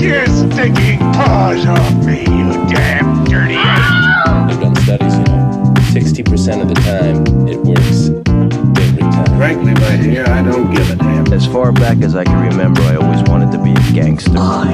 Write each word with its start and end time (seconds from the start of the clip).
your 0.00 0.26
stinking 0.26 0.98
paws 1.14 1.66
off 1.66 2.04
me, 2.04 2.20
you 2.20 2.52
damn 2.68 3.24
dirty 3.24 3.54
ape! 3.54 4.48
They've 4.48 4.60
done 4.60 4.76
studies, 4.76 5.14
you 5.18 5.24
know. 5.24 5.74
60% 5.90 6.62
of 6.62 6.68
the 6.68 6.74
time, 6.74 7.48
it 7.48 7.58
works 7.58 8.08
every 8.80 9.02
time. 9.02 9.26
Frankly, 9.38 9.74
my 9.74 9.96
dear, 10.02 10.24
I 10.26 10.42
don't 10.42 10.72
give 10.72 10.88
a 10.90 10.96
damn. 10.96 11.32
As 11.32 11.46
far 11.46 11.72
back 11.72 11.98
as 12.02 12.14
I 12.16 12.24
can 12.24 12.48
remember, 12.48 12.80
I 12.82 12.96
always 12.96 13.22
wanted 13.28 13.50
to 13.52 13.62
be 13.62 13.72
a 13.72 13.92
gangster. 13.92 14.32
I 14.36 14.72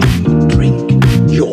drink 0.49 0.91
your 1.31 1.51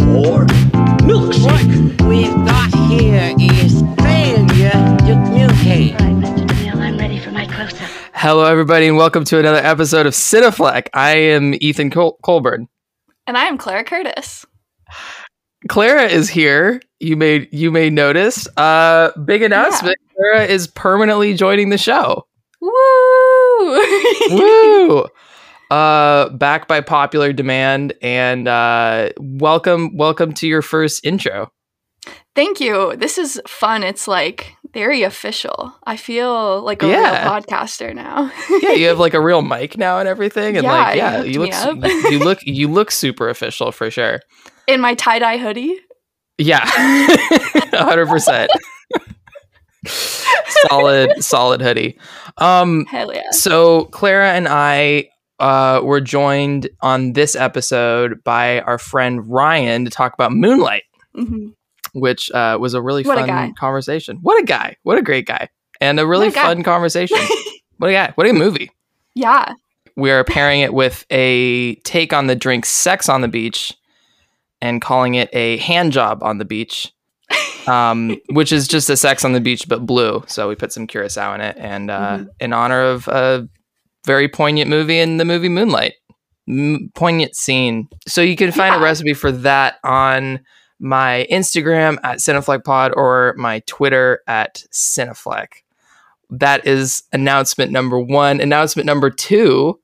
milkshake. 1.07 1.99
What 1.99 2.09
we've 2.09 2.33
got 2.45 2.73
here 2.89 3.33
is 3.39 3.81
failure 3.99 4.71
to 4.71 5.23
communicate. 5.25 5.99
All 6.01 6.07
right, 6.07 6.15
Mr. 6.23 6.45
DeMille, 6.47 6.75
I'm 6.75 6.97
ready 6.97 7.19
for 7.19 7.31
my 7.31 7.45
close-up. 7.45 7.89
Hello, 8.13 8.45
everybody, 8.45 8.87
and 8.87 8.97
welcome 8.97 9.23
to 9.25 9.39
another 9.39 9.57
episode 9.65 10.05
of 10.05 10.13
Cinefleck. 10.13 10.87
I 10.93 11.11
am 11.15 11.53
Ethan 11.55 11.89
Col- 11.89 12.17
Colburn. 12.23 12.67
And 13.25 13.37
I 13.37 13.45
am 13.45 13.57
Clara 13.57 13.83
Curtis. 13.83 14.45
Clara 15.69 16.03
is 16.03 16.29
here. 16.29 16.81
You 16.99 17.15
may 17.15 17.47
you 17.51 17.71
may 17.71 17.89
notice. 17.89 18.47
Uh, 18.57 19.11
big 19.25 19.41
announcement: 19.41 19.97
Clara 20.15 20.45
is 20.45 20.67
permanently 20.67 21.33
joining 21.33 21.69
the 21.69 21.77
show. 21.77 22.27
Woo! 22.59 22.71
Woo! 24.29 25.05
Uh, 25.71 26.29
back 26.29 26.67
by 26.67 26.81
popular 26.81 27.31
demand, 27.31 27.93
and 28.01 28.49
uh, 28.49 29.09
welcome 29.19 29.95
welcome 29.95 30.33
to 30.33 30.47
your 30.47 30.61
first 30.61 31.05
intro. 31.05 31.49
Thank 32.35 32.59
you. 32.59 32.95
This 32.97 33.17
is 33.17 33.41
fun. 33.47 33.83
It's 33.83 34.05
like 34.05 34.53
very 34.73 35.03
official. 35.03 35.73
I 35.85 35.97
feel 35.97 36.61
like 36.61 36.81
a 36.83 36.87
Yeah. 36.87 37.23
real 37.23 37.31
podcaster 37.31 37.93
now. 37.95 38.31
Yeah, 38.61 38.71
you 38.71 38.87
have 38.87 38.99
like 38.99 39.13
a 39.13 39.21
real 39.21 39.41
mic 39.41 39.77
now 39.77 39.99
and 39.99 40.07
everything, 40.07 40.57
and 40.57 40.63
Yeah, 40.63 40.71
like 40.71 40.95
yeah, 40.97 41.21
you 41.23 41.39
look 41.39 41.53
su- 41.53 42.09
you 42.11 42.19
look 42.19 42.39
you 42.43 42.67
look 42.67 42.91
super 42.91 43.29
official 43.29 43.71
for 43.71 43.89
sure. 43.91 44.19
In 44.67 44.81
my 44.81 44.95
tie 44.95 45.19
dye 45.19 45.37
hoodie. 45.37 45.79
Yeah, 46.37 46.61
hundred 47.73 48.07
percent. 48.07 48.51
Solid, 50.69 51.23
solid 51.23 51.61
hoodie. 51.61 51.99
Um, 52.37 52.85
Hell 52.85 53.13
yeah. 53.13 53.31
so 53.31 53.85
Clara 53.85 54.31
and 54.33 54.47
I 54.47 55.09
uh, 55.39 55.81
were 55.83 55.99
joined 56.01 56.69
on 56.81 57.13
this 57.13 57.35
episode 57.35 58.23
by 58.23 58.61
our 58.61 58.77
friend 58.77 59.27
Ryan 59.29 59.83
to 59.85 59.91
talk 59.91 60.13
about 60.13 60.31
Moonlight, 60.31 60.83
hmm 61.15 61.49
which 61.93 62.29
uh, 62.31 62.57
was 62.59 62.73
a 62.73 62.81
really 62.81 63.03
What 63.03 63.17
fun 63.17 63.27
guy. 63.27 63.51
conversation. 63.57 64.17
What 64.21 64.41
a 64.41 64.45
guy! 64.45 64.75
What 64.83 64.97
a 64.97 65.01
great 65.01 65.25
guy, 65.25 65.49
and 65.81 65.99
a 65.99 66.05
really 66.07 66.27
a 66.27 66.31
fun 66.31 66.63
conversation. 66.63 67.17
what 67.77 67.89
a 67.89 67.93
guy! 67.93 68.11
What 68.15 68.27
a 68.27 68.33
movie! 68.33 68.69
Yeah. 69.15 69.53
We 69.95 70.09
are 70.11 70.23
pairing 70.23 70.61
it 70.61 70.73
with 70.73 71.05
a 71.11 71.75
take 71.83 72.13
on 72.13 72.27
the 72.27 72.35
drink 72.35 72.65
"Sex 72.65 73.07
on 73.09 73.21
the 73.21 73.27
Beach" 73.27 73.73
and 74.61 74.81
calling 74.81 75.15
it 75.15 75.29
a 75.33 75.57
hand 75.57 75.91
job 75.91 76.23
on 76.23 76.37
the 76.39 76.45
beach. 76.45 76.91
um, 77.67 78.17
which 78.31 78.51
is 78.51 78.67
just 78.67 78.89
a 78.89 78.97
sex 78.97 79.23
on 79.23 79.31
the 79.33 79.39
beach 79.39 79.67
but 79.69 79.85
blue. 79.85 80.23
So 80.27 80.49
we 80.49 80.55
put 80.55 80.71
some 80.73 80.85
curacao 80.87 81.33
in 81.35 81.41
it, 81.41 81.55
and 81.57 81.89
uh, 81.89 82.17
Mhm. 82.17 82.27
in 82.39 82.53
honor 82.53 82.81
of 82.81 83.07
a 83.07 83.47
very 84.05 84.27
poignant 84.27 84.69
movie 84.69 84.99
in 84.99 85.17
the 85.17 85.25
movie 85.25 85.47
Moonlight, 85.49 85.93
M- 86.49 86.91
poignant 86.95 87.35
scene. 87.35 87.87
So 88.07 88.21
you 88.21 88.35
can 88.35 88.51
find 88.51 88.75
a 88.75 88.79
recipe 88.79 89.13
for 89.13 89.31
that 89.31 89.75
on 89.83 90.41
my 90.79 91.27
Instagram 91.31 91.97
at 92.03 92.17
CinefleckPod 92.17 92.95
or 92.95 93.33
my 93.37 93.59
Twitter 93.67 94.21
at 94.27 94.63
Cinefleck. 94.71 95.47
That 96.29 96.65
is 96.67 97.03
announcement 97.13 97.71
number 97.71 97.99
one. 97.99 98.41
Announcement 98.41 98.85
number 98.85 99.09
two 99.09 99.79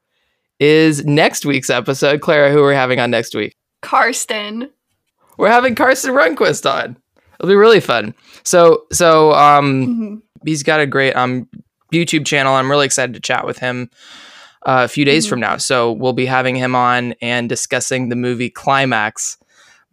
is 0.59 1.05
next 1.05 1.45
week's 1.45 1.69
episode. 1.69 2.21
Clara, 2.21 2.51
who 2.51 2.61
we're 2.61 2.73
having 2.73 2.99
on 2.99 3.11
next 3.11 3.35
week? 3.35 3.55
Karsten. 3.81 4.69
We're 5.37 5.49
having 5.49 5.75
Karsten 5.75 6.11
Runquist 6.13 6.69
on. 6.69 6.97
It'll 7.39 7.47
be 7.49 7.55
really 7.55 7.79
fun. 7.79 8.13
So 8.43 8.83
so 8.91 9.31
um 9.33 9.85
hmm 9.85 10.15
he's 10.45 10.63
got 10.63 10.79
a 10.79 10.87
great 10.87 11.13
um 11.15 11.47
YouTube 11.93 12.25
channel. 12.25 12.53
I'm 12.55 12.69
really 12.69 12.85
excited 12.85 13.13
to 13.13 13.19
chat 13.19 13.45
with 13.45 13.57
him 13.59 13.89
uh, 14.65 14.81
a 14.83 14.87
few 14.87 15.05
days 15.05 15.25
Mhm. 15.25 15.29
from 15.29 15.39
now. 15.39 15.57
So 15.57 15.91
we'll 15.93 16.13
be 16.13 16.25
having 16.25 16.55
him 16.55 16.75
on 16.75 17.13
and 17.21 17.47
discussing 17.49 18.09
the 18.09 18.15
movie 18.15 18.49
Climax 18.49 19.37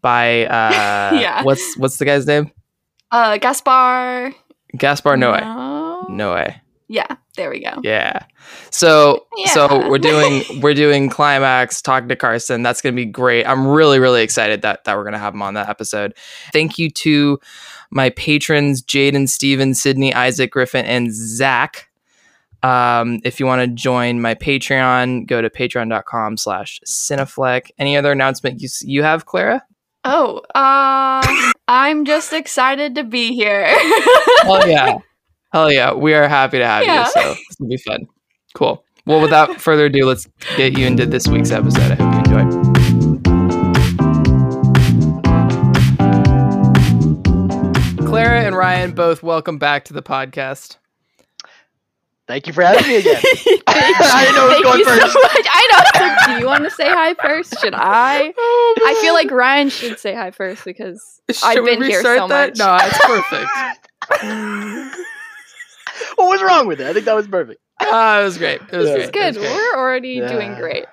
by 0.02 0.44
uh 0.46 1.18
Yeah. 1.20 1.42
what's 1.42 1.76
what's 1.78 1.96
the 1.98 2.04
guy's 2.04 2.26
name? 2.26 2.50
Uh, 3.10 3.36
Gaspar. 3.38 4.32
Gaspar 4.76 5.16
Noé. 5.16 5.40
No. 5.40 6.06
Noé. 6.10 6.60
Yeah. 6.88 7.16
There 7.36 7.50
we 7.50 7.60
go. 7.62 7.80
Yeah. 7.82 8.24
So 8.70 9.26
so 9.52 9.88
we're 9.88 9.98
doing 9.98 10.42
we're 10.60 10.74
doing 10.74 11.08
climax 11.08 11.82
talking 11.82 12.08
to 12.08 12.16
Karsten. 12.16 12.62
That's 12.62 12.80
gonna 12.80 12.96
be 12.96 13.04
great. 13.04 13.44
I'm 13.44 13.66
really 13.66 13.98
really 13.98 14.22
excited 14.22 14.62
that 14.62 14.84
that 14.84 14.96
we're 14.96 15.04
gonna 15.04 15.18
have 15.18 15.34
him 15.34 15.42
on 15.42 15.54
that 15.54 15.68
episode. 15.68 16.14
Thank 16.52 16.78
you 16.78 16.90
to 16.90 17.38
my 17.90 18.10
patrons 18.10 18.82
Jaden, 18.82 19.28
Steven, 19.28 19.74
Sydney, 19.74 20.12
Isaac, 20.14 20.50
Griffin, 20.50 20.84
and 20.84 21.12
Zach. 21.12 21.88
Um, 22.62 23.20
if 23.22 23.38
you 23.38 23.46
want 23.46 23.62
to 23.62 23.68
join 23.68 24.20
my 24.20 24.34
Patreon, 24.34 25.26
go 25.26 25.40
to 25.40 25.48
patreon.com 25.50 26.36
slash 26.36 26.80
Cinefleck. 26.86 27.70
Any 27.78 27.96
other 27.96 28.10
announcement 28.10 28.60
you, 28.60 28.68
you 28.80 29.02
have, 29.04 29.24
Clara? 29.26 29.62
Oh, 30.08 30.38
uh, 30.54 31.50
I'm 31.66 32.04
just 32.04 32.32
excited 32.32 32.94
to 32.94 33.02
be 33.02 33.34
here. 33.34 33.64
Hell 34.42 34.68
yeah. 34.68 34.98
Hell 35.52 35.72
yeah. 35.72 35.94
We 35.94 36.14
are 36.14 36.28
happy 36.28 36.58
to 36.58 36.66
have 36.66 36.84
Yeah. 36.84 37.06
you. 37.06 37.10
So 37.10 37.20
this 37.34 37.56
will 37.58 37.68
be 37.68 37.76
fun. 37.76 38.06
Cool. 38.54 38.84
Well, 39.04 39.20
without 39.20 39.60
further 39.60 39.86
ado, 39.86 40.06
let's 40.06 40.28
get 40.56 40.78
you 40.78 40.86
into 40.86 41.06
this 41.06 41.26
week's 41.26 41.50
episode. 41.50 41.90
I 41.90 41.94
hope 41.96 42.28
you 42.28 42.36
enjoy. 42.36 43.86
Clara 48.06 48.42
and 48.44 48.56
Ryan, 48.56 48.92
both 48.92 49.24
welcome 49.24 49.58
back 49.58 49.84
to 49.86 49.92
the 49.92 50.02
podcast. 50.02 50.76
Thank 52.28 52.46
you 52.48 52.52
for 52.52 52.62
having 52.62 52.86
me 52.88 52.96
again. 52.96 53.16
I 53.68 54.24
didn't 54.24 54.36
know 54.36 54.44
it 54.44 54.48
was 54.48 54.52
thank 54.54 54.64
going 54.64 54.78
you 54.80 54.84
first. 54.84 55.12
so 55.12 55.20
much. 55.20 55.46
I 55.48 55.68
know. 55.72 55.78
It's 55.86 56.00
like, 56.00 56.26
do 56.26 56.40
you 56.40 56.46
want 56.46 56.64
to 56.64 56.70
say 56.70 56.88
hi 56.88 57.14
first? 57.14 57.58
Should 57.60 57.74
I? 57.76 58.32
I 58.36 58.98
feel 59.00 59.14
like 59.14 59.30
Ryan 59.30 59.68
should 59.68 59.98
say 60.00 60.14
hi 60.14 60.30
first 60.32 60.64
because 60.64 61.20
I've 61.28 61.36
Should 61.54 61.62
we 61.64 61.76
been 61.76 61.82
here 61.88 62.02
so 62.02 62.26
that? 62.26 62.56
much. 62.56 62.58
No, 62.58 62.76
it's 62.80 62.98
perfect. 63.06 63.48
what 66.16 66.28
was 66.28 66.42
wrong 66.42 66.66
with 66.66 66.80
it? 66.80 66.86
I 66.86 66.92
think 66.92 67.04
that 67.06 67.14
was 67.16 67.26
perfect. 67.28 67.60
Ah, 67.80 68.20
it 68.20 68.24
was 68.24 68.38
great. 68.38 68.60
It 68.72 68.76
was 68.76 68.86
Yeah. 68.88 68.94
great. 68.94 69.02
it's 69.04 69.10
good. 69.12 69.36
It 69.36 69.38
was 69.40 69.48
great. 69.48 69.52
We're 69.54 69.76
already 69.76 70.20
doing 70.26 70.54
great. 70.54 70.86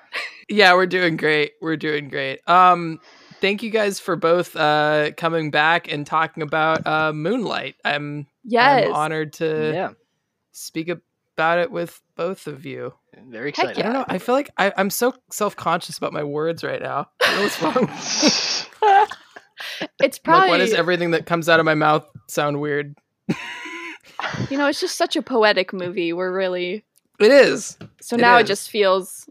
Yeah, 0.50 0.74
we're 0.74 0.86
doing 0.86 1.18
great. 1.18 1.54
We're 1.62 1.78
doing 1.78 2.10
great. 2.10 2.42
Um, 2.48 3.00
thank 3.42 3.64
you 3.64 3.70
guys 3.70 4.00
for 4.00 4.16
both 4.16 4.56
uh 4.56 5.12
coming 5.18 5.50
back 5.52 5.92
and 5.92 6.06
talking 6.06 6.44
about 6.44 6.86
uh 6.86 7.14
Moonlight. 7.14 7.76
I'm 7.84 8.28
Yes. 8.44 8.88
I'm 8.88 8.94
honored 8.94 9.34
to 9.34 9.72
yeah, 9.74 9.90
speak 10.52 10.90
about 11.36 11.60
it 11.60 11.72
with 11.72 12.02
both 12.16 12.48
of 12.48 12.66
you. 12.66 12.94
very 13.28 13.52
Heck 13.52 13.70
excited. 13.70 13.80
I 13.80 13.84
don't 13.84 13.94
know. 13.94 14.06
I 14.08 14.18
feel 14.18 14.36
like 14.36 14.50
I, 14.58 14.72
I'm 14.78 14.90
so 14.90 15.14
self 15.32 15.56
conscious 15.56 15.98
about 15.98 16.14
my 16.14 16.24
words 16.24 16.64
right 16.64 16.82
now. 16.82 17.10
I 17.22 17.26
don't 17.26 17.36
know 17.36 17.44
what's 17.44 18.32
wrong. 18.82 19.08
It's 20.02 20.20
probably 20.20 20.42
like, 20.42 20.50
why 20.50 20.58
does 20.58 20.74
everything 20.74 21.12
that 21.12 21.26
comes 21.26 21.48
out 21.48 21.60
of 21.60 21.66
my 21.66 21.76
mouth 21.76 22.06
sound 22.28 22.60
weird? 22.60 22.98
you 24.50 24.58
know 24.58 24.68
it's 24.68 24.82
just 24.82 24.98
such 24.98 25.16
a 25.16 25.22
poetic 25.22 25.72
movie. 25.72 26.12
We're 26.12 26.34
really 26.34 26.84
It 27.20 27.32
is. 27.32 27.78
so 28.02 28.16
It 28.18 28.22
now 28.22 28.38
is. 28.38 28.44
it 28.44 28.48
just 28.48 28.70
feels 28.70 29.30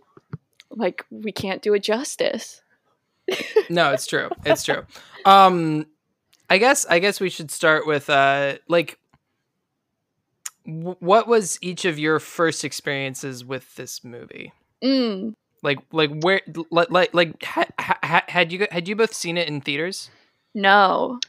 like 0.70 1.04
we 1.10 1.32
can't 1.32 1.60
do 1.60 1.74
it 1.74 1.82
justice. 1.82 2.62
No, 3.68 3.92
it's 3.92 4.06
true. 4.06 4.30
It's 4.44 4.64
true. 4.64 4.84
Um, 5.24 5.86
I 6.50 6.58
guess 6.58 6.86
I 6.86 6.98
guess 6.98 7.20
we 7.20 7.28
should 7.30 7.50
start 7.50 7.86
with 7.86 8.08
uh, 8.10 8.56
like, 8.68 8.98
w- 8.98 9.01
what 10.64 11.26
was 11.26 11.58
each 11.60 11.84
of 11.84 11.98
your 11.98 12.18
first 12.18 12.64
experiences 12.64 13.44
with 13.44 13.74
this 13.76 14.04
movie? 14.04 14.52
Mm. 14.82 15.34
Like, 15.62 15.78
like 15.92 16.10
where, 16.22 16.40
like, 16.70 16.90
like, 16.90 17.14
like 17.14 17.42
ha, 17.42 17.64
ha, 17.78 17.98
ha- 18.02 18.24
had 18.28 18.52
you 18.52 18.66
had 18.70 18.88
you 18.88 18.96
both 18.96 19.14
seen 19.14 19.36
it 19.36 19.48
in 19.48 19.60
theaters? 19.60 20.10
No. 20.54 21.20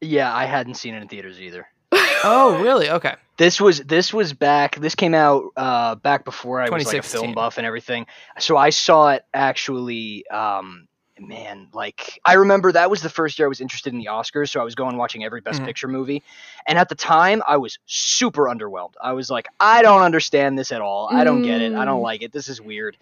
Yeah, 0.00 0.34
I 0.34 0.44
hadn't 0.44 0.74
seen 0.74 0.94
it 0.94 1.02
in 1.02 1.08
theaters 1.08 1.40
either. 1.40 1.66
Oh, 2.24 2.60
really? 2.60 2.90
Okay. 2.90 3.14
This 3.36 3.60
was 3.60 3.80
this 3.80 4.12
was 4.12 4.32
back. 4.32 4.76
This 4.76 4.94
came 4.94 5.14
out 5.14 5.44
uh, 5.56 5.94
back 5.96 6.24
before 6.24 6.60
I 6.60 6.70
was 6.70 6.86
like 6.86 6.96
a 6.96 7.02
film 7.02 7.34
buff 7.34 7.58
and 7.58 7.66
everything. 7.66 8.06
So 8.38 8.56
I 8.56 8.70
saw 8.70 9.10
it 9.10 9.24
actually. 9.34 10.26
Um, 10.28 10.88
man, 11.18 11.68
like 11.72 12.20
I 12.24 12.34
remember 12.34 12.72
that 12.72 12.90
was 12.90 13.00
the 13.02 13.08
first 13.10 13.38
year 13.38 13.46
I 13.46 13.48
was 13.48 13.60
interested 13.60 13.92
in 13.92 13.98
the 13.98 14.06
Oscars. 14.06 14.50
So 14.50 14.60
I 14.60 14.64
was 14.64 14.74
going 14.74 14.96
watching 14.96 15.24
every 15.24 15.40
Best 15.40 15.62
Mhm. 15.62 15.66
Picture 15.66 15.88
movie, 15.88 16.22
and 16.66 16.78
at 16.78 16.88
the 16.88 16.94
time 16.94 17.42
I 17.46 17.56
was 17.56 17.78
super 17.86 18.44
underwhelmed. 18.46 18.94
I 19.00 19.12
was 19.12 19.30
like, 19.30 19.48
I 19.60 19.82
don't 19.82 20.02
understand 20.02 20.58
this 20.58 20.72
at 20.72 20.80
all. 20.80 21.08
I 21.10 21.24
don't 21.24 21.42
get 21.42 21.60
it. 21.60 21.72
I 21.74 21.84
don't 21.84 22.00
Mm. 22.00 22.04
like 22.04 22.22
it. 22.22 22.32
This 22.32 22.48
is 22.48 22.60
weird. 22.60 22.96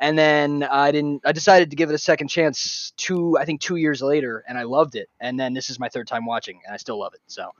And 0.00 0.16
then 0.16 0.62
I 0.62 0.92
didn't. 0.92 1.22
I 1.26 1.32
decided 1.32 1.70
to 1.70 1.76
give 1.76 1.90
it 1.90 1.94
a 1.94 1.98
second 1.98 2.28
chance. 2.28 2.92
Two, 2.96 3.36
I 3.36 3.44
think, 3.44 3.60
two 3.60 3.76
years 3.76 4.00
later, 4.00 4.44
and 4.46 4.56
I 4.56 4.62
loved 4.62 4.94
it. 4.94 5.08
And 5.20 5.38
then 5.40 5.54
this 5.54 5.70
is 5.70 5.80
my 5.80 5.88
third 5.88 6.06
time 6.06 6.24
watching, 6.24 6.60
and 6.64 6.72
I 6.72 6.76
still 6.76 6.98
love 7.00 7.14
it. 7.14 7.20
So 7.26 7.50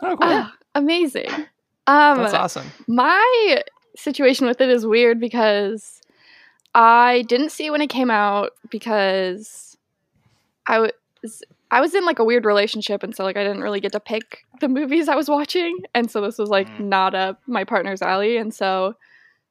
Oh, 0.00 0.16
cool. 0.16 0.16
Ah, 0.20 0.52
amazing. 0.74 1.28
Um 1.86 2.18
That's 2.18 2.34
awesome. 2.34 2.66
my 2.88 3.62
situation 3.96 4.46
with 4.46 4.60
it 4.60 4.68
is 4.68 4.84
weird 4.86 5.18
because 5.20 6.00
I 6.74 7.22
didn't 7.28 7.50
see 7.50 7.66
it 7.66 7.70
when 7.70 7.80
it 7.80 7.88
came 7.90 8.10
out 8.10 8.52
because 8.70 9.76
I 10.66 10.78
was 10.80 11.42
I 11.70 11.80
was 11.80 11.94
in 11.94 12.04
like 12.06 12.18
a 12.18 12.24
weird 12.24 12.44
relationship, 12.44 13.02
and 13.02 13.14
so 13.14 13.24
like 13.24 13.36
I 13.36 13.44
didn't 13.44 13.62
really 13.62 13.80
get 13.80 13.92
to 13.92 14.00
pick 14.00 14.44
the 14.60 14.68
movies 14.68 15.08
I 15.08 15.16
was 15.16 15.28
watching, 15.28 15.78
and 15.94 16.10
so 16.10 16.20
this 16.20 16.38
was 16.38 16.50
like 16.50 16.68
Mm. 16.78 16.86
not 16.86 17.14
up 17.14 17.40
my 17.46 17.64
partner's 17.64 18.02
alley, 18.02 18.36
and 18.36 18.54
so 18.54 18.94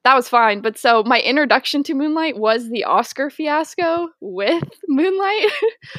that 0.03 0.15
was 0.15 0.29
fine. 0.29 0.61
But 0.61 0.77
so 0.77 1.03
my 1.03 1.19
introduction 1.19 1.83
to 1.83 1.93
Moonlight 1.93 2.37
was 2.37 2.69
the 2.69 2.85
Oscar 2.85 3.29
fiasco 3.29 4.07
with 4.21 4.63
Moonlight, 4.87 5.49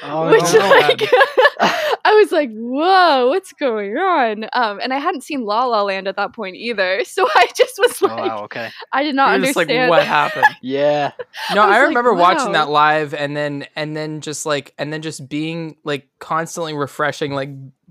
Oh, 0.02 0.28
which 0.30 0.52
no. 0.54 0.68
like 0.70 1.02
I 1.60 2.14
was 2.14 2.32
like, 2.32 2.50
whoa, 2.52 3.28
what's 3.28 3.52
going 3.52 3.96
on? 3.98 4.46
Um, 4.54 4.80
and 4.82 4.94
I 4.94 4.98
hadn't 4.98 5.22
seen 5.24 5.42
La 5.44 5.66
La 5.66 5.82
Land 5.82 6.08
at 6.08 6.16
that 6.16 6.34
point 6.34 6.56
either, 6.56 7.02
so 7.04 7.28
I 7.34 7.48
just 7.54 7.74
was 7.78 8.00
Oh, 8.02 8.06
like, 8.06 8.16
wow, 8.18 8.44
okay. 8.44 8.70
I 8.92 9.02
did 9.02 9.14
not 9.14 9.36
You're 9.36 9.46
just 9.46 9.56
like, 9.56 9.68
understand 9.68 9.90
what 9.90 10.06
happened? 10.06 10.46
Yeah. 10.62 11.12
No, 11.54 11.62
I 11.62 11.66
was 11.66 11.76
I, 11.76 11.78
like, 11.80 11.88
remember 11.88 12.14
watching 12.14 12.52
that 12.52 12.70
live 12.70 13.12
and 13.12 13.36
then 13.36 13.66
and 13.76 13.94
then 13.96 14.20
just 14.22 14.46
like 14.46 14.72
and 14.78 14.90
then 14.92 15.02
just 15.02 15.28
being 15.28 15.76
like 15.84 16.08
constantly 16.18 16.72
refreshing 16.72 17.32
like 17.32 17.50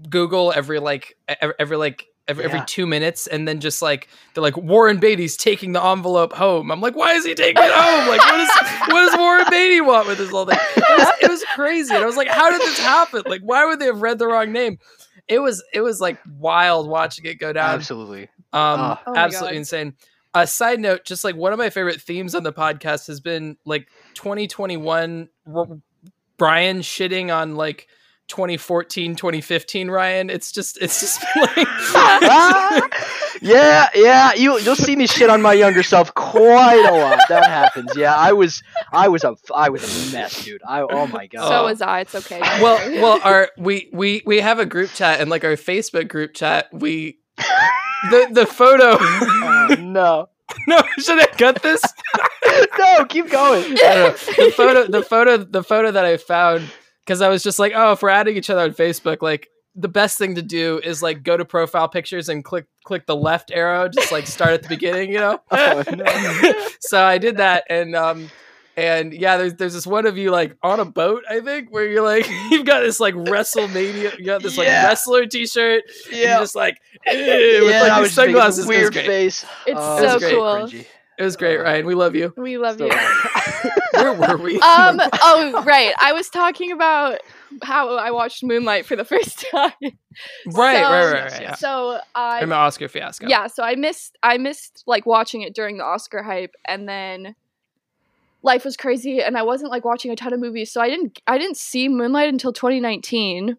Google 0.10 0.51
every 0.56 0.80
like 0.80 1.15
every, 1.27 1.53
every 1.60 1.77
like 1.77 2.07
every, 2.27 2.44
every 2.44 2.62
two 2.65 2.85
minutes 2.85 3.27
and 3.27 3.47
then 3.47 3.59
just 3.59 3.81
like 3.81 4.07
they're 4.33 4.41
like 4.41 4.57
Warren 4.57 5.00
Beatty's 5.00 5.38
taking 5.38 5.71
the 5.74 5.83
envelope 5.83 6.33
home. 6.33 6.71
I'm 6.71 6.81
like, 6.81 6.95
why 6.95 7.13
is 7.13 7.25
he 7.25 7.33
taking 7.35 7.63
it 7.63 7.71
home? 7.71 8.07
Like, 8.07 8.19
what 8.21 8.39
is 8.39 8.50
what 8.94 9.09
does 9.12 9.18
Warren 9.18 9.45
Beatty 9.50 9.81
want 9.81 10.07
with 10.07 10.18
this 10.18 10.29
whole 10.29 10.45
thing? 10.45 10.57
It 10.75 10.97
was, 11.00 11.07
it 11.24 11.29
was 11.29 11.44
crazy, 11.56 11.94
and 11.95 12.03
I 12.03 12.07
was 12.07 12.18
like, 12.18 12.27
how 12.27 12.51
did 12.51 12.62
this 12.62 12.79
happen? 12.79 13.24
Like, 13.25 13.41
why 13.41 13.65
would 13.65 13.79
they 13.79 13.85
have 13.85 14.01
read 14.01 14.19
the 14.19 14.27
wrong 14.27 14.51
name? 14.51 14.77
It 15.27 15.39
was 15.39 15.63
it 15.74 15.81
was 15.81 16.00
like 16.00 16.19
wild 16.38 16.88
watching 16.89 17.25
it 17.25 17.35
go 17.39 17.51
down. 17.53 17.75
Absolutely. 17.75 18.24
Um, 18.53 18.97
Oh. 19.06 19.13
Absolutely 19.15 19.56
God. 19.56 19.59
insane. 19.59 19.94
A 20.33 20.45
side 20.45 20.79
note, 20.79 21.03
just 21.03 21.24
like 21.24 21.35
one 21.35 21.51
of 21.51 21.57
my 21.59 21.69
favorite 21.69 22.01
themes 22.01 22.35
on 22.35 22.44
the 22.44 22.53
podcast 22.53 23.07
has 23.07 23.19
been 23.19 23.57
like 23.65 23.88
2021 24.13 25.29
R- 25.53 25.68
Ryan 26.39 26.79
shitting 26.79 27.35
on 27.35 27.56
like 27.56 27.88
2014, 28.27 29.15
2015 29.15 29.89
Ryan. 29.89 30.29
It's 30.29 30.51
just, 30.51 30.77
it's 30.81 31.00
just 31.00 31.24
like, 31.35 31.68
yeah, 33.41 33.89
yeah. 33.95 34.33
You 34.33 34.59
you'll 34.59 34.75
see 34.75 34.95
me 34.95 35.07
shit 35.07 35.29
on 35.29 35.41
my 35.41 35.53
younger 35.53 35.83
self 35.83 36.13
quite 36.13 36.85
a 36.85 36.94
lot. 36.94 37.19
That 37.29 37.45
happens. 37.45 37.95
Yeah, 37.95 38.15
I 38.15 38.33
was 38.33 38.63
I 38.91 39.07
was 39.07 39.24
a 39.24 39.35
I 39.53 39.69
was 39.69 39.83
a 39.83 40.12
mess, 40.13 40.44
dude. 40.44 40.62
I 40.68 40.81
oh 40.81 41.07
my 41.07 41.27
god. 41.31 41.47
so 41.47 41.63
was 41.65 41.81
I. 41.81 42.01
It's 42.01 42.15
okay. 42.15 42.39
well, 42.39 42.77
well, 43.01 43.19
our 43.24 43.50
we 43.57 43.89
we 43.94 44.24
we 44.25 44.39
have 44.39 44.59
a 44.59 44.65
group 44.65 44.91
chat 44.91 45.21
and 45.21 45.29
like 45.29 45.44
our 45.44 45.53
Facebook 45.53 46.07
group 46.07 46.33
chat. 46.33 46.68
We 46.71 47.19
the 48.09 48.27
the 48.31 48.45
photo. 48.45 48.97
Oh, 49.00 49.75
no. 49.79 50.29
no, 50.68 50.81
should 50.97 51.21
I 51.21 51.25
cut 51.25 51.62
this? 51.62 51.81
no, 52.79 53.06
keep 53.06 53.29
going. 53.29 53.63
I 53.63 53.75
don't 53.75 54.38
know. 54.38 54.45
The 54.45 54.51
photo, 54.56 54.88
the 54.88 55.03
photo, 55.03 55.38
the 55.38 55.63
photo 55.63 55.91
that 55.91 56.06
I 56.06 56.15
found 56.15 56.69
because 57.07 57.21
I 57.21 57.30
was 57.30 57.42
just 57.42 57.57
like, 57.57 57.71
oh, 57.74 57.94
if 57.94 58.01
we're 58.01 58.09
adding 58.09 58.36
each 58.36 58.50
other 58.50 58.62
on 58.62 58.71
Facebook, 58.74 59.21
like 59.21 59.48
the 59.75 59.88
best 59.88 60.18
thing 60.18 60.36
to 60.36 60.42
do 60.42 60.81
is 60.83 61.01
like 61.01 61.24
go 61.24 61.38
to 61.38 61.45
profile 61.45 61.88
pictures 61.88 62.27
and 62.27 62.44
click 62.44 62.65
click 62.83 63.06
the 63.06 63.15
left 63.15 63.50
arrow, 63.51 63.88
just 63.88 64.12
like 64.12 64.27
start 64.27 64.51
at 64.54 64.62
the 64.63 64.68
beginning, 64.68 65.12
you 65.13 65.19
know. 65.19 65.39
Oh, 65.51 65.83
no. 65.89 66.06
so 66.81 67.01
I 67.01 67.18
did 67.18 67.38
that, 67.38 67.63
and 67.69 67.95
um, 67.95 68.30
and 68.75 69.13
yeah, 69.13 69.38
there's 69.38 69.54
there's 69.56 69.74
this 69.74 69.88
one 69.88 70.06
of 70.06 70.18
you 70.18 70.31
like 70.31 70.57
on 70.62 70.80
a 70.81 70.86
boat, 70.86 71.24
I 71.30 71.39
think, 71.39 71.71
where 71.71 71.88
you're 71.88 72.04
like 72.04 72.27
you've 72.51 72.65
got 72.65 72.81
this 72.81 73.00
like 73.00 73.13
WrestleMania, 73.15 74.18
you 74.19 74.25
got 74.25 74.44
this 74.44 74.57
like 74.57 74.68
Yeah. 74.68 74.86
wrestler 74.86 75.25
T-shirt, 75.25 75.83
and 76.12 76.21
Yeah. 76.21 76.39
just 76.39 76.56
like 76.56 76.75
eh, 77.06 77.62
with 77.62 77.81
like 77.81 77.92
I 77.92 78.01
was 78.01 78.13
sunglasses. 78.13 78.57
this 78.57 78.65
It 78.65 78.69
weird 78.69 78.94
face. 78.95 79.45
It's 79.65 79.80
Oh, 79.81 80.19
so 80.19 80.27
it 80.27 80.30
cool. 80.31 80.42
cringy. 80.42 80.86
It 81.18 81.24
was 81.24 81.36
great, 81.36 81.58
Ryan. 81.58 81.86
We 81.86 81.96
love 81.96 82.16
you. 82.16 82.34
we 82.38 82.58
love 82.58 82.75
Still 82.75 82.88
you. 82.90 82.94
Where 83.94 84.14
were 84.14 84.38
we? 84.38 84.56
um. 84.62 85.00
Oh, 85.22 85.64
right. 85.66 85.94
I 86.00 86.14
was 86.14 86.30
talking 86.30 86.72
about 86.72 87.19
how 87.64 87.96
I 87.98 88.12
watched 88.12 88.44
Moonlight 88.44 88.86
for 88.86 88.96
the 88.96 89.06
first 89.14 89.44
time. 89.50 89.72
right, 89.81 89.94
so- 90.46 90.60
right, 90.60 90.84
right, 90.84 90.84
Yes, 90.84 91.14
right. 91.14 91.31
yes. 91.31 91.42
Yeah. 91.42 91.56
So 91.56 92.00
I 92.14 92.38
I'm 92.40 92.52
an 92.52 92.58
Oscar 92.58 92.88
fiasco. 92.88 93.28
yeah 93.28 93.48
so 93.48 93.64
i 93.64 93.75
missed 93.75 94.18
i 94.24 94.38
missed 94.38 94.84
like 94.88 95.06
watching 95.06 95.42
it 95.42 95.54
during 95.56 95.78
the 95.78 95.84
oscar 95.84 96.22
hype 96.24 96.54
and 96.68 96.88
then 96.90 97.36
life 98.44 98.63
was 98.66 98.75
crazy 98.78 99.22
and 99.22 99.38
i 99.38 99.42
wasn't 99.44 99.70
like 99.72 99.86
watching 99.86 100.12
a 100.12 100.16
ton 100.16 100.34
of 100.34 100.40
movies 100.40 100.72
so 100.72 100.81
i 100.81 100.90
didn't 100.90 101.20
i 101.28 101.38
didn't 101.38 101.58
see 101.58 101.88
moonlight 101.90 102.30
until 102.30 102.52
2019 102.54 103.58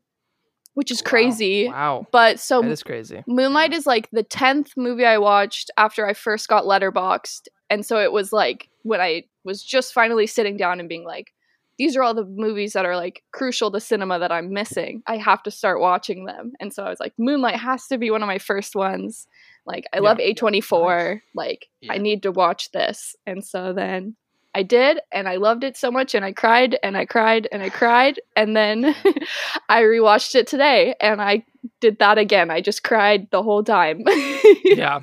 which 0.79 0.91
is 0.93 1.03
Wow. 1.03 1.11
crazy 1.11 1.69
Wow. 1.69 2.07
but 2.13 2.39
so 2.39 2.63
that 2.63 2.71
is 2.71 2.85
crazy. 2.85 3.25
moonlight 3.27 3.73
is 3.73 3.85
like 3.85 4.09
the 4.13 4.23
10th 4.23 4.71
movie 4.77 5.05
i 5.05 5.19
watched 5.19 5.71
after 5.77 6.07
i 6.07 6.13
first 6.15 6.47
got 6.49 6.65
letterboxd 6.65 7.49
and 7.69 7.85
so 7.85 7.99
it 7.99 8.13
was 8.13 8.33
like 8.33 8.69
when 8.85 9.01
i 9.01 9.25
was 9.45 9.63
just 9.63 9.93
finally 9.93 10.27
sitting 10.27 10.57
down 10.57 10.79
and 10.79 10.89
being 10.89 11.05
like 11.05 11.33
these 11.79 11.97
are 11.97 12.03
all 12.03 12.15
the 12.15 12.25
movies 12.25 12.73
that 12.75 12.85
are 12.87 12.97
like 12.97 13.23
crucial 13.33 13.71
to 13.73 13.81
cinema 13.81 14.19
that 14.21 14.31
i'm 14.31 14.53
missing 14.53 15.03
i 15.09 15.17
have 15.17 15.43
to 15.43 15.51
start 15.51 15.81
watching 15.81 16.25
them 16.27 16.53
and 16.61 16.73
so 16.73 16.85
i 16.85 16.89
was 16.91 17.01
like 17.01 17.13
moonlight 17.19 17.57
has 17.57 17.87
to 17.89 17.99
be 17.99 18.11
one 18.11 18.23
of 18.23 18.27
my 18.29 18.39
first 18.39 18.77
ones 18.77 19.27
like 19.67 19.85
i 19.93 19.97
Yeah. 19.97 20.03
love 20.03 20.19
a24 20.19 21.21
like 21.35 21.67
i 21.91 21.99
need 21.99 22.23
to 22.23 22.31
watch 22.33 22.71
this 22.71 23.17
and 23.27 23.45
so 23.45 23.73
then 23.73 24.15
I 24.55 24.63
did, 24.63 25.01
and 25.13 25.29
I 25.29 25.37
loved 25.37 25.63
it 25.63 25.77
so 25.77 25.91
much, 25.91 26.15
and 26.15 26.25
I 26.25 26.33
cried, 26.33 26.79
and 26.83 26.97
I 26.97 27.05
cried, 27.05 27.47
and 27.53 27.63
I 27.63 27.69
cried, 27.69 28.21
and 28.35 28.57
then 28.57 28.95
I 29.69 29.83
rewatched 29.83 30.35
it 30.35 30.47
today, 30.47 30.95
and 31.01 31.21
I 31.21 31.45
did 31.81 31.99
that 31.99 32.19
again. 32.19 32.51
I 32.51 32.61
just 32.61 32.83
cried 32.83 33.31
the 33.31 33.43
whole 33.43 33.63
time. 33.63 34.05
yeah 34.65 35.01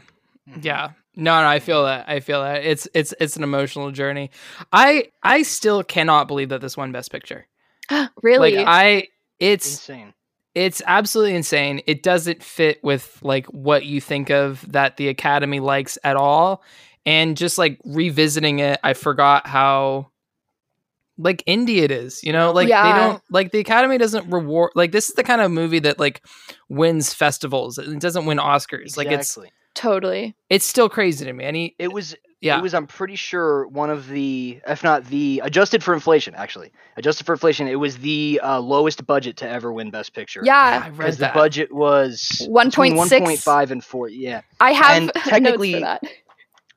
yeah 0.62 0.92
no 1.16 1.42
no 1.42 1.48
i 1.48 1.60
feel 1.60 1.86
that 1.86 2.08
i 2.08 2.20
feel 2.20 2.42
that 2.42 2.64
it's 2.64 2.88
it's 2.94 3.14
it's 3.20 3.36
an 3.36 3.44
emotional 3.44 3.92
journey 3.92 4.30
i 4.72 5.06
i 5.24 5.42
still 5.42 5.84
cannot 5.84 6.28
believe 6.28 6.50
that 6.50 6.62
this 6.62 6.78
won 6.78 6.92
best 6.92 7.12
picture 7.12 7.48
really? 8.22 8.56
like 8.56 8.68
i 8.68 9.08
it's 9.40 9.68
Insane. 9.68 10.14
it's 10.54 10.82
absolutely 10.86 11.36
insane 11.36 11.82
it 11.88 12.04
doesn't 12.04 12.44
fit 12.44 12.84
with 12.84 13.20
like 13.22 13.48
what 13.48 13.86
you 13.86 14.00
think 14.00 14.30
of 14.30 14.72
that 14.72 14.98
the 14.98 15.08
academy 15.08 15.60
likes 15.60 15.98
at 16.04 16.16
all 16.16 16.64
and 17.06 17.38
just 17.38 17.58
like 17.58 17.80
revisiting 17.86 18.60
it 18.60 18.80
i 18.84 18.94
forgot 18.94 19.48
how 19.48 20.10
like 21.18 21.44
indie 21.48 21.78
it 21.82 21.92
is 21.92 22.22
you 22.24 22.34
know 22.34 22.52
like 22.52 22.68
they 22.68 22.74
don't 22.74 23.22
like 23.30 23.52
the 23.52 23.60
academy 23.60 23.98
doesn't 23.98 24.30
reward 24.30 24.72
like 24.76 24.92
this 24.92 25.08
is 25.10 25.16
the 25.16 25.24
kind 25.24 25.40
of 25.42 25.50
movie 25.52 25.80
that 25.80 25.98
like 26.00 26.22
wins 26.70 27.14
festivals 27.14 27.78
it 27.78 28.00
doesn't 28.00 28.26
win 28.26 28.38
oscars 28.38 28.98
like 28.98 29.08
it's 29.08 29.38
totally. 29.76 30.36
it's 30.50 30.66
still 30.66 30.90
crazy 30.90 31.24
to 31.26 31.32
me 31.34 31.46
and 31.46 31.56
he 31.56 31.76
It 31.80 31.92
was 31.94 32.16
yeah 32.42 32.58
It 32.58 32.62
was, 32.62 32.74
I'm 32.74 32.86
pretty 32.86 33.16
sure, 33.16 33.66
one 33.70 33.90
of 33.90 34.08
the, 34.08 34.60
if 34.68 34.84
not 34.84 35.06
the, 35.06 35.42
adjusted 35.44 35.82
for 35.84 35.94
inflation, 35.96 36.36
actually. 36.36 36.72
Adjusted 36.96 37.26
for 37.26 37.34
inflation, 37.34 37.68
it 37.68 37.78
was 37.80 37.98
the 37.98 38.40
uh, 38.44 38.60
lowest 38.60 39.08
budget 39.08 39.38
to 39.38 39.50
ever 39.50 39.74
win 39.74 39.90
Best 39.90 40.14
Picture. 40.14 40.42
I 40.42 40.46
Yeah, 40.46 40.84
read 40.90 40.98
Because 40.98 41.18
the 41.18 41.32
budget 41.34 41.74
was 41.74 42.46
1.6. 42.48 42.94
1.5 42.94 43.72
and 43.72 43.84
4. 43.84 44.10
Yeah. 44.10 44.42
I 44.60 44.74
have 44.74 44.98
And 44.98 45.06
notes 45.16 45.28
technically- 45.28 45.74
for 45.74 45.80
that. 45.80 46.04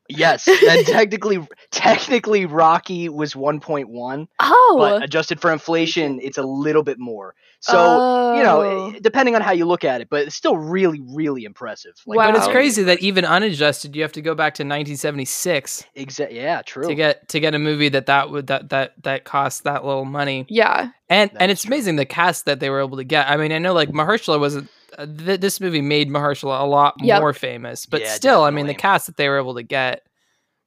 Yes. 0.08 0.48
and 0.48 0.86
technically, 0.86 1.46
technically, 1.70 2.46
Rocky 2.46 3.08
was 3.08 3.34
1.1, 3.34 4.28
Oh, 4.40 4.76
but 4.78 5.02
adjusted 5.02 5.40
for 5.40 5.52
inflation, 5.52 6.18
it's 6.22 6.38
a 6.38 6.42
little 6.42 6.82
bit 6.82 6.98
more. 6.98 7.34
So, 7.60 8.34
you 8.36 8.42
know, 8.44 8.62
Oh. 8.62 8.90
eh, 8.94 8.98
depending 9.02 9.34
on 9.34 9.42
how 9.42 9.50
you 9.50 9.64
look 9.66 9.82
at 9.84 10.00
it, 10.00 10.08
but 10.08 10.22
it's 10.28 10.36
still 10.36 10.56
really, 10.56 11.00
really 11.14 11.44
impressive. 11.44 11.92
Wow. 12.06 12.26
but 12.30 12.36
it's 12.36 12.46
crazy 12.46 12.84
that 12.84 13.00
even 13.00 13.24
unadjusted 13.24 13.96
you 13.96 14.02
have 14.02 14.12
to 14.12 14.22
go 14.22 14.34
back 14.36 14.54
to 14.54 14.62
1976 14.62 15.84
Exa- 15.96 16.32
yeah, 16.32 16.62
true. 16.62 16.86
to 16.86 16.94
get 16.94 17.28
to 17.28 17.40
get 17.40 17.54
a 17.54 17.58
movie 17.58 17.88
that 17.88 18.06
that 18.06 18.30
would 18.30 18.46
that 18.48 18.68
that 18.70 18.94
that 19.02 19.24
costs 19.24 19.62
that 19.62 19.84
little 19.84 20.04
money 20.04 20.46
yeah, 20.48 20.90
and 21.08 21.30
That 21.32 21.42
and 21.42 21.50
it's 21.50 21.62
true. 21.62 21.74
amazing 21.74 21.96
the 21.96 22.06
cast 22.06 22.44
that 22.46 22.60
they 22.60 22.70
were 22.70 22.80
able 22.80 22.96
to 22.98 23.04
get 23.04 23.28
i 23.28 23.36
mean 23.36 23.52
i 23.52 23.58
know 23.58 23.72
like 23.72 23.90
mahershala 23.90 24.38
wasn't 24.38 24.68
uh, 24.96 25.06
th- 25.06 25.40
this 25.40 25.60
movie 25.60 25.80
made 25.82 26.08
mahershala 26.08 26.60
a 26.60 26.64
lot 26.66 26.94
Yep. 27.02 27.20
more 27.20 27.32
famous 27.32 27.84
but 27.86 28.00
Yeah, 28.00 28.12
still 28.14 28.42
i 28.44 28.50
mean 28.50 28.66
the 28.66 28.74
cast 28.74 29.06
that 29.06 29.16
they 29.16 29.28
were 29.28 29.38
able 29.38 29.54
to 29.56 29.62
get 29.62 30.06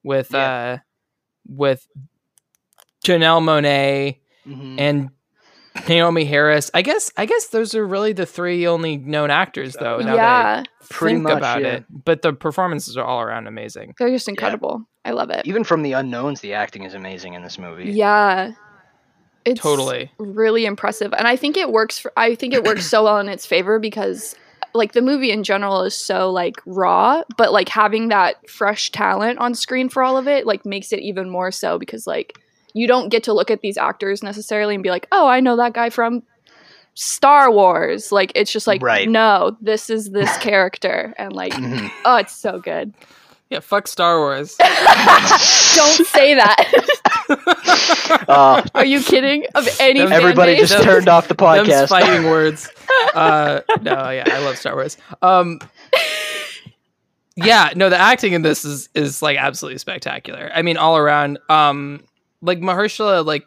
with 0.03 0.31
Yeah. 0.31 0.39
uh 0.39 0.77
with 1.47 1.87
janelle 3.05 3.41
monáe 3.41 4.17
Mhm. 4.47 4.75
and 4.79 5.09
naomie 5.87 6.27
harris 6.27 6.69
i 6.73 6.81
guess 6.81 7.11
i 7.17 7.25
guess 7.25 7.47
those 7.47 7.73
are 7.75 7.85
really 7.85 8.13
the 8.13 8.25
three 8.25 8.67
only 8.67 8.97
known 8.97 9.31
actors 9.31 9.73
though 9.79 9.97
now 9.99 10.15
that 10.15 10.45
I 10.45 10.57
yeah. 10.59 10.63
Pretty 10.89 11.15
think 11.15 11.23
much, 11.23 11.37
about 11.37 11.61
yeah. 11.61 11.67
it 11.75 11.85
but 11.89 12.21
the 12.21 12.33
performances 12.33 12.97
are 12.97 13.05
all 13.05 13.21
around 13.21 13.47
amazing 13.47 13.93
They're 13.97 14.09
just 14.09 14.27
incredible. 14.27 14.85
I 15.05 15.11
love 15.11 15.31
it. 15.31 15.47
Even 15.47 15.63
from 15.63 15.81
the 15.81 15.93
unknowns, 15.93 16.41
the 16.41 16.53
acting 16.53 16.83
is 16.83 16.93
amazing 16.93 17.33
in 17.33 17.41
this 17.41 17.57
movie. 17.57 17.91
Yeah. 17.91 18.51
It's 19.45 19.60
Totally. 19.62 20.12
really 20.17 20.65
impressive. 20.65 21.13
And 21.13 21.27
I 21.27 21.36
think 21.36 21.57
it 21.57 21.71
works 21.71 21.98
for 22.00 22.12
I 22.17 22.36
think 22.36 22.53
it 22.53 22.63
works 22.63 22.86
so 22.86 23.03
well 23.05 23.17
in 23.19 23.27
its 23.29 23.45
favor 23.45 23.79
because 23.79 24.36
like 24.74 24.93
the 24.93 25.01
movie 25.01 25.31
in 25.31 25.43
general 25.43 25.81
is 25.83 25.98
so 25.98 26.29
like 26.31 26.55
raw, 26.65 27.24
but 27.38 27.51
like 27.51 27.67
having 27.67 28.10
that 28.10 28.48
fresh 28.50 28.91
talent 28.91 29.39
on 29.39 29.53
screen 29.55 29.89
for 29.89 30.03
all 30.03 30.17
of 30.17 30.27
it 30.27 30.45
like 30.45 30.65
makes 30.65 30.93
it 30.93 31.00
even 31.00 31.29
more 31.29 31.51
so 31.51 31.77
because 31.79 32.05
like 32.07 32.38
you 32.74 32.88
don't 32.88 33.10
get 33.10 33.24
to 33.24 33.33
look 33.33 33.51
at 33.51 33.62
these 33.62 33.77
actors 33.77 34.24
necessarily 34.24 34.75
and 34.75 34.83
be 34.83 34.89
like, 34.91 35.07
"Oh, 35.12 35.27
I 35.27 35.41
know 35.41 35.57
that 35.57 35.74
guy 35.74 35.89
from 35.89 36.24
Star 36.93 37.51
Wars." 37.51 38.12
Like 38.13 38.31
it's 38.36 38.51
just 38.51 38.65
like, 38.67 38.81
Right. 38.81 39.10
"No, 39.10 39.57
this 39.60 39.89
is 39.89 40.12
this 40.12 40.38
character." 40.39 41.13
And 41.17 41.33
like, 41.33 41.51
Mhm. 41.53 41.89
oh, 42.05 42.15
it's 42.17 42.36
so 42.36 42.60
good. 42.60 42.93
yeah 43.50 43.60
fuck 43.60 43.86
star 43.88 44.19
wars 44.19 44.55
Don't 45.75 46.05
say 46.07 46.36
that. 46.36 46.74
Uh, 48.27 48.63
Are 48.75 48.85
you 48.85 49.01
kidding? 49.01 49.45
Of 49.55 49.67
any 49.79 50.00
Them- 50.00 50.09
fan 50.09 50.21
everybody 50.21 50.55
base? 50.55 50.69
just 50.69 50.83
turned 50.83 51.07
off 51.07 51.27
the 51.27 51.35
podcast. 51.35 51.88
fighting 51.89 52.25
words. 52.29 52.69
Uh, 53.13 53.61
no, 53.81 54.09
yeah, 54.09 54.23
I 54.27 54.39
love 54.39 54.57
Star 54.57 54.75
Wars. 54.75 54.97
Um, 55.21 55.59
yeah, 57.35 57.69
no, 57.75 57.89
the 57.89 57.97
acting 57.97 58.33
in 58.33 58.41
this 58.41 58.65
is 58.65 58.89
is 58.93 59.21
like 59.21 59.38
absolutely 59.38 59.77
spectacular. 59.79 60.51
I 60.53 60.61
mean, 60.61 60.77
all 60.77 60.97
around. 60.97 61.39
Um, 61.50 62.03
like 62.41 62.59
Mahershala, 62.59 63.25
like 63.25 63.43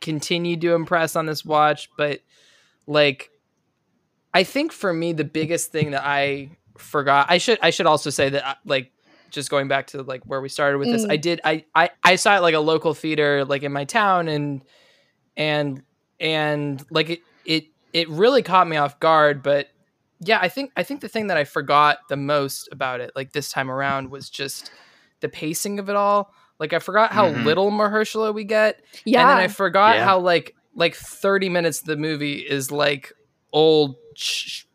continued 0.00 0.60
to 0.62 0.74
impress 0.74 1.16
on 1.16 1.26
this 1.26 1.44
watch, 1.44 1.90
but 1.96 2.20
like, 2.86 3.30
I 4.32 4.44
think 4.44 4.72
for 4.72 4.92
me 4.92 5.12
the 5.12 5.24
biggest 5.24 5.72
thing 5.72 5.90
that 5.90 6.04
I 6.04 6.50
forgot. 6.78 7.26
I 7.28 7.38
should 7.38 7.58
I 7.62 7.70
should 7.70 7.86
also 7.86 8.10
say 8.10 8.30
that 8.30 8.58
like 8.64 8.92
just 9.32 9.50
going 9.50 9.68
back 9.68 9.88
to 9.88 10.02
like 10.02 10.22
where 10.24 10.40
we 10.40 10.48
started 10.48 10.78
with 10.78 10.88
this. 10.88 11.04
Mm. 11.04 11.12
I 11.12 11.16
did 11.16 11.40
I 11.44 11.64
I 11.74 11.90
I 12.04 12.16
saw 12.16 12.36
it 12.36 12.40
like 12.42 12.54
a 12.54 12.60
local 12.60 12.94
theater 12.94 13.44
like 13.44 13.62
in 13.62 13.72
my 13.72 13.84
town 13.84 14.28
and 14.28 14.62
and 15.36 15.82
and 16.20 16.84
like 16.90 17.10
it 17.10 17.20
it 17.44 17.64
it 17.92 18.08
really 18.08 18.42
caught 18.42 18.68
me 18.68 18.76
off 18.76 19.00
guard 19.00 19.42
but 19.42 19.68
yeah 20.20 20.38
i 20.40 20.48
think 20.48 20.70
i 20.76 20.82
think 20.82 21.00
the 21.00 21.08
thing 21.08 21.26
that 21.28 21.36
i 21.36 21.42
forgot 21.44 21.98
the 22.08 22.16
most 22.16 22.68
about 22.70 23.00
it 23.00 23.10
like 23.16 23.32
this 23.32 23.50
time 23.50 23.70
around 23.70 24.10
was 24.10 24.30
just 24.30 24.70
the 25.20 25.28
pacing 25.28 25.78
of 25.80 25.88
it 25.88 25.96
all 25.96 26.32
like 26.60 26.72
i 26.74 26.78
forgot 26.78 27.10
how 27.12 27.28
Mhm. 27.30 27.44
little 27.44 27.70
mahershala 27.72 28.32
we 28.32 28.44
get 28.44 28.80
yeah. 29.04 29.22
and 29.22 29.30
then 29.30 29.36
i 29.38 29.48
forgot 29.48 29.96
Yeah. 29.96 30.04
how 30.04 30.18
like 30.20 30.54
like 30.76 30.94
30 30.94 31.48
minutes 31.48 31.80
of 31.80 31.86
the 31.86 31.96
movie 31.96 32.36
is 32.38 32.70
like 32.70 33.12
old 33.52 33.96
Ch- 34.14 34.46
Ch- 34.46 34.66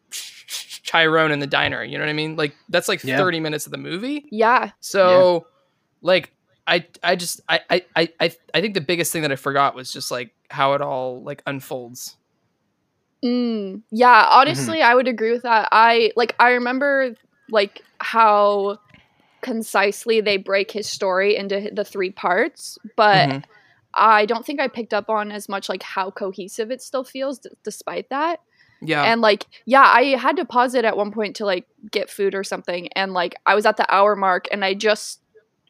Chiron 0.88 1.32
in 1.32 1.40
the 1.40 1.48
diner 1.48 1.84
you 1.84 1.98
know 1.98 2.04
what 2.06 2.10
i 2.10 2.14
mean 2.14 2.36
like 2.36 2.56
that's 2.70 2.88
like 2.88 3.04
Yeah. 3.04 3.18
30 3.18 3.40
minutes 3.42 3.66
of 3.66 3.72
the 3.72 3.78
movie 3.78 4.26
yeah. 4.32 4.72
so, 4.80 5.46
like, 6.02 6.32
I 6.66 6.86
I 7.04 7.16
just 7.16 7.42
I 7.50 7.60
I 7.70 7.86
I 7.96 8.10
I 8.20 8.32
I 8.54 8.62
think 8.62 8.74
the 8.74 8.82
biggest 8.82 9.12
thing 9.12 9.22
that 9.24 9.32
I 9.32 9.36
forgot 9.36 9.76
was 9.76 9.92
just 9.92 10.12
like 10.12 10.32
how 10.50 10.74
it 10.74 10.82
all 10.82 11.24
like 11.24 11.42
unfolds. 11.46 12.18
Mm, 13.24 13.82
yeah, 13.92 14.28
honestly, 14.30 14.82
I 14.82 14.94
would 14.94 15.08
agree 15.08 15.32
with 15.32 15.44
that. 15.44 15.70
I 15.72 16.12
like 16.16 16.36
I 16.40 16.52
remember 16.52 17.16
like 17.50 17.82
how 18.00 18.80
concisely 19.42 20.22
they 20.22 20.38
break 20.38 20.72
his 20.72 20.88
story 20.88 21.36
into 21.36 21.70
the 21.74 21.86
three 21.86 22.12
parts, 22.12 22.78
but 22.96 23.30
Mhm. 23.30 23.44
I 23.94 24.26
don't 24.26 24.46
think 24.46 24.60
I 24.60 24.68
picked 24.68 24.94
up 24.94 25.10
on 25.10 25.32
as 25.32 25.50
much 25.50 25.70
like 25.70 25.82
how 25.84 26.12
cohesive 26.12 26.70
it 26.70 26.82
still 26.82 27.04
feels 27.04 27.40
d- 27.40 27.50
despite 27.64 28.10
that. 28.10 28.42
Yeah. 28.82 29.04
And 29.04 29.22
like, 29.22 29.46
yeah, 29.66 29.84
I 29.84 30.16
had 30.18 30.38
to 30.38 30.46
pause 30.46 30.76
it 30.76 30.86
at 30.86 30.98
one 30.98 31.12
point 31.12 31.36
to 31.38 31.46
like 31.46 31.66
get 31.92 32.10
food 32.10 32.36
or 32.36 32.44
something. 32.44 32.90
And 32.94 33.14
like, 33.14 33.36
I 33.46 33.56
was 33.56 33.66
at 33.66 33.78
the 33.78 33.94
hour 33.94 34.16
mark 34.16 34.48
and 34.52 34.64
I 34.64 34.74
just 34.74 35.22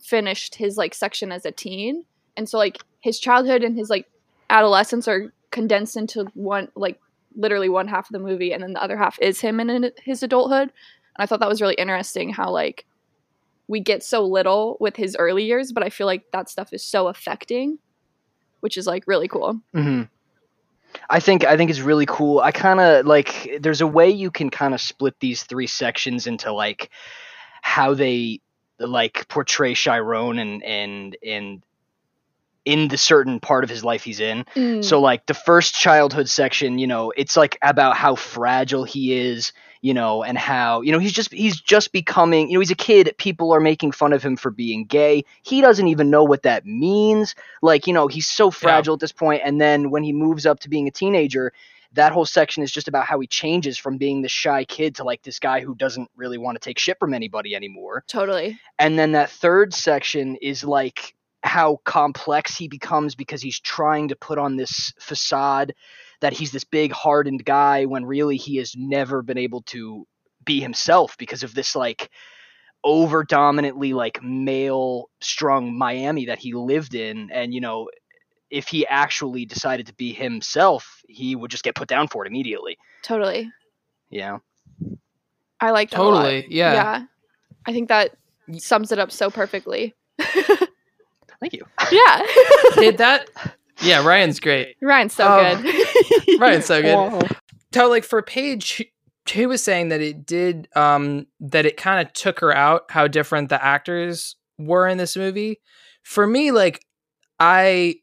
finished 0.02 0.56
his 0.56 0.78
like 0.78 0.94
section 0.94 1.32
as 1.32 1.46
a 1.46 1.52
teen. 1.52 2.06
And 2.36 2.48
so, 2.48 2.58
like, 2.58 2.78
his 3.00 3.20
childhood 3.20 3.64
and 3.64 3.78
his 3.78 3.90
like 3.90 4.06
adolescence 4.50 5.08
are 5.08 5.34
condensed 5.52 5.98
into 5.98 6.26
one, 6.34 6.70
like, 6.76 7.00
literally 7.36 7.70
one 7.70 7.88
half 7.88 8.08
of 8.10 8.14
the 8.14 8.20
movie. 8.20 8.54
And 8.54 8.62
then 8.62 8.74
the 8.74 8.84
other 8.84 8.98
half 8.98 9.18
is 9.20 9.42
him 9.42 9.60
in 9.60 9.92
his 10.04 10.22
adulthood. 10.22 10.70
And 10.70 10.72
I 11.18 11.26
thought 11.26 11.40
that 11.40 11.50
was 11.50 11.62
really 11.62 11.76
interesting 11.76 12.32
how, 12.32 12.52
like, 12.52 12.86
we 13.68 13.80
get 13.80 14.04
so 14.04 14.26
little 14.26 14.78
with 14.80 14.96
his 14.96 15.16
early 15.18 15.44
years, 15.44 15.72
but 15.72 15.84
I 15.84 15.90
feel 15.90 16.08
like 16.08 16.24
that 16.32 16.50
stuff 16.50 16.74
is 16.74 16.84
so 16.84 17.08
affecting, 17.08 17.80
which 18.62 18.78
is 18.78 18.88
like 18.88 19.04
really 19.08 19.28
cool. 19.28 19.60
hmm 19.74 20.04
I 21.10 21.20
think 21.20 21.46
I 21.46 21.58
think 21.58 21.70
it's 21.70 21.80
really 21.80 22.06
cool. 22.06 22.40
I 22.40 22.52
kind 22.52 22.80
of 22.80 23.06
like 23.06 23.60
there's 23.62 23.82
a 23.82 23.88
way 23.88 24.10
you 24.10 24.32
can 24.32 24.50
kind 24.50 24.74
of 24.74 24.82
split 24.82 25.20
these 25.20 25.44
three 25.44 25.68
sections 25.68 26.28
into 26.28 26.52
like 26.52 26.90
how 27.62 27.94
they 27.94 28.42
like 28.80 29.28
portray 29.28 29.74
Chiron 29.74 30.40
and 30.40 30.64
and 30.64 31.18
and 31.26 31.64
in 32.66 32.90
the 32.90 32.98
certain 32.98 33.40
part 33.40 33.64
of 33.64 33.70
his 33.70 33.84
life 33.86 34.04
he's 34.04 34.20
in. 34.20 34.44
Mm. 34.54 34.84
So 34.84 35.00
like 35.00 35.26
the 35.26 35.34
first 35.34 35.74
childhood 35.74 36.28
section, 36.28 36.78
you 36.80 36.88
know, 36.88 37.14
it's 37.16 37.38
like 37.38 37.58
about 37.62 37.96
how 37.96 38.16
fragile 38.16 38.84
he 38.84 39.14
is, 39.14 39.54
you 39.82 39.94
know, 39.94 40.24
and 40.24 40.38
how, 40.38 40.82
you 40.82 40.92
know, 40.92 41.00
he's 41.00 41.14
just 41.14 41.32
he's 41.32 41.60
just 41.60 41.92
becoming, 41.92 42.50
you 42.50 42.56
know, 42.56 42.60
he's 42.60 42.72
a 42.72 42.76
kid, 42.76 43.14
people 43.18 43.54
are 43.54 43.60
making 43.60 43.92
fun 43.92 44.14
of 44.14 44.24
him 44.24 44.36
for 44.36 44.52
being 44.52 44.86
gay. 44.86 45.24
He 45.44 45.62
doesn't 45.62 45.88
even 45.88 46.10
know 46.10 46.24
what 46.24 46.44
that 46.44 46.66
means. 46.66 47.36
Like, 47.62 47.88
you 47.88 47.94
know, 47.94 48.08
he's 48.08 48.28
so 48.28 48.52
fragile 48.52 48.96
at 48.96 49.00
this 49.00 49.12
point 49.12 49.42
and 49.46 49.60
then 49.62 49.90
when 49.92 50.04
he 50.04 50.14
moves 50.14 50.46
up 50.46 50.60
to 50.62 50.70
being 50.70 50.88
a 50.88 50.92
teenager, 50.92 51.54
that 51.94 52.12
whole 52.12 52.26
section 52.26 52.64
is 52.64 52.72
just 52.72 52.88
about 52.88 53.06
how 53.06 53.20
he 53.20 53.28
changes 53.28 53.78
from 53.78 53.98
being 53.98 54.22
the 54.22 54.30
shy 54.30 54.64
kid 54.66 54.96
to 54.96 55.04
like 55.04 55.24
this 55.24 55.40
guy 55.40 55.62
who 55.62 55.74
doesn't 55.76 56.10
really 56.16 56.38
want 56.38 56.56
to 56.56 56.60
take 56.60 56.80
shit 56.80 57.00
from 57.00 57.14
anybody 57.14 57.56
anymore. 57.56 58.04
totally. 58.08 58.60
And 58.78 58.98
then 59.00 59.14
that 59.14 59.30
third 59.30 59.74
section 59.74 60.36
is 60.42 60.64
like 60.64 61.16
how 61.44 61.80
complex 61.86 62.58
he 62.58 62.68
becomes 62.68 63.16
because 63.16 63.42
he's 63.42 63.60
trying 63.60 64.10
to 64.10 64.16
put 64.16 64.38
on 64.38 64.58
this 64.58 64.94
facade 65.00 65.74
that 66.22 66.34
he's 66.34 66.52
this 66.52 66.64
big 66.64 66.92
hardened 66.92 67.46
guy 67.46 67.86
when 67.86 68.06
really 68.06 68.38
he 68.38 68.58
has 68.58 68.74
never 68.76 69.22
been 69.22 69.38
able 69.38 69.62
to 69.64 70.06
be 70.46 70.60
himself 70.60 71.18
because 71.18 71.44
of 71.44 71.54
this 71.54 71.76
like 71.76 72.10
over 72.84 73.24
dominantly 73.24 73.94
like 73.94 74.22
male 74.24 75.10
strung 75.22 75.78
Miami 75.78 76.26
that 76.26 76.40
he 76.40 76.54
lived 76.54 76.96
in 76.96 77.30
and 77.32 77.54
you 77.54 77.60
know 77.62 77.90
if 78.50 78.68
he 78.68 78.88
actually 78.88 79.46
decided 79.46 79.88
to 79.88 79.94
be 79.96 80.14
himself 80.14 81.02
he 81.10 81.36
would 81.36 81.52
just 81.52 81.64
get 81.64 81.76
put 81.76 81.88
down 81.88 82.08
for 82.08 82.24
it 82.24 82.30
immediately 82.30 82.78
Totally. 83.04 83.52
yeah 84.10 84.38
I 85.60 85.72
like 85.72 85.90
that. 85.92 86.00
a 86.00 86.04
lot. 86.04 86.24
Totally. 86.24 86.46
Yeah. 86.50 86.74
Yeah. 86.74 87.04
I 87.66 87.74
think 87.74 87.90
that 87.90 88.16
sums 88.58 88.92
it 88.92 89.00
up 89.00 89.12
so 89.12 89.30
perfectly. 89.30 89.96
thank 90.20 91.54
you 91.54 91.66
Yeah. 91.92 92.26
Did 92.76 92.98
that? 93.00 93.30
Yeah, 93.82 94.06
Ryan's 94.06 94.40
great. 94.40 94.76
Ryan's 94.82 95.14
so 95.14 95.28
Um, 95.28 95.62
good. 95.62 96.40
Ryan's 96.40 96.66
so 96.66 96.82
good. 96.82 97.38
So 97.74 97.90
like 97.90 98.04
for 98.04 98.22
Paige, 98.22 98.84
she 99.28 99.46
was 99.46 99.64
saying 99.64 99.90
that 99.90 100.02
it 100.02 100.26
did 100.26 100.68
um 100.76 101.28
that 101.40 101.66
it 101.66 101.78
kind 101.78 102.06
of 102.06 102.14
took 102.14 102.40
her 102.40 102.56
out 102.56 102.84
how 102.90 103.08
different 103.08 103.50
the 103.50 103.64
actors 103.64 104.36
were 104.58 104.88
in 104.88 104.98
this 104.98 105.16
movie. 105.16 105.60
For 106.04 106.26
me, 106.26 106.52
like 106.52 106.86
I 107.40 107.96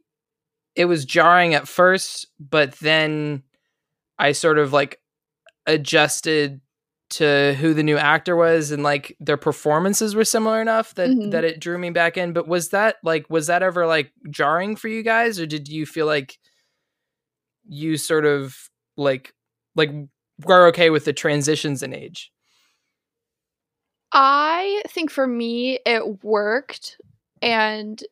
it 0.77 0.85
was 0.85 1.05
jarring 1.05 1.55
at 1.55 1.67
first, 1.69 2.27
but 2.39 2.73
then 2.75 3.43
I 4.19 4.33
sort 4.33 4.59
of 4.59 4.73
like 4.73 5.01
adjusted 5.67 6.61
to 7.11 7.55
who 7.61 7.75
the 7.75 7.83
new 7.83 7.97
actor 7.97 8.35
was 8.37 8.71
and 8.71 8.83
like 8.83 9.17
their 9.21 9.37
performances 9.37 10.15
were 10.15 10.25
similar 10.25 10.61
enough 10.61 10.95
that 10.95 11.11
Mhm. 11.11 11.31
that 11.31 11.45
it 11.45 11.61
drew 11.61 11.79
me 11.79 11.91
back 11.91 12.17
in. 12.17 12.33
But 12.33 12.49
was 12.49 12.71
that 12.71 12.97
like 13.05 13.29
was 13.31 13.47
that 13.49 13.63
ever 13.63 13.87
like 13.87 14.13
jarring 14.31 14.77
for 14.77 14.89
you 14.89 15.03
guys 15.03 15.39
or 15.39 15.47
did 15.47 15.69
you 15.69 15.87
feel 15.87 16.07
like 16.07 16.39
you 17.69 17.97
sort 17.97 18.25
of 18.27 18.57
like 18.97 19.33
like 19.75 19.91
were 20.45 20.67
okay 20.69 20.91
with 20.91 21.05
the 21.05 21.13
transitions 21.13 21.83
in 21.83 21.95
age? 21.95 22.31
I 24.13 24.83
think 24.89 25.11
for 25.11 25.27
me 25.27 25.79
it 25.85 26.23
worked 26.23 26.99
and 27.43 28.03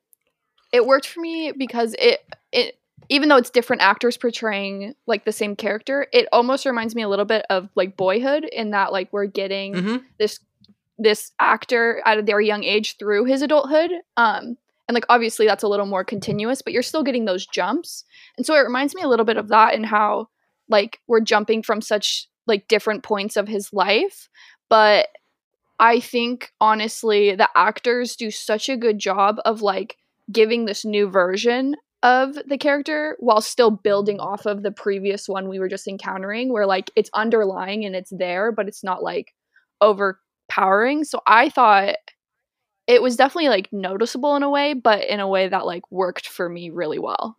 it 0.73 0.87
worked 0.87 1.07
for 1.09 1.21
me 1.21 1.53
because 1.57 1.95
it 1.99 2.21
it 2.53 2.77
even 3.09 3.29
though 3.29 3.37
it's 3.37 3.51
different 3.51 3.83
actors 3.83 4.17
portraying 4.17 4.95
like 5.07 5.25
the 5.25 5.33
same 5.33 5.57
character, 5.57 6.07
it 6.13 6.27
almost 6.33 6.65
reminds 6.67 6.95
me 6.95 7.03
a 7.03 7.09
little 7.09 7.25
bit 7.25 7.45
of 7.51 7.69
like 7.75 7.97
boyhood 7.97 8.45
in 8.45 8.71
that 8.71 8.93
like 8.93 9.13
we're 9.13 9.27
getting 9.27 9.75
Mm-hmm. 9.75 9.97
this 10.19 10.41
this 10.99 11.33
actor 11.41 12.01
at 12.05 12.19
a 12.19 12.23
very 12.23 12.47
young 12.47 12.63
age 12.65 12.97
through 12.99 13.25
his 13.25 13.43
adulthood 13.43 13.91
um 14.17 14.57
and 14.87 14.95
like 14.95 15.07
obviously 15.09 15.47
that's 15.47 15.63
a 15.63 15.69
little 15.69 15.87
more 15.87 16.05
continuous 16.05 16.61
but 16.63 16.73
you're 16.73 16.83
still 16.83 17.03
getting 17.03 17.25
those 17.25 17.47
jumps 17.47 18.05
and 18.37 18.45
so 18.47 18.55
it 18.55 18.59
reminds 18.61 18.95
me 18.95 19.03
a 19.03 19.09
little 19.09 19.25
bit 19.25 19.39
of 19.39 19.49
that 19.49 19.75
and 19.75 19.87
how 19.87 20.29
like 20.69 21.01
we're 21.09 21.21
jumping 21.21 21.63
from 21.63 21.81
such 21.81 22.29
like 22.47 22.69
different 22.69 23.03
points 23.03 23.37
of 23.37 23.49
his 23.49 23.73
life 23.73 24.29
but 24.69 25.09
i 25.81 25.99
think 25.99 26.53
honestly 26.61 27.35
the 27.35 27.49
actors 27.57 28.15
do 28.15 28.31
such 28.31 28.69
a 28.69 28.77
good 28.77 28.99
job 28.99 29.39
of 29.47 29.63
like 29.63 29.97
giving 30.31 30.67
this 30.67 30.85
new 30.85 31.09
version 31.09 31.75
of 32.03 32.35
the 32.47 32.59
character 32.59 33.17
while 33.21 33.41
still 33.41 33.71
building 33.71 34.19
off 34.21 34.47
of 34.47 34.63
the 34.63 34.73
previous 34.73 35.29
one 35.29 35.49
we 35.49 35.59
were 35.61 35.69
just 35.69 35.87
encountering 35.87 36.53
where 36.53 36.67
like 36.67 36.91
it's 36.97 37.11
underlying 37.15 37.85
and 37.85 37.95
it's 37.95 38.13
there 38.17 38.51
but 38.53 38.67
it's 38.69 38.83
not 38.83 39.03
like 39.03 39.33
overpowering 39.81 41.05
so 41.05 41.21
i 41.27 41.49
thought 41.49 41.95
it 42.87 43.01
was 43.03 43.17
definitely 43.17 43.49
like 43.49 43.69
noticeable 43.73 44.35
in 44.37 44.43
a 44.43 44.51
way 44.51 44.75
but 44.75 45.05
in 45.09 45.21
a 45.21 45.29
way 45.29 45.49
that 45.49 45.65
like 45.67 45.83
worked 45.91 46.27
for 46.29 46.49
me 46.49 46.71
really 46.71 46.99
well 46.99 47.39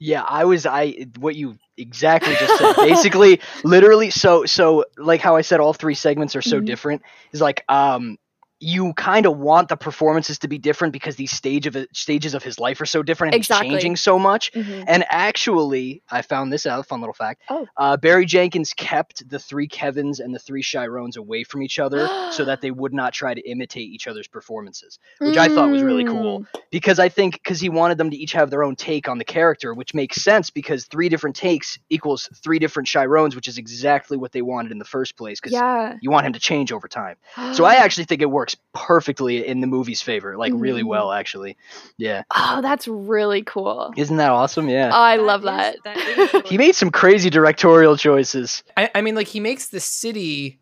Yeah, 0.00 0.22
I 0.22 0.44
was 0.44 0.66
I 0.66 1.06
what 1.18 1.34
you 1.36 1.56
exactly 1.78 2.34
just 2.34 2.58
said. 2.58 2.76
Basically, 2.76 3.40
literally 3.64 4.10
so 4.10 4.44
so 4.44 4.84
like 4.98 5.20
how 5.20 5.36
I 5.36 5.40
said 5.40 5.60
all 5.60 5.72
three 5.72 5.94
segments 5.94 6.36
are 6.36 6.42
so 6.42 6.60
Mhm. 6.60 6.66
different 6.66 7.02
is 7.32 7.40
like 7.40 7.64
um 7.68 8.18
you 8.60 8.92
kind 8.94 9.26
of 9.26 9.36
want 9.36 9.68
the 9.68 9.76
performances 9.76 10.38
to 10.38 10.48
be 10.48 10.58
different 10.58 10.92
because 10.92 11.16
these 11.16 11.32
stage 11.32 11.66
of 11.66 11.76
stages 11.92 12.34
of 12.34 12.42
his 12.42 12.58
life 12.58 12.80
are 12.80 12.86
so 12.86 13.02
different 13.02 13.34
and 13.34 13.40
Exactly. 13.40 13.68
he's 13.68 13.74
changing 13.74 13.96
so 13.96 14.18
much. 14.18 14.52
Mhm. 14.52 14.84
And 14.86 15.04
actually, 15.10 16.02
I 16.10 16.22
found 16.22 16.52
this 16.52 16.64
out, 16.64 16.80
a 16.80 16.82
fun 16.84 17.00
little 17.00 17.12
fact. 17.14 17.42
Oh. 17.50 17.66
Uh, 17.76 17.96
Barry 17.96 18.24
Jenkins 18.24 18.72
kept 18.72 19.28
the 19.28 19.38
three 19.38 19.66
Kevins 19.68 20.20
and 20.20 20.34
the 20.34 20.38
three 20.38 20.62
Chirons 20.62 21.16
away 21.16 21.44
from 21.44 21.62
each 21.62 21.78
other 21.78 22.08
so 22.30 22.44
that 22.44 22.60
they 22.60 22.70
would 22.80 22.94
not 22.94 23.12
try 23.12 23.34
to 23.34 23.40
imitate 23.42 23.88
each 23.90 24.06
other's 24.06 24.28
performances, 24.28 24.98
which 25.18 25.36
I 25.36 25.48
thought 25.48 25.70
was 25.70 25.82
really 25.82 26.04
cool. 26.04 26.40
Mm. 26.40 26.46
Because 26.70 26.98
I 26.98 27.08
think, 27.08 27.34
because 27.34 27.60
he 27.60 27.68
wanted 27.68 27.98
them 27.98 28.10
to 28.10 28.16
each 28.16 28.32
have 28.32 28.50
their 28.50 28.62
own 28.62 28.76
take 28.76 29.08
on 29.08 29.18
the 29.18 29.24
character, 29.24 29.74
which 29.74 29.94
makes 29.94 30.22
sense 30.22 30.50
because 30.50 30.86
three 30.86 31.08
different 31.08 31.36
takes 31.36 31.78
equals 31.90 32.28
three 32.42 32.58
different 32.58 32.88
Chirons, 32.88 33.34
which 33.34 33.48
is 33.48 33.58
exactly 33.58 34.16
what 34.16 34.32
they 34.32 34.42
wanted 34.42 34.72
in 34.72 34.78
the 34.78 34.84
first 34.84 35.16
place. 35.16 35.40
Because 35.40 35.52
Yeah. 35.52 35.96
you 36.00 36.10
want 36.10 36.26
him 36.26 36.32
to 36.32 36.40
change 36.40 36.72
over 36.72 36.88
time. 36.88 37.16
So 37.54 37.64
I 37.64 37.74
actually 37.74 38.04
think 38.04 38.20
it 38.22 38.30
works 38.44 38.56
perfectly 38.74 39.46
in 39.46 39.60
the 39.62 39.66
movie's 39.66 40.02
favor, 40.02 40.36
like 40.36 40.52
really 40.54 40.82
Mhm. 40.82 40.88
well, 40.88 41.12
actually. 41.12 41.56
Yeah. 41.96 42.24
Oh, 42.36 42.60
that's 42.60 42.86
really 42.86 43.42
cool. 43.42 43.90
Isn't 43.96 44.18
that 44.18 44.30
awesome? 44.30 44.68
Yeah. 44.68 44.90
I 44.92 45.16
love 45.16 45.42
that. 45.42 45.76
he 46.46 46.58
made 46.58 46.74
some 46.74 46.90
crazy 46.90 47.30
directorial 47.30 47.96
choices. 47.96 48.62
I, 48.76 48.90
I 48.94 49.00
mean, 49.00 49.14
like 49.14 49.28
he 49.28 49.40
makes 49.40 49.68
the 49.68 49.80
city 49.80 50.60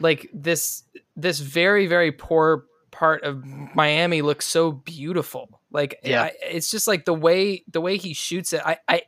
like 0.00 0.28
this 0.34 0.82
this 1.14 1.38
very 1.38 1.86
very 1.86 2.10
poor 2.10 2.64
part 2.90 3.22
of 3.22 3.44
Miami 3.76 4.22
look 4.22 4.42
so 4.42 4.72
beautiful. 4.72 5.60
Like 5.70 6.00
Yeah. 6.02 6.24
I, 6.24 6.32
it's 6.42 6.68
just 6.70 6.88
like 6.88 7.04
the 7.04 7.14
way 7.14 7.62
the 7.70 7.80
way 7.80 7.96
he 7.96 8.12
shoots 8.12 8.52
it. 8.52 8.60
I 8.66 8.78
I, 8.88 9.02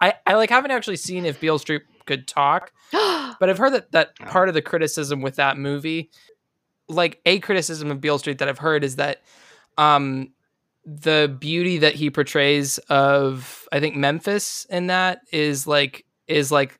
I 0.00 0.14
I 0.26 0.34
like 0.34 0.48
haven't 0.48 0.70
actually 0.70 0.96
seen 0.96 1.26
if 1.26 1.40
Beale 1.40 1.58
Street 1.58 1.82
could 2.06 2.26
talk, 2.26 2.72
but 2.92 3.50
I've 3.50 3.58
heard 3.58 3.74
that 3.74 3.92
that 3.92 4.12
Oh. 4.22 4.24
part 4.26 4.48
of 4.48 4.54
the 4.54 4.62
criticism 4.62 5.20
with 5.20 5.36
that 5.36 5.58
movie, 5.58 6.08
like 6.88 7.20
a 7.26 7.38
criticism 7.40 7.90
of 7.90 8.00
Beale 8.00 8.18
Street 8.18 8.38
that 8.38 8.48
I've 8.48 8.58
heard 8.58 8.84
is 8.84 8.96
that 8.96 9.22
um 9.78 10.32
the 10.84 11.34
beauty 11.40 11.78
that 11.78 11.94
he 11.96 12.10
portrays 12.10 12.78
of 12.88 13.68
I 13.72 13.80
think 13.80 13.96
Memphis 13.96 14.66
in 14.70 14.86
that 14.86 15.20
is 15.32 15.66
like 15.66 16.04
is 16.28 16.52
like 16.52 16.78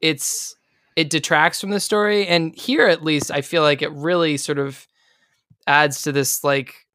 it's 0.00 0.54
it 0.96 1.08
detracts 1.08 1.60
from 1.60 1.70
the 1.70 1.80
story 1.80 2.26
and 2.26 2.54
here 2.54 2.86
at 2.86 3.02
least 3.02 3.30
I 3.30 3.40
feel 3.40 3.62
like 3.62 3.80
it 3.80 3.90
really 3.92 4.36
sort 4.36 4.58
of 4.58 4.86
adds 5.66 6.02
to 6.02 6.12
this 6.12 6.44
like 6.44 6.86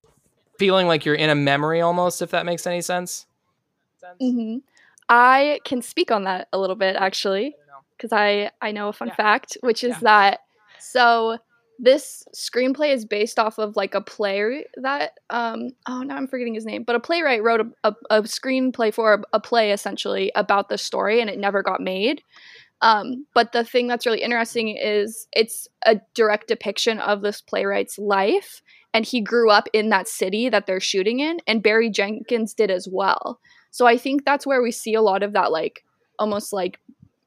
feeling 0.59 0.87
like 0.87 1.05
you're 1.05 1.15
in 1.15 1.29
a 1.29 1.35
memory 1.35 1.81
almost 1.81 2.21
if 2.21 2.31
that 2.31 2.45
makes 2.45 2.67
any 2.67 2.81
sense. 2.81 3.25
hmm 4.19 4.57
I 5.07 5.59
can 5.65 5.81
speak 5.83 6.09
on 6.11 6.23
that 6.23 6.47
a 6.51 6.57
little 6.57 6.75
bit 6.75 6.95
actually, 6.95 7.55
because 7.95 8.11
I 8.11 8.49
I 8.61 8.71
know 8.71 8.89
a 8.89 8.93
fun 8.93 9.09
Yeah. 9.09 9.15
fact, 9.15 9.57
which 9.61 9.83
is 9.83 9.91
Yeah. 9.91 9.99
that 10.01 10.39
so 10.79 11.37
this 11.79 12.25
screenplay 12.33 12.93
is 12.93 13.05
based 13.05 13.37
off 13.37 13.57
of 13.57 13.75
like 13.75 13.95
a 13.95 14.01
play 14.01 14.65
that 14.77 15.11
um 15.29 15.69
oh 15.87 16.01
now 16.01 16.15
I'm 16.15 16.27
forgetting 16.27 16.53
his 16.53 16.65
name, 16.65 16.83
but 16.83 16.95
a 16.95 16.99
playwright 16.99 17.43
wrote 17.43 17.61
a, 17.61 17.89
a, 17.89 17.95
a 18.09 18.21
screenplay 18.23 18.93
for 18.93 19.13
a, 19.15 19.21
a 19.33 19.39
play 19.39 19.71
essentially 19.71 20.31
about 20.35 20.69
the 20.69 20.77
story, 20.77 21.21
and 21.21 21.29
it 21.29 21.39
never 21.39 21.61
got 21.61 21.81
made. 21.81 22.21
Um, 22.81 23.25
but 23.33 23.51
the 23.51 23.63
thing 23.63 23.87
that's 23.87 24.05
really 24.05 24.21
interesting 24.21 24.69
is 24.77 25.27
it's 25.33 25.67
a 25.85 25.99
direct 26.13 26.47
depiction 26.47 26.99
of 26.99 27.21
this 27.21 27.41
playwright's 27.41 27.97
life, 27.97 28.61
and 28.93 29.05
he 29.05 29.21
grew 29.21 29.49
up 29.49 29.67
in 29.73 29.89
that 29.89 30.07
city 30.07 30.49
that 30.49 30.67
they're 30.67 30.79
shooting 30.79 31.19
in, 31.19 31.39
and 31.47 31.63
Barry 31.63 31.89
Jenkins 31.89 32.53
did 32.53 32.69
as 32.69 32.87
well. 32.91 33.39
So 33.71 33.85
I 33.85 33.97
think 33.97 34.23
that's 34.23 34.47
where 34.47 34.61
we 34.61 34.71
see 34.71 34.93
a 34.93 35.01
lot 35.01 35.23
of 35.23 35.33
that 35.33 35.51
like 35.51 35.83
almost 36.19 36.53
like 36.53 36.79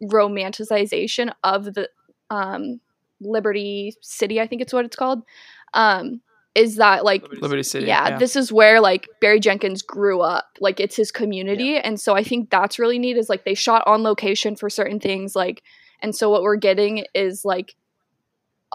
romanticization 0.03 1.33
of 1.45 1.75
the 1.75 1.89
um 2.31 2.81
Liberty 3.21 3.95
City, 4.01 4.41
I 4.41 4.47
think 4.47 4.63
it's 4.63 4.73
what 4.73 4.85
it's 4.85 4.97
called. 4.97 5.23
Um 5.75 6.21
is 6.55 6.77
that 6.77 7.05
like 7.05 7.23
Liberty 7.41 7.63
City. 7.63 7.87
yeah, 7.87 8.19
this 8.19 8.35
is 8.35 8.51
where 8.51 8.81
like 8.81 9.07
Barry 9.21 9.39
Jenkins 9.39 9.81
grew 9.81 10.21
up. 10.23 10.47
Like 10.61 10.81
it's 10.81 10.97
his 10.97 11.13
community. 11.13 11.77
And 11.77 12.01
so 12.01 12.17
I 12.17 12.25
think 12.25 12.51
that's 12.51 12.81
really 12.81 12.99
neat 12.99 13.17
is 13.17 13.29
like 13.29 13.45
they 13.45 13.55
shot 13.55 13.85
on 13.87 14.03
location 14.03 14.57
for 14.57 14.69
certain 14.69 14.99
things 14.99 15.37
like 15.37 15.63
and 16.03 16.17
so 16.17 16.31
what 16.31 16.43
we're 16.43 16.57
getting 16.57 17.05
is 17.15 17.45
like 17.45 17.77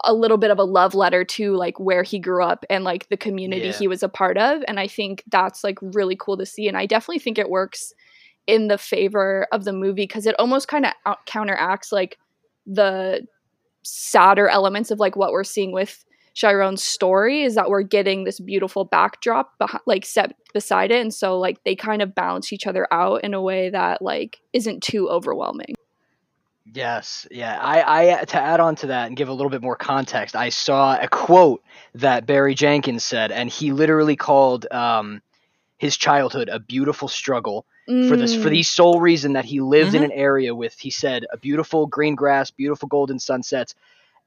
a 0.04 0.14
little 0.14 0.38
bit 0.38 0.50
of 0.50 0.58
a 0.58 0.64
love 0.64 0.94
letter 0.94 1.24
to 1.24 1.54
like 1.56 1.78
where 1.78 2.02
he 2.02 2.18
grew 2.18 2.42
up 2.42 2.64
and 2.70 2.84
like 2.84 3.08
the 3.10 3.16
community 3.16 3.66
Yeah. 3.66 3.72
he 3.72 3.88
was 3.88 4.02
a 4.02 4.08
part 4.08 4.38
of 4.38 4.62
and 4.66 4.80
I 4.80 4.86
think 4.88 5.22
that's 5.28 5.62
like 5.62 5.78
really 5.82 6.16
cool 6.16 6.36
to 6.38 6.46
see 6.46 6.68
and 6.68 6.76
I 6.76 6.86
definitely 6.86 7.20
think 7.20 7.38
it 7.38 7.50
works 7.50 7.92
in 8.46 8.68
the 8.68 8.78
favor 8.78 9.46
of 9.52 9.64
the 9.64 9.72
movie 9.72 10.06
cuz 10.06 10.26
it 10.26 10.34
almost 10.38 10.68
kind 10.68 10.84
of 10.86 10.92
out- 11.06 11.24
counteracts 11.26 11.92
like 11.92 12.18
the 12.66 13.26
sadder 13.84 14.48
elements 14.48 14.90
of 14.90 14.98
like 14.98 15.16
what 15.16 15.32
we're 15.32 15.44
seeing 15.44 15.72
with 15.72 16.04
Chiron's 16.34 16.82
story 16.82 17.42
is 17.42 17.54
that 17.54 17.70
we're 17.70 17.82
getting 17.82 18.24
this 18.24 18.40
beautiful 18.40 18.84
backdrop 18.84 19.52
beh- 19.60 19.78
like 19.86 20.04
set 20.04 20.34
beside 20.52 20.90
it 20.90 21.00
and 21.00 21.14
so 21.14 21.38
like 21.38 21.62
they 21.64 21.76
kind 21.76 22.02
of 22.02 22.14
balance 22.14 22.52
each 22.52 22.66
other 22.66 22.88
out 22.92 23.22
in 23.22 23.34
a 23.34 23.42
way 23.42 23.70
that 23.70 24.02
like 24.02 24.40
isn't 24.52 24.82
too 24.82 25.08
overwhelming. 25.08 25.74
Yes, 26.72 27.28
yeah. 27.30 27.58
I, 27.60 28.20
I 28.20 28.24
to 28.24 28.40
add 28.40 28.58
on 28.58 28.74
to 28.76 28.88
that 28.88 29.06
and 29.06 29.16
give 29.16 29.28
a 29.28 29.32
little 29.32 29.50
bit 29.50 29.62
more 29.62 29.76
context. 29.76 30.34
I 30.34 30.48
saw 30.48 30.98
a 30.98 31.08
quote 31.08 31.62
that 31.94 32.26
Barry 32.26 32.54
Jenkins 32.54 33.04
said, 33.04 33.30
and 33.30 33.50
he 33.50 33.70
literally 33.72 34.16
called 34.16 34.66
um, 34.70 35.20
his 35.76 35.96
childhood 35.96 36.48
a 36.48 36.58
beautiful 36.58 37.06
struggle 37.06 37.66
for 38.08 38.16
this 38.16 38.34
for 38.34 38.48
Mm. 38.48 38.52
the 38.52 38.62
sole 38.62 39.00
reason 39.00 39.32
that 39.34 39.44
he 39.44 39.60
lived 39.60 39.94
in 39.94 40.02
Mhm. 40.02 40.06
an 40.06 40.12
area 40.12 40.54
with 40.54 40.78
he 40.78 40.90
said 40.90 41.26
a 41.32 41.36
beautiful 41.36 41.86
green 41.86 42.14
grass, 42.14 42.50
beautiful 42.50 42.88
golden 42.88 43.18
sunsets, 43.18 43.74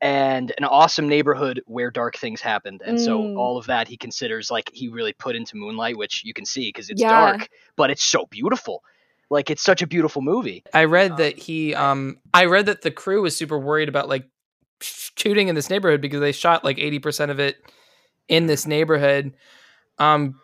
and 0.01 0.53
an 0.57 0.63
awesome 0.63 1.07
neighborhood 1.09 1.61
where 1.65 1.89
dark 1.89 2.17
things 2.17 2.39
happened. 2.41 2.81
And 2.85 2.99
so 2.99 3.19
Mm. 3.21 3.37
all 3.37 3.57
of 3.57 3.65
that 3.65 3.87
he 3.87 3.97
considers 3.97 4.51
like 4.51 4.69
he 4.73 4.87
really 4.89 5.13
put 5.13 5.35
into 5.35 5.57
Moonlight, 5.57 5.97
which 5.97 6.23
you 6.23 6.33
can 6.33 6.45
see 6.45 6.69
because 6.69 6.89
it's 6.89 7.01
Yeah. 7.01 7.09
dark, 7.09 7.49
but 7.75 7.89
it's 7.89 8.03
so 8.03 8.25
beautiful. 8.29 8.83
Like 9.29 9.49
it's 9.49 9.63
such 9.63 9.81
a 9.81 9.87
beautiful 9.87 10.21
movie. 10.21 10.63
I 10.73 10.85
read 10.85 11.17
that 11.17 11.37
he 11.37 11.73
um 11.75 12.19
I 12.33 12.45
read 12.45 12.67
that 12.67 12.81
the 12.81 12.91
crew 12.91 13.21
was 13.23 13.35
super 13.35 13.57
worried 13.57 13.89
about 13.89 14.07
like 14.07 14.25
shooting 14.81 15.47
in 15.47 15.55
this 15.55 15.69
neighborhood 15.69 16.01
because 16.01 16.19
they 16.21 16.31
shot 16.31 16.63
like 16.63 16.77
80% 16.77 17.31
of 17.31 17.39
it 17.39 17.57
in 18.27 18.45
this 18.45 18.67
neighborhood. 18.67 19.33
Um 19.97 20.39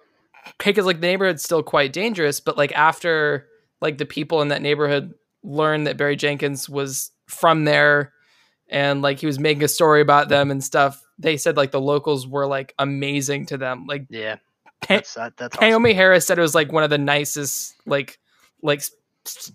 because 0.64 0.86
like 0.86 1.02
the 1.02 1.08
neighborhood's 1.08 1.44
still 1.44 1.64
quite 1.64 1.94
dangerous, 1.94 2.40
but 2.40 2.58
like 2.58 2.72
after 2.74 3.48
like 3.82 3.98
the 3.98 4.06
people 4.06 4.42
in 4.42 4.48
that 4.50 4.62
neighborhood 4.62 5.14
learned 5.44 5.88
that 5.88 5.98
Barry 5.98 6.16
Jenkins 6.16 6.70
was 6.70 7.12
from 7.28 7.66
there 7.66 8.14
and 8.70 9.02
like 9.02 9.20
he 9.20 9.26
was 9.26 9.40
making 9.40 9.64
a 9.64 9.68
story 9.68 10.02
about 10.02 10.30
them 10.30 10.50
and 10.52 10.64
stuff, 10.64 11.02
they 11.20 11.38
said 11.38 11.58
like 11.58 11.72
the 11.72 11.82
locals 11.82 12.26
were 12.28 12.48
like 12.48 12.74
amazing 12.80 13.46
to 13.48 13.58
them. 13.58 13.86
Like 13.88 14.06
Yeah. 14.10 14.38
Hey- 14.88 14.96
That's 14.98 15.14
that, 15.16 15.38
that's 15.38 15.56
awesome. 15.58 15.70
Naomie 15.84 15.96
Harris 15.96 16.26
said 16.26 16.38
it 16.38 16.42
was 16.42 16.56
like 16.56 16.72
one 16.72 16.84
of 16.84 16.90
the 16.90 16.98
nicest 16.98 17.76
like 17.86 18.20
like 18.62 18.80
s- 18.80 18.92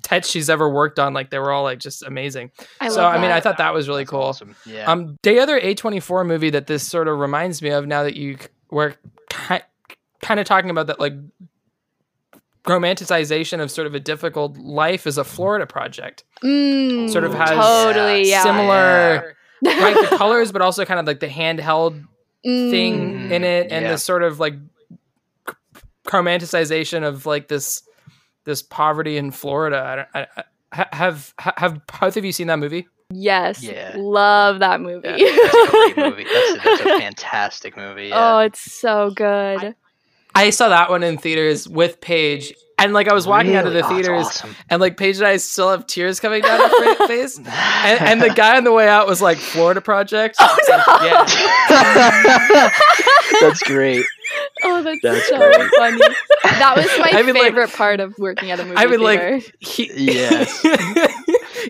sets 0.07 0.29
she's 0.31 0.49
ever 0.51 0.69
worked 0.71 0.99
on. 0.99 1.13
Like 1.15 1.31
they 1.31 1.39
were 1.39 1.51
all 1.53 1.65
like 1.65 1.79
just 1.81 2.03
amazing. 2.03 2.51
I 2.81 2.89
so 2.89 3.03
love 3.03 3.15
I 3.15 3.21
mean, 3.21 3.31
I 3.31 3.41
thought 3.41 3.59
that 3.59 3.75
was 3.75 3.89
really 3.89 4.03
That's 4.05 4.11
cool. 4.11 4.23
awesome. 4.23 4.57
Yeah. 4.67 4.91
Um, 4.91 5.17
the 5.23 5.39
other 5.41 5.61
A24 5.61 6.27
movie 6.27 6.51
that 6.51 6.67
this 6.67 6.87
sort 6.87 7.09
of 7.09 7.19
reminds 7.19 7.61
me 7.63 7.71
of 7.71 7.87
now 7.87 8.03
that 8.05 8.17
you 8.17 8.39
were 8.71 8.95
ki- 9.31 9.61
kind 10.29 10.39
of 10.39 10.47
talking 10.47 10.69
about 10.71 10.87
that 10.89 11.01
like 11.01 11.15
romanticization 12.65 13.61
of 13.61 13.71
sort 13.71 13.87
of 13.87 13.95
a 13.95 14.01
difficult 14.01 14.59
life 14.59 15.07
is 15.07 15.17
a 15.17 15.25
Florida 15.25 15.67
project. 15.67 16.25
Mm, 16.45 17.11
sort 17.11 17.25
of 17.25 17.33
has 17.33 17.51
totally 17.51 18.29
yeah. 18.29 18.43
Similar, 18.43 19.35
right? 19.65 20.11
The 20.11 20.17
colors, 20.19 20.53
but 20.53 20.61
also 20.61 20.85
kind 20.85 21.01
of 21.01 21.07
like 21.07 21.21
the 21.21 21.29
handheld 21.29 22.05
Mm. 22.47 22.71
thing 22.71 23.31
in 23.33 23.43
it 23.43 23.73
and 23.73 23.85
Yeah. 23.85 23.91
the 23.93 23.99
sort 23.99 24.23
of 24.23 24.39
like 24.39 24.55
romanticization 26.07 27.03
of 27.03 27.27
like 27.27 27.49
this 27.49 27.83
this 28.45 28.63
poverty 28.63 29.17
in 29.17 29.31
Florida. 29.33 29.83
I 29.85 29.97
don't, 29.97 30.09
I, 30.15 30.45
I, 30.73 30.97
have 30.97 31.35
have 31.39 31.81
both 32.01 32.17
of 32.17 32.25
you 32.25 32.31
seen 32.33 32.47
that 32.47 32.59
movie? 32.61 32.87
Yes. 33.11 33.63
Yeah. 33.63 33.95
Love 33.97 34.61
that 34.61 34.81
movie. 34.81 35.09
Yeah, 35.09 35.35
that's 35.35 35.55
a 35.55 35.71
great 35.71 35.97
movie. 35.97 36.25
That's 36.25 36.51
a, 36.51 36.61
that's 36.63 36.81
a 36.83 36.99
fantastic 37.01 37.77
movie. 37.77 38.09
Yeah. 38.09 38.35
Oh, 38.37 38.39
it's 38.41 38.61
so 38.61 39.11
good. 39.17 39.75
I 40.39 40.51
saw 40.51 40.69
that 40.69 40.91
one 40.91 41.03
in 41.03 41.19
theaters 41.19 41.69
with 41.69 42.01
Paige, 42.01 42.55
and 42.79 42.93
like 42.93 43.09
I 43.09 43.13
was 43.15 43.27
walking 43.27 43.55
out 43.57 43.67
of 43.67 43.73
the 43.73 43.85
Oh, 43.85 43.89
theaters, 43.89 44.27
awesome. 44.27 44.55
and 44.71 44.81
like 44.81 44.97
Paige 44.97 45.17
and 45.19 45.27
I 45.27 45.37
still 45.39 45.71
have 45.71 45.87
tears 45.87 46.21
coming 46.21 46.43
down 46.43 46.61
her 46.71 47.07
face, 47.09 47.37
and, 47.39 47.47
and 47.49 48.23
the 48.23 48.31
guy 48.31 48.57
on 48.57 48.65
the 48.65 48.73
way 48.73 48.89
out 48.89 49.07
was 49.07 49.21
like 49.21 49.39
Florida 49.39 49.81
Project. 49.81 50.37
Oh, 50.41 50.57
It's 50.59 50.69
like, 50.69 50.87
yeah. 51.71 52.71
That's 53.41 53.63
great. 53.63 54.05
Oh, 54.65 54.83
that's, 54.83 54.99
That's 55.03 55.29
so 55.29 55.37
great. 55.39 55.71
funny. 55.77 55.99
That 56.45 56.75
was 56.77 56.87
my 56.99 57.11
I 57.13 57.23
mean, 57.23 57.35
like- 57.35 57.45
favorite 57.45 57.73
part 57.73 58.01
of 58.01 58.15
working 58.19 58.51
at 58.51 58.59
a 58.61 58.65
movie 58.65 58.77
I 58.77 58.87
mean, 58.87 59.01
theater. 59.01 59.35
like 59.37 59.55
he, 59.61 59.91
Yes. 59.95 60.67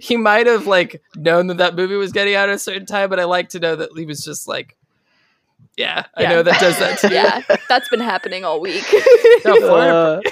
he 0.03 0.17
might 0.17 0.47
have 0.47 0.67
like 0.67 1.03
known 1.17 1.49
that 1.49 1.59
that 1.59 1.75
movie 1.77 1.97
was 1.97 2.13
getting 2.13 2.35
out 2.35 2.49
at 2.49 2.55
a 2.55 2.59
certain 2.59 2.87
time, 2.87 3.11
but 3.11 3.21
I 3.21 3.25
like 3.25 3.51
to 3.51 3.61
know 3.61 3.77
that 3.77 3.91
he 3.97 4.07
was 4.07 4.25
just 4.25 4.49
like, 4.49 4.77
yeah, 5.79 6.05
I 6.17 6.25
know 6.27 6.43
that 6.43 6.61
does 6.61 6.79
that 6.79 6.99
too. 7.01 7.09
yeah, 7.15 7.41
that's 7.69 7.89
been 7.89 8.01
happening 8.01 8.45
all 8.45 8.61
week. 8.61 8.85
No, 9.45 9.57
Florida 9.61 10.21
Uh, 10.27 10.31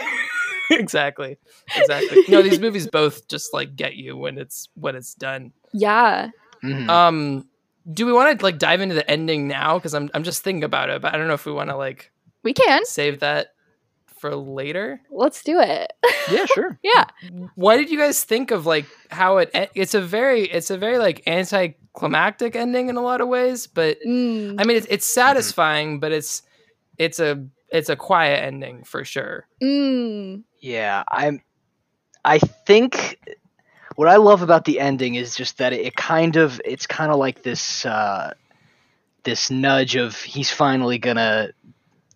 exactly, 0.70 1.38
exactly. 1.76 2.24
No, 2.28 2.42
these 2.42 2.58
movies 2.60 2.86
both 2.88 3.28
just 3.28 3.54
like 3.54 3.76
get 3.76 3.94
you 3.96 4.16
when 4.16 4.36
it's 4.38 4.68
when 4.74 4.96
it's 4.96 5.14
done. 5.14 5.52
yeah. 5.72 6.30
mhm. 6.62 6.88
Um, 6.88 7.48
do 7.92 8.04
we 8.04 8.12
want 8.12 8.36
to 8.38 8.44
like 8.44 8.58
dive 8.58 8.80
into 8.80 8.94
the 8.96 9.08
ending 9.08 9.46
now? 9.46 9.78
Because 9.78 9.94
I'm 9.94 10.10
I'm 10.12 10.24
just 10.24 10.42
thinking 10.42 10.64
about 10.64 10.90
it, 10.90 11.00
but 11.00 11.14
I 11.14 11.16
don't 11.16 11.28
know 11.28 11.34
if 11.34 11.46
we 11.46 11.52
want 11.52 11.70
to 11.70 11.76
like 11.76 12.10
We 12.42 12.52
can. 12.52 12.84
save 12.84 13.20
that 13.20 13.54
for 14.30 14.36
later. 14.36 15.00
Let's 15.10 15.42
do 15.42 15.60
it. 15.60 15.92
Yeah, 16.30 16.44
sure. 16.46 16.78
yeah. 16.82 17.04
What 17.54 17.76
did 17.76 17.90
you 17.90 17.98
guys 17.98 18.24
think 18.24 18.50
of 18.50 18.66
like 18.66 18.86
how 19.10 19.38
it? 19.38 19.50
e- 19.54 19.66
It's 19.74 19.94
a 19.94 20.00
very 20.00 20.42
it's 20.42 20.70
a 20.70 20.78
very 20.78 20.98
like 20.98 21.22
anticlimactic 21.26 22.56
ending 22.56 22.88
in 22.88 22.96
a 22.96 23.02
lot 23.02 23.20
of 23.20 23.28
ways, 23.28 23.66
but 23.66 23.98
Mm, 24.06 24.56
I 24.60 24.64
mean 24.64 24.76
it's 24.76 24.86
it's 24.90 25.06
satisfying, 25.06 26.00
but 26.00 26.12
it's 26.12 26.42
it's 26.98 27.20
a 27.20 27.46
it's 27.70 27.88
a 27.88 27.96
quiet 27.96 28.42
ending 28.44 28.84
for 28.84 29.04
sure. 29.04 29.46
mm, 29.62 30.42
Yeah, 30.60 31.02
I'm. 31.10 31.40
I 32.24 32.38
think 32.38 33.18
what 33.94 34.08
I 34.08 34.16
love 34.16 34.42
about 34.42 34.64
the 34.64 34.80
ending 34.80 35.14
is 35.14 35.36
just 35.36 35.58
that 35.58 35.72
it, 35.72 35.94
kind 35.94 36.36
of 36.36 36.60
it's 36.64 36.86
kind 36.86 37.12
of 37.12 37.18
like 37.18 37.42
this 37.42 37.86
uh, 37.86 38.34
this 39.24 39.50
nudge 39.50 39.96
of 39.96 40.16
he's 40.20 40.50
finally 40.50 40.98
gonna 40.98 41.50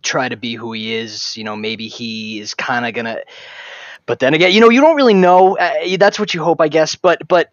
try 0.02 0.28
to 0.28 0.36
be 0.36 0.54
who 0.54 0.72
he 0.72 0.94
is. 0.94 1.36
You 1.36 1.44
know, 1.44 1.56
maybe 1.56 1.88
he 1.88 2.40
is 2.40 2.54
kind 2.54 2.86
of 2.86 2.94
gonna. 2.94 3.20
But 4.06 4.18
then 4.18 4.34
again, 4.34 4.52
you 4.52 4.60
know, 4.60 4.70
you 4.70 4.80
don't 4.80 4.96
really 4.96 5.14
know. 5.14 5.56
Uh, 5.56 5.96
that's 5.98 6.18
what 6.18 6.34
you 6.34 6.42
hope, 6.42 6.60
I 6.60 6.68
guess. 6.68 6.96
But 6.96 7.26
but 7.28 7.50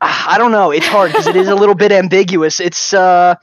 ah, 0.00 0.34
I 0.34 0.38
don't 0.38 0.52
know. 0.52 0.70
It's 0.70 0.86
hard 0.86 1.12
because 1.12 1.26
it 1.26 1.36
is 1.36 1.48
a 1.48 1.54
little 1.54 1.74
bit 1.74 1.92
ambiguous. 1.92 2.60
It's. 2.60 2.92
uh 2.92 3.36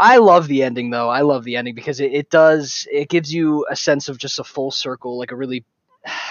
I 0.00 0.16
love 0.16 0.48
the 0.48 0.62
ending 0.62 0.88
though. 0.88 1.10
I 1.10 1.20
love 1.20 1.44
the 1.44 1.56
ending 1.56 1.74
because 1.74 2.00
it, 2.00 2.12
it 2.12 2.30
does 2.30 2.88
it 2.90 3.10
gives 3.10 3.32
you 3.32 3.66
a 3.70 3.76
sense 3.76 4.08
of 4.08 4.16
just 4.16 4.38
a 4.38 4.44
full 4.44 4.70
circle, 4.70 5.18
like 5.18 5.30
a 5.30 5.36
really 5.36 5.62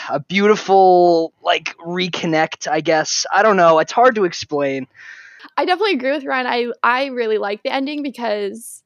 a 0.10 0.20
beautiful 0.20 1.34
like 1.44 1.76
reconnect, 1.78 2.68
I 2.68 2.82
guess. 2.82 3.28
I 3.32 3.44
don't 3.44 3.58
know. 3.58 3.78
It's 3.78 3.92
hard 3.92 4.16
to 4.16 4.26
explain. 4.26 4.88
I 5.56 5.66
definitely 5.66 5.94
agree 5.94 6.12
with 6.12 6.26
Ryan. 6.26 6.48
I 6.48 6.72
I 6.84 7.06
really 7.08 7.38
like 7.38 7.62
the 7.62 7.72
ending 7.72 8.02
because 8.02 8.82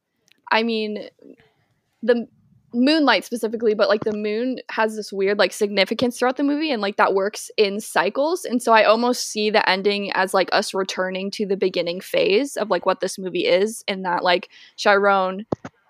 I 0.51 0.63
mean 0.63 1.07
the 2.03 2.27
moonlight 2.73 3.23
specifically, 3.23 3.73
but 3.73 3.89
like 3.89 4.03
the 4.03 4.15
moon 4.15 4.59
has 4.71 4.95
this 4.95 5.13
weird 5.13 5.37
like 5.37 5.53
significance 5.53 6.17
throughout 6.17 6.37
the 6.37 6.43
movie 6.43 6.71
and 6.71 6.81
like 6.81 6.97
that 6.97 7.13
works 7.13 7.51
in 7.57 7.79
cycles. 7.79 8.45
And 8.45 8.61
so 8.61 8.73
I 8.73 8.83
almost 8.83 9.27
see 9.27 9.49
the 9.49 9.67
ending 9.69 10.11
as 10.13 10.33
like 10.33 10.49
us 10.51 10.73
returning 10.73 11.29
to 11.31 11.45
the 11.45 11.57
beginning 11.57 12.01
phase 12.01 12.57
of 12.57 12.69
like 12.69 12.85
what 12.85 12.99
this 12.99 13.19
movie 13.19 13.45
is 13.45 13.83
and 13.87 14.05
that 14.05 14.23
like 14.23 14.49
Chiron 14.75 15.45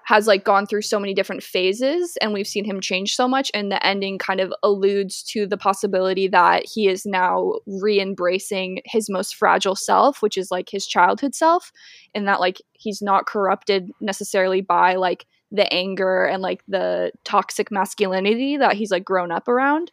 has 0.05 0.27
like 0.27 0.43
gone 0.43 0.65
through 0.65 0.81
so 0.81 0.99
many 0.99 1.13
different 1.13 1.41
phases 1.41 2.17
and 2.21 2.33
we've 2.33 2.47
seen 2.47 2.65
him 2.65 2.81
change 2.81 3.15
so 3.15 3.25
much 3.25 3.49
and 3.53 3.71
the 3.71 3.85
ending 3.85 4.17
kind 4.17 4.41
of 4.41 4.53
alludes 4.61 5.23
to 5.23 5.47
the 5.47 5.55
possibility 5.55 6.27
that 6.27 6.65
he 6.65 6.89
is 6.89 7.05
now 7.05 7.53
re-embracing 7.65 8.81
his 8.85 9.09
most 9.09 9.35
fragile 9.35 9.75
self 9.75 10.21
which 10.21 10.37
is 10.37 10.51
like 10.51 10.69
his 10.69 10.85
childhood 10.85 11.33
self 11.33 11.71
and 12.13 12.27
that 12.27 12.41
like 12.41 12.61
he's 12.73 13.01
not 13.01 13.25
corrupted 13.25 13.91
necessarily 14.01 14.59
by 14.59 14.95
like 14.95 15.25
the 15.53 15.71
anger 15.71 16.25
and 16.25 16.41
like 16.41 16.63
the 16.67 17.11
toxic 17.23 17.71
masculinity 17.71 18.57
that 18.57 18.73
he's 18.73 18.91
like 18.91 19.05
grown 19.05 19.31
up 19.31 19.47
around. 19.47 19.91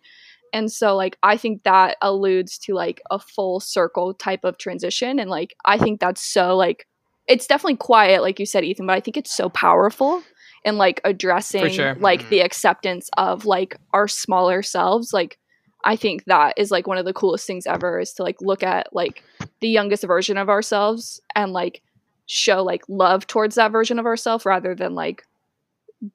And 0.52 0.72
so 0.72 0.96
like 0.96 1.16
i 1.22 1.36
think 1.36 1.62
that 1.62 1.96
alludes 2.02 2.58
to 2.58 2.74
like 2.74 3.00
a 3.10 3.20
full 3.20 3.60
circle 3.60 4.14
type 4.14 4.42
of 4.42 4.58
transition. 4.58 5.20
And 5.20 5.30
like 5.30 5.54
i 5.64 5.78
think 5.78 6.00
that's 6.00 6.22
so 6.22 6.56
like 6.56 6.88
it's 7.28 7.46
definitely 7.46 7.76
quiet 7.76 8.22
like 8.22 8.40
you 8.40 8.46
said 8.46 8.64
ethan 8.64 8.86
but 8.86 8.96
i 8.96 9.00
think 9.00 9.16
it's 9.16 9.32
so 9.32 9.48
powerful 9.48 10.20
and 10.64 10.78
like 10.78 11.00
addressing 11.04 11.70
sure. 11.70 11.94
like 12.00 12.20
mm-hmm. 12.20 12.30
the 12.30 12.40
acceptance 12.40 13.08
of 13.16 13.44
like 13.44 13.76
our 13.92 14.08
smaller 14.08 14.62
selves. 14.62 15.12
Like 15.12 15.38
i 15.84 15.94
think 15.94 16.24
that 16.24 16.54
is 16.56 16.70
like 16.70 16.86
one 16.86 16.98
of 16.98 17.04
the 17.04 17.12
coolest 17.12 17.46
things 17.46 17.66
ever 17.66 18.00
is 18.00 18.14
to 18.14 18.22
like 18.22 18.40
look 18.40 18.62
at 18.62 18.94
like 18.94 19.22
the 19.60 19.68
youngest 19.68 20.04
version 20.04 20.36
of 20.38 20.48
ourselves 20.48 21.20
and 21.36 21.52
like 21.52 21.82
show 22.26 22.62
like 22.62 22.82
love 22.88 23.26
towards 23.26 23.56
that 23.56 23.72
version 23.72 23.98
of 23.98 24.06
ourselves 24.06 24.46
rather 24.46 24.74
than 24.74 24.94
like 24.94 25.24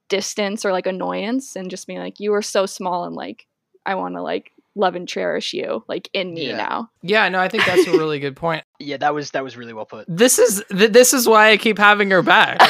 distance 0.10 0.66
or 0.66 0.72
like 0.72 0.88
annoyance 0.88 1.56
and 1.56 1.70
just 1.70 1.86
being 1.88 2.00
like 2.00 2.20
you 2.20 2.34
are 2.34 2.42
so 2.42 2.66
small 2.66 3.04
and 3.06 3.16
like 3.16 3.46
i 3.86 3.94
want 3.96 4.16
to 4.16 4.22
like 4.22 4.52
love 4.78 4.96
and 4.96 5.08
cherish 5.08 5.54
you 5.54 5.84
like 5.88 6.10
in 6.12 6.34
me 6.34 6.48
Yeah. 6.50 6.58
now 6.58 6.90
Yeah, 7.02 7.30
no, 7.30 7.40
I 7.40 7.48
think 7.48 7.66
that's 7.66 7.88
a 7.88 7.92
really 7.92 8.20
good 8.20 8.36
point. 8.36 8.64
Yeah, 8.80 8.98
that 8.98 9.14
was 9.14 9.32
that 9.32 9.42
was 9.42 9.56
really 9.56 9.72
well 9.72 9.86
put. 9.86 10.06
This 10.10 10.38
is 10.38 10.62
th- 10.70 10.92
this 10.92 11.14
is 11.14 11.30
why 11.30 11.52
I 11.52 11.56
keep 11.58 11.78
having 11.78 12.12
her 12.12 12.22
back. 12.22 12.58
I 12.62 12.66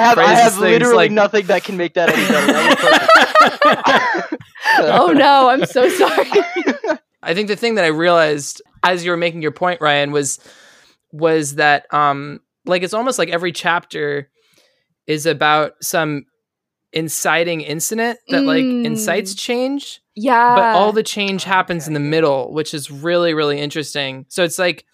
have, 0.00 0.18
I 0.18 0.34
have 0.34 0.58
literally 0.58 0.96
like- 0.96 1.12
nothing 1.12 1.46
that 1.46 1.62
can 1.62 1.76
make 1.76 1.94
that 1.94 2.08
any 2.08 2.26
better. 2.26 2.52
That 2.52 4.38
oh 4.78 5.12
no 5.12 5.48
i'm 5.48 5.64
so 5.66 5.88
sorry 5.88 6.30
I 7.24 7.34
think 7.34 7.46
the 7.46 7.54
thing 7.56 7.76
that 7.76 7.84
I 7.84 7.88
realized 7.88 8.60
as 8.82 9.04
you 9.04 9.12
were 9.12 9.16
making 9.16 9.42
your 9.42 9.52
point, 9.52 9.80
Ryan, 9.80 10.10
was 10.10 10.40
was 11.12 11.54
that 11.54 11.86
um 11.94 12.40
like 12.66 12.82
it's 12.82 12.94
almost 12.94 13.16
like 13.18 13.28
every 13.28 13.52
chapter 13.52 14.28
is 15.06 15.26
about 15.26 15.72
some 15.82 16.26
inciting 16.92 17.60
incident 17.62 18.18
that 18.28 18.42
like 18.44 18.64
Mm. 18.64 18.84
incites 18.84 19.34
change, 19.34 20.00
yeah 20.14 20.54
but 20.54 20.76
all 20.76 20.92
the 20.92 21.02
change 21.02 21.44
happens 21.44 21.88
in 21.88 21.94
the 21.94 22.00
middle, 22.00 22.52
which 22.52 22.74
is 22.74 22.90
really 22.90 23.32
really 23.34 23.58
interesting. 23.58 24.26
So 24.28 24.44
it's 24.44 24.58
like 24.58 24.84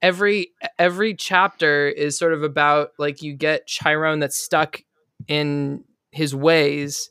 every 0.00 0.52
every 0.78 1.14
chapter 1.14 1.88
is 1.88 2.18
sort 2.18 2.32
of 2.32 2.42
about 2.42 2.90
like 2.98 3.22
you 3.22 3.34
get 3.34 3.66
Chiron 3.66 4.18
that's 4.18 4.36
stuck 4.42 4.82
in 5.28 5.84
his 6.10 6.34
ways 6.34 7.10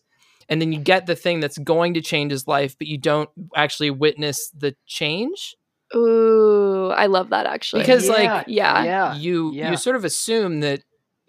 and 0.49 0.59
then 0.61 0.71
you 0.73 0.79
get 0.79 1.05
the 1.05 1.15
thing 1.15 1.39
that's 1.39 1.57
going 1.59 1.93
to 1.93 2.01
change 2.01 2.31
his 2.31 2.47
life 2.47 2.75
but 2.77 2.87
you 2.87 2.97
don't 2.97 3.29
actually 3.55 3.91
witness 3.91 4.49
the 4.57 4.75
change. 4.87 5.55
Ooh 5.95 6.89
i 6.95 7.05
love 7.05 7.29
that 7.29 7.45
actually. 7.45 7.83
Because 7.83 8.07
Yeah, 8.07 8.13
like 8.13 8.45
yeah. 8.47 8.83
Yeah, 8.83 9.13
you 9.15 9.51
yeah. 9.53 9.69
you 9.71 9.77
sort 9.77 9.95
of 9.95 10.03
assume 10.03 10.61
that 10.61 10.81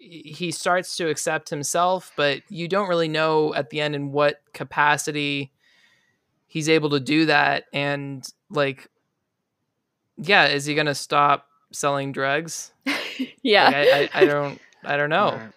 he 0.05 0.51
starts 0.51 0.97
to 0.97 1.09
accept 1.09 1.49
himself 1.49 2.11
but 2.17 2.41
you 2.49 2.67
don't 2.67 2.89
really 2.89 3.07
know 3.07 3.53
at 3.53 3.69
the 3.69 3.79
end 3.79 3.95
in 3.95 4.11
what 4.11 4.41
capacity 4.53 5.51
he's 6.47 6.69
able 6.69 6.89
to 6.89 6.99
do 6.99 7.25
that. 7.25 7.65
And 7.73 8.27
like 8.49 8.89
yeah 10.17 10.47
is 10.47 10.65
he 10.65 10.75
gonna 10.75 10.95
stop 10.95 11.47
selling 11.71 12.11
drugs? 12.11 12.71
Yeah. 13.43 13.65
Like, 13.65 13.75
I, 13.75 13.99
I, 13.99 14.09
I 14.21 14.25
don't 14.25 14.61
i 14.85 14.97
don't 14.97 15.09
know. 15.09 15.31
Right. 15.37 15.51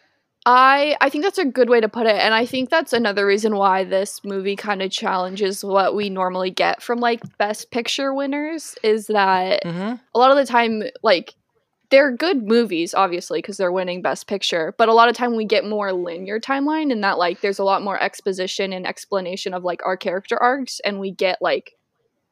I 0.48 0.96
I 1.00 1.10
think 1.10 1.24
that's 1.24 1.38
a 1.38 1.44
good 1.44 1.68
way 1.68 1.80
to 1.80 1.88
put 1.88 2.06
it, 2.06 2.14
and 2.14 2.32
I 2.32 2.46
think 2.46 2.70
that's 2.70 2.92
another 2.92 3.26
reason 3.26 3.56
why 3.56 3.82
this 3.82 4.22
movie 4.24 4.54
kind 4.54 4.80
of 4.80 4.92
challenges 4.92 5.64
what 5.64 5.96
we 5.96 6.08
normally 6.08 6.50
get 6.50 6.80
from 6.82 7.00
like 7.00 7.20
Best 7.38 7.72
Picture 7.72 8.14
winners 8.14 8.76
is 8.84 9.08
that 9.08 9.64
hmm 9.64 9.94
a 10.14 10.18
lot 10.18 10.30
of 10.30 10.36
the 10.36 10.46
time, 10.46 10.84
like 11.02 11.34
they're 11.90 12.12
good 12.12 12.42
movies, 12.42 12.94
obviously, 12.94 13.38
because 13.38 13.56
they're 13.56 13.72
winning 13.72 14.02
Best 14.02 14.26
Picture, 14.26 14.74
but 14.78 14.88
a 14.88 14.94
lot 14.94 15.08
of 15.08 15.16
time 15.16 15.36
we 15.36 15.44
get 15.44 15.64
more 15.64 15.92
linear 15.92 16.40
timeline, 16.40 16.90
in 16.90 17.00
that 17.02 17.18
like 17.18 17.40
there's 17.40 17.58
a 17.58 17.64
lot 17.64 17.82
more 17.82 18.00
exposition 18.02 18.72
and 18.72 18.86
explanation 18.86 19.54
of 19.54 19.64
like 19.64 19.80
our 19.84 19.96
character 19.96 20.40
arcs, 20.42 20.80
and 20.80 21.00
we 21.00 21.10
get 21.10 21.40
like 21.40 21.72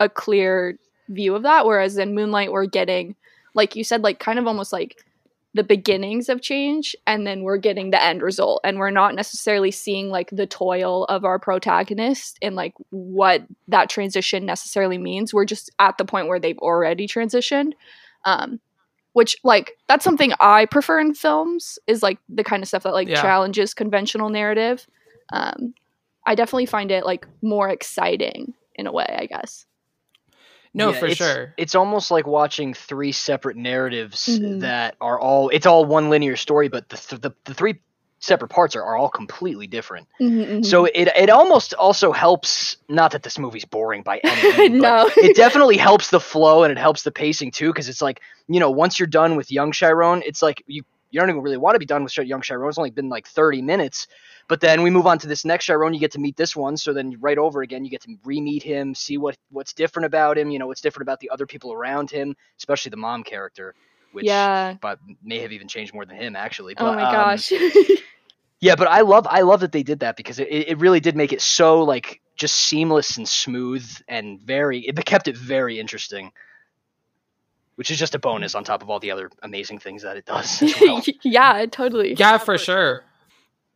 a 0.00 0.08
clear 0.08 0.78
view 1.08 1.34
of 1.34 1.42
that. 1.42 1.66
Whereas 1.66 1.98
in 1.98 2.14
Moonlight, 2.14 2.52
we're 2.52 2.66
getting, 2.66 3.14
like 3.54 3.76
you 3.76 3.84
said, 3.84 4.02
like 4.02 4.18
kind 4.18 4.38
of 4.38 4.46
almost 4.46 4.72
like 4.72 5.04
the 5.54 5.62
beginnings 5.62 6.28
of 6.28 6.42
change 6.42 6.96
and 7.06 7.24
then 7.24 7.42
we're 7.42 7.56
getting 7.56 7.90
the 7.90 8.02
end 8.02 8.22
result 8.22 8.60
and 8.64 8.76
we're 8.76 8.90
not 8.90 9.14
necessarily 9.14 9.70
seeing 9.70 10.08
like 10.08 10.28
the 10.30 10.48
toil 10.48 11.04
of 11.04 11.24
our 11.24 11.38
protagonist 11.38 12.36
and 12.42 12.56
like 12.56 12.74
what 12.90 13.44
that 13.68 13.88
transition 13.88 14.44
necessarily 14.44 14.98
means 14.98 15.32
we're 15.32 15.44
just 15.44 15.70
at 15.78 15.96
the 15.96 16.04
point 16.04 16.26
where 16.26 16.40
they've 16.40 16.58
already 16.58 17.06
transitioned 17.06 17.72
um 18.24 18.58
which 19.14 19.36
like 19.42 19.72
that's 19.88 20.04
something 20.04 20.32
i 20.40 20.66
prefer 20.66 21.00
in 21.00 21.14
films 21.14 21.78
is 21.86 22.02
like 22.02 22.18
the 22.28 22.44
kind 22.44 22.62
of 22.62 22.68
stuff 22.68 22.82
that 22.84 22.92
like 22.92 23.08
Yeah. 23.08 23.20
challenges 23.22 23.72
conventional 23.74 24.28
narrative 24.28 24.86
um 25.32 25.72
i 26.26 26.34
definitely 26.34 26.66
find 26.66 26.90
it 26.90 27.04
like 27.06 27.26
more 27.42 27.68
exciting 27.70 28.52
in 28.76 28.86
a 28.86 28.92
way 28.92 29.06
i 29.18 29.26
guess 29.26 29.64
no 30.74 30.90
Yeah, 30.90 30.98
for 30.98 31.06
it's- 31.06 31.16
sure 31.18 31.54
It's 31.56 31.74
almost 31.74 32.10
like 32.10 32.26
watching 32.26 32.74
three 32.74 33.12
separate 33.12 33.56
narratives 33.56 34.28
Mhm. 34.28 34.60
that 34.60 34.96
are 35.00 35.18
all 35.18 35.48
it's 35.50 35.66
all 35.66 35.84
one 35.84 36.10
linear 36.10 36.36
story, 36.36 36.68
but 36.68 36.88
the 36.88 36.96
th- 36.96 37.20
the, 37.22 37.30
the 37.44 37.54
three 37.54 37.80
separate 38.24 38.48
parts 38.48 38.74
are, 38.76 38.82
are 38.82 38.96
all 38.96 39.08
completely 39.10 39.66
different. 39.66 40.08
Mm-hmm, 40.20 40.62
So 40.62 40.86
it 40.86 41.08
it 41.16 41.30
almost 41.30 41.74
also 41.74 42.12
helps 42.12 42.76
not 42.88 43.12
that 43.12 43.22
this 43.22 43.38
movie's 43.38 43.64
boring 43.64 44.02
by 44.02 44.18
any 44.24 44.42
means, 44.70 44.82
No. 44.82 45.10
it 45.20 45.34
definitely 45.36 45.76
helps 45.76 46.10
the 46.10 46.20
flow 46.20 46.62
and 46.64 46.72
it 46.72 46.78
helps 46.78 47.02
the 47.02 47.12
pacing 47.12 47.50
too 47.52 47.68
because 47.70 47.88
it's 47.88 48.02
like, 48.02 48.20
you 48.48 48.60
know, 48.60 48.70
once 48.70 48.98
you're 48.98 49.06
done 49.06 49.36
with 49.36 49.50
Young 49.52 49.72
Chiron, 49.72 50.22
it's 50.24 50.42
like 50.42 50.62
you 50.66 50.82
you 51.10 51.20
don't 51.20 51.30
even 51.30 51.42
really 51.42 51.56
want 51.58 51.76
to 51.76 51.78
be 51.78 51.86
done 51.86 52.02
with 52.02 52.16
Young 52.18 52.40
Chiron. 52.42 52.68
It's 52.68 52.78
only 52.78 52.90
been 52.90 53.08
like 53.08 53.28
30 53.28 53.62
minutes. 53.62 54.08
But 54.48 54.60
then 54.60 54.82
we 54.82 54.90
move 54.90 55.06
on 55.06 55.18
to 55.20 55.28
this 55.28 55.44
next 55.44 55.64
Chiron, 55.66 55.94
you 55.94 56.00
get 56.00 56.10
to 56.12 56.18
meet 56.18 56.36
this 56.36 56.56
one, 56.56 56.76
so 56.76 56.92
then 56.92 57.16
right 57.20 57.38
over 57.38 57.62
again 57.62 57.84
you 57.84 57.90
get 57.90 58.02
to 58.02 58.16
re-meet 58.24 58.62
him, 58.62 58.94
see 58.94 59.16
what 59.16 59.36
what's 59.50 59.72
different 59.72 60.06
about 60.06 60.36
him, 60.38 60.50
you 60.50 60.58
know, 60.58 60.66
what's 60.66 60.80
different 60.82 61.06
about 61.08 61.20
the 61.20 61.30
other 61.30 61.46
people 61.46 61.72
around 61.72 62.10
him, 62.10 62.34
especially 62.58 62.90
the 62.90 62.96
mom 62.96 63.22
character, 63.22 63.74
which 64.12 64.26
yeah 64.26 64.74
but 64.80 64.98
may 65.22 65.38
have 65.40 65.52
even 65.52 65.68
changed 65.68 65.94
more 65.94 66.04
than 66.04 66.16
him 66.16 66.36
actually. 66.36 66.74
oh 66.78 66.84
But, 66.84 66.96
my 66.96 67.04
um, 67.04 67.12
gosh 67.12 67.52
yeah, 68.64 68.76
but 68.76 68.88
I 68.88 69.02
love 69.02 69.26
I 69.28 69.42
love 69.42 69.60
that 69.60 69.72
they 69.72 69.82
did 69.82 70.00
that 70.00 70.16
because 70.16 70.38
it, 70.38 70.48
it 70.48 70.78
really 70.78 70.98
did 70.98 71.16
make 71.16 71.34
it 71.34 71.42
so 71.42 71.82
like 71.82 72.22
just 72.34 72.56
seamless 72.56 73.18
and 73.18 73.28
smooth 73.28 73.86
and 74.08 74.40
very 74.40 74.80
it 74.80 75.04
kept 75.04 75.28
it 75.28 75.36
very 75.36 75.78
interesting. 75.78 76.32
which 77.76 77.90
is 77.90 77.98
just 77.98 78.14
a 78.14 78.18
bonus 78.18 78.54
on 78.54 78.64
top 78.64 78.82
of 78.82 78.88
all 78.88 79.00
the 79.00 79.10
other 79.10 79.30
amazing 79.42 79.78
things 79.78 80.02
that 80.02 80.16
it 80.16 80.24
does. 80.24 80.62
Well. 80.80 81.02
yeah, 81.22 81.66
totally. 81.70 82.14
Yeah, 82.14 82.38
for 82.38 82.56
sure. 82.56 83.04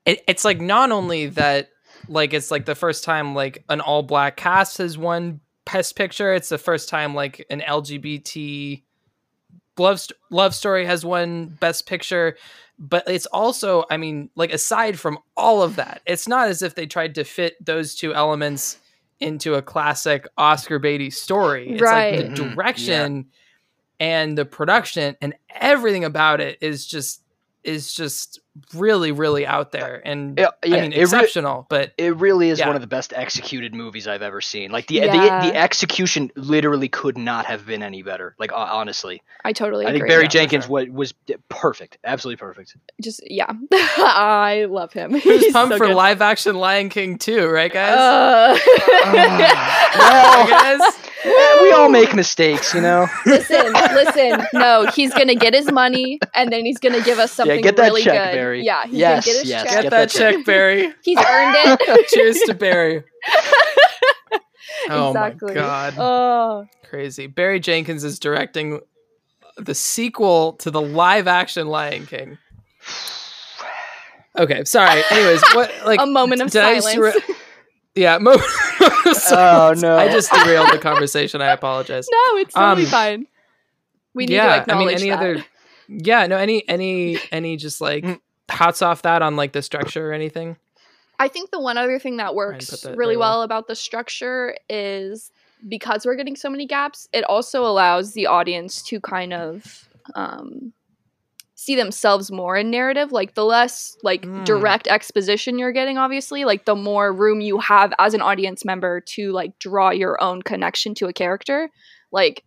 It, 0.07 0.23
it's 0.27 0.45
like 0.45 0.59
not 0.61 0.91
only 0.91 1.27
that, 1.27 1.69
like 2.09 2.33
it's 2.33 2.51
like 2.51 2.65
the 2.65 2.75
first 2.75 3.05
time 3.05 3.35
like 3.35 3.65
an 3.69 3.83
all 3.83 4.03
black 4.03 4.37
cast 4.37 4.79
has 4.79 4.97
won 4.97 5.41
Best 5.71 5.97
Picture. 5.97 6.33
It's 6.33 6.49
the 6.49 6.57
first 6.57 6.89
time 6.89 7.15
like 7.15 7.45
an 7.51 7.61
LGBT 7.61 8.83
love 9.79 10.01
st- 10.01 10.19
love 10.31 10.55
story 10.55 10.87
has 10.87 11.05
won 11.05 11.47
Best 11.61 11.87
Picture. 11.87 12.37
But 12.79 13.05
it's 13.09 13.27
also, 13.27 13.85
I 13.91 13.97
mean, 13.97 14.31
like 14.37 14.53
aside 14.53 14.99
from 14.99 15.19
all 15.37 15.63
of 15.63 15.77
that, 15.77 16.01
it's 16.07 16.29
not 16.29 16.49
as 16.49 16.63
if 16.63 16.75
they 16.75 16.87
tried 16.87 17.15
to 17.17 17.25
fit 17.25 17.57
those 17.65 17.95
two 17.95 18.15
elements 18.15 18.79
into 19.21 19.55
a 19.55 19.63
classic 19.63 20.27
Oscar 20.39 20.79
baity 20.79 21.13
story. 21.13 21.71
It's 21.71 21.81
Right. 21.83 22.13
like 22.13 22.27
the 22.27 22.31
Mhm. 22.31 22.55
direction 22.55 23.27
and 23.99 24.39
the 24.39 24.45
production 24.45 25.17
and 25.21 25.35
everything 25.55 26.05
about 26.05 26.41
it 26.41 26.59
is 26.61 26.87
just 26.87 27.23
is 27.65 27.93
just 27.93 28.41
really 28.75 29.13
really 29.13 29.47
out 29.47 29.71
there 29.73 30.01
and 30.05 30.37
Yeah, 30.39 30.49
yeah, 30.65 30.77
I 30.77 30.81
mean 30.81 30.93
it 30.93 30.97
re- 30.97 31.03
exceptional. 31.03 31.67
but 31.69 31.93
It 31.99 32.17
really 32.17 32.49
is 32.51 32.59
Yeah. 32.59 32.67
one 32.67 32.75
of 32.77 32.81
the 32.81 32.89
best 32.89 33.13
executed 33.15 33.75
movies 33.75 34.09
I've 34.09 34.23
ever 34.23 34.41
seen. 34.41 34.71
Like 34.73 34.87
the 34.89 34.97
Yeah. 34.97 35.41
the, 35.43 35.51
the 35.51 35.57
execution 35.57 36.31
literally 36.35 36.89
could 36.89 37.17
not 37.19 37.47
have 37.47 37.67
been 37.67 37.83
any 37.83 38.03
better. 38.03 38.35
Like 38.39 38.51
ho- 38.51 38.57
honestly, 38.79 39.23
I 39.45 39.53
totally 39.53 39.85
agree. 39.85 39.93
I 39.93 39.97
agree. 39.97 40.01
think 40.01 40.09
Barry 40.11 40.23
yeah, 40.25 40.29
Jenkins 40.29 40.65
sure. 40.65 40.73
was, 40.73 40.89
was 40.89 41.15
perfect, 41.49 41.99
absolutely 42.05 42.37
perfect. 42.39 42.77
Just 43.01 43.21
yeah, 43.31 43.53
I 43.73 44.67
love 44.69 44.93
him. 44.93 45.13
who's 45.13 45.23
He's 45.45 45.53
pumped 45.53 45.75
so 45.75 45.79
for 45.79 45.87
good. 45.89 45.95
live 45.97 46.21
action 46.23 46.57
Lion 46.57 46.89
King 46.89 47.19
too, 47.19 47.47
right 47.49 47.73
guys? 47.73 47.95
Uh, 47.97 48.59
Right, 49.99 50.79
guys? 50.79 51.08
Eh, 51.25 51.63
we 51.63 51.73
all 51.73 51.89
make 51.89 52.15
mistakes, 52.15 52.73
you 52.75 52.81
know. 52.81 53.07
listen, 53.27 53.73
listen. 53.73 54.47
No, 54.55 54.87
he's 54.95 55.13
gonna 55.13 55.35
get 55.35 55.53
his 55.55 55.71
money, 55.73 56.19
and 56.35 56.53
then 56.53 56.65
he's 56.65 56.79
gonna 56.79 57.03
give 57.03 57.19
us 57.19 57.33
something 57.33 57.61
get 57.61 57.77
that 57.77 57.87
really 57.87 58.03
check, 58.03 58.31
good. 58.31 58.37
Barry. 58.37 58.65
Yeah, 58.65 58.85
he's 58.87 58.95
Yes, 58.95 59.25
gonna 59.27 59.35
get 59.35 59.41
his 59.43 59.51
yes, 59.51 59.63
check. 59.63 59.71
Get 59.73 59.83
Get 59.83 59.91
that 59.91 59.99
that 59.99 60.11
check. 60.11 60.35
check, 60.37 60.45
Barry. 60.47 60.95
He's 61.03 61.19
earned 61.19 61.57
it. 61.59 62.09
Cheers 62.11 62.39
to 62.47 62.55
Barry. 62.55 63.03
Oh 64.91 65.09
exactly. 65.09 65.55
my 65.55 65.61
god. 65.61 65.95
Oh, 65.99 66.67
Crazy. 66.89 67.27
Barry 67.27 67.59
Jenkins 67.61 68.05
is 68.05 68.19
directing 68.19 68.81
the 69.57 69.75
sequel 69.75 70.53
to 70.55 70.71
the 70.71 70.81
live 70.81 71.27
action 71.27 71.67
Lion 71.69 72.07
King. 72.07 72.39
Okay, 74.39 74.63
sorry. 74.65 75.03
Anyways, 75.11 75.43
what 75.53 75.73
like 75.85 76.01
a 76.01 76.07
moment 76.07 76.41
of 76.43 76.51
did 76.53 76.63
I 76.63 76.79
silence. 76.79 77.15
just 77.17 77.29
re- 77.29 77.35
yeah, 77.95 78.19
mo- 78.19 78.37
Oh 79.31 79.75
no! 79.77 79.97
I 79.99 80.09
just 80.11 80.31
derailed 80.33 80.71
the 80.71 80.79
conversation. 80.79 81.41
I 81.41 81.53
apologize. 81.53 82.07
no, 82.13 82.37
it's 82.39 82.55
totally 82.55 82.85
Um, 82.85 82.91
fine. 82.91 83.27
We 84.15 84.27
need 84.27 84.35
yeah, 84.35 84.65
to 84.65 84.75
I 84.75 84.79
mean 84.79 84.89
any 84.91 85.11
that. 85.11 85.19
other 85.19 85.45
Yeah, 85.89 86.27
no 86.27 86.37
any 86.37 86.69
any 86.69 87.19
any 87.33 87.57
just 87.57 87.81
like 87.81 88.05
Mm. 88.05 88.21
hats 88.49 88.83
off 88.83 89.03
that 89.03 89.23
on 89.23 89.37
like 89.37 89.53
the 89.53 89.63
structure 89.63 90.11
or 90.11 90.13
anything. 90.13 90.57
I 91.19 91.29
think 91.29 91.51
the 91.51 91.61
one 91.61 91.77
other 91.79 91.99
thing 91.99 92.19
that 92.19 92.35
works 92.35 92.69
that 92.83 92.97
really 92.97 93.17
well. 93.17 93.31
well 93.39 93.43
about 93.43 93.67
the 93.67 93.75
structure 93.75 94.57
is 94.69 95.31
because 95.67 96.07
we're 96.07 96.15
getting 96.15 96.37
so 96.37 96.49
many 96.49 96.67
gaps, 96.67 97.09
it 97.13 97.25
also 97.25 97.65
allows 97.67 98.13
the 98.13 98.27
audience 98.27 98.81
to 98.83 99.01
kind 99.01 99.33
of 99.33 99.89
um, 100.15 100.73
see 101.61 101.75
themselves 101.75 102.31
more 102.31 102.57
in 102.57 102.71
narrative. 102.71 103.11
Like 103.11 103.35
the 103.35 103.45
less 103.45 103.97
like 104.05 104.23
Mm. 104.23 104.45
direct 104.45 104.87
exposition 104.87 105.59
you're 105.59 105.73
getting, 105.73 105.99
obviously, 105.99 106.45
like 106.45 106.67
the 106.67 106.77
more 106.77 107.13
room 107.13 107.41
you 107.41 107.59
have 107.59 107.93
as 107.99 108.15
an 108.15 108.23
audience 108.23 108.65
member 108.65 109.01
to 109.01 109.33
like 109.33 109.59
draw 109.59 109.91
your 109.91 110.23
own 110.23 110.41
connection 110.41 110.95
to 110.95 111.09
a 111.09 111.13
character. 111.13 111.69
Like 112.13 112.45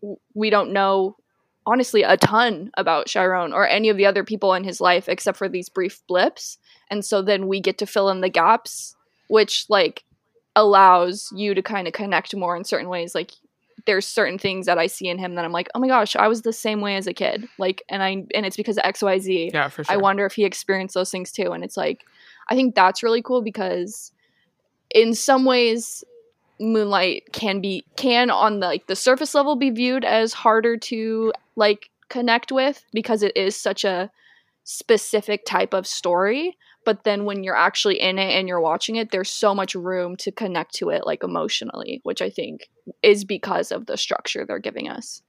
w- 0.00 0.16
we 0.34 0.48
don't 0.48 0.72
know 0.72 1.16
honestly 1.66 2.04
a 2.04 2.16
ton 2.16 2.70
about 2.76 3.08
Chiron 3.08 3.52
or 3.52 3.66
any 3.66 3.88
of 3.88 3.96
the 3.96 4.06
other 4.06 4.22
people 4.22 4.54
in 4.54 4.62
his 4.62 4.80
life 4.80 5.08
except 5.08 5.36
for 5.36 5.48
these 5.48 5.68
brief 5.68 6.00
blips 6.06 6.58
and 6.88 7.04
so 7.04 7.22
then 7.22 7.48
we 7.48 7.60
get 7.60 7.78
to 7.78 7.86
fill 7.86 8.08
in 8.10 8.20
the 8.20 8.28
gaps 8.28 8.94
which 9.28 9.66
like 9.68 10.04
allows 10.54 11.28
you 11.34 11.52
to 11.54 11.62
kind 11.62 11.88
of 11.88 11.92
connect 11.92 12.36
more 12.36 12.56
in 12.56 12.62
certain 12.62 12.88
ways 12.88 13.16
like 13.16 13.32
there's 13.86 14.06
certain 14.06 14.38
things 14.38 14.66
that 14.66 14.78
i 14.78 14.86
see 14.86 15.08
in 15.08 15.18
him 15.18 15.34
that 15.34 15.44
i'm 15.44 15.52
like 15.52 15.68
oh 15.74 15.78
my 15.78 15.86
gosh 15.88 16.14
i 16.16 16.28
was 16.28 16.42
the 16.42 16.52
same 16.52 16.80
way 16.80 16.96
as 16.96 17.06
a 17.06 17.14
kid. 17.14 17.48
Like 17.58 17.82
and 17.88 18.02
i 18.02 18.24
and 18.34 18.44
it's 18.46 18.56
because 18.56 18.78
of 18.78 18.84
xyz 18.94 19.52
Yeah, 19.52 19.68
for 19.68 19.84
sure. 19.84 19.94
i 19.94 19.96
wonder 19.96 20.26
if 20.26 20.34
he 20.34 20.44
experienced 20.44 20.94
those 20.94 21.10
things 21.10 21.32
too 21.32 21.52
and 21.52 21.64
it's 21.64 21.76
like 21.76 22.04
i 22.50 22.54
think 22.54 22.74
that's 22.74 23.02
really 23.02 23.22
cool 23.22 23.42
because 23.42 24.12
in 24.90 25.14
some 25.14 25.44
ways 25.44 26.04
moonlight 26.58 27.24
can 27.32 27.60
be 27.60 27.84
can 27.96 28.30
on 28.30 28.60
the 28.60 28.66
like 28.66 28.86
the 28.86 28.96
surface 28.96 29.34
level 29.34 29.56
be 29.56 29.70
viewed 29.70 30.04
as 30.04 30.32
harder 30.32 30.76
to 30.76 31.32
like 31.54 31.90
connect 32.08 32.50
with 32.52 32.84
because 32.92 33.22
it 33.22 33.36
is 33.36 33.54
such 33.56 33.84
a 33.84 34.10
specific 34.64 35.44
type 35.44 35.74
of 35.74 35.86
story 35.86 36.56
but 36.86 37.04
then 37.04 37.26
when 37.26 37.44
you're 37.44 37.54
actually 37.56 38.00
in 38.00 38.18
it 38.18 38.30
and 38.30 38.48
you're 38.48 38.60
watching 38.62 38.96
it 38.96 39.10
there's 39.10 39.28
so 39.28 39.54
much 39.54 39.74
room 39.74 40.16
to 40.16 40.32
connect 40.32 40.74
to 40.74 40.88
it 40.88 41.04
like 41.04 41.22
emotionally 41.22 42.00
which 42.04 42.22
i 42.22 42.30
think 42.30 42.70
is 43.02 43.24
because 43.24 43.70
of 43.70 43.84
the 43.84 43.98
structure 43.98 44.46
they're 44.46 44.58
giving 44.58 44.88
us 44.88 45.20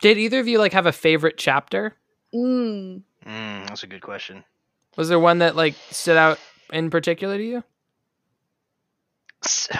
Did 0.00 0.16
either 0.16 0.40
of 0.40 0.48
you 0.48 0.58
like 0.58 0.72
have 0.72 0.86
a 0.86 0.92
favorite 0.92 1.36
chapter? 1.36 1.96
mm. 2.34 3.02
Mm, 3.26 3.68
that's 3.68 3.82
a 3.82 3.86
good 3.86 4.00
question. 4.00 4.44
Was 4.96 5.10
there 5.10 5.18
one 5.18 5.40
that 5.40 5.54
like 5.56 5.74
stood 5.90 6.16
out 6.16 6.38
in 6.72 6.88
particular 6.88 7.36
to 7.36 7.44
you? 7.44 7.62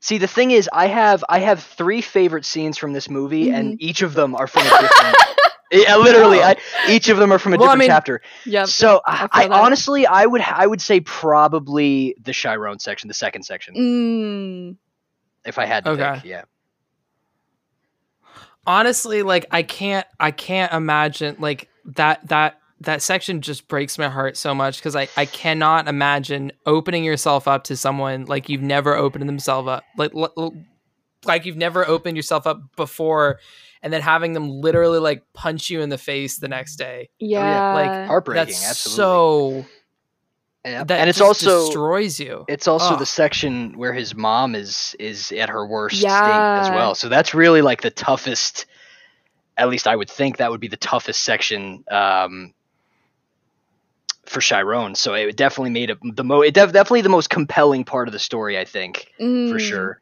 See, 0.00 0.18
the 0.18 0.26
thing 0.28 0.52
is, 0.52 0.70
I 0.72 0.86
have 0.86 1.24
I 1.28 1.40
have 1.40 1.62
three 1.62 2.00
favorite 2.00 2.44
scenes 2.44 2.78
from 2.78 2.92
this 2.92 3.10
movie, 3.10 3.50
and 3.50 3.76
each 3.82 4.02
of 4.02 4.14
them 4.14 4.34
are 4.36 4.46
from 4.46 4.62
a 4.62 4.70
different. 4.70 5.16
yeah, 5.72 5.96
literally, 5.96 6.40
I, 6.42 6.56
each 6.88 7.08
of 7.08 7.16
them 7.18 7.32
are 7.32 7.38
from 7.38 7.54
a 7.54 7.56
Well, 7.56 7.68
I 7.68 7.72
different 7.72 7.80
mean- 7.80 7.88
chapter. 7.88 8.22
Yeah. 8.44 8.64
So 8.64 9.00
I 9.06 9.28
I, 9.32 9.44
I 9.46 9.64
honestly, 9.64 10.06
I 10.06 10.26
would 10.26 10.40
I 10.40 10.66
would 10.66 10.80
say 10.80 11.00
probably 11.00 12.16
the 12.22 12.32
Chiron 12.32 12.78
section, 12.78 13.08
the 13.08 13.14
second 13.14 13.42
section, 13.44 13.74
mm. 13.74 14.76
if 15.44 15.58
I 15.58 15.66
had 15.66 15.84
to 15.84 15.90
Okay. 15.90 16.14
pick. 16.16 16.24
Yeah. 16.24 16.42
honestly 18.66 19.22
like 19.22 19.46
i 19.52 19.62
can't 19.62 20.06
i 20.18 20.32
can't 20.32 20.72
imagine 20.72 21.36
like 21.38 21.68
that 21.84 22.26
that 22.26 22.58
that 22.80 23.00
section 23.00 23.40
just 23.40 23.68
breaks 23.68 23.96
my 23.96 24.08
heart 24.08 24.36
so 24.36 24.54
much 24.54 24.76
because 24.78 24.94
I, 24.96 25.08
I 25.16 25.24
cannot 25.24 25.88
imagine 25.88 26.52
opening 26.66 27.04
yourself 27.04 27.48
up 27.48 27.64
to 27.64 27.76
someone 27.76 28.24
like 28.26 28.48
you've 28.48 28.62
never 28.62 28.94
opened 28.96 29.28
themselves 29.28 29.68
up 29.68 29.84
like 29.96 30.12
like 31.24 31.46
you've 31.46 31.56
never 31.56 31.86
opened 31.86 32.16
yourself 32.16 32.46
up 32.46 32.60
before 32.76 33.38
and 33.86 33.92
then 33.92 34.02
having 34.02 34.32
them 34.32 34.50
literally 34.50 34.98
like 34.98 35.22
punch 35.32 35.70
you 35.70 35.80
in 35.80 35.90
the 35.90 35.96
face 35.98 36.38
the 36.40 36.48
next 36.48 36.74
day 36.74 37.08
yeah, 37.20 37.72
like, 37.72 38.08
Heartbreaking, 38.08 38.46
that's 38.46 38.68
absolutely. 38.68 38.96
so 38.96 39.66
Yeah. 40.64 40.82
that 40.82 40.98
and 40.98 41.08
it's 41.08 41.18
just 41.20 41.26
also 41.46 41.66
destroys 41.66 42.18
you 42.18 42.44
it's 42.48 42.66
also 42.66 42.94
Ugh. 42.94 42.98
the 42.98 43.06
section 43.06 43.78
where 43.78 43.92
his 43.92 44.12
mom 44.16 44.56
is 44.56 44.96
is 44.98 45.30
at 45.30 45.48
her 45.50 45.64
worst 45.64 45.98
state 45.98 46.10
as 46.10 46.68
well. 46.68 46.96
So 46.96 47.08
that's 47.08 47.32
really 47.32 47.62
like 47.62 47.82
the 47.82 47.90
toughest. 47.92 48.66
At 49.56 49.68
least 49.68 49.86
I 49.86 49.94
would 49.94 50.10
think 50.10 50.38
that 50.38 50.50
would 50.50 50.60
be 50.60 50.66
the 50.68 50.76
toughest 50.76 51.22
section 51.22 51.84
um, 51.88 52.52
for 54.24 54.40
Chiron. 54.40 54.96
So 54.96 55.14
it 55.14 55.36
definitely 55.36 55.70
made 55.70 55.90
it 55.90 55.98
the 56.02 56.24
mo. 56.24 56.42
It 56.42 56.54
def- 56.54 56.72
definitely 56.72 57.02
the 57.02 57.08
most 57.08 57.30
compelling 57.30 57.84
part 57.84 58.08
of 58.08 58.12
the 58.12 58.18
story. 58.18 58.58
I 58.58 58.64
think 58.64 59.12
for 59.18 59.24
Mm. 59.24 59.60
sure. 59.60 60.00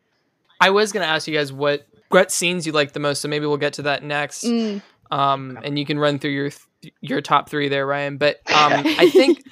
i 0.61 0.71
was 0.71 0.93
gonna 0.93 1.05
ask 1.05 1.29
you 1.29 1.35
guys 1.37 1.53
what 1.53 1.87
what 2.11 2.31
scenes 2.31 2.67
you 2.67 2.73
like 2.73 2.93
the 2.93 3.01
most 3.01 3.21
so 3.21 3.29
maybe 3.29 3.47
we'll 3.47 3.57
get 3.57 3.73
to 3.75 3.83
that 3.83 4.03
next 4.03 4.45
Mm. 4.45 4.83
um, 5.11 5.59
and 5.65 5.79
you 5.79 5.85
can 5.87 5.99
run 5.99 6.19
through 6.19 6.31
your 6.33 6.51
th- 6.51 6.95
your 7.01 7.21
top 7.23 7.49
three 7.49 7.69
there, 7.69 7.87
Ryan. 7.87 8.19
But 8.19 8.37
um, 8.53 8.73
I 8.85 9.09
think, 9.11 9.43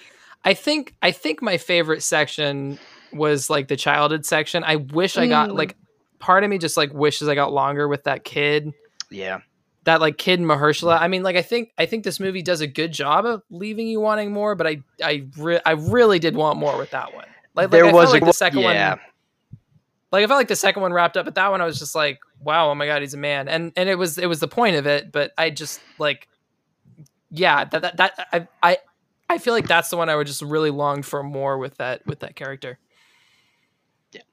I 0.45 0.53
think, 0.55 0.95
I 1.01 1.13
think 1.13 1.41
my 1.41 1.57
favorite 1.57 2.03
section 2.03 2.79
was 3.13 3.49
like 3.49 3.69
the 3.69 3.77
childhood 3.77 4.27
section. 4.27 4.65
I 4.65 4.77
wish 4.77 5.17
I 5.17 5.27
got 5.29 5.49
Mm. 5.51 5.57
like 5.57 5.77
part 6.19 6.45
of 6.45 6.51
me 6.51 6.59
just 6.59 6.77
like 6.77 6.93
wishes 6.93 7.29
I 7.29 7.35
got 7.35 7.51
longer 7.53 7.89
with 7.89 8.05
that 8.05 8.23
kid, 8.25 8.73
Yeah. 9.11 9.39
that 9.85 10.01
like 10.03 10.19
kid 10.19 10.41
Mahershala. 10.41 11.01
I 11.01 11.09
mean, 11.09 11.23
like 11.23 11.37
I 11.37 11.43
think 11.43 11.71
I 11.79 11.87
think 11.87 12.05
this 12.05 12.21
movie 12.21 12.43
does 12.43 12.61
a 12.61 12.67
good 12.67 12.93
job 12.93 13.25
of 13.25 13.43
leaving 13.51 13.87
you 13.89 13.99
wanting 14.01 14.31
more, 14.33 14.55
but 14.55 14.67
I 14.67 14.83
I 15.03 15.25
re- 15.39 15.61
I 15.65 15.73
really 15.73 16.19
did 16.19 16.37
want 16.37 16.59
more 16.59 16.77
with 16.77 16.91
that 16.91 17.15
one. 17.15 17.27
Like, 17.55 17.71
There 17.71 17.85
like 17.85 17.93
I 17.93 17.97
was 17.97 18.05
felt 18.05 18.13
like 18.15 18.23
a- 18.23 18.27
the 18.27 18.33
second 18.33 18.61
yeah. 18.61 18.91
one. 18.91 19.01
Like 20.13 20.25
I 20.25 20.27
felt 20.27 20.39
like 20.39 20.49
the 20.49 20.57
second 20.57 20.83
one 20.83 20.93
wrapped 20.93 21.17
up, 21.17 21.25
but 21.25 21.35
that 21.37 21.51
one 21.51 21.63
I 21.63 21.65
was 21.65 21.79
just 21.79 21.95
like, 21.95 22.21
wow, 22.39 22.71
oh 22.71 22.75
my 22.75 22.87
god, 22.87 23.01
he's 23.01 23.15
a 23.15 23.19
man, 23.19 23.49
and 23.49 23.73
and 23.77 23.89
it 23.89 23.97
was 23.97 24.19
it 24.19 24.27
was 24.27 24.41
the 24.41 24.49
point 24.49 24.77
of 24.77 24.87
it, 24.87 25.11
but 25.11 25.33
I 25.39 25.49
just 25.49 25.81
like, 25.99 26.29
yeah, 27.31 27.65
that 27.65 27.83
that, 27.83 27.97
that 27.97 28.29
I 28.31 28.49
I 28.63 28.79
I 29.31 29.39
feel 29.39 29.55
like 29.55 29.67
that's 29.67 29.89
the 29.89 29.97
one 29.97 30.11
I 30.11 30.17
would 30.17 30.27
just 30.27 30.43
really 30.43 30.71
long 30.71 31.03
for 31.03 31.23
more 31.23 31.57
with 31.57 31.79
that 31.79 32.07
with 32.07 32.21
that 32.21 32.37
character. 32.37 32.79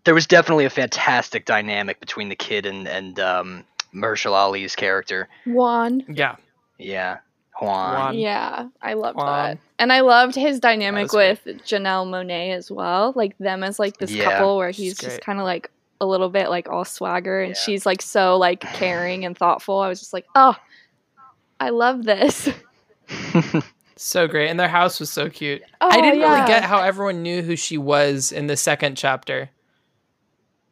There 0.03 0.13
was 0.13 0.27
definitely 0.27 0.65
a 0.65 0.69
fantastic 0.69 1.45
dynamic 1.45 2.01
between 2.01 2.27
the 2.27 2.35
kid 2.35 2.65
and 2.65 2.85
and 2.85 3.17
um, 3.17 3.63
Mahershala 3.95 4.33
Ali's 4.33 4.75
character. 4.75 5.29
Juan. 5.45 6.03
Yeah, 6.09 6.35
Yeah. 6.77 7.19
Juan. 7.61 7.93
Juan. 7.95 8.17
Yeah, 8.19 8.67
I 8.81 8.93
loved 8.93 9.17
Juan. 9.17 9.25
that. 9.27 9.57
And 9.79 9.91
I 9.93 10.01
loved 10.01 10.35
his 10.35 10.59
dynamic 10.59 11.03
was 11.03 11.11
great. 11.11 11.39
with 11.45 11.57
Janelle 11.63 12.05
Monáe 12.07 12.53
as 12.55 12.69
well. 12.71 13.13
Like 13.15 13.37
them 13.37 13.63
as 13.63 13.79
like 13.79 13.97
this 13.97 14.11
Yeah, 14.11 14.25
couple 14.31 14.57
where 14.57 14.71
he's 14.71 14.97
just 14.97 15.21
kind 15.21 15.39
of 15.39 15.45
like 15.45 15.69
a 16.01 16.05
little 16.05 16.29
bit 16.29 16.49
like 16.49 16.69
all 16.69 16.85
swagger 16.85 17.41
and 17.41 17.49
Yeah. 17.55 17.59
she's 17.61 17.85
like 17.85 18.01
so 18.01 18.37
like 18.37 18.61
caring 18.61 19.25
and 19.25 19.37
thoughtful. 19.37 19.79
I 19.79 19.87
was 19.89 19.99
just 19.99 20.13
like, 20.13 20.25
oh, 20.35 20.55
I 21.59 21.69
love 21.69 22.03
this. 22.05 22.49
So 24.01 24.29
great. 24.29 24.49
And 24.49 24.57
their 24.57 24.69
house 24.69 24.97
was 25.01 25.11
so 25.11 25.29
cute. 25.29 25.61
Oh, 25.81 25.89
I 25.89 25.99
didn't 25.99 26.21
yeah. 26.21 26.33
really 26.35 26.47
get 26.47 26.63
how 26.63 26.81
everyone 26.81 27.21
knew 27.21 27.41
who 27.41 27.57
she 27.57 27.77
was 27.77 28.31
in 28.31 28.47
the 28.47 28.55
second 28.55 28.95
chapter. 28.95 29.49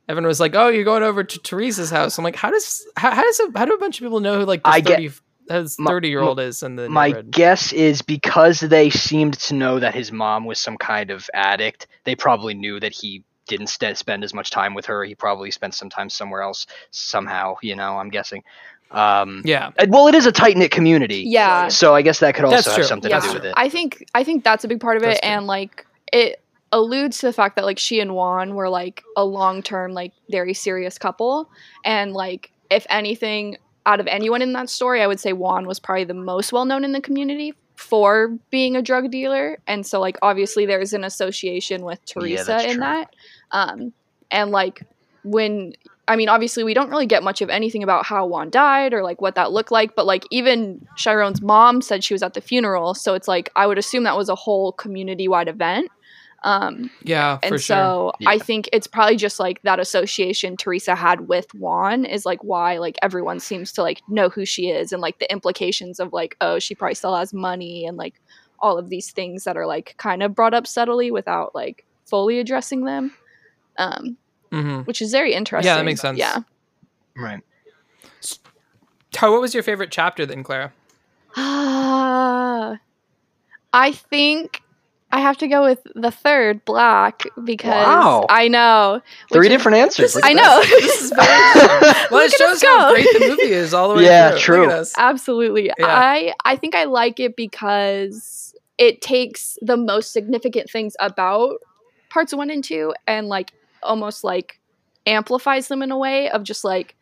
Everyone 0.07 0.27
was 0.27 0.39
like, 0.39 0.55
"Oh, 0.55 0.69
you're 0.69 0.85
going 0.85 1.03
over 1.03 1.25
to 1.25 1.39
Teresa's 1.39 1.89
house." 1.89 2.17
I'm 2.17 2.23
like, 2.23 2.37
"How 2.37 2.49
does 2.51 2.87
how, 2.95 3.11
how 3.11 3.21
does 3.23 3.39
a, 3.41 3.59
how 3.59 3.65
do 3.65 3.73
a 3.73 3.77
bunch 3.77 3.99
of 3.99 4.05
people 4.05 4.21
know 4.21 4.39
who 4.39 4.45
like 4.45 4.61
I 4.63 4.79
this 4.79 4.87
get- 4.87 5.19
thirty 5.47 5.63
this 5.63 5.79
My- 5.79 5.91
thirty 5.91 6.09
year 6.09 6.21
old 6.21 6.39
is 6.39 6.63
in 6.63 6.75
the 6.75 6.89
My 6.89 7.11
guess 7.11 7.73
is 7.73 8.01
because 8.01 8.59
they 8.59 8.89
seemed 8.89 9.39
to 9.39 9.53
know 9.53 9.79
that 9.79 9.93
his 9.95 10.11
mom 10.11 10.45
was 10.45 10.59
some 10.59 10.77
kind 10.77 11.11
of 11.11 11.29
addict, 11.33 11.87
they 12.03 12.15
probably 12.15 12.53
knew 12.53 12.79
that 12.79 12.93
he 12.93 13.23
didn't 13.47 13.67
st- 13.67 13.97
spend 13.97 14.23
as 14.23 14.33
much 14.33 14.51
time 14.51 14.73
with 14.73 14.85
her. 14.85 15.03
He 15.03 15.15
probably 15.15 15.51
spent 15.51 15.73
some 15.73 15.89
time 15.89 16.09
somewhere 16.09 16.41
else 16.41 16.67
somehow, 16.91 17.55
you 17.61 17.75
know, 17.75 17.97
I'm 17.97 18.09
guessing. 18.09 18.43
Um, 18.91 19.41
Yeah, 19.45 19.71
uh, 19.77 19.85
Well, 19.89 20.07
it 20.07 20.15
is 20.15 20.25
a 20.25 20.31
tight 20.31 20.57
knit 20.57 20.71
community. 20.71 21.23
Yeah. 21.27 21.67
So 21.67 21.95
I 21.95 22.01
guess 22.01 22.19
that 22.19 22.35
could 22.35 22.45
also 22.45 22.71
have 22.71 22.85
something 22.85 23.09
yeah, 23.11 23.19
to 23.19 23.27
do 23.27 23.33
with 23.33 23.45
it. 23.45 23.53
I 23.57 23.69
think 23.69 24.05
I 24.13 24.23
think 24.23 24.43
that's 24.43 24.63
a 24.63 24.67
big 24.67 24.79
part 24.79 24.97
of 24.97 25.03
it, 25.03 25.19
and 25.23 25.47
like 25.47 25.85
it 26.11 26.41
alludes 26.71 27.19
to 27.19 27.25
the 27.27 27.33
fact 27.33 27.55
that 27.55 27.65
like 27.65 27.79
she 27.79 27.99
and 27.99 28.13
Juan 28.13 28.55
were 28.55 28.69
like 28.69 29.03
a 29.15 29.25
long 29.25 29.61
term, 29.61 29.93
like 29.93 30.13
very 30.29 30.53
serious 30.53 30.97
couple, 30.97 31.49
and 31.83 32.13
like 32.13 32.51
if 32.69 32.85
anything, 32.89 33.57
out 33.87 33.99
of 33.99 34.07
anyone 34.07 34.41
in 34.41 34.53
that 34.53 34.69
story, 34.69 35.01
I 35.01 35.07
would 35.07 35.19
say 35.19 35.33
Juan 35.33 35.65
was 35.65 35.79
probably 35.79 36.03
the 36.03 36.13
most 36.13 36.53
well 36.53 36.65
known 36.65 36.83
in 36.83 36.91
the 36.91 37.01
community 37.01 37.53
for 37.75 38.37
being 38.51 38.75
a 38.75 38.81
drug 38.81 39.09
dealer, 39.09 39.57
and 39.65 39.85
so 39.85 39.99
like 39.99 40.17
obviously 40.21 40.65
there's 40.65 40.93
an 40.93 41.03
association 41.03 41.83
with 41.83 42.03
Teresa 42.05 42.45
that's 42.45 42.63
in 42.65 42.71
true. 42.71 42.79
that, 42.81 43.15
um, 43.51 43.93
and 44.29 44.51
like 44.51 44.83
when 45.23 45.73
I 46.09 46.15
mean, 46.15 46.29
obviously, 46.29 46.63
we 46.63 46.73
don't 46.73 46.89
really 46.89 47.05
get 47.05 47.21
much 47.21 47.41
of 47.41 47.49
anything 47.49 47.83
about 47.83 48.05
how 48.05 48.25
Juan 48.25 48.49
died 48.49 48.93
or 48.93 49.03
like 49.03 49.21
what 49.21 49.35
that 49.35 49.51
looked 49.51 49.71
like, 49.71 49.93
but 49.95 50.05
like 50.05 50.25
even 50.31 50.85
Chiron's 50.95 51.41
mom 51.41 51.81
said 51.81 52.03
she 52.03 52.13
was 52.13 52.23
at 52.23 52.33
the 52.33 52.41
funeral, 52.41 52.93
so 52.93 53.13
it's 53.13 53.27
like 53.27 53.49
I 53.55 53.67
would 53.67 53.77
assume 53.77 54.03
that 54.03 54.17
was 54.17 54.29
a 54.29 54.35
whole 54.35 54.71
community 54.73 55.27
wide 55.27 55.47
event. 55.47 55.89
Um, 56.43 56.91
yeah, 57.03 57.39
and 57.41 57.49
for 57.49 57.57
sure. 57.57 57.75
so 57.75 58.11
Yeah. 58.19 58.29
I 58.29 58.37
think 58.39 58.69
it's 58.71 58.85
probably 58.87 59.15
just 59.15 59.39
like 59.39 59.61
that 59.63 59.79
association 59.79 60.55
Teresa 60.55 60.95
had 60.95 61.27
with 61.27 61.53
Juan 61.55 62.05
is 62.05 62.25
like 62.25 62.43
why 62.43 62.77
like 62.77 62.95
everyone 63.01 63.39
seems 63.39 63.71
to 63.73 63.81
like 63.81 64.01
know 64.07 64.29
who 64.29 64.45
she 64.45 64.69
is 64.69 64.93
and 64.93 65.01
like 65.01 65.17
the 65.19 65.29
implications 65.31 65.99
of 65.99 66.13
like 66.13 66.37
oh 66.39 66.59
she 66.59 66.75
probably 66.75 66.93
still 66.95 67.15
has 67.15 67.33
money 67.33 67.85
and 67.85 67.97
like 67.97 68.13
all 68.59 68.77
of 68.77 68.89
these 68.89 69.11
things 69.11 69.43
that 69.45 69.57
are 69.57 69.65
like 69.65 69.95
kind 69.97 70.21
of 70.21 70.35
brought 70.35 70.53
up 70.53 70.67
subtly 70.67 71.09
without 71.11 71.55
like 71.55 71.85
fully 72.05 72.39
addressing 72.39 72.85
them. 72.85 73.11
Um, 73.77 74.17
hmm 74.51 74.81
which 74.81 75.01
is 75.01 75.11
very 75.11 75.33
interesting. 75.33 75.67
Yeah, 75.67 75.75
that 75.77 75.85
makes 75.85 76.01
sense. 76.01 76.17
Yeah. 76.19 76.39
right. 77.15 77.41
Tara, 79.11 79.31
what 79.31 79.41
was 79.41 79.53
your 79.53 79.63
favorite 79.63 79.89
chapter 79.91 80.25
then, 80.25 80.43
Clara? 80.43 80.71
Ah, 81.35 82.77
I 83.73 83.91
think 83.91 84.61
I 85.11 85.21
have 85.21 85.37
to 85.37 85.47
go 85.47 85.63
with 85.63 85.79
the 85.95 86.11
third, 86.11 86.65
black, 86.65 87.23
because 87.43 87.69
Wow. 87.85 88.25
I 88.29 88.49
know 88.49 89.01
Three 89.31 89.39
which 89.39 89.45
is- 89.47 89.57
different 89.57 89.77
answers. 89.77 90.15
Look 90.15 90.25
I 90.25 90.33
know. 90.33 90.41
that. 90.43 90.67
this 90.81 91.01
is 91.01 91.11
very 91.11 92.07
well, 92.11 92.25
it 92.25 92.31
shows 92.33 92.61
how 92.61 92.89
go. 92.89 92.93
great 92.93 93.07
the 93.13 93.27
movie 93.29 93.53
is 93.53 93.73
all 93.73 93.89
the 93.89 93.95
way 93.95 94.03
Yeah, 94.03 94.31
through. 94.31 94.39
true. 94.39 94.61
Look 94.63 94.71
at 94.71 94.79
us. 94.79 94.93
absolutely. 94.97 95.67
Yeah. 95.77 95.85
I 95.87 96.33
I 96.43 96.55
think 96.57 96.75
I 96.75 96.83
like 96.85 97.19
it 97.21 97.35
because 97.37 98.53
it 98.77 99.01
takes 99.01 99.57
the 99.61 99.77
most 99.77 100.11
significant 100.11 100.69
things 100.69 100.95
about 100.99 101.55
parts 102.09 102.33
one 102.33 102.49
and 102.49 102.63
two 102.63 102.93
and 103.07 103.27
like 103.27 103.51
almost 103.83 104.23
like 104.25 104.59
amplifies 105.05 105.67
them 105.69 105.81
in 105.81 105.91
a 105.91 105.97
way 105.97 106.29
of 106.29 106.43
just 106.43 106.63
like 106.65 106.95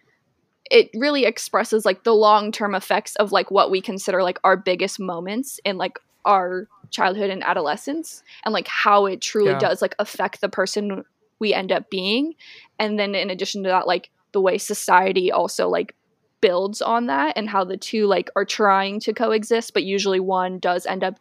it 0.72 0.90
really 0.96 1.26
expresses 1.26 1.86
like 1.86 2.04
the 2.04 2.14
long-term 2.14 2.74
effects 2.76 3.16
of 3.18 3.32
like 3.32 3.50
what 3.52 3.70
we 3.72 3.82
consider 3.82 4.22
like 4.24 4.40
our 4.44 4.56
biggest 4.58 5.00
moments 5.00 5.60
in 5.66 5.78
like 5.78 5.98
our 6.24 6.68
childhood 6.92 7.30
and 7.30 7.44
adolescence 7.44 8.24
and 8.44 8.54
like 8.54 8.68
how 8.68 9.06
it 9.06 9.22
truly 9.22 9.52
Yeah. 9.52 9.60
does 9.60 9.82
like 9.82 9.96
affect 10.00 10.42
the 10.42 10.50
person 10.50 11.04
we 11.40 11.54
end 11.54 11.72
up 11.72 11.90
being 11.90 12.36
and 12.80 12.98
then 13.00 13.16
in 13.16 13.30
addition 13.30 13.64
to 13.64 13.70
that 13.70 13.88
like 13.88 14.10
the 14.32 14.42
way 14.42 14.58
society 14.58 15.32
also 15.32 15.68
like 15.68 15.96
builds 16.42 16.82
on 16.82 17.08
that 17.08 17.34
and 17.38 17.50
how 17.50 17.64
the 17.64 17.78
two 17.78 18.06
like 18.06 18.30
are 18.36 18.46
trying 18.46 19.00
to 19.02 19.14
coexist 19.14 19.74
but 19.74 19.84
usually 19.84 20.20
one 20.20 20.60
does 20.60 20.86
end 20.86 21.04
up 21.04 21.20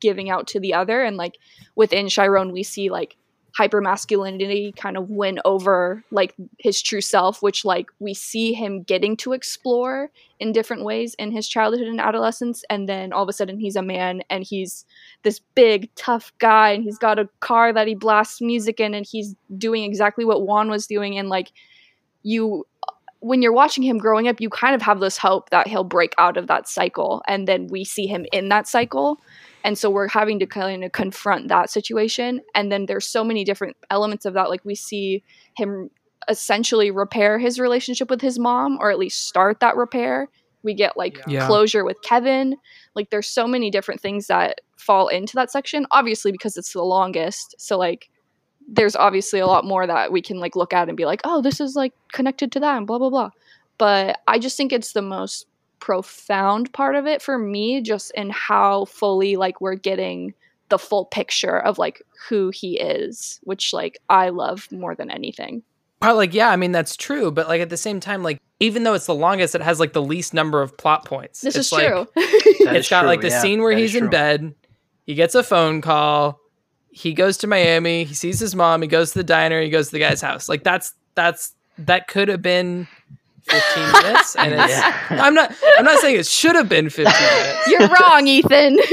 giving 0.00 0.28
out 0.28 0.46
to 0.48 0.58
the 0.60 0.74
other 0.74 1.02
and 1.02 1.16
like 1.16 1.38
within 1.76 2.08
Chiron 2.08 2.52
we 2.52 2.62
see 2.62 2.90
like 2.90 3.16
hypermasculinity 3.56 4.76
kind 4.76 4.96
of 4.96 5.10
win 5.10 5.38
over 5.44 6.02
like 6.10 6.34
his 6.58 6.82
true 6.82 7.00
self 7.00 7.42
which 7.42 7.64
like 7.64 7.90
we 7.98 8.14
see 8.14 8.52
him 8.52 8.82
getting 8.82 9.16
to 9.16 9.32
explore 9.32 10.10
in 10.40 10.52
different 10.52 10.84
ways 10.84 11.14
in 11.14 11.32
his 11.32 11.48
childhood 11.48 11.86
and 11.86 12.00
adolescence. 12.00 12.64
And 12.70 12.88
then 12.88 13.12
all 13.12 13.22
of 13.22 13.28
a 13.28 13.32
sudden 13.32 13.58
he's 13.58 13.76
a 13.76 13.82
man 13.82 14.22
and 14.30 14.44
he's 14.44 14.84
this 15.22 15.40
big 15.54 15.92
tough 15.94 16.32
guy 16.38 16.70
and 16.70 16.84
he's 16.84 16.98
got 16.98 17.18
a 17.18 17.28
car 17.40 17.72
that 17.72 17.88
he 17.88 17.94
blasts 17.94 18.40
music 18.40 18.80
in 18.80 18.94
and 18.94 19.06
he's 19.06 19.34
doing 19.56 19.84
exactly 19.84 20.24
what 20.24 20.46
Juan 20.46 20.70
was 20.70 20.86
doing. 20.86 21.18
And 21.18 21.28
like 21.28 21.52
you 22.22 22.66
when 23.20 23.42
you're 23.42 23.52
watching 23.52 23.82
him 23.82 23.98
growing 23.98 24.28
up 24.28 24.40
you 24.40 24.48
kind 24.48 24.76
of 24.76 24.82
have 24.82 25.00
this 25.00 25.18
hope 25.18 25.50
that 25.50 25.66
he'll 25.66 25.84
break 25.84 26.14
out 26.18 26.36
of 26.36 26.46
that 26.46 26.68
cycle. 26.68 27.22
And 27.26 27.48
then 27.48 27.66
we 27.66 27.84
see 27.84 28.06
him 28.06 28.26
in 28.32 28.48
that 28.50 28.68
cycle 28.68 29.20
and 29.68 29.76
so 29.76 29.90
we're 29.90 30.08
having 30.08 30.38
to 30.38 30.46
kind 30.46 30.82
of 30.82 30.92
confront 30.92 31.48
that 31.48 31.68
situation. 31.68 32.40
And 32.54 32.72
then 32.72 32.86
there's 32.86 33.06
so 33.06 33.22
many 33.22 33.44
different 33.44 33.76
elements 33.90 34.24
of 34.24 34.32
that 34.32 34.48
like 34.48 34.64
we 34.64 34.74
see 34.74 35.22
him 35.58 35.90
essentially 36.26 36.90
repair 36.90 37.38
his 37.38 37.60
relationship 37.60 38.08
with 38.08 38.22
his 38.22 38.38
mom 38.38 38.78
or 38.80 38.90
at 38.90 38.98
least 38.98 39.26
start 39.28 39.60
that 39.60 39.76
repair. 39.76 40.30
We 40.62 40.72
get 40.72 40.96
like 40.96 41.18
Yeah. 41.28 41.46
closure 41.46 41.84
with 41.84 42.00
kevin. 42.00 42.56
Like 42.94 43.10
there's 43.10 43.28
so 43.28 43.46
many 43.46 43.70
different 43.70 44.00
things 44.00 44.28
that 44.28 44.62
fall 44.78 45.08
into 45.08 45.34
that 45.34 45.50
section 45.52 45.86
obviously 45.90 46.32
because 46.32 46.56
it's 46.56 46.72
the 46.72 46.82
longest. 46.82 47.54
So 47.58 47.76
like 47.76 48.08
there's 48.66 48.96
obviously 48.96 49.38
a 49.38 49.46
lot 49.46 49.66
more 49.66 49.86
that 49.86 50.10
we 50.12 50.22
can 50.22 50.38
like 50.38 50.56
look 50.56 50.72
at 50.72 50.88
and 50.88 50.96
be 50.96 51.04
like 51.04 51.20
oh 51.24 51.42
this 51.42 51.60
is 51.60 51.76
like 51.76 51.92
connected 52.14 52.52
to 52.52 52.60
that 52.60 52.78
and 52.78 52.86
blah 52.86 52.96
blah 52.96 53.10
blah. 53.10 53.32
But 53.76 54.18
i 54.26 54.38
just 54.38 54.56
think 54.56 54.72
it's 54.72 54.94
the 54.94 55.02
most 55.02 55.44
profound 55.80 56.72
part 56.72 56.94
of 56.96 57.06
it 57.06 57.22
for 57.22 57.38
me 57.38 57.80
just 57.80 58.10
in 58.12 58.30
how 58.30 58.84
fully 58.86 59.36
like 59.36 59.60
we're 59.60 59.74
getting 59.74 60.34
the 60.68 60.78
full 60.78 61.06
picture 61.06 61.58
of 61.58 61.78
like 61.78 62.02
who 62.28 62.50
he 62.50 62.78
is 62.78 63.40
which 63.44 63.72
like 63.72 63.98
i 64.10 64.28
love 64.28 64.66
more 64.70 64.94
than 64.94 65.10
anything 65.10 65.62
But 66.00 66.14
like, 66.16 66.32
yeah, 66.32 66.50
I 66.50 66.56
mean 66.56 66.70
that's 66.70 66.96
true. 66.96 67.32
But 67.32 67.48
like 67.48 67.60
at 67.60 67.70
the 67.70 67.76
same 67.76 67.98
time, 67.98 68.22
like 68.22 68.38
even 68.60 68.84
though 68.84 68.94
it's 68.94 69.06
the 69.06 69.14
longest, 69.14 69.56
it 69.56 69.62
has 69.62 69.80
like 69.80 69.92
the 69.94 70.02
least 70.02 70.32
number 70.32 70.62
of 70.62 70.76
plot 70.76 71.04
points. 71.04 71.40
this 71.40 71.56
It's 71.56 71.66
is 71.68 71.72
like, 71.72 71.88
true 71.88 72.06
That 72.14 72.76
it's 72.76 72.86
is 72.86 72.88
got 72.88 73.00
true, 73.00 73.08
like 73.08 73.20
the 73.20 73.30
yeah, 73.30 73.40
scene 73.42 73.62
where 73.62 73.76
he's 73.76 73.94
in 73.96 74.08
bed. 74.08 74.54
He 75.06 75.14
gets 75.14 75.34
a 75.34 75.42
phone 75.42 75.80
call. 75.80 76.38
He 76.90 77.14
goes 77.14 77.36
to 77.38 77.46
Miami. 77.48 78.04
He 78.04 78.14
sees 78.14 78.38
his 78.38 78.54
mom. 78.54 78.82
He 78.82 78.88
goes 78.88 79.10
to 79.12 79.18
the 79.18 79.24
diner. 79.24 79.60
He 79.60 79.70
goes 79.70 79.86
to 79.88 79.92
the 79.92 79.98
guy's 79.98 80.20
house. 80.20 80.48
Like 80.48 80.62
that's 80.62 80.94
that's 81.16 81.54
that 81.78 82.06
could 82.08 82.28
have 82.28 82.42
been 82.42 82.86
15 83.48 83.92
minutes. 84.02 84.36
And 84.36 84.54
it's 84.54 84.72
Yeah. 84.72 85.06
I'm 85.10 85.34
not 85.34 85.54
I'm 85.78 85.84
not 85.84 85.98
saying 86.00 86.16
it 86.18 86.26
should 86.26 86.54
have 86.56 86.68
been 86.68 86.88
15 86.90 87.04
minutes. 87.12 87.66
you're 87.68 87.88
wrong 87.88 88.26
ethan 88.26 88.78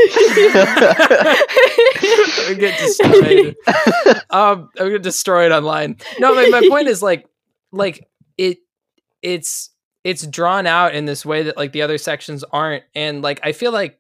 I 2.48 2.56
get 2.58 2.80
destroyed. 2.80 3.56
um, 4.30 4.70
I'm 4.80 4.88
gonna 4.88 5.00
destroy 5.00 5.46
it 5.46 5.52
online. 5.52 5.98
No, 6.20 6.34
my, 6.36 6.48
my 6.50 6.68
point 6.70 6.88
is 6.88 7.02
like, 7.02 7.26
like 7.72 8.08
it, 8.38 8.60
it's 9.22 9.70
it's 10.04 10.26
drawn 10.28 10.68
out 10.68 10.94
in 10.94 11.06
this 11.06 11.26
way 11.26 11.44
that 11.44 11.58
like 11.58 11.72
the 11.72 11.82
other 11.82 11.98
sections 11.98 12.44
aren't, 12.52 12.84
and 12.94 13.22
like 13.22 13.40
I 13.44 13.52
feel 13.52 13.72
like 13.72 14.00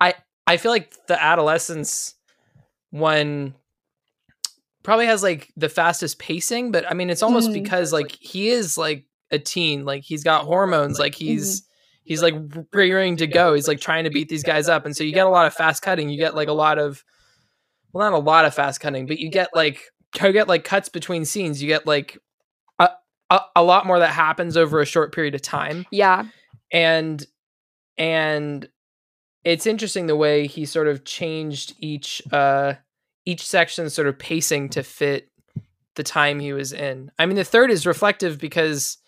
I 0.00 0.14
I 0.46 0.56
feel 0.56 0.72
like 0.72 0.94
the 1.06 1.22
adolescence 1.22 2.14
one 2.90 3.54
probably 4.82 5.06
has 5.06 5.22
like 5.22 5.52
the 5.56 5.68
fastest 5.68 6.18
pacing, 6.18 6.72
but 6.72 6.90
I 6.90 6.94
mean 6.94 7.10
it's 7.10 7.22
almost 7.22 7.50
Mm. 7.50 7.54
because 7.62 7.92
like 7.92 8.12
he 8.20 8.48
is 8.48 8.78
like 8.78 9.04
a 9.34 9.38
teen, 9.38 9.84
like 9.84 10.02
he's 10.02 10.24
got 10.24 10.44
hormones, 10.44 10.98
like 10.98 11.14
he's 11.14 11.62
he's 12.04 12.22
like 12.22 12.34
rearing 12.72 13.16
to 13.18 13.26
go. 13.26 13.54
He's 13.54 13.68
like 13.68 13.80
trying 13.80 14.04
to 14.04 14.10
beat 14.10 14.28
these 14.28 14.42
guys 14.42 14.68
up, 14.68 14.86
and 14.86 14.96
so 14.96 15.04
you 15.04 15.12
get 15.12 15.26
a 15.26 15.30
lot 15.30 15.46
of 15.46 15.54
fast 15.54 15.82
cutting. 15.82 16.08
You 16.08 16.18
get 16.18 16.34
like 16.34 16.48
a 16.48 16.52
lot 16.52 16.78
of, 16.78 17.04
well, 17.92 18.10
not 18.10 18.16
a 18.16 18.22
lot 18.22 18.44
of 18.44 18.54
fast 18.54 18.80
cutting, 18.80 19.06
but 19.06 19.18
you 19.18 19.30
get 19.30 19.50
like 19.54 19.82
you 20.22 20.32
get 20.32 20.48
like 20.48 20.64
cuts 20.64 20.88
between 20.88 21.24
scenes. 21.24 21.62
You 21.62 21.68
get 21.68 21.86
like 21.86 22.18
a 22.78 22.90
a, 23.30 23.40
a 23.56 23.62
lot 23.62 23.86
more 23.86 23.98
that 23.98 24.10
happens 24.10 24.56
over 24.56 24.80
a 24.80 24.86
short 24.86 25.14
period 25.14 25.34
of 25.34 25.42
time, 25.42 25.86
yeah 25.90 26.24
and 26.74 27.26
and 27.96 28.68
it's 29.44 29.66
interesting 29.66 30.06
the 30.06 30.16
way 30.16 30.46
he 30.46 30.66
sort 30.66 30.88
of 30.88 31.04
changed 31.04 31.74
each 31.78 32.20
uh 32.32 32.74
each 33.24 33.46
section 33.46 33.88
sort 33.88 34.08
of 34.08 34.18
pacing 34.18 34.68
to 34.68 34.82
fit 34.82 35.30
the 35.94 36.02
time 36.02 36.40
he 36.40 36.52
was 36.52 36.72
in. 36.72 37.10
I 37.18 37.24
mean, 37.24 37.36
the 37.36 37.44
third 37.44 37.70
is 37.70 37.86
reflective 37.86 38.38
because 38.38 38.98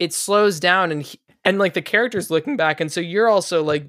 it 0.00 0.12
slows 0.12 0.58
down 0.58 0.90
and 0.90 1.02
he, 1.02 1.20
and 1.44 1.58
like 1.60 1.74
the 1.74 1.82
characters 1.82 2.30
looking 2.30 2.56
back, 2.56 2.80
and 2.80 2.90
so 2.90 3.00
you're 3.00 3.28
also 3.28 3.62
like 3.62 3.86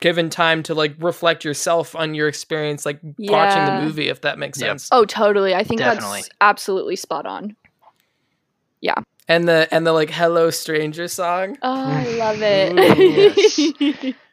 given 0.00 0.28
time 0.30 0.62
to 0.64 0.74
like 0.74 0.94
reflect 0.98 1.44
yourself 1.44 1.96
on 1.96 2.14
your 2.14 2.28
experience, 2.28 2.84
like 2.86 3.00
watching 3.18 3.64
the 3.64 3.72
movie, 3.72 4.08
if 4.08 4.20
that 4.20 4.38
makes 4.38 4.60
Yep. 4.60 4.68
sense. 4.70 4.88
oh 4.92 5.04
totally 5.04 5.54
i 5.54 5.64
think 5.64 5.78
Definitely. 5.78 6.18
that's 6.18 6.28
absolutely 6.40 6.96
spot 6.96 7.26
on 7.26 7.56
yeah 8.80 8.94
and 9.28 9.48
the 9.48 9.66
and 9.72 9.86
the 9.86 9.92
like 9.92 10.10
"Hello 10.10 10.50
Stranger" 10.50 11.08
song. 11.08 11.56
Oh, 11.62 11.90
I 11.90 12.04
love 12.18 12.36
it. 12.42 14.16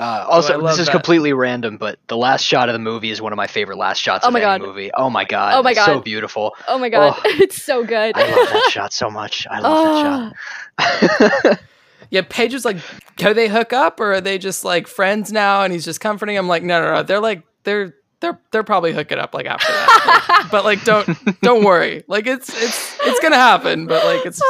Uh, 0.00 0.24
also, 0.28 0.54
Oh, 0.58 0.66
this 0.66 0.78
is 0.78 0.86
that. 0.86 0.92
completely 0.92 1.34
random, 1.34 1.76
but 1.76 1.98
the 2.06 2.16
last 2.16 2.42
shot 2.42 2.70
of 2.70 2.72
the 2.72 2.78
movie 2.78 3.10
is 3.10 3.20
one 3.20 3.32
of 3.34 3.36
my 3.36 3.46
favorite 3.46 3.76
last 3.76 3.98
shots 3.98 4.24
Oh 4.24 4.28
of 4.28 4.32
my 4.32 4.40
any 4.40 4.46
God. 4.58 4.62
movie. 4.62 4.90
Oh 4.94 5.10
my 5.10 5.24
god! 5.26 5.54
Oh 5.54 5.62
my 5.62 5.74
god. 5.74 5.80
it's 5.82 5.86
so 5.86 5.94
God. 5.96 6.04
beautiful. 6.04 6.54
oh 6.68 6.78
my 6.78 6.88
god, 6.88 7.14
Oh. 7.16 7.20
it's 7.26 7.62
so 7.62 7.84
good. 7.84 8.16
I 8.16 8.20
love 8.34 8.48
that 8.48 8.68
shot 8.70 8.92
so 8.94 9.10
much. 9.10 9.46
I 9.50 9.60
love 9.60 10.32
that 10.78 11.44
shot. 11.48 11.58
Yeah, 12.12 12.22
Paige 12.28 12.54
was 12.54 12.64
like, 12.64 12.78
"Do 13.18 13.32
they 13.34 13.46
hook 13.48 13.72
up 13.72 14.00
or 14.00 14.14
are 14.14 14.20
they 14.20 14.36
just 14.36 14.64
like 14.64 14.88
friends 14.88 15.30
now?" 15.30 15.62
And 15.62 15.72
he's 15.72 15.84
just 15.84 16.00
comforting 16.00 16.34
him, 16.34 16.46
I'm 16.46 16.48
like, 16.48 16.64
"No, 16.64 16.80
no, 16.82 16.92
no. 16.94 17.02
They're 17.04 17.20
like 17.20 17.42
they're 17.62 17.94
they're 18.18 18.40
they're 18.50 18.64
probably 18.64 18.92
hooking 18.92 19.18
up 19.18 19.32
like 19.32 19.46
after 19.46 19.70
that. 19.70 20.24
Like, 20.28 20.50
but 20.50 20.64
like, 20.64 20.82
don't 20.82 21.06
don't 21.40 21.62
worry. 21.62 22.02
Like 22.08 22.26
it's 22.26 22.48
it's 22.48 22.96
it's 23.04 23.20
gonna 23.20 23.36
happen. 23.36 23.86
But 23.86 24.04
like 24.04 24.26
it's." 24.26 24.42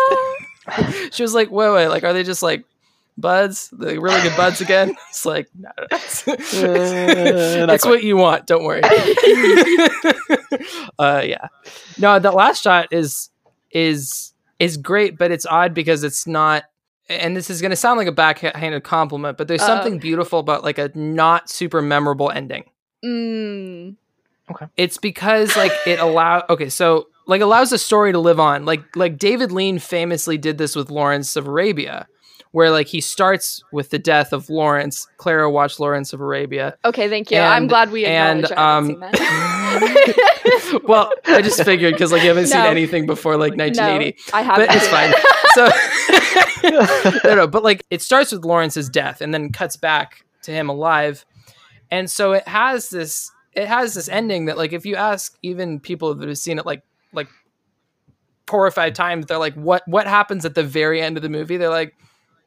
she 1.14 1.22
was 1.22 1.34
like, 1.34 1.50
"Wait, 1.50 1.70
wait. 1.70 1.88
Like, 1.88 2.02
are 2.04 2.14
they 2.14 2.22
just 2.22 2.42
like 2.42 2.64
buds? 3.20 3.68
the 3.70 4.00
really 4.00 4.20
good 4.22 4.36
buds 4.36 4.60
again?" 4.60 4.96
It's 5.10 5.26
like, 5.26 5.48
no, 5.58 5.70
no, 5.78 5.86
it's, 5.92 6.26
not 6.26 7.70
it's 7.70 7.86
what 7.86 8.02
you 8.02 8.16
want. 8.16 8.46
Don't 8.46 8.64
worry. 8.64 8.82
uh, 10.98 11.22
yeah. 11.24 11.48
No, 11.98 12.18
the 12.18 12.32
last 12.32 12.62
shot 12.62 12.88
is 12.90 13.30
is 13.70 14.32
is 14.58 14.76
great, 14.76 15.18
but 15.18 15.30
it's 15.30 15.46
odd 15.46 15.74
because 15.74 16.04
it's 16.04 16.26
not. 16.26 16.64
And 17.08 17.36
this 17.36 17.50
is 17.50 17.60
going 17.60 17.70
to 17.70 17.76
sound 17.76 17.98
like 17.98 18.06
a 18.06 18.12
backhanded 18.12 18.84
compliment, 18.84 19.36
but 19.36 19.48
there's 19.48 19.62
Uh-oh. 19.62 19.66
something 19.66 19.98
beautiful 19.98 20.38
about 20.38 20.62
like 20.62 20.78
a 20.78 20.92
not 20.94 21.50
super 21.50 21.82
memorable 21.82 22.30
ending. 22.30 22.70
Mm. 23.04 23.96
It's 24.76 24.98
because 24.98 25.56
like 25.56 25.72
it 25.86 25.98
allow 25.98 26.44
okay, 26.48 26.68
so 26.68 27.08
like 27.26 27.40
allows 27.40 27.70
the 27.70 27.78
story 27.78 28.12
to 28.12 28.18
live 28.18 28.40
on. 28.40 28.64
Like 28.64 28.96
like 28.96 29.18
David 29.18 29.52
Lean 29.52 29.78
famously 29.78 30.38
did 30.38 30.58
this 30.58 30.74
with 30.74 30.90
Lawrence 30.90 31.36
of 31.36 31.46
Arabia, 31.46 32.08
where 32.52 32.70
like 32.70 32.88
he 32.88 33.00
starts 33.00 33.62
with 33.72 33.90
the 33.90 33.98
death 33.98 34.32
of 34.32 34.50
Lawrence. 34.50 35.06
Clara 35.16 35.50
watched 35.50 35.78
Lawrence 35.78 36.12
of 36.12 36.20
Arabia. 36.20 36.76
Okay, 36.84 37.08
thank 37.08 37.30
you. 37.30 37.38
I'm 37.38 37.68
glad 37.68 37.92
we 37.92 38.04
and, 38.04 38.46
I 38.56 38.76
um, 38.76 38.86
seen 38.86 39.00
that. 39.00 40.80
well, 40.84 41.12
I 41.26 41.42
just 41.42 41.62
figured 41.64 41.94
because 41.94 42.12
like 42.12 42.22
you 42.22 42.28
haven't 42.28 42.48
seen 42.48 42.60
anything 42.60 43.06
before 43.06 43.36
like 43.36 43.56
1980. 43.56 44.16
No, 44.32 44.38
I 44.38 44.42
haven't. 44.42 44.66
but 44.66 44.74
it's 44.74 44.84
seen 44.84 44.90
fine. 44.90 45.10
that. 45.10 45.24
so 47.22 47.28
no, 47.28 47.34
no, 47.36 47.46
but 47.46 47.62
like 47.62 47.86
it 47.90 48.02
starts 48.02 48.32
with 48.32 48.44
Lawrence's 48.44 48.88
death 48.88 49.20
and 49.20 49.32
then 49.32 49.52
cuts 49.52 49.76
back 49.76 50.24
to 50.42 50.50
him 50.50 50.68
alive, 50.68 51.24
and 51.90 52.10
so 52.10 52.32
it 52.32 52.46
has 52.48 52.90
this 52.90 53.30
it 53.52 53.68
has 53.68 53.94
this 53.94 54.08
ending 54.08 54.46
that 54.46 54.56
like 54.56 54.72
if 54.72 54.84
you 54.84 54.96
ask 54.96 55.36
even 55.42 55.78
people 55.78 56.14
that 56.14 56.28
have 56.28 56.38
seen 56.38 56.58
it 56.58 56.66
like 56.66 56.82
like 57.12 57.28
four 58.48 58.66
or 58.66 58.70
five 58.72 58.94
times, 58.94 59.26
they're 59.26 59.38
like, 59.38 59.54
what 59.54 59.86
what 59.86 60.08
happens 60.08 60.44
at 60.44 60.56
the 60.56 60.64
very 60.64 61.00
end 61.00 61.16
of 61.16 61.22
the 61.22 61.28
movie? 61.28 61.56
They're 61.56 61.70
like, 61.70 61.94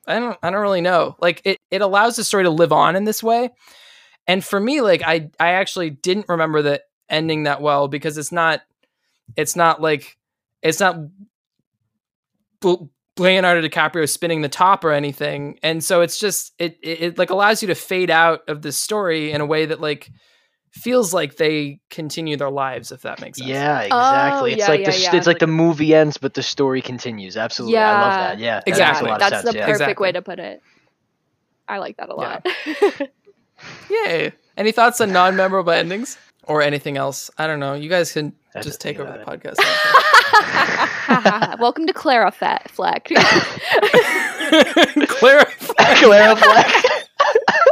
I 0.07 0.19
don't 0.19 0.37
I 0.43 0.49
don't 0.49 0.61
really 0.61 0.81
know. 0.81 1.15
Like 1.19 1.41
it 1.45 1.57
it 1.71 1.81
allows 1.81 2.15
the 2.15 2.23
story 2.23 2.43
to 2.43 2.49
live 2.49 2.71
on 2.71 2.95
in 2.95 3.05
this 3.05 3.23
way, 3.23 3.51
and 4.27 4.43
for 4.43 4.59
me, 4.59 4.81
like 4.81 5.01
I 5.03 5.29
I 5.39 5.51
actually 5.53 5.89
didn't 5.89 6.27
remember 6.29 6.61
the 6.61 6.81
ending 7.09 7.43
that 7.43 7.61
well 7.61 7.87
because 7.87 8.17
it's 8.17 8.31
not 8.31 8.61
it's 9.35 9.55
not 9.55 9.81
like 9.81 10.17
it's 10.61 10.79
not 10.79 10.97
Leonardo 13.17 13.67
DiCaprio 13.67 14.09
spinning 14.09 14.41
the 14.41 14.49
top 14.49 14.83
or 14.83 14.91
anything, 14.91 15.59
and 15.61 15.83
so 15.83 16.01
it's 16.01 16.19
just 16.19 16.53
it, 16.59 16.77
it 16.81 17.01
it 17.01 17.17
like 17.17 17.29
allows 17.29 17.61
you 17.61 17.67
to 17.67 17.75
fade 17.75 18.09
out 18.09 18.41
of 18.47 18.61
the 18.61 18.71
story 18.71 19.31
in 19.31 19.41
a 19.41 19.45
way 19.45 19.65
that 19.65 19.79
like 19.79 20.09
feels 20.73 21.13
like 21.13 21.35
they 21.37 21.79
continue 21.89 22.35
their 22.35 22.49
lives 22.49 22.91
if 22.91 23.03
that 23.03 23.21
makes 23.21 23.37
sense. 23.37 23.49
Yeah, 23.49 23.87
oh, 23.91 24.45
exactly. 24.45 24.53
it's 24.53 24.63
Oh, 24.63 24.65
yeah, 24.65 24.69
like 24.71 24.79
yeah, 24.81 24.91
the 24.91 24.97
yeah. 24.99 25.15
it's 25.15 25.27
like 25.27 25.39
the 25.39 25.47
movie 25.47 25.93
ends, 25.95 26.17
but 26.17 26.33
the 26.33 26.43
story 26.43 26.81
continues. 26.81 27.37
Absolutely, 27.37 27.77
I 27.77 27.91
love 28.01 28.13
that. 28.13 28.39
Yeah, 28.39 28.55
that 28.55 28.65
makes 28.67 28.77
Exactly. 28.79 29.07
a 29.09 29.11
lot 29.11 29.21
of 29.21 29.29
That's 29.29 29.43
sense, 29.43 29.53
the 29.53 29.59
yeah. 29.59 29.65
perfect 29.67 29.81
Exactly. 29.81 30.03
way 30.03 30.11
to 30.13 30.21
put 30.21 30.39
it. 30.39 30.61
I 31.67 31.77
like 31.77 31.97
that 31.97 32.09
a 32.09 32.15
lot. 32.15 32.45
Yay. 33.89 34.33
Any 34.57 34.71
thoughts 34.71 34.99
on 34.99 35.11
non-memorable 35.13 35.71
endings 35.71 36.17
or 36.43 36.61
anything 36.61 36.97
else? 36.97 37.31
I 37.37 37.47
don't 37.47 37.59
know. 37.59 37.73
You 37.75 37.87
guys 37.89 38.11
can 38.11 38.33
That's 38.53 38.65
just 38.65 38.81
take 38.81 38.99
over 38.99 39.11
the 39.11 39.21
about 39.21 39.41
podcast. 39.41 39.59
Welcome 41.59 41.87
to 41.87 41.93
Clara 41.93 42.31
Fat 42.31 42.69
Fleck. 42.71 43.05
Clarify. 45.07 45.93
Clara 45.95 46.35
Fleck. 46.35 46.73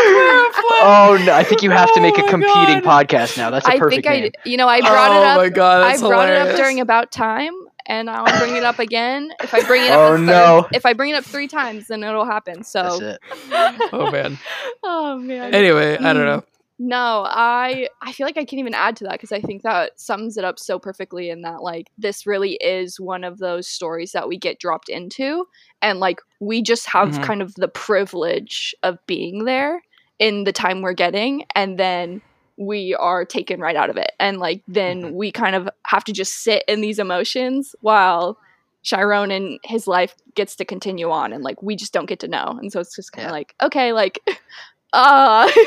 oh 0.00 1.22
no! 1.24 1.32
I 1.34 1.44
think 1.44 1.62
you 1.62 1.70
have 1.70 1.92
to 1.94 2.00
make 2.00 2.18
Oh 2.18 2.24
a 2.26 2.28
competing 2.28 2.80
God. 2.80 3.06
podcast 3.06 3.36
now. 3.36 3.50
That's 3.50 3.66
a 3.66 3.70
I 3.70 3.78
perfect 3.78 4.04
think 4.04 4.06
I, 4.16 4.20
name. 4.20 4.30
d- 4.44 4.50
you 4.50 4.56
know, 4.56 4.68
I 4.68 4.80
brought 4.80 5.10
oh 5.10 5.20
it 5.20 5.26
up. 5.26 5.36
my 5.38 5.48
god, 5.48 5.82
I 5.82 5.88
that's 5.90 6.02
brought 6.02 6.28
it 6.28 6.36
up 6.36 6.56
during 6.56 6.80
about 6.80 7.10
time, 7.12 7.52
and 7.86 8.08
I'll 8.10 8.38
bring 8.38 8.56
it 8.56 8.64
up 8.64 8.78
again. 8.78 9.30
If 9.42 9.54
I 9.54 9.62
bring 9.66 9.82
it 9.84 9.90
up, 9.90 9.98
Oh, 9.98 10.14
a 10.14 10.16
third, 10.18 10.26
no. 10.26 10.68
if 10.72 10.86
I 10.86 10.92
bring 10.92 11.10
it 11.10 11.14
up 11.14 11.24
three 11.24 11.48
times, 11.48 11.88
then 11.88 12.02
it'll 12.02 12.24
happen. 12.24 12.58
That's 12.58 12.70
So, 12.70 12.98
it. 13.02 13.20
oh 13.92 14.10
man. 14.10 14.38
oh 14.84 15.18
man. 15.18 15.54
Anyway, 15.54 15.94
I 15.98 16.12
don't 16.12 16.16
Mm. 16.22 16.26
know. 16.26 16.44
No, 16.80 17.24
I 17.26 17.88
I 18.00 18.12
feel 18.12 18.24
like 18.24 18.36
I 18.36 18.44
can't 18.44 18.60
even 18.60 18.72
add 18.74 18.94
to 18.98 19.04
that 19.04 19.14
because 19.14 19.32
I 19.32 19.40
think 19.40 19.62
that 19.62 19.98
sums 19.98 20.36
it 20.36 20.44
up 20.44 20.60
so 20.60 20.78
perfectly 20.78 21.28
in 21.28 21.42
that 21.42 21.60
like 21.60 21.88
this 21.98 22.24
really 22.24 22.52
is 22.54 23.00
one 23.00 23.24
of 23.24 23.38
those 23.38 23.66
stories 23.68 24.12
that 24.12 24.28
we 24.28 24.38
get 24.38 24.60
dropped 24.60 24.88
into 24.88 25.48
and 25.82 25.98
like 25.98 26.20
we 26.38 26.62
just 26.62 26.86
have 26.86 27.08
Mhm. 27.08 27.24
kind 27.24 27.42
of 27.42 27.52
the 27.56 27.66
privilege 27.66 28.76
of 28.84 29.04
being 29.08 29.44
there 29.44 29.82
in 30.18 30.44
the 30.44 30.52
time 30.52 30.82
we're 30.82 30.92
getting 30.92 31.44
and 31.54 31.78
then 31.78 32.20
we 32.56 32.94
are 32.94 33.24
taken 33.24 33.60
right 33.60 33.76
out 33.76 33.88
of 33.90 33.96
it 33.96 34.12
and 34.18 34.38
like 34.38 34.62
then 34.66 35.02
Mhm. 35.02 35.12
we 35.12 35.30
kind 35.30 35.54
of 35.54 35.68
have 35.86 36.02
to 36.04 36.12
just 36.12 36.42
sit 36.42 36.64
in 36.66 36.80
these 36.80 36.98
emotions 36.98 37.76
while 37.82 38.36
Chiron 38.82 39.30
and 39.30 39.60
his 39.64 39.86
life 39.86 40.14
gets 40.34 40.56
to 40.56 40.64
continue 40.64 41.10
on 41.10 41.32
and 41.32 41.44
like 41.44 41.62
we 41.62 41.76
just 41.76 41.92
don't 41.92 42.06
get 42.06 42.18
to 42.20 42.28
know 42.28 42.56
and 42.60 42.72
so 42.72 42.80
it's 42.80 42.96
just 42.96 43.12
kind 43.12 43.26
of 43.26 43.30
Yeah. 43.30 43.32
like 43.32 43.54
okay 43.62 43.92
like 43.92 44.18
uh 44.92 45.48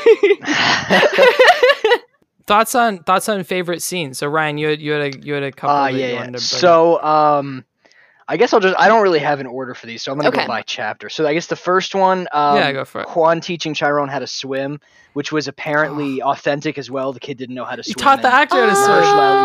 Thoughts 2.46 2.74
on 2.74 2.98
thoughts 3.04 3.28
on 3.28 3.44
favorite 3.44 3.82
scenes. 3.82 4.18
So 4.18 4.26
Ryan, 4.26 4.58
you 4.58 4.66
had 4.68 4.80
you 4.80 4.92
had 4.92 5.14
a 5.14 5.18
you 5.24 5.32
had 5.34 5.44
a 5.44 5.52
couple 5.52 5.76
Ah, 5.76 5.86
yeah, 5.86 6.06
you 6.08 6.12
yeah. 6.14 6.24
to 6.24 6.30
bring. 6.32 6.40
So, 6.40 7.00
um, 7.02 7.64
I 8.28 8.36
guess 8.36 8.52
I'll 8.52 8.60
just. 8.60 8.78
I 8.78 8.88
don't 8.88 9.02
really 9.02 9.18
have 9.18 9.40
an 9.40 9.46
order 9.46 9.74
for 9.74 9.86
these, 9.86 10.02
so 10.02 10.12
I'm 10.12 10.18
gonna 10.18 10.28
Okay. 10.28 10.42
go 10.42 10.46
by 10.46 10.62
chapter. 10.62 11.08
So 11.08 11.26
I 11.26 11.34
guess 11.34 11.46
the 11.48 11.56
first 11.56 11.94
one, 11.94 12.28
um, 12.32 12.56
Yeah, 12.56 12.72
go 12.72 12.84
for 12.84 13.02
it. 13.02 13.08
Juan 13.08 13.40
teaching 13.40 13.74
Chiron 13.74 14.08
how 14.08 14.18
to 14.20 14.26
swim, 14.26 14.80
which 15.12 15.32
was 15.32 15.48
apparently 15.48 16.22
authentic 16.22 16.78
as 16.78 16.90
well. 16.90 17.12
The 17.12 17.20
kid 17.20 17.36
didn't 17.38 17.54
know 17.54 17.64
how 17.64 17.76
to 17.76 17.82
he 17.82 17.92
swim. 17.92 18.00
He 18.00 18.04
taught 18.04 18.22
the 18.22 18.28
actor 18.28 18.56
how 18.60 18.66
to 18.70 18.76
swim. 18.76 18.94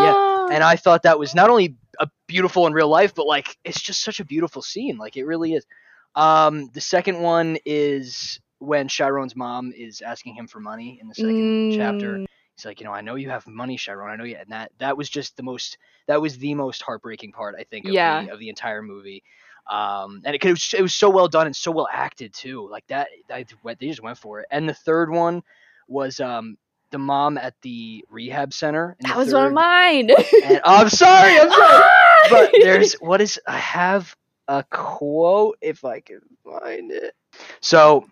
Yeah. 0.04 0.12
Ah. 0.16 0.48
and 0.52 0.62
I 0.64 0.76
thought 0.76 1.02
that 1.02 1.18
was 1.18 1.34
not 1.34 1.50
only 1.50 1.74
a 2.00 2.08
beautiful 2.26 2.66
in 2.66 2.72
real 2.72 2.88
life, 2.88 3.14
but 3.14 3.26
like 3.26 3.56
it's 3.64 3.80
just 3.80 4.02
such 4.02 4.20
a 4.20 4.24
beautiful 4.24 4.62
scene. 4.62 4.96
Like 4.96 5.16
it 5.16 5.24
really 5.24 5.54
is. 5.54 5.66
Um, 6.14 6.70
the 6.72 6.80
second 6.80 7.20
one 7.20 7.58
is 7.66 8.40
when 8.60 8.88
Chiron's 8.88 9.36
mom 9.36 9.72
is 9.76 10.00
asking 10.00 10.34
him 10.34 10.46
for 10.48 10.58
money 10.60 10.98
in 11.00 11.08
the 11.08 11.14
second 11.14 11.72
chapter. 11.76 12.24
He's 12.58 12.66
like, 12.66 12.80
you 12.80 12.86
know, 12.86 12.92
I 12.92 13.02
know 13.02 13.14
you 13.14 13.30
have 13.30 13.46
money, 13.46 13.76
Chiron. 13.76 14.10
I 14.10 14.16
know 14.16 14.24
you, 14.24 14.36
and 14.36 14.50
that 14.50 14.72
that 14.78 14.96
was 14.96 15.08
just 15.08 15.36
the 15.36 15.44
most 15.44 15.78
that 16.08 16.20
was 16.20 16.38
the 16.38 16.54
most 16.54 16.82
heartbreaking 16.82 17.32
part 17.32 17.54
I 17.58 17.62
think 17.64 17.86
of, 17.86 17.92
Yeah. 17.92 18.24
the, 18.24 18.32
of 18.32 18.40
the 18.40 18.48
entire 18.48 18.82
movie. 18.82 19.22
Um, 19.70 20.22
and 20.24 20.34
it, 20.34 20.44
it, 20.44 20.50
was, 20.50 20.74
it 20.76 20.82
was 20.82 20.94
so 20.94 21.10
well 21.10 21.28
done 21.28 21.46
and 21.46 21.54
so 21.54 21.70
well 21.70 21.88
acted 21.92 22.32
too. 22.34 22.68
Like 22.70 22.86
that, 22.88 23.08
I, 23.30 23.44
they 23.78 23.88
just 23.88 24.02
went 24.02 24.18
for 24.18 24.40
it. 24.40 24.46
And 24.50 24.68
the 24.68 24.74
third 24.74 25.10
one 25.10 25.42
was 25.88 26.20
um 26.20 26.56
the 26.90 26.98
mom 26.98 27.38
at 27.38 27.54
the 27.62 28.04
rehab 28.10 28.52
center. 28.52 28.96
That 29.00 29.16
was 29.16 29.32
one 29.32 29.46
of 29.46 29.52
mine. 29.52 30.10
and, 30.10 30.60
oh, 30.64 30.76
I'm 30.82 30.88
sorry, 30.88 31.38
I'm 31.38 31.50
sorry. 31.50 31.84
but 32.30 32.50
there's 32.60 32.94
what 32.94 33.20
is 33.20 33.40
I 33.46 33.58
have 33.58 34.16
a 34.48 34.64
quote 34.70 35.58
if 35.60 35.84
I 35.84 36.00
can 36.00 36.20
find 36.44 36.90
it. 36.90 37.14
So 37.60 38.06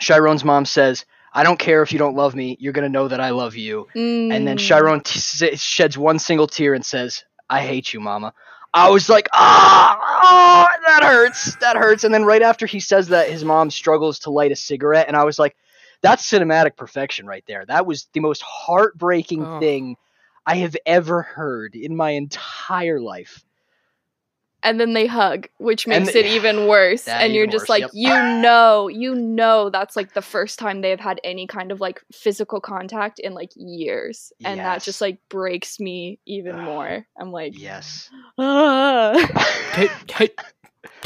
Chiron's 0.00 0.44
mom 0.44 0.64
says, 0.66 1.04
"I 1.34 1.42
don't 1.42 1.58
care 1.58 1.82
if 1.82 1.92
you 1.92 1.98
don't 1.98 2.16
love 2.16 2.34
me. 2.34 2.56
You're 2.60 2.72
gonna 2.72 2.88
know 2.88 3.08
that 3.08 3.20
I 3.20 3.30
love 3.30 3.56
you." 3.56 3.86
And 3.94 4.46
then 4.46 4.56
Mm. 4.56 4.60
Chiron 4.60 5.00
t- 5.00 5.56
sheds 5.56 5.96
one 5.98 6.18
single 6.18 6.46
tear 6.46 6.74
and 6.74 6.84
says, 6.84 7.24
"I 7.48 7.60
hate 7.60 7.92
you, 7.92 8.00
Mama." 8.00 8.32
I 8.74 8.88
was 8.90 9.08
like, 9.08 9.28
"Ah, 9.34 9.98
ah, 10.00 10.68
that 10.86 11.02
hurts. 11.04 11.56
That 11.56 11.76
hurts." 11.76 12.04
And 12.04 12.14
then 12.14 12.24
right 12.24 12.42
after 12.42 12.64
he 12.66 12.80
says 12.80 13.08
that, 13.08 13.28
his 13.28 13.44
mom 13.44 13.70
struggles 13.70 14.20
to 14.20 14.30
light 14.30 14.52
a 14.52 14.56
cigarette, 14.56 15.08
and 15.08 15.16
I 15.16 15.24
was 15.24 15.38
like, 15.38 15.56
"That's 16.00 16.28
cinematic 16.28 16.76
perfection 16.76 17.26
right 17.26 17.44
there. 17.46 17.64
That 17.66 17.84
was 17.86 18.08
the 18.14 18.20
most 18.20 18.42
heartbreaking 18.42 19.44
Oh. 19.46 19.60
thing 19.60 19.96
I 20.46 20.56
have 20.56 20.76
ever 20.86 21.22
heard 21.22 21.74
in 21.74 21.94
my 21.96 22.10
entire 22.10 23.00
life." 23.00 23.44
And 24.62 24.78
then 24.80 24.92
they 24.92 25.06
hug, 25.06 25.48
which 25.58 25.86
makes 25.86 26.12
the- 26.12 26.20
it 26.20 26.26
even 26.26 26.66
worse. 26.68 27.08
And 27.08 27.34
you're 27.34 27.46
just 27.46 27.64
worse, 27.64 27.68
like, 27.68 27.82
yep. 27.82 27.90
you 27.94 28.42
know, 28.42 28.88
you 28.88 29.14
know, 29.14 29.70
that's 29.70 29.96
like 29.96 30.14
the 30.14 30.22
first 30.22 30.58
time 30.58 30.80
they've 30.80 31.00
had 31.00 31.20
any 31.24 31.46
kind 31.46 31.72
of 31.72 31.80
like 31.80 32.02
physical 32.12 32.60
contact 32.60 33.18
in 33.18 33.34
like 33.34 33.50
years, 33.54 34.32
and 34.44 34.60
that 34.60 34.82
just 34.82 35.00
like 35.00 35.18
breaks 35.28 35.80
me 35.80 36.18
even 36.26 36.60
more. 36.60 37.06
I'm 37.18 37.32
like, 37.32 37.58
Yes. 37.58 38.10
ah. 38.38 39.12
do, 39.76 39.88
do- 40.06 40.28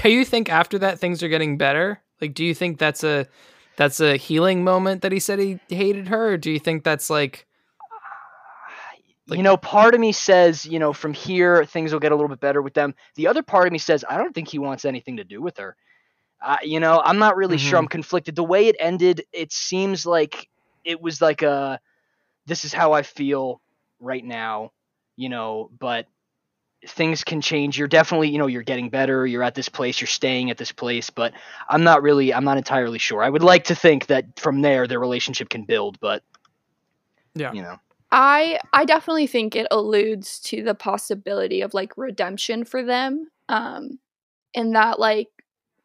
do 0.02 0.11
you 0.11 0.24
think 0.24 0.50
after 0.50 0.78
that 0.78 0.98
things 0.98 1.22
are 1.22 1.28
getting 1.28 1.59
better? 1.59 2.00
Like, 2.20 2.34
do 2.34 2.44
you 2.44 2.54
think 2.54 2.78
that's 2.78 3.04
a 3.04 3.26
that's 3.76 4.00
a 4.00 4.16
healing 4.16 4.64
moment 4.64 5.02
that 5.02 5.12
he 5.12 5.20
said 5.20 5.38
he 5.38 5.59
hated 5.68 6.09
her, 6.09 6.32
or 6.32 6.36
do 6.36 6.50
you 6.50 6.59
think 6.59 6.82
that's 6.84 7.11
like 7.11 7.46
Like- 9.28 9.38
you 9.38 9.42
know, 9.42 9.56
part 9.56 9.94
of 9.94 10.00
me 10.00 10.12
says, 10.12 10.64
you 10.66 10.78
know, 10.78 10.92
from 10.92 11.12
here 11.12 11.64
things 11.64 11.92
will 11.92 12.00
get 12.00 12.12
a 12.12 12.14
little 12.14 12.28
bit 12.28 12.40
better 12.40 12.62
with 12.62 12.74
them. 12.74 12.94
The 13.16 13.26
other 13.26 13.42
part 13.42 13.66
of 13.66 13.72
me 13.72 13.78
says, 13.78 14.04
I 14.08 14.16
don't 14.18 14.34
think 14.34 14.48
he 14.48 14.58
wants 14.58 14.84
anything 14.84 15.16
to 15.16 15.24
do 15.24 15.42
with 15.42 15.56
her. 15.58 15.76
Uh, 16.40 16.58
you 16.62 16.80
know, 16.80 17.00
I'm 17.04 17.18
not 17.18 17.36
really 17.36 17.58
sure. 17.58 17.76
Mhm. 17.78 17.82
I'm 17.82 17.88
conflicted. 17.88 18.36
The 18.36 18.44
way 18.44 18.68
it 18.68 18.76
ended, 18.78 19.24
it 19.32 19.52
seems 19.52 20.06
like 20.06 20.48
it 20.84 21.00
was 21.00 21.20
like 21.20 21.42
a, 21.42 21.80
this 22.46 22.64
is 22.64 22.72
how 22.72 22.92
I 22.92 23.02
feel 23.02 23.60
right 23.98 24.24
now, 24.24 24.70
you 25.16 25.28
know, 25.28 25.70
but 25.78 26.06
things 26.86 27.24
can 27.24 27.40
change. 27.40 27.76
You're 27.76 27.88
definitely, 27.88 28.28
you 28.28 28.38
know, 28.38 28.46
you're 28.46 28.62
getting 28.62 28.90
better. 28.90 29.26
You're 29.26 29.42
at 29.42 29.56
this 29.56 29.68
place. 29.68 30.00
You're 30.00 30.06
staying 30.06 30.50
at 30.50 30.58
this 30.58 30.70
place, 30.70 31.10
but 31.10 31.32
I'm 31.68 31.82
not 31.82 32.02
really, 32.02 32.32
I'm 32.32 32.44
not 32.44 32.58
entirely 32.58 32.98
sure. 32.98 33.22
I 33.24 33.28
would 33.30 33.42
like 33.42 33.64
to 33.64 33.74
think 33.74 34.06
that 34.06 34.38
from 34.38 34.60
there 34.60 34.86
their 34.86 35.00
relationship 35.00 35.48
can 35.48 35.64
build, 35.64 35.98
but 35.98 36.22
Yeah. 37.34 37.52
you 37.52 37.62
know, 37.62 37.80
I 38.11 38.59
I 38.72 38.84
definitely 38.84 39.26
think 39.26 39.57
it 39.57 39.66
alludes 39.70 40.40
to 40.40 40.62
the 40.62 40.74
possibility 40.74 41.61
of 41.62 41.74
like 41.74 41.92
redemption 41.96 42.64
for 42.64 42.82
them. 42.82 43.28
Um 43.48 43.98
in 44.54 44.72
that 44.72 44.98
like 45.00 45.28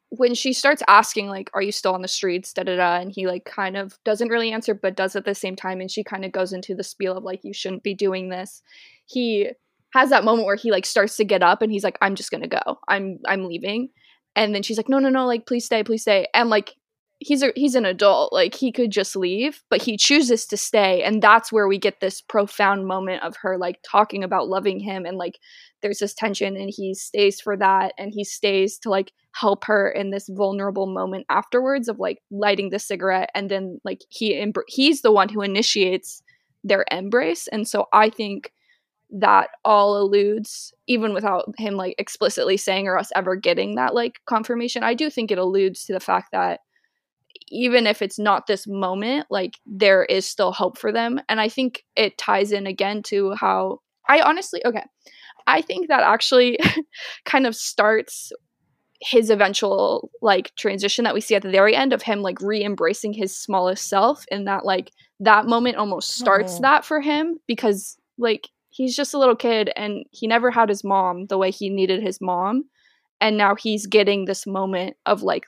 when 0.09 0.35
she 0.35 0.53
starts 0.53 0.83
asking 0.87 1.27
like 1.29 1.49
are 1.53 1.61
you 1.61 1.71
still 1.71 1.93
on 1.93 2.01
the 2.01 2.07
streets 2.07 2.53
da 2.53 2.63
da 2.63 2.75
da 2.75 2.97
and 2.97 3.11
he 3.11 3.27
like 3.27 3.45
kind 3.45 3.77
of 3.77 3.97
doesn't 4.03 4.29
really 4.29 4.51
answer 4.51 4.73
but 4.73 4.95
does 4.95 5.15
at 5.15 5.25
the 5.25 5.33
same 5.35 5.55
time 5.55 5.79
and 5.81 5.89
she 5.91 6.03
kind 6.03 6.25
of 6.25 6.31
goes 6.33 6.53
into 6.53 6.75
the 6.75 6.83
spiel 6.83 7.17
of 7.17 7.23
like 7.23 7.43
you 7.43 7.53
shouldn't 7.53 7.83
be 7.83 7.93
doing 7.93 8.29
this. 8.29 8.61
He 9.05 9.49
has 9.93 10.09
that 10.09 10.23
moment 10.23 10.45
where 10.45 10.55
he 10.55 10.71
like 10.71 10.85
starts 10.85 11.17
to 11.17 11.25
get 11.25 11.43
up 11.43 11.61
and 11.61 11.71
he's 11.71 11.83
like 11.83 11.97
I'm 12.01 12.15
just 12.15 12.31
going 12.31 12.43
to 12.43 12.47
go. 12.47 12.79
I'm 12.87 13.19
I'm 13.27 13.45
leaving. 13.45 13.89
And 14.35 14.55
then 14.55 14.63
she's 14.63 14.77
like 14.77 14.89
no 14.89 14.99
no 14.99 15.09
no 15.09 15.25
like 15.25 15.45
please 15.47 15.65
stay 15.65 15.83
please 15.83 16.01
stay. 16.03 16.27
And 16.33 16.49
like 16.49 16.75
he's 17.21 17.43
a 17.43 17.53
he's 17.55 17.75
an 17.75 17.85
adult 17.85 18.33
like 18.33 18.55
he 18.55 18.71
could 18.71 18.91
just 18.91 19.15
leave 19.15 19.63
but 19.69 19.81
he 19.81 19.95
chooses 19.95 20.45
to 20.45 20.57
stay 20.57 21.03
and 21.03 21.21
that's 21.21 21.51
where 21.51 21.67
we 21.67 21.77
get 21.77 21.99
this 21.99 22.19
profound 22.19 22.87
moment 22.87 23.21
of 23.23 23.35
her 23.37 23.57
like 23.57 23.79
talking 23.89 24.23
about 24.23 24.49
loving 24.49 24.79
him 24.79 25.05
and 25.05 25.17
like 25.17 25.37
there's 25.81 25.99
this 25.99 26.13
tension 26.13 26.57
and 26.57 26.71
he 26.75 26.93
stays 26.93 27.39
for 27.39 27.55
that 27.55 27.93
and 27.97 28.11
he 28.13 28.23
stays 28.23 28.77
to 28.79 28.89
like 28.89 29.11
help 29.33 29.63
her 29.65 29.89
in 29.89 30.09
this 30.09 30.27
vulnerable 30.29 30.87
moment 30.87 31.25
afterwards 31.29 31.87
of 31.87 31.99
like 31.99 32.19
lighting 32.31 32.69
the 32.69 32.79
cigarette 32.79 33.29
and 33.35 33.49
then 33.49 33.79
like 33.85 34.01
he 34.09 34.33
embr- 34.33 34.63
he's 34.67 35.01
the 35.01 35.11
one 35.11 35.29
who 35.29 35.41
initiates 35.41 36.23
their 36.63 36.85
embrace 36.91 37.47
and 37.47 37.67
so 37.67 37.87
i 37.93 38.09
think 38.09 38.51
that 39.13 39.49
all 39.63 39.97
alludes 40.01 40.73
even 40.87 41.13
without 41.13 41.53
him 41.57 41.75
like 41.75 41.93
explicitly 41.97 42.57
saying 42.57 42.87
or 42.87 42.97
us 42.97 43.11
ever 43.15 43.35
getting 43.35 43.75
that 43.75 43.93
like 43.93 44.19
confirmation 44.25 44.83
i 44.83 44.93
do 44.93 45.09
think 45.09 45.29
it 45.29 45.37
alludes 45.37 45.85
to 45.85 45.93
the 45.93 45.99
fact 45.99 46.29
that 46.31 46.61
even 47.51 47.85
if 47.85 48.01
it's 48.01 48.17
not 48.17 48.47
this 48.47 48.65
moment, 48.67 49.27
like 49.29 49.55
there 49.65 50.05
is 50.05 50.25
still 50.25 50.51
hope 50.51 50.77
for 50.77 50.91
them. 50.91 51.19
And 51.29 51.39
I 51.41 51.49
think 51.49 51.83
it 51.95 52.17
ties 52.17 52.51
in 52.51 52.65
again 52.65 53.03
to 53.03 53.33
how 53.35 53.79
I 54.07 54.21
honestly, 54.21 54.61
okay, 54.65 54.83
I 55.47 55.61
think 55.61 55.87
that 55.87 56.03
actually 56.03 56.57
kind 57.25 57.45
of 57.45 57.55
starts 57.55 58.31
his 59.01 59.29
eventual 59.29 60.11
like 60.21 60.53
transition 60.55 61.03
that 61.05 61.13
we 61.13 61.21
see 61.21 61.33
at 61.35 61.41
the 61.41 61.49
very 61.49 61.75
end 61.75 61.91
of 61.91 62.03
him 62.03 62.21
like 62.21 62.39
re-embracing 62.39 63.13
his 63.13 63.35
smallest 63.35 63.89
self 63.89 64.23
and 64.31 64.47
that 64.47 64.63
like 64.63 64.91
that 65.19 65.47
moment 65.47 65.75
almost 65.75 66.15
starts 66.17 66.57
Oh. 66.57 66.61
that 66.61 66.85
for 66.85 67.01
him 67.01 67.37
because 67.47 67.97
like 68.19 68.47
he's 68.69 68.95
just 68.95 69.15
a 69.15 69.17
little 69.17 69.35
kid 69.35 69.71
and 69.75 70.05
he 70.11 70.27
never 70.27 70.51
had 70.51 70.69
his 70.69 70.83
mom 70.83 71.25
the 71.27 71.37
way 71.39 71.49
he 71.49 71.67
needed 71.69 72.03
his 72.03 72.21
mom 72.21 72.65
and 73.19 73.37
now 73.37 73.55
he's 73.55 73.87
getting 73.87 74.25
this 74.25 74.45
moment 74.45 74.95
of 75.07 75.23
like 75.23 75.45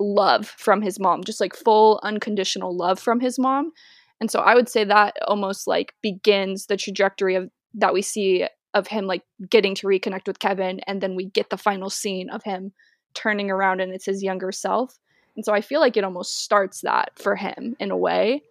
love 0.00 0.46
from 0.46 0.82
his 0.82 0.98
mom, 0.98 1.22
just 1.22 1.40
like 1.40 1.54
full 1.54 2.00
unconditional 2.02 2.74
love 2.74 2.98
from 2.98 3.20
his 3.20 3.38
mom. 3.38 3.72
And 4.20 4.30
so 4.30 4.40
I 4.40 4.54
would 4.54 4.68
say 4.68 4.84
that 4.84 5.16
almost 5.26 5.66
like 5.66 5.94
begins 6.02 6.66
the 6.66 6.76
trajectory 6.76 7.36
of 7.36 7.50
that 7.74 7.92
we 7.92 8.02
see 8.02 8.46
of 8.74 8.86
him 8.86 9.06
like 9.06 9.22
getting 9.48 9.74
to 9.76 9.86
reconnect 9.86 10.26
with 10.26 10.38
Kevin 10.38 10.80
and 10.86 11.00
then 11.00 11.16
we 11.16 11.26
get 11.26 11.50
the 11.50 11.56
final 11.56 11.90
scene 11.90 12.30
of 12.30 12.42
him 12.42 12.72
turning 13.14 13.50
around 13.50 13.80
and 13.80 13.92
it's 13.92 14.06
his 14.06 14.22
younger 14.22 14.52
self. 14.52 14.98
And 15.36 15.44
so 15.44 15.52
I 15.52 15.60
feel 15.60 15.80
like 15.80 15.96
it 15.96 16.04
almost 16.04 16.42
starts 16.42 16.82
that 16.82 17.12
for 17.16 17.36
him 17.36 17.76
in 17.80 17.90
a 17.90 17.96
way, 17.96 18.42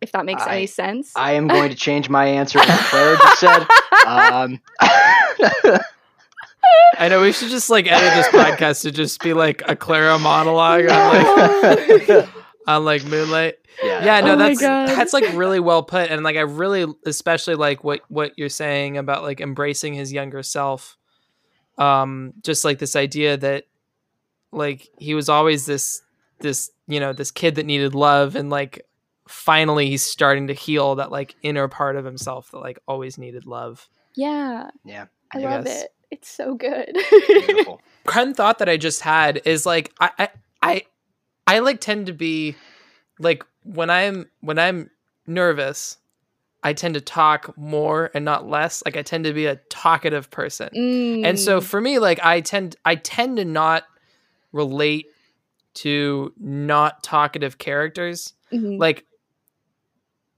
if 0.00 0.12
that 0.12 0.24
makes 0.24 0.42
I- 0.42 0.56
any 0.56 0.66
sense. 0.66 1.12
I 1.16 1.32
am 1.32 1.48
going 1.48 1.70
to 1.70 1.76
change 1.76 2.08
my 2.08 2.26
answer 2.26 2.58
like 2.58 2.68
Claire 2.68 3.16
just 3.16 3.40
said. 3.40 3.66
Um, 4.06 4.60
I 6.98 7.08
know 7.08 7.20
we 7.22 7.32
should 7.32 7.50
just 7.50 7.70
like 7.70 7.86
edit 7.86 8.12
this 8.14 8.28
podcast 8.44 8.82
to 8.82 8.90
just 8.90 9.20
be 9.22 9.32
like 9.32 9.62
a 9.68 9.76
Clara 9.76 10.18
monologue 10.18 10.88
on 10.90 11.62
like 11.62 12.28
on 12.66 12.84
like 12.84 13.04
Moonlight. 13.04 13.56
yeah. 13.82 14.04
Yeah, 14.04 14.20
no, 14.20 14.32
Oh 14.34 14.36
that's 14.36 14.60
that's 14.60 15.12
like 15.12 15.24
really 15.34 15.60
well 15.60 15.82
put, 15.82 16.10
and 16.10 16.22
like 16.22 16.36
I 16.36 16.40
really 16.40 16.86
especially 17.06 17.54
like 17.54 17.84
what 17.84 18.00
what 18.08 18.32
you're 18.36 18.48
saying 18.48 18.96
about 18.98 19.22
like 19.22 19.40
embracing 19.40 19.94
his 19.94 20.12
younger 20.12 20.42
self. 20.42 20.96
Um, 21.76 22.32
just 22.42 22.64
like 22.64 22.78
this 22.80 22.96
idea 22.96 23.36
that 23.36 23.64
like 24.50 24.88
he 24.98 25.14
was 25.14 25.28
always 25.28 25.66
this 25.66 26.02
this 26.40 26.70
you 26.88 26.98
know 26.98 27.12
this 27.12 27.30
kid 27.30 27.54
that 27.56 27.66
needed 27.66 27.94
love, 27.94 28.34
and 28.34 28.50
like 28.50 28.84
finally 29.28 29.88
he's 29.88 30.02
starting 30.02 30.46
to 30.48 30.54
heal 30.54 30.96
that 30.96 31.12
like 31.12 31.36
inner 31.42 31.68
part 31.68 31.94
of 31.96 32.04
himself 32.04 32.50
that 32.50 32.58
like 32.58 32.78
always 32.88 33.18
needed 33.18 33.46
love. 33.46 33.88
yeah. 34.16 34.70
Yeah. 34.84 35.04
I 35.32 35.38
I 35.38 35.42
love 35.42 35.64
guess. 35.66 35.82
it. 35.82 35.90
It's 36.10 36.28
so 36.28 36.54
good. 36.54 36.96
Beautiful. 37.28 37.80
one 38.12 38.34
thought 38.34 38.58
that 38.58 38.68
I 38.68 38.76
just 38.76 39.02
had 39.02 39.42
is 39.44 39.66
like 39.66 39.92
I 40.00 40.10
I 40.18 40.28
I, 40.62 40.82
I 41.46 41.58
like 41.60 41.80
tend 41.80 42.06
to 42.06 42.12
be 42.12 42.56
like 43.18 43.44
when 43.64 43.90
I'm 43.90 44.26
when 44.40 44.58
I'm 44.58 44.90
nervous, 45.26 45.98
I 46.62 46.72
tend 46.72 46.94
to 46.94 47.00
talk 47.00 47.56
more 47.58 48.10
and 48.14 48.24
not 48.24 48.48
less. 48.48 48.82
Like 48.86 48.96
I 48.96 49.02
tend 49.02 49.24
to 49.24 49.32
be 49.32 49.46
a 49.46 49.56
talkative 49.68 50.30
person. 50.30 50.70
And 51.24 51.38
so 51.38 51.60
Mm. 51.60 51.64
for 51.64 51.80
me 51.80 51.98
like 51.98 52.18
I 52.24 52.40
tend 52.40 52.76
I 52.84 52.94
tend 52.94 53.36
to 53.36 53.44
not 53.44 53.84
relate 54.52 55.06
to 55.74 56.32
not 56.40 57.02
talkative 57.02 57.58
characters. 57.58 58.32
Mhm. 58.52 58.78
Like 58.78 59.04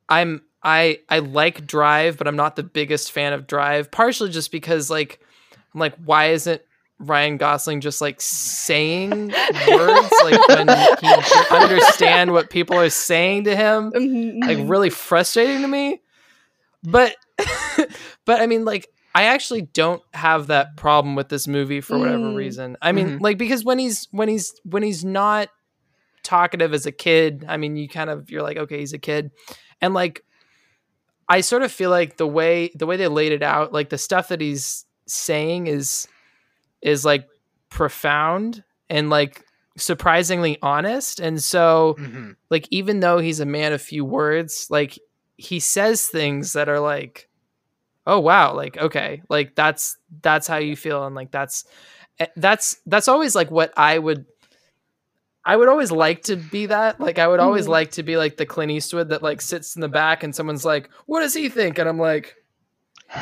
I'm 0.08 0.42
I 0.62 1.00
I 1.08 1.20
like 1.20 1.66
Drive, 1.66 2.18
but 2.18 2.26
I'm 2.26 2.36
not 2.36 2.56
the 2.56 2.62
biggest 2.62 3.12
fan 3.12 3.32
of 3.32 3.46
Drive, 3.46 3.90
partially 3.90 4.30
just 4.30 4.50
because 4.52 4.90
like 4.90 5.20
I'm 5.74 5.80
like 5.80 5.94
why 6.04 6.26
isn't 6.30 6.62
Ryan 6.98 7.38
Gosling 7.38 7.80
just 7.80 8.00
like 8.02 8.20
saying 8.20 9.28
words 9.68 10.12
like 10.22 10.48
when 10.48 10.68
he 10.68 10.86
can 10.96 11.22
understand 11.50 12.32
what 12.32 12.50
people 12.50 12.76
are 12.78 12.90
saying 12.90 13.44
to 13.44 13.56
him? 13.56 13.90
Mhm, 13.92 14.46
Like 14.46 14.58
mhm. 14.58 14.68
really 14.70 14.90
frustrating 14.90 15.62
to 15.62 15.68
me. 15.68 16.02
But 16.82 17.16
but 18.26 18.40
I 18.40 18.46
mean 18.46 18.64
like 18.64 18.88
I 19.14 19.24
actually 19.24 19.62
don't 19.62 20.02
have 20.14 20.48
that 20.48 20.76
problem 20.76 21.14
with 21.16 21.28
this 21.30 21.48
movie 21.48 21.80
for 21.80 21.98
whatever 21.98 22.30
Mm. 22.30 22.36
reason. 22.36 22.76
I 22.82 22.92
mean 22.92 23.12
Mhm. 23.18 23.20
like 23.20 23.38
because 23.38 23.64
when 23.64 23.78
he's 23.78 24.06
when 24.10 24.28
he's 24.28 24.52
when 24.64 24.82
he's 24.82 25.04
not 25.04 25.48
talkative 26.22 26.74
as 26.74 26.84
a 26.86 26.92
kid, 26.92 27.44
I 27.48 27.56
mean 27.56 27.76
you 27.76 27.88
kind 27.88 28.10
of 28.10 28.30
you're 28.30 28.42
like 28.42 28.56
okay, 28.58 28.78
he's 28.78 28.92
a 28.92 28.98
kid. 28.98 29.30
And 29.80 29.94
like 29.94 30.22
I 31.28 31.40
sort 31.42 31.62
of 31.62 31.72
feel 31.72 31.90
like 31.90 32.16
the 32.18 32.26
way 32.26 32.70
the 32.74 32.86
way 32.86 32.96
they 32.96 33.08
laid 33.08 33.32
it 33.32 33.42
out, 33.42 33.72
like 33.72 33.88
the 33.88 33.98
stuff 33.98 34.28
that 34.28 34.40
he's 34.40 34.84
saying 35.12 35.66
is 35.66 36.08
is 36.82 37.04
like 37.04 37.26
profound 37.68 38.64
and 38.88 39.10
like 39.10 39.44
surprisingly 39.76 40.58
honest. 40.62 41.20
And 41.20 41.42
so 41.42 41.96
Mhm. 41.98 42.36
like 42.50 42.66
even 42.70 43.00
though 43.00 43.18
he's 43.18 43.40
a 43.40 43.46
man 43.46 43.72
of 43.72 43.80
few 43.82 44.04
words, 44.04 44.66
like 44.70 44.98
he 45.36 45.60
says 45.60 46.06
things 46.06 46.52
that 46.54 46.68
are 46.68 46.80
like 46.80 47.28
oh 48.06 48.18
wow, 48.18 48.54
like 48.54 48.76
okay, 48.78 49.22
like 49.28 49.54
that's 49.54 49.96
that's 50.22 50.46
how 50.46 50.56
you 50.56 50.74
feel 50.76 51.04
and 51.06 51.14
like 51.14 51.30
that's 51.30 51.64
eh, 52.18 52.26
that's 52.36 52.78
that's 52.86 53.08
always 53.08 53.34
like 53.36 53.50
what 53.50 53.72
I 53.76 53.98
would 53.98 54.24
I 55.44 55.56
would 55.56 55.68
always 55.68 55.90
like 55.90 56.22
to 56.24 56.36
be 56.36 56.66
that. 56.66 57.00
Like 57.00 57.18
I 57.18 57.26
would 57.26 57.40
always 57.40 57.66
Mhm. 57.66 57.70
like 57.70 57.90
to 57.92 58.02
be 58.02 58.16
like 58.16 58.36
the 58.36 58.44
Clint 58.46 58.72
Eastwood 58.72 59.08
that 59.08 59.22
like 59.22 59.40
sits 59.40 59.74
in 59.74 59.80
the 59.80 59.88
back 59.88 60.22
and 60.22 60.34
someone's 60.34 60.64
like, 60.66 60.90
"What 61.06 61.20
does 61.20 61.32
he 61.34 61.48
think?" 61.48 61.78
and 61.78 61.88
I'm 61.88 61.98
like, 61.98 62.36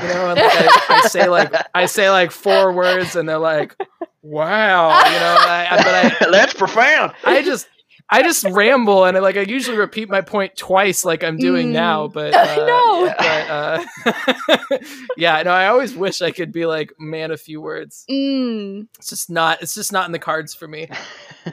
you 0.02 0.08
know, 0.08 0.30
and 0.30 0.38
like, 0.40 0.52
I, 0.90 1.00
I 1.04 1.08
say 1.08 1.28
like 1.28 1.52
I 1.74 1.86
say 1.86 2.10
like 2.10 2.30
four 2.30 2.72
words 2.72 3.16
and 3.16 3.28
they're 3.28 3.38
like, 3.38 3.74
"Wow," 4.22 4.88
you 5.04 5.18
know. 5.18 5.36
I, 5.40 5.66
I- 5.70 5.76
but 5.76 6.26
I 6.26 6.30
That's 6.30 6.54
profound. 6.54 7.12
I 7.24 7.42
just 7.42 7.68
I 8.10 8.22
just 8.22 8.44
ramble 8.44 9.04
and 9.04 9.16
I, 9.16 9.20
like 9.20 9.36
I 9.36 9.42
usually 9.42 9.76
repeat 9.76 10.08
my 10.08 10.20
point 10.22 10.56
twice 10.56 11.04
like 11.04 11.22
I'm 11.22 11.36
doing 11.36 11.68
Mm. 11.68 11.72
now, 11.72 12.08
but 12.08 12.34
I 12.36 12.54
uh, 12.54 12.66
know. 12.66 13.14
But 13.18 14.70
uh, 14.70 14.78
yeah, 15.16 15.42
no, 15.42 15.50
I 15.50 15.66
always 15.66 15.94
wish 15.94 16.22
I 16.22 16.30
could 16.30 16.52
be 16.52 16.66
like 16.66 16.92
man 16.98 17.30
a 17.30 17.36
few 17.36 17.60
words. 17.60 18.04
Mm. 18.10 18.88
It's 18.98 19.10
just 19.10 19.30
not. 19.30 19.62
It's 19.62 19.74
just 19.74 19.92
not 19.92 20.06
in 20.06 20.12
the 20.12 20.18
cards 20.18 20.54
for 20.54 20.66
me. 20.68 20.88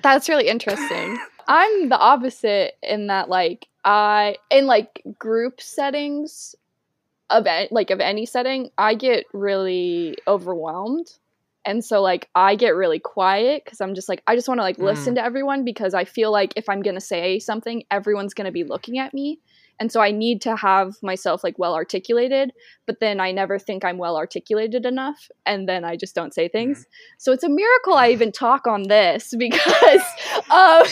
That's 0.02 0.30
really 0.30 0.48
interesting. 0.48 1.18
I'm 1.48 1.90
the 1.90 1.98
opposite 1.98 2.74
in 2.82 3.08
that 3.08 3.30
like 3.30 3.68
I 3.84 4.38
in 4.50 4.66
like 4.66 5.02
group 5.20 5.62
settings 5.62 6.56
of 7.30 7.48
any, 7.48 7.68
like 7.72 7.90
of 7.90 8.00
any 8.00 8.26
setting, 8.26 8.70
I 8.78 8.96
get 8.96 9.26
really 9.34 10.18
overwhelmed. 10.28 11.08
And 11.68 11.84
so 11.84 12.02
like 12.02 12.30
I 12.36 12.56
get 12.56 12.76
really 12.76 13.00
quiet 13.00 13.66
cuz 13.66 13.82
I'm 13.82 13.96
just 13.96 14.08
like 14.08 14.22
I 14.28 14.36
just 14.36 14.48
want 14.48 14.60
to 14.60 14.64
like 14.64 14.78
listen 14.78 15.16
to 15.16 15.24
everyone 15.24 15.64
because 15.66 15.96
I 15.96 16.04
feel 16.06 16.32
like 16.32 16.54
if 16.56 16.70
I'm 16.70 16.82
going 16.84 16.94
to 16.96 17.02
say 17.02 17.40
something, 17.40 17.84
everyone's 17.90 18.36
going 18.36 18.46
to 18.46 18.52
be 18.52 18.64
looking 18.64 19.00
at 19.00 19.14
me. 19.14 19.40
and 19.80 19.92
so 19.92 20.00
i 20.00 20.10
need 20.10 20.42
to 20.42 20.56
have 20.56 20.96
myself 21.04 21.44
like 21.44 21.58
well 21.60 21.76
articulated 21.76 22.52
but 22.88 23.00
then 23.02 23.20
i 23.20 23.32
never 23.32 23.60
think 23.60 23.84
i'm 23.84 23.98
well 23.98 24.16
articulated 24.16 24.86
enough 24.86 25.28
and 25.46 25.68
then 25.68 25.84
i 25.84 25.96
just 25.98 26.16
don't 26.16 26.34
say 26.34 26.48
things 26.48 26.86
so 27.18 27.34
it's 27.34 27.44
a 27.44 27.50
miracle 27.50 27.94
i 27.94 28.10
even 28.10 28.32
talk 28.32 28.68
on 28.68 28.84
this 28.84 29.34
because 29.46 30.02
um, 30.50 30.84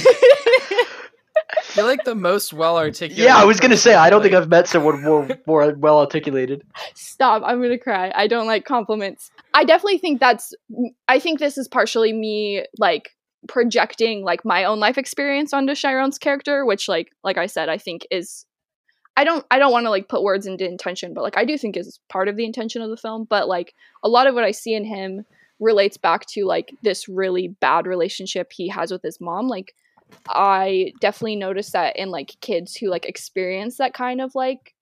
You're 1.76 1.86
like 1.86 2.04
the 2.04 2.16
most 2.16 2.54
well 2.54 2.78
articulated. 2.78 3.26
Yeah, 3.26 3.38
I 3.38 3.46
was 3.46 3.60
gonna 3.60 3.78
say 3.78 3.94
I 3.94 4.10
don't 4.10 4.22
think 4.22 4.34
I've 4.34 4.50
met 4.50 4.68
someone 4.68 5.02
more 5.04 5.28
more 5.48 5.74
well 5.78 6.00
articulated. 6.00 6.64
stop 6.96 7.42
i'm 7.46 7.62
gonna 7.62 7.78
cry 7.78 8.12
i 8.16 8.28
don't 8.28 8.48
like 8.48 8.66
compliments 8.66 9.32
i 9.54 9.64
definitely 9.64 9.98
think 9.98 10.20
that's 10.20 10.54
i 11.08 11.20
think 11.20 11.40
this 11.40 11.58
is 11.58 11.68
partially 11.68 12.14
me 12.14 12.66
like 12.78 13.12
projecting 13.48 14.24
like 14.24 14.46
my 14.46 14.64
own 14.64 14.80
life 14.80 14.98
experience 14.98 15.54
onto 15.54 15.76
Chiron's 15.76 16.18
character 16.18 16.66
which 16.66 16.88
like 16.88 17.10
like 17.24 17.38
i 17.38 17.46
said 17.46 17.70
i 17.70 17.78
think 17.78 18.08
is 18.10 18.46
i 19.18 19.24
don't 19.24 19.46
i 19.52 19.60
don't 19.60 19.72
want 19.72 19.86
to 19.86 19.90
like 19.90 20.08
put 20.08 20.24
words 20.24 20.46
into 20.46 20.66
intention 20.66 21.14
but 21.14 21.24
like 21.24 21.38
i 21.38 21.46
do 21.46 21.58
think 21.58 21.76
is 21.76 22.00
part 22.10 22.28
of 22.28 22.36
the 22.38 22.46
intention 22.46 22.82
of 22.82 22.90
the 22.90 22.98
film 22.98 23.26
but 23.30 23.48
like 23.48 23.74
a 24.04 24.10
lot 24.10 24.28
of 24.28 24.34
what 24.34 24.44
i 24.44 24.52
see 24.52 24.74
in 24.74 24.86
him 24.86 25.26
relates 25.60 25.98
back 25.98 26.26
to 26.26 26.46
like 26.46 26.74
this 26.84 27.08
really 27.08 27.50
bad 27.60 27.86
relationship 27.86 28.52
he 28.54 28.68
has 28.70 28.92
with 28.92 29.02
his 29.02 29.20
mom 29.20 29.48
like 29.48 29.74
i 30.30 30.92
definitely 31.02 31.36
notice 31.36 31.72
that 31.72 31.96
in 31.96 32.10
like 32.10 32.36
kids 32.42 32.76
who 32.76 32.90
like 32.90 33.06
experience 33.06 33.78
that 33.78 33.94
kind 33.94 34.22
of 34.22 34.34
like 34.36 34.74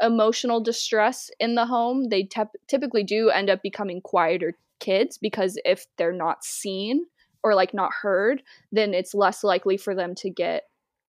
emotional 0.00 0.60
distress 0.60 1.30
in 1.38 1.54
the 1.54 1.66
home, 1.66 2.08
they 2.08 2.24
tep- 2.24 2.56
typically 2.68 3.04
do 3.04 3.30
end 3.30 3.50
up 3.50 3.62
becoming 3.62 4.00
quieter 4.00 4.54
kids 4.80 5.18
because 5.18 5.58
if 5.64 5.86
they're 5.98 6.12
not 6.12 6.44
seen 6.44 7.04
or 7.42 7.54
like 7.54 7.74
not 7.74 7.92
heard, 7.92 8.42
then 8.72 8.94
it's 8.94 9.14
less 9.14 9.44
likely 9.44 9.76
for 9.76 9.94
them 9.94 10.14
to 10.14 10.30
get 10.30 10.64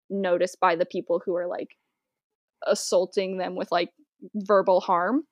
noticed 0.10 0.60
by 0.60 0.76
the 0.76 0.86
people 0.86 1.22
who 1.26 1.36
are 1.36 1.48
like 1.48 1.78
assaulting 2.68 3.38
them 3.38 3.56
with 3.56 3.72
like 3.72 3.90
verbal 4.36 4.82
harm. 4.82 5.24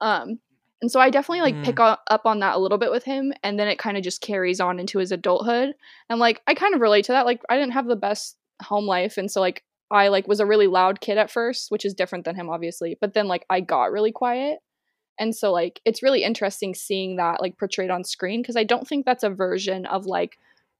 Um 0.00 0.40
and 0.82 0.90
so 0.90 1.00
I 1.00 1.10
definitely 1.10 1.40
like 1.40 1.54
Mm. 1.54 1.64
pick 1.64 1.80
up 1.80 2.22
on 2.24 2.40
that 2.40 2.56
a 2.56 2.58
little 2.58 2.78
bit 2.78 2.90
with 2.90 3.04
him 3.04 3.32
and 3.42 3.58
then 3.58 3.68
it 3.68 3.78
kind 3.78 3.96
of 3.96 4.02
just 4.02 4.20
carries 4.20 4.60
on 4.60 4.78
into 4.78 4.98
his 4.98 5.10
adulthood. 5.12 5.74
And 6.10 6.20
like 6.20 6.42
I 6.46 6.54
kind 6.54 6.74
of 6.74 6.80
relate 6.80 7.06
to 7.06 7.12
that. 7.12 7.26
Like 7.26 7.40
I 7.48 7.56
didn't 7.56 7.72
have 7.72 7.86
the 7.86 7.96
best 7.96 8.36
home 8.62 8.86
life 8.86 9.16
and 9.16 9.30
so 9.30 9.40
like 9.40 9.62
I 9.90 10.08
like 10.08 10.26
was 10.28 10.40
a 10.40 10.46
really 10.46 10.66
loud 10.66 11.00
kid 11.00 11.16
at 11.18 11.30
first, 11.30 11.70
which 11.70 11.84
is 11.84 11.94
different 11.94 12.24
than 12.24 12.36
him 12.36 12.50
obviously. 12.50 12.98
But 13.00 13.14
then 13.14 13.26
like 13.26 13.46
I 13.48 13.60
got 13.60 13.92
really 13.92 14.12
quiet. 14.12 14.58
And 15.18 15.34
so 15.34 15.50
like 15.52 15.80
it's 15.86 16.02
really 16.02 16.22
interesting 16.22 16.74
seeing 16.74 17.16
that 17.16 17.40
like 17.40 17.56
portrayed 17.58 17.90
on 17.90 18.04
screen 18.04 18.42
because 18.42 18.56
I 18.56 18.64
don't 18.64 18.86
think 18.86 19.06
that's 19.06 19.24
a 19.24 19.30
version 19.30 19.86
of 19.86 20.04
like 20.04 20.36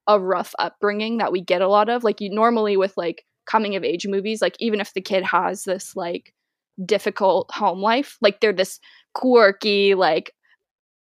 a 0.07 0.20
rough 0.20 0.55
upbringing 0.59 1.18
that 1.18 1.32
we 1.32 1.40
get 1.40 1.62
a 1.62 1.68
lot 1.68 1.88
of. 1.88 2.05
Like 2.05 2.20
you 2.20 2.28
normally 2.30 2.76
with 2.76 2.97
like 2.99 3.24
coming 3.47 3.76
of 3.76 3.84
age 3.84 4.07
movies, 4.07 4.42
like 4.42 4.57
even 4.59 4.80
if 4.80 4.92
the 4.92 5.01
kid 5.01 5.24
has 5.24 5.64
this 5.64 5.97
like 5.97 6.34
difficult 6.85 7.51
home 7.53 7.81
life, 7.81 8.16
like 8.20 8.41
they're 8.41 8.53
this 8.53 8.81
quirky, 9.14 9.95
like 9.95 10.33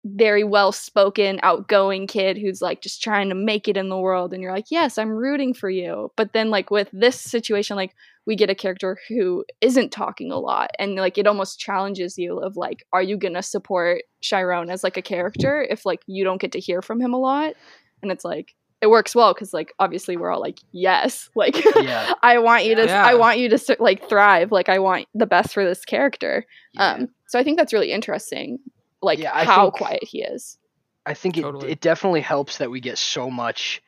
very 0.04 0.42
well 0.42 0.72
spoken, 0.72 1.38
outgoing 1.42 2.06
kid 2.06 2.36
who's 2.36 2.60
like 2.60 2.82
just 2.82 3.02
trying 3.02 3.28
to 3.28 3.34
make 3.34 3.68
it 3.68 3.76
in 3.76 3.88
the 3.88 3.98
world. 3.98 4.32
And 4.32 4.42
you're 4.42 4.52
like, 4.52 4.66
yes, 4.70 4.98
I'm 4.98 5.10
rooting 5.10 5.54
for 5.54 5.70
you. 5.70 6.10
But 6.16 6.32
then, 6.32 6.50
like, 6.50 6.70
with 6.70 6.88
this 6.92 7.20
situation, 7.20 7.76
like, 7.76 7.94
we 8.26 8.36
get 8.36 8.50
a 8.50 8.54
character 8.54 8.98
who 9.08 9.44
isn't 9.60 9.90
talking 9.90 10.30
a 10.30 10.38
lot. 10.38 10.70
And 10.78 10.94
like, 10.96 11.18
it 11.18 11.26
almost 11.26 11.58
challenges 11.58 12.18
you 12.18 12.38
of 12.38 12.56
like, 12.56 12.84
are 12.92 13.02
you 13.02 13.16
going 13.16 13.34
to 13.34 13.42
support 13.42 14.02
Chiron 14.20 14.70
as 14.70 14.84
like 14.84 14.96
a 14.96 15.02
character 15.02 15.66
if 15.68 15.84
like 15.84 16.02
you 16.06 16.22
don't 16.24 16.40
get 16.40 16.52
to 16.52 16.60
hear 16.60 16.82
from 16.82 17.00
him 17.00 17.14
a 17.14 17.18
lot? 17.18 17.54
And 18.02 18.12
it's 18.12 18.24
like, 18.24 18.54
it 18.82 18.90
works 18.90 19.14
well 19.14 19.32
because 19.32 19.54
like 19.54 19.72
obviously 19.78 20.16
we're 20.18 20.30
all 20.30 20.40
like 20.40 20.58
yes 20.72 21.30
like 21.36 21.56
Yeah. 21.76 22.12
i 22.22 22.38
want 22.38 22.66
you 22.66 22.74
to 22.74 22.84
Yeah. 22.84 23.02
i 23.04 23.14
want 23.14 23.38
you 23.38 23.48
to 23.48 23.76
like 23.80 24.06
thrive 24.08 24.52
like 24.52 24.68
i 24.68 24.78
want 24.78 25.06
the 25.14 25.26
best 25.26 25.54
for 25.54 25.64
this 25.64 25.84
character 25.86 26.44
Yeah. 26.74 26.92
um 26.94 27.08
so 27.28 27.38
i 27.38 27.42
think 27.44 27.56
that's 27.58 27.72
really 27.72 27.92
interesting 27.92 28.58
like 29.00 29.18
Yeah, 29.20 29.44
how 29.44 29.66
think- 29.70 29.74
quiet 29.74 30.04
he 30.04 30.22
is 30.22 30.58
I 31.04 31.14
think 31.14 31.36
it, 31.36 31.44
it 31.64 31.80
definitely 31.80 32.20
helps 32.20 32.58
that 32.58 32.70
we 32.70 32.78
get 32.78 32.96
so 32.96 33.28
much. 33.28 33.82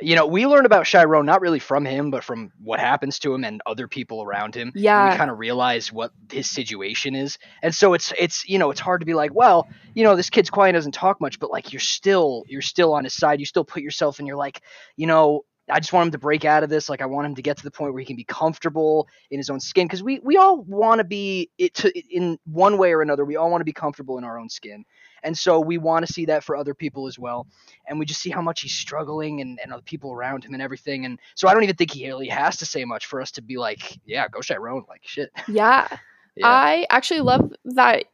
You 0.00 0.16
know, 0.16 0.26
we 0.26 0.46
learn 0.46 0.66
about 0.66 0.86
Chiron 0.86 1.26
not 1.26 1.40
really 1.40 1.58
from 1.60 1.84
him, 1.84 2.10
but 2.10 2.24
from 2.24 2.50
what 2.62 2.80
happens 2.80 3.18
to 3.20 3.34
him 3.34 3.44
and 3.44 3.60
other 3.66 3.86
people 3.86 4.22
around 4.22 4.54
him. 4.54 4.72
And 4.74 4.82
yeah 4.82 5.10
we 5.12 5.16
kind 5.16 5.30
of 5.30 5.38
realize 5.38 5.92
what 5.92 6.12
his 6.30 6.50
situation 6.50 7.14
is, 7.14 7.38
and 7.62 7.74
so 7.74 7.94
it's 7.94 8.12
it's 8.18 8.48
you 8.48 8.58
know 8.58 8.70
it's 8.70 8.80
hard 8.80 9.00
to 9.00 9.06
be 9.06 9.14
like, 9.14 9.32
well, 9.34 9.68
you 9.94 10.02
know, 10.02 10.16
this 10.16 10.30
kid's 10.30 10.50
quiet, 10.50 10.72
doesn't 10.72 10.92
talk 10.92 11.20
much, 11.20 11.38
but 11.38 11.50
like 11.50 11.72
you're 11.72 11.80
still 11.80 12.44
you're 12.48 12.62
still 12.62 12.94
on 12.94 13.04
his 13.04 13.14
side. 13.14 13.38
You 13.38 13.46
still 13.46 13.64
put 13.64 13.82
yourself 13.82 14.18
and 14.18 14.26
you're 14.26 14.36
like, 14.36 14.62
you 14.96 15.06
know. 15.06 15.44
I 15.70 15.78
just 15.78 15.92
want 15.92 16.06
him 16.08 16.12
to 16.12 16.18
break 16.18 16.44
out 16.44 16.64
of 16.64 16.70
this. 16.70 16.88
Like 16.88 17.00
I 17.00 17.06
want 17.06 17.24
him 17.24 17.36
to 17.36 17.40
get 17.40 17.56
to 17.58 17.62
the 17.62 17.70
point 17.70 17.92
where 17.94 18.00
he 18.00 18.04
can 18.04 18.16
be 18.16 18.24
comfortable 18.24 19.06
in 19.30 19.38
his 19.38 19.48
own 19.48 19.60
skin. 19.60 19.86
Because 19.86 20.02
we 20.02 20.18
we 20.18 20.36
all 20.36 20.60
want 20.60 20.98
to 20.98 21.04
be 21.04 21.50
it 21.56 21.72
to, 21.74 21.92
in 22.10 22.36
one 22.44 22.78
way 22.78 22.92
or 22.92 23.00
another. 23.00 23.24
We 23.24 23.36
all 23.36 23.48
want 23.48 23.60
to 23.60 23.64
be 23.64 23.72
comfortable 23.72 24.18
in 24.18 24.24
our 24.24 24.38
own 24.40 24.48
skin. 24.48 24.84
And 25.22 25.36
so 25.36 25.60
we 25.60 25.78
want 25.78 26.06
to 26.06 26.12
see 26.12 26.24
that 26.26 26.44
for 26.44 26.56
other 26.56 26.74
people 26.74 27.06
as 27.06 27.18
well. 27.18 27.46
And 27.86 27.98
we 27.98 28.06
just 28.06 28.20
see 28.20 28.30
how 28.30 28.42
much 28.42 28.62
he's 28.62 28.74
struggling 28.74 29.40
and, 29.40 29.58
and 29.62 29.72
other 29.72 29.82
people 29.82 30.12
around 30.12 30.44
him 30.44 30.52
and 30.54 30.62
everything. 30.62 31.04
And 31.04 31.18
so 31.34 31.48
I 31.48 31.54
don't 31.54 31.62
even 31.62 31.76
think 31.76 31.92
he 31.92 32.06
really 32.06 32.28
has 32.28 32.56
to 32.58 32.66
say 32.66 32.84
much 32.84 33.06
for 33.06 33.20
us 33.20 33.30
to 33.32 33.42
be 33.42 33.56
like, 33.56 33.98
yeah, 34.04 34.28
go 34.28 34.40
Chiron. 34.40 34.84
Like, 34.88 35.02
shit. 35.04 35.30
yeah 35.48 35.88
Yeah. 36.36 36.46
i 36.48 36.86
actually 36.90 37.20
love 37.20 37.52
that 37.64 38.04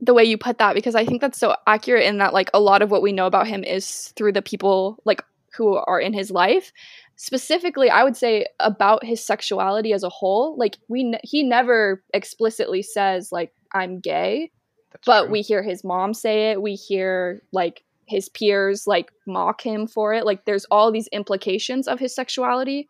the 0.00 0.12
way 0.14 0.24
you 0.24 0.36
put 0.36 0.58
that 0.58 0.74
because 0.74 0.94
i 0.94 1.04
think 1.04 1.20
that's 1.20 1.38
so 1.38 1.54
accurate 1.66 2.04
in 2.04 2.18
that 2.18 2.32
like 2.34 2.50
a 2.52 2.60
lot 2.60 2.82
of 2.82 2.90
what 2.90 3.02
we 3.02 3.12
know 3.12 3.26
about 3.26 3.46
him 3.46 3.64
is 3.64 4.12
through 4.16 4.32
the 4.32 4.42
people 4.42 4.98
like 5.04 5.22
who 5.56 5.76
are 5.76 6.00
in 6.00 6.12
his 6.12 6.30
life 6.30 6.72
specifically 7.16 7.88
i 7.88 8.02
would 8.02 8.16
say 8.16 8.44
about 8.60 9.04
his 9.04 9.24
sexuality 9.24 9.92
as 9.92 10.02
a 10.02 10.08
whole 10.08 10.56
like 10.58 10.76
we 10.88 11.14
he 11.22 11.42
never 11.42 12.02
explicitly 12.12 12.82
says 12.82 13.30
like 13.32 13.52
i'm 13.72 14.00
gay 14.00 14.50
That's 14.92 15.06
but 15.06 15.22
true. 15.24 15.32
we 15.32 15.40
hear 15.42 15.62
his 15.62 15.82
mom 15.84 16.14
say 16.14 16.50
it 16.52 16.62
we 16.62 16.74
hear 16.74 17.42
like 17.52 17.82
his 18.06 18.28
peers 18.28 18.86
like 18.86 19.10
mock 19.26 19.62
him 19.62 19.86
for 19.86 20.12
it 20.12 20.26
like 20.26 20.44
there's 20.44 20.64
all 20.66 20.90
these 20.92 21.08
implications 21.08 21.86
of 21.88 21.98
his 21.98 22.14
sexuality 22.14 22.88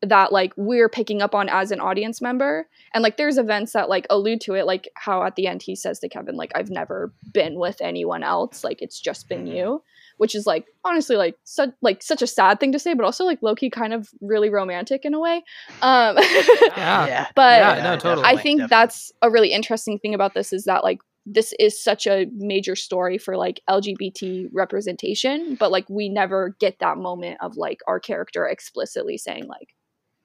that 0.00 0.32
like 0.32 0.52
we're 0.56 0.88
picking 0.88 1.20
up 1.20 1.34
on 1.34 1.48
as 1.48 1.72
an 1.72 1.80
audience 1.80 2.22
member 2.22 2.68
and 2.94 3.02
like 3.02 3.16
there's 3.16 3.36
events 3.36 3.72
that 3.72 3.88
like 3.88 4.06
allude 4.10 4.40
to 4.40 4.54
it 4.54 4.64
like 4.64 4.88
how 4.94 5.24
at 5.24 5.34
the 5.34 5.48
end 5.48 5.60
he 5.60 5.74
says 5.74 5.98
to 5.98 6.08
kevin 6.08 6.36
like 6.36 6.52
i've 6.54 6.70
never 6.70 7.12
been 7.32 7.58
with 7.58 7.80
anyone 7.80 8.22
else 8.22 8.62
like 8.62 8.80
it's 8.80 9.00
just 9.00 9.28
been 9.28 9.44
Mhm. 9.46 9.56
you 9.56 9.82
which 10.18 10.36
is 10.36 10.46
like 10.46 10.66
honestly 10.84 11.16
like 11.16 11.36
such 11.42 11.70
like 11.82 12.00
such 12.00 12.22
a 12.22 12.28
sad 12.28 12.60
thing 12.60 12.70
to 12.70 12.78
say 12.78 12.94
but 12.94 13.04
also 13.04 13.24
like 13.24 13.42
low-key 13.42 13.70
kind 13.70 13.92
of 13.92 14.08
really 14.20 14.50
romantic 14.50 15.04
in 15.04 15.14
a 15.14 15.20
way 15.20 15.42
um 15.82 16.16
Yeah. 16.76 17.06
yeah. 17.06 17.26
but 17.34 17.58
Yeah, 17.60 17.82
no, 17.82 17.96
totally. 17.96 18.24
I 18.24 18.36
think 18.36 18.60
definitely. 18.60 18.68
that's 18.68 19.12
a 19.20 19.30
really 19.30 19.52
interesting 19.52 19.98
thing 19.98 20.14
about 20.14 20.32
this 20.34 20.52
is 20.52 20.64
that 20.66 20.84
like 20.84 21.00
this 21.30 21.52
is 21.58 21.82
such 21.82 22.06
a 22.06 22.26
major 22.32 22.74
story 22.74 23.18
for 23.18 23.36
like 23.36 23.60
LGBT 23.68 24.48
representation, 24.52 25.56
but 25.56 25.70
like 25.70 25.88
we 25.88 26.08
never 26.08 26.56
get 26.58 26.78
that 26.78 26.96
moment 26.96 27.38
of 27.40 27.56
like 27.56 27.80
our 27.86 28.00
character 28.00 28.46
explicitly 28.46 29.18
saying 29.18 29.46
like 29.46 29.74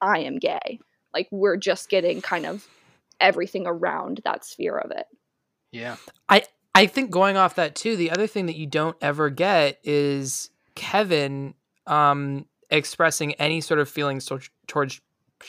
I 0.02 0.20
am 0.20 0.38
gay. 0.40 0.80
Like 1.14 1.28
we're 1.32 1.58
just 1.58 1.90
getting 1.90 2.22
kind 2.22 2.46
of 2.46 2.68
everything 3.20 3.68
around 3.68 4.22
that 4.24 4.46
sphere 4.46 4.78
of 4.78 4.92
it. 4.92 5.06
Yeah. 5.72 5.98
I 6.30 6.44
I 6.74 6.86
think 6.88 7.12
going 7.12 7.38
off 7.38 7.56
that 7.56 7.76
too, 7.76 7.96
the 7.96 8.12
other 8.12 8.28
thing 8.28 8.46
that 8.46 8.56
you 8.56 8.66
don't 8.66 8.98
ever 9.02 9.30
get 9.30 9.80
is 9.84 10.50
Kevin 10.76 11.54
um 11.86 12.46
expressing 12.70 13.34
any 13.36 13.60
sort 13.62 13.80
of 13.80 13.90
feelings 13.90 14.26
towards 14.26 14.50
towards 14.68 15.02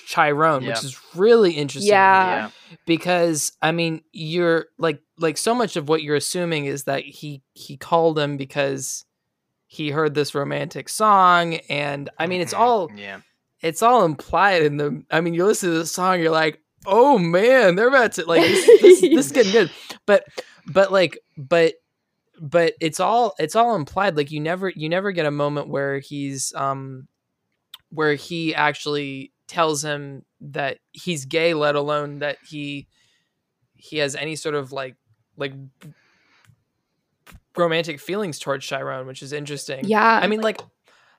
Chiron, 0.07 0.62
Yeah. 0.62 0.70
which 0.70 0.84
is 0.84 0.99
really 1.14 1.53
interesting. 1.53 1.90
me. 1.90 1.95
Yeah. 1.95 2.51
because 2.86 3.53
I 3.62 3.72
mean, 3.72 4.03
you're 4.12 4.66
like 4.78 5.01
like 5.18 5.36
so 5.38 5.55
much 5.55 5.76
of 5.76 5.88
what 5.88 6.03
you're 6.03 6.16
assuming 6.16 6.64
is 6.66 6.84
that 6.84 7.05
he 7.05 7.42
he 7.55 7.76
called 7.76 8.18
him 8.18 8.36
because 8.36 9.05
he 9.66 9.90
heard 9.90 10.14
this 10.14 10.34
romantic 10.34 10.88
song, 10.88 11.55
and 11.68 12.11
I 12.18 12.26
mean, 12.26 12.40
it's 12.40 12.55
Mhm. 12.55 12.59
all 12.59 12.90
Yeah. 12.97 13.20
it's 13.61 13.82
all 13.82 14.05
implied 14.05 14.62
in 14.62 14.76
the. 14.76 15.03
I 15.11 15.20
mean, 15.20 15.34
you 15.34 15.45
listen 15.47 15.70
to 15.70 15.78
the 15.78 15.86
song, 15.86 16.20
you're 16.20 16.30
like, 16.30 16.61
oh 16.86 17.18
man, 17.18 17.76
they're 17.76 17.88
about 17.88 18.12
to 18.12 18.26
like 18.26 18.42
this, 18.42 18.66
this, 18.82 19.01
this 19.01 19.26
is 19.26 19.32
getting 19.32 19.53
good, 19.53 19.70
but 20.07 20.24
but 20.66 20.92
like 20.92 21.18
but 21.36 21.74
but 22.40 22.74
it's 22.80 22.99
all 23.01 23.34
it's 23.38 23.55
all 23.57 23.74
implied. 23.76 24.16
Like 24.16 24.30
you 24.32 24.40
never 24.40 24.68
you 24.68 24.88
never 24.88 25.12
get 25.12 25.26
a 25.26 25.30
moment 25.30 25.68
where 25.68 25.99
he's 26.01 26.53
um 26.55 27.07
where 27.90 28.14
he 28.14 28.55
actually 28.55 29.32
tells 29.47 29.84
him 29.84 30.24
that 30.40 30.78
he's 30.92 31.24
gay, 31.24 31.55
let 31.55 31.74
alone 31.74 32.18
that 32.20 32.38
he 32.49 32.88
he 33.76 33.99
has 33.99 34.16
any 34.16 34.36
sort 34.36 34.55
of 34.55 34.72
like 34.72 34.97
like 35.36 35.53
romantic 37.57 38.01
feelings 38.01 38.38
towards 38.38 38.64
Chiron, 38.66 39.07
which 39.07 39.22
is 39.22 39.32
interesting. 39.32 39.84
Yeah. 39.84 40.20
I 40.22 40.26
mean, 40.26 40.40
like, 40.40 40.61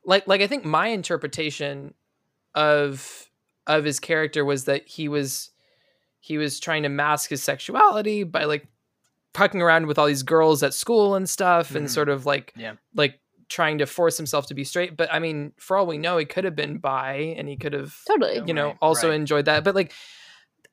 like, 0.06 0.28
like 0.28 0.42
I 0.42 0.48
think 0.48 0.66
my 0.66 0.88
interpretation 0.88 1.94
of 2.54 3.30
of 3.68 3.84
his 3.84 4.00
character 4.00 4.46
was 4.46 4.66
that 4.66 4.88
he 4.88 5.08
was 5.08 5.52
he 6.20 6.38
was 6.38 6.60
trying 6.60 6.84
to 6.84 6.90
mask 6.90 7.30
his 7.30 7.44
sexuality 7.44 8.24
by 8.24 8.46
like 8.46 8.68
fucking 9.34 9.62
around 9.62 9.88
with 9.88 10.00
all 10.00 10.06
these 10.08 10.24
girls 10.24 10.64
at 10.64 10.74
school 10.74 11.16
and 11.16 11.30
stuff, 11.30 11.76
and 11.76 11.88
Mhm. 11.88 11.90
sort 11.90 12.10
of 12.10 12.26
like 12.26 12.54
Yeah. 12.56 12.76
like 12.94 13.20
trying 13.50 13.78
to 13.80 13.86
force 13.86 14.18
himself 14.18 14.48
to 14.48 14.54
be 14.54 14.64
straight. 14.64 14.96
But 14.98 15.14
I 15.14 15.20
mean, 15.20 15.54
for 15.58 15.78
all 15.78 15.86
we 15.88 15.98
know, 15.98 16.18
he 16.18 16.26
could 16.26 16.44
have 16.44 16.56
been 16.56 16.78
bi, 16.78 17.36
and 17.38 17.48
he 17.48 17.58
could 17.58 17.74
have 17.74 17.96
totally. 18.08 18.42
you 18.46 18.54
know 18.54 18.68
Right, 18.68 18.78
also 18.82 19.10
right. 19.10 19.16
enjoyed 19.16 19.46
that. 19.46 19.64
But 19.64 19.76
like, 19.76 19.92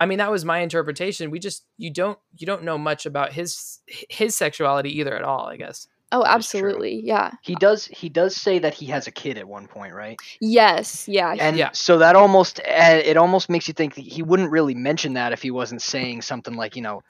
I 0.00 0.06
mean, 0.06 0.18
that 0.18 0.30
was 0.30 0.44
my 0.44 0.58
interpretation. 0.58 1.30
We 1.30 1.38
just 1.38 1.64
you 1.78 1.90
don't 1.92 2.18
you 2.38 2.46
don't 2.46 2.64
know 2.64 2.78
much 2.78 3.06
about 3.06 3.32
his 3.32 3.80
his 3.86 4.36
sexuality 4.36 4.98
either 4.98 5.14
at 5.16 5.22
all. 5.22 5.46
I 5.46 5.56
guess. 5.56 5.86
Oh, 6.14 6.24
That 6.24 6.40
is 6.40 6.50
true. 6.50 6.60
absolutely. 6.60 7.00
Yeah. 7.04 7.30
He 7.42 7.54
does 7.54 7.86
he 7.86 8.10
does 8.10 8.36
say 8.36 8.58
that 8.58 8.74
he 8.74 8.84
has 8.86 9.06
a 9.06 9.10
kid 9.10 9.38
at 9.38 9.48
one 9.48 9.66
point, 9.66 9.94
right? 9.94 10.18
Yes. 10.42 11.08
Yeah. 11.08 11.34
And 11.40 11.56
Yeah. 11.56 11.70
so 11.72 11.98
that 11.98 12.16
almost 12.16 12.60
uh, 12.60 13.00
it 13.02 13.16
almost 13.16 13.48
makes 13.48 13.66
you 13.66 13.72
think 13.72 13.94
that 13.94 14.02
he 14.02 14.22
wouldn't 14.22 14.50
really 14.50 14.74
mention 14.74 15.14
that 15.14 15.32
if 15.32 15.40
he 15.40 15.50
wasn't 15.50 15.80
saying 15.80 16.20
something 16.20 16.54
like 16.54 16.76
you 16.76 16.82
know, 16.82 17.02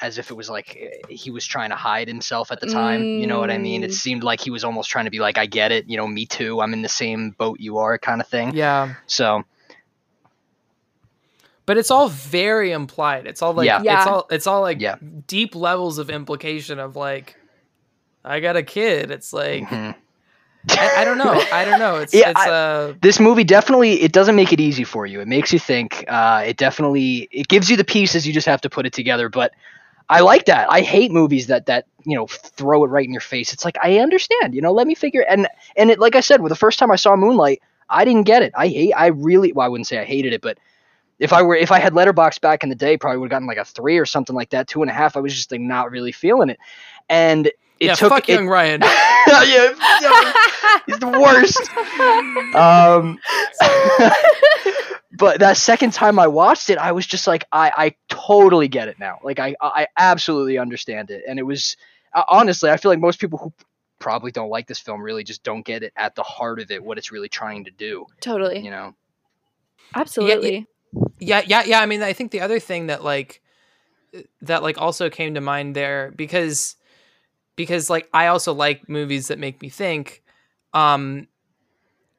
as 0.00 0.18
if 0.18 0.30
it 0.30 0.34
was 0.34 0.50
like 0.50 0.76
uh, 0.80 1.06
he 1.08 1.30
was 1.30 1.46
trying 1.46 1.70
to 1.70 1.76
hide 1.76 2.08
himself 2.08 2.50
at 2.50 2.60
the 2.60 2.66
time. 2.66 3.02
You 3.20 3.26
know 3.26 3.38
what 3.38 3.50
I 3.50 3.58
mean? 3.58 3.84
It 3.84 3.90
Mm. 3.90 3.94
seemed 3.94 4.22
like 4.24 4.40
he 4.40 4.50
was 4.50 4.64
almost 4.64 4.90
trying 4.90 5.04
to 5.06 5.10
be 5.10 5.20
like, 5.20 5.38
I 5.38 5.46
get 5.46 5.72
it. 5.72 5.88
You 5.88 5.96
know, 5.96 6.06
me 6.06 6.26
too. 6.26 6.60
I'm 6.60 6.72
in 6.72 6.82
the 6.82 6.88
same 6.88 7.30
boat 7.30 7.60
you 7.60 7.78
are, 7.78 7.96
kind 7.98 8.20
of 8.20 8.26
thing. 8.28 8.54
Yeah, 8.54 8.94
So 9.06 9.44
but 11.66 11.78
it's 11.78 11.90
all 11.90 12.08
very 12.08 12.72
implied. 12.72 13.26
It's 13.26 13.40
all 13.40 13.54
like 13.54 13.66
Yeah. 13.66 13.80
it's 13.82 14.06
all 14.06 14.26
it's 14.30 14.46
all 14.46 14.60
like 14.60 14.80
Yeah. 14.80 14.96
deep 15.26 15.54
levels 15.54 15.98
of 15.98 16.10
implication 16.10 16.78
of 16.78 16.96
like 16.96 17.36
I 18.24 18.40
got 18.40 18.56
a 18.56 18.62
kid. 18.62 19.10
It's 19.10 19.32
like 19.32 19.64
mhm. 19.64 19.94
I, 20.70 20.90
I 20.98 21.04
don't 21.04 21.18
know. 21.18 21.42
I 21.52 21.64
don't 21.64 21.78
know. 21.78 21.96
It's 22.02 22.14
Yeah, 22.14 22.30
it's 22.30 22.40
I- 22.40 22.50
uh 22.50 22.94
this 23.02 23.20
movie 23.20 23.44
definitely 23.44 24.02
it 24.02 24.12
doesn't 24.12 24.36
make 24.36 24.52
it 24.52 24.60
easy 24.60 24.84
for 24.84 25.06
you. 25.06 25.20
It 25.20 25.28
makes 25.28 25.52
you 25.52 25.58
think. 25.58 26.04
Uh, 26.08 26.44
it 26.46 26.56
definitely 26.56 27.28
it 27.30 27.48
gives 27.48 27.70
you 27.70 27.76
the 27.76 27.84
pieces. 27.84 28.26
You 28.26 28.32
just 28.32 28.46
have 28.46 28.60
to 28.62 28.70
put 28.70 28.86
it 28.86 28.92
together. 28.92 29.28
But 29.28 29.52
I 30.08 30.20
like 30.20 30.46
that. 30.46 30.70
I 30.70 30.80
hate 30.80 31.10
movies 31.12 31.46
that 31.48 31.66
that 31.66 31.86
you 32.04 32.16
know 32.16 32.26
throw 32.26 32.84
it 32.84 32.88
right 32.88 33.06
in 33.06 33.12
your 33.12 33.20
face. 33.20 33.52
It's 33.52 33.64
like 33.64 33.76
I 33.82 33.98
understand. 33.98 34.54
You 34.54 34.62
know, 34.62 34.72
let 34.72 34.86
me 34.86 34.94
figure. 34.94 35.24
And 35.28 35.48
and 35.76 35.90
it 35.90 35.98
like 35.98 36.14
I 36.16 36.20
said, 36.20 36.40
with 36.40 36.50
the 36.50 36.56
first 36.56 36.78
time 36.78 36.90
I 36.90 36.96
saw 36.96 37.16
Moonlight, 37.16 37.60
I 37.88 38.04
didn't 38.04 38.24
get 38.24 38.42
it. 38.42 38.52
I 38.56 38.68
hate. 38.68 38.92
I 38.92 39.06
really. 39.08 39.52
Well, 39.52 39.66
I 39.66 39.68
wouldn't 39.68 39.86
say 39.86 39.98
I 39.98 40.04
hated 40.04 40.32
it, 40.32 40.40
but 40.40 40.58
if 41.18 41.32
I 41.32 41.42
were 41.42 41.54
if 41.56 41.70
I 41.72 41.78
had 41.78 41.92
Letterboxd 41.92 42.40
back 42.40 42.62
in 42.62 42.68
the 42.68 42.74
day, 42.74 42.96
probably 42.96 43.18
would 43.18 43.26
have 43.26 43.36
gotten 43.36 43.48
like 43.48 43.58
a 43.58 43.64
three 43.64 43.98
or 43.98 44.06
something 44.06 44.34
like 44.34 44.50
that, 44.50 44.66
two 44.68 44.82
and 44.82 44.90
a 44.90 44.94
half. 44.94 45.16
I 45.16 45.20
was 45.20 45.34
just 45.34 45.52
like 45.52 45.60
not 45.60 45.90
really 45.90 46.12
feeling 46.12 46.50
it, 46.50 46.58
and 47.08 47.50
it 47.84 47.88
yeah. 47.88 47.94
took 47.94 48.10
fuck 48.10 48.28
it, 48.28 48.32
young 48.32 48.48
Ryan. 48.48 48.80
yeah, 49.26 49.42
yeah, 49.42 50.32
he's 50.86 50.98
the 50.98 51.08
worst. 51.08 51.60
Um, 52.54 53.18
but 55.12 55.40
that 55.40 55.56
second 55.56 55.92
time 55.92 56.18
I 56.18 56.26
watched 56.26 56.70
it, 56.70 56.78
I 56.78 56.92
was 56.92 57.06
just 57.06 57.26
like, 57.26 57.44
I, 57.52 57.72
I 57.76 57.94
totally 58.08 58.68
get 58.68 58.88
it 58.88 58.98
now. 58.98 59.18
Like, 59.22 59.38
I, 59.38 59.54
I 59.60 59.86
absolutely 59.96 60.58
understand 60.58 61.10
it. 61.10 61.24
And 61.28 61.38
it 61.38 61.44
was 61.44 61.76
uh, 62.14 62.24
honestly, 62.28 62.70
I 62.70 62.76
feel 62.76 62.90
like 62.90 63.00
most 63.00 63.20
people 63.20 63.38
who 63.38 63.52
probably 63.98 64.30
don't 64.30 64.50
like 64.50 64.66
this 64.66 64.78
film 64.78 65.02
really 65.02 65.24
just 65.24 65.42
don't 65.42 65.64
get 65.64 65.82
it 65.82 65.92
at 65.96 66.14
the 66.14 66.22
heart 66.22 66.60
of 66.60 66.70
it, 66.70 66.82
what 66.82 66.98
it's 66.98 67.10
really 67.10 67.28
trying 67.28 67.64
to 67.64 67.70
do. 67.70 68.06
totally. 68.20 68.60
You 68.60 68.70
know? 68.70 68.94
Absolutely. 69.94 70.66
yeah 71.18 71.42
yeah 71.44 71.64
yeah 71.64 71.80
i 71.80 71.86
mean 71.86 72.02
i 72.02 72.12
think 72.12 72.30
the 72.30 72.40
other 72.40 72.60
thing 72.60 72.86
that 72.86 73.02
like 73.02 73.40
that 74.42 74.62
like 74.62 74.80
also 74.80 75.10
came 75.10 75.34
to 75.34 75.40
mind 75.40 75.74
there 75.74 76.12
because 76.14 76.76
because 77.56 77.90
like 77.90 78.08
i 78.12 78.26
also 78.26 78.52
like 78.52 78.88
movies 78.88 79.28
that 79.28 79.38
make 79.38 79.60
me 79.62 79.68
think 79.68 80.22
um 80.72 81.26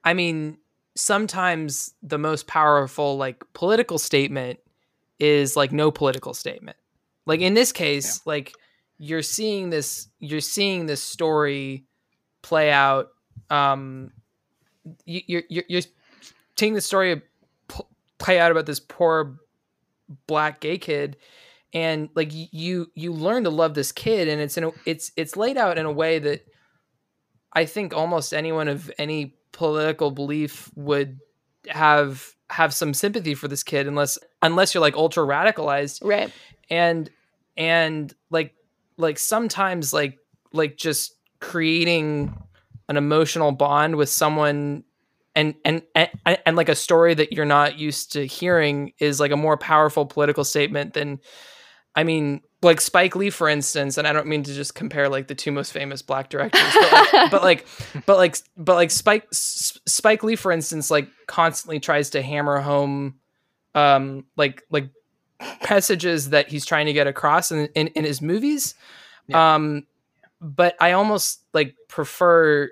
i 0.04 0.14
mean 0.14 0.58
sometimes 0.96 1.94
the 2.02 2.18
most 2.18 2.48
powerful 2.48 3.18
like 3.18 3.44
political 3.54 4.00
statement 4.00 4.60
is 5.20 5.56
like 5.56 5.72
no 5.72 5.92
political 5.92 6.34
statement. 6.34 6.78
Like 7.26 7.42
in 7.42 7.54
this 7.54 7.72
case 7.72 8.22
like 8.26 8.54
you're 8.98 9.22
seeing 9.22 9.70
this 9.70 10.08
you're 10.20 10.42
seeing 10.42 10.86
this 10.86 11.02
story 11.02 11.86
play 12.42 12.72
out 12.72 13.10
um 13.50 14.12
you, 15.06 15.22
you're 15.28 15.44
you're 15.50 15.64
you're 15.68 15.82
seeing 16.58 16.74
the 16.76 16.82
story 16.82 17.22
play 18.20 18.40
out 18.40 18.52
about 18.52 18.66
this 18.66 18.80
poor 18.80 19.38
black 20.28 20.60
gay 20.62 20.78
kid 20.78 21.18
and 21.76 22.10
like 22.16 22.30
you 22.32 22.88
you 22.96 23.12
learn 23.14 23.44
to 23.44 23.50
love 23.52 23.76
this 23.76 23.92
kid 23.92 24.28
and 24.28 24.42
it's 24.42 24.58
in 24.58 24.64
a, 24.64 24.72
it's 24.86 25.12
it's 25.16 25.36
laid 25.36 25.58
out 25.58 25.78
in 25.78 25.86
a 25.86 25.92
way 25.92 26.18
that 26.18 26.44
i 27.54 27.66
think 27.66 27.94
almost 27.94 28.34
anyone 28.34 28.68
of 28.68 28.90
any 28.98 29.36
political 29.52 30.10
belief 30.10 30.72
would 30.76 31.20
have 31.68 32.34
have 32.50 32.74
some 32.74 32.94
sympathy 32.94 33.36
for 33.36 33.48
this 33.48 33.62
kid 33.64 33.88
unless 33.88 34.18
unless 34.42 34.74
you're 34.74 34.82
like 34.82 34.96
ultra 34.96 35.24
radicalized 35.24 36.00
Right. 36.04 36.32
and 36.70 37.10
and 37.58 38.14
like 38.32 38.54
like 38.98 39.20
sometimes 39.20 39.94
like 39.94 40.18
like 40.54 40.78
just 40.78 41.14
creating 41.42 42.34
an 42.88 42.98
emotional 42.98 43.52
bond 43.52 43.98
with 43.98 44.10
someone 44.10 44.84
and 45.36 45.56
and 45.66 45.82
and, 45.94 46.10
and 46.46 46.56
like 46.56 46.70
a 46.70 46.76
story 46.76 47.14
that 47.16 47.34
you're 47.34 47.46
not 47.46 47.78
used 47.78 48.14
to 48.14 48.26
hearing 48.26 48.94
is 49.00 49.20
like 49.20 49.32
a 49.32 49.38
more 49.38 49.58
powerful 49.58 50.06
political 50.06 50.46
statement 50.46 50.94
than 50.94 51.20
i 51.96 52.04
mean 52.04 52.42
like 52.62 52.82
spike 52.82 53.16
lee 53.16 53.30
for 53.30 53.48
instance 53.48 53.98
and 53.98 54.08
i 54.08 54.14
don't 54.14 54.28
mean 54.28 54.44
to 54.44 54.54
just 54.54 54.76
compare 54.76 55.08
like 55.10 55.28
the 55.28 55.36
two 55.36 55.52
most 55.52 55.72
famous 55.72 56.02
black 56.02 56.30
directors 56.30 56.62
but 56.74 56.92
like 56.92 57.32
but 57.32 57.44
like 57.44 57.68
but 58.06 58.18
like 58.18 58.38
but 58.58 58.74
like 58.76 58.92
spike 58.92 59.28
S- 59.32 59.80
spike 59.86 60.24
lee 60.24 60.36
for 60.36 60.52
instance 60.52 60.90
like 60.90 61.08
constantly 61.28 61.80
tries 61.80 62.10
to 62.12 62.22
hammer 62.22 62.60
home 62.60 63.16
um 63.76 64.26
like 64.36 64.64
like 64.70 64.90
messages 65.70 66.30
that 66.30 66.48
he's 66.48 66.66
trying 66.66 66.86
to 66.86 66.94
get 66.94 67.08
across 67.08 67.52
in, 67.52 67.68
in, 67.76 67.88
in 67.88 68.04
his 68.04 68.22
movies. 68.22 68.76
Um, 69.34 69.86
but 70.42 70.76
I 70.80 70.92
almost 70.94 71.42
like 71.54 71.76
prefer 71.88 72.70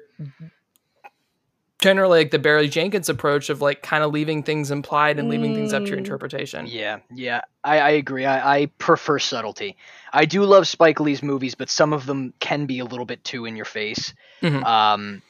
generally 1.83 2.19
like 2.19 2.31
the 2.31 2.39
Barry 2.39 2.69
Jenkins 2.69 3.09
approach 3.09 3.49
of 3.49 3.61
like 3.61 3.83
kind 3.83 4.03
of 4.05 4.11
leaving 4.13 4.41
things 4.41 4.71
implied 4.71 5.19
and 5.19 5.27
leaving 5.29 5.53
things 5.53 5.73
up 5.73 5.83
to 5.83 5.89
your 5.89 5.97
Mm. 5.97 6.05
interpretation. 6.05 6.65
Yeah, 6.65 6.99
yeah, 7.13 7.41
I, 7.63 7.79
I 7.79 7.89
agree. 7.91 8.25
I, 8.25 8.55
I 8.59 8.65
prefer 8.77 9.19
subtlety. 9.19 9.75
I 10.13 10.23
do 10.25 10.43
love 10.45 10.65
Spike 10.67 10.99
Lee's 11.01 11.21
movies, 11.21 11.55
but 11.55 11.69
some 11.69 11.91
of 11.91 12.05
them 12.05 12.33
can 12.39 12.65
be 12.67 12.79
a 12.79 12.85
little 12.85 13.05
bit 13.05 13.23
too 13.25 13.45
in 13.45 13.55
your 13.57 13.65
face. 13.65 14.13
Mhm. 14.41 14.63
Um, 14.63 15.21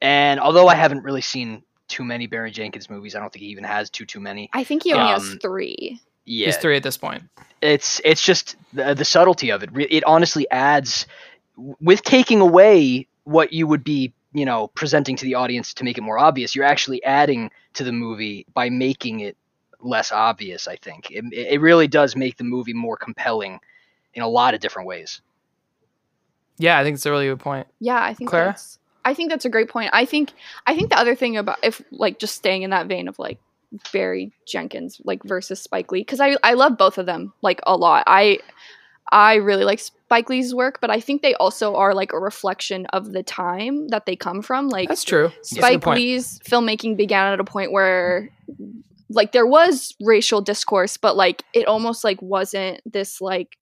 and 0.00 0.40
although 0.40 0.68
I 0.68 0.74
haven't 0.74 1.04
really 1.04 1.20
seen 1.20 1.62
too 1.88 2.04
many 2.04 2.26
Barry 2.26 2.50
Jenkins 2.50 2.88
movies, 2.88 3.14
I 3.14 3.20
don't 3.20 3.30
think 3.32 3.42
he 3.44 3.50
even 3.50 3.64
has 3.64 3.90
too 3.90 4.06
too 4.06 4.20
many. 4.20 4.48
I 4.54 4.64
think 4.64 4.84
he 4.84 4.94
only 4.94 5.12
has 5.12 5.22
Um, 5.22 5.38
three. 5.42 6.00
Yeah, 6.24 6.46
He's 6.46 6.56
three 6.56 6.76
at 6.76 6.82
this 6.82 6.96
point. 6.96 7.24
it's 7.60 8.00
it's 8.04 8.24
just 8.24 8.56
the, 8.72 8.94
the 8.94 9.04
subtlety 9.04 9.50
of 9.50 9.62
it. 9.62 9.70
Re- 9.72 9.88
It 9.90 10.04
honestly 10.04 10.48
adds 10.50 11.06
with 11.80 12.02
taking 12.02 12.40
away 12.40 13.06
what 13.24 13.52
you 13.52 13.66
would 13.66 13.84
be, 13.84 14.12
you 14.32 14.44
know, 14.44 14.68
presenting 14.68 15.16
to 15.16 15.24
the 15.24 15.34
audience 15.34 15.74
to 15.74 15.84
make 15.84 15.98
it 15.98 16.02
more 16.02 16.18
obvious. 16.18 16.54
You're 16.54 16.64
actually 16.64 17.02
adding 17.04 17.50
to 17.74 17.84
the 17.84 17.92
movie 17.92 18.46
by 18.54 18.70
making 18.70 19.20
it 19.20 19.36
less 19.80 20.12
obvious. 20.12 20.68
I 20.68 20.76
think 20.76 21.10
it, 21.10 21.24
it 21.32 21.60
really 21.60 21.88
does 21.88 22.14
make 22.14 22.36
the 22.36 22.44
movie 22.44 22.74
more 22.74 22.96
compelling 22.96 23.60
in 24.14 24.22
a 24.22 24.28
lot 24.28 24.54
of 24.54 24.60
different 24.60 24.88
ways. 24.88 25.20
Yeah, 26.58 26.78
I 26.78 26.84
think 26.84 26.94
it's 26.94 27.06
a 27.06 27.10
really 27.10 27.26
good 27.26 27.40
point. 27.40 27.66
Yeah, 27.80 28.02
I 28.02 28.14
think 28.14 28.30
Clara? 28.30 28.46
that's 28.46 28.78
I 29.04 29.14
think 29.14 29.30
that's 29.30 29.44
a 29.44 29.50
great 29.50 29.68
point. 29.68 29.90
I 29.92 30.04
think 30.04 30.32
I 30.66 30.74
think 30.74 30.90
the 30.90 30.98
other 30.98 31.14
thing 31.14 31.36
about 31.36 31.58
if 31.62 31.82
like 31.90 32.18
just 32.18 32.36
staying 32.36 32.62
in 32.62 32.70
that 32.70 32.86
vein 32.86 33.08
of 33.08 33.18
like 33.18 33.38
Barry 33.92 34.32
Jenkins 34.46 35.00
like 35.04 35.22
versus 35.24 35.60
Spike 35.60 35.90
Lee 35.90 36.04
cuz 36.04 36.20
I 36.20 36.36
I 36.42 36.54
love 36.54 36.76
both 36.76 36.98
of 36.98 37.06
them 37.06 37.32
like 37.42 37.60
a 37.66 37.76
lot. 37.76 38.04
I 38.06 38.40
I 39.10 39.36
really 39.36 39.64
like 39.64 39.80
Spike 40.10 40.28
Lee's 40.28 40.52
work, 40.52 40.80
but 40.80 40.90
I 40.90 40.98
think 40.98 41.22
they 41.22 41.34
also 41.34 41.76
are 41.76 41.94
like 41.94 42.12
a 42.12 42.18
reflection 42.18 42.84
of 42.86 43.12
the 43.12 43.22
time 43.22 43.86
that 43.88 44.06
they 44.06 44.16
come 44.16 44.42
from. 44.42 44.68
Like 44.68 44.88
That's 44.88 45.04
true. 45.04 45.28
That's 45.28 45.50
Spike 45.50 45.82
point. 45.82 46.00
Lee's 46.00 46.40
filmmaking 46.40 46.96
began 46.96 47.32
at 47.32 47.38
a 47.38 47.44
point 47.44 47.70
where 47.70 48.28
like 49.08 49.30
there 49.30 49.46
was 49.46 49.94
racial 50.00 50.40
discourse, 50.40 50.96
but 50.96 51.14
like 51.14 51.44
it 51.54 51.68
almost 51.68 52.02
like 52.02 52.20
wasn't 52.20 52.80
this 52.84 53.20
like 53.20 53.56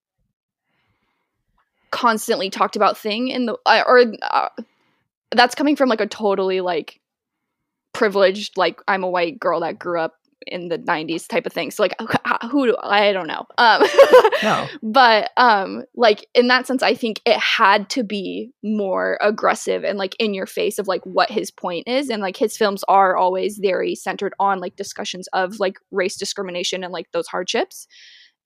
constantly 1.91 2.49
talked 2.49 2.77
about 2.77 2.97
thing 2.97 3.29
in 3.29 3.45
the 3.45 3.59
uh, 3.67 3.83
or 3.87 4.05
uh, 4.23 4.49
that's 5.33 5.55
coming 5.55 5.77
from 5.77 5.91
like 5.91 6.01
a 6.01 6.07
totally 6.07 6.63
like 6.63 6.99
privileged 7.93 8.57
like 8.57 8.81
I'm 8.89 9.05
a 9.05 9.11
white 9.11 9.39
girl 9.39 9.61
that 9.61 9.79
grew 9.79 10.01
up 10.01 10.15
in 10.47 10.69
the 10.69 10.79
90s 10.79 11.27
type 11.27 11.47
of 11.47 11.53
thing. 11.53 11.71
So 11.71 11.83
like 11.83 11.95
who 12.51 12.67
do 12.67 12.77
I 12.83 13.13
don't 13.13 13.27
know. 13.27 13.45
Um 13.59 13.83
No. 14.43 14.69
but 14.83 15.31
um 15.37 15.83
like 15.97 16.27
in 16.35 16.47
that 16.49 16.67
sense 16.67 16.83
i 16.83 16.95
think 16.95 17.21
it 17.27 17.37
had 17.39 17.91
to 17.91 18.05
be 18.05 18.53
more 18.63 19.19
aggressive 19.21 19.83
and 19.85 19.99
like 19.99 20.15
in 20.21 20.33
your 20.33 20.47
face 20.47 20.79
of 20.79 20.87
like 20.87 21.01
what 21.05 21.31
his 21.31 21.51
point 21.51 21.89
is 21.89 22.09
and 22.09 22.23
like 22.23 22.37
his 22.37 22.57
films 22.57 22.85
are 22.89 23.17
always 23.17 23.59
very 23.59 23.95
centered 23.97 24.33
on 24.39 24.61
like 24.61 24.77
discussions 24.77 25.27
of 25.33 25.59
like 25.59 25.77
race 25.91 26.17
discrimination 26.17 26.85
and 26.85 26.93
like 26.93 27.11
those 27.13 27.27
hardships 27.27 27.89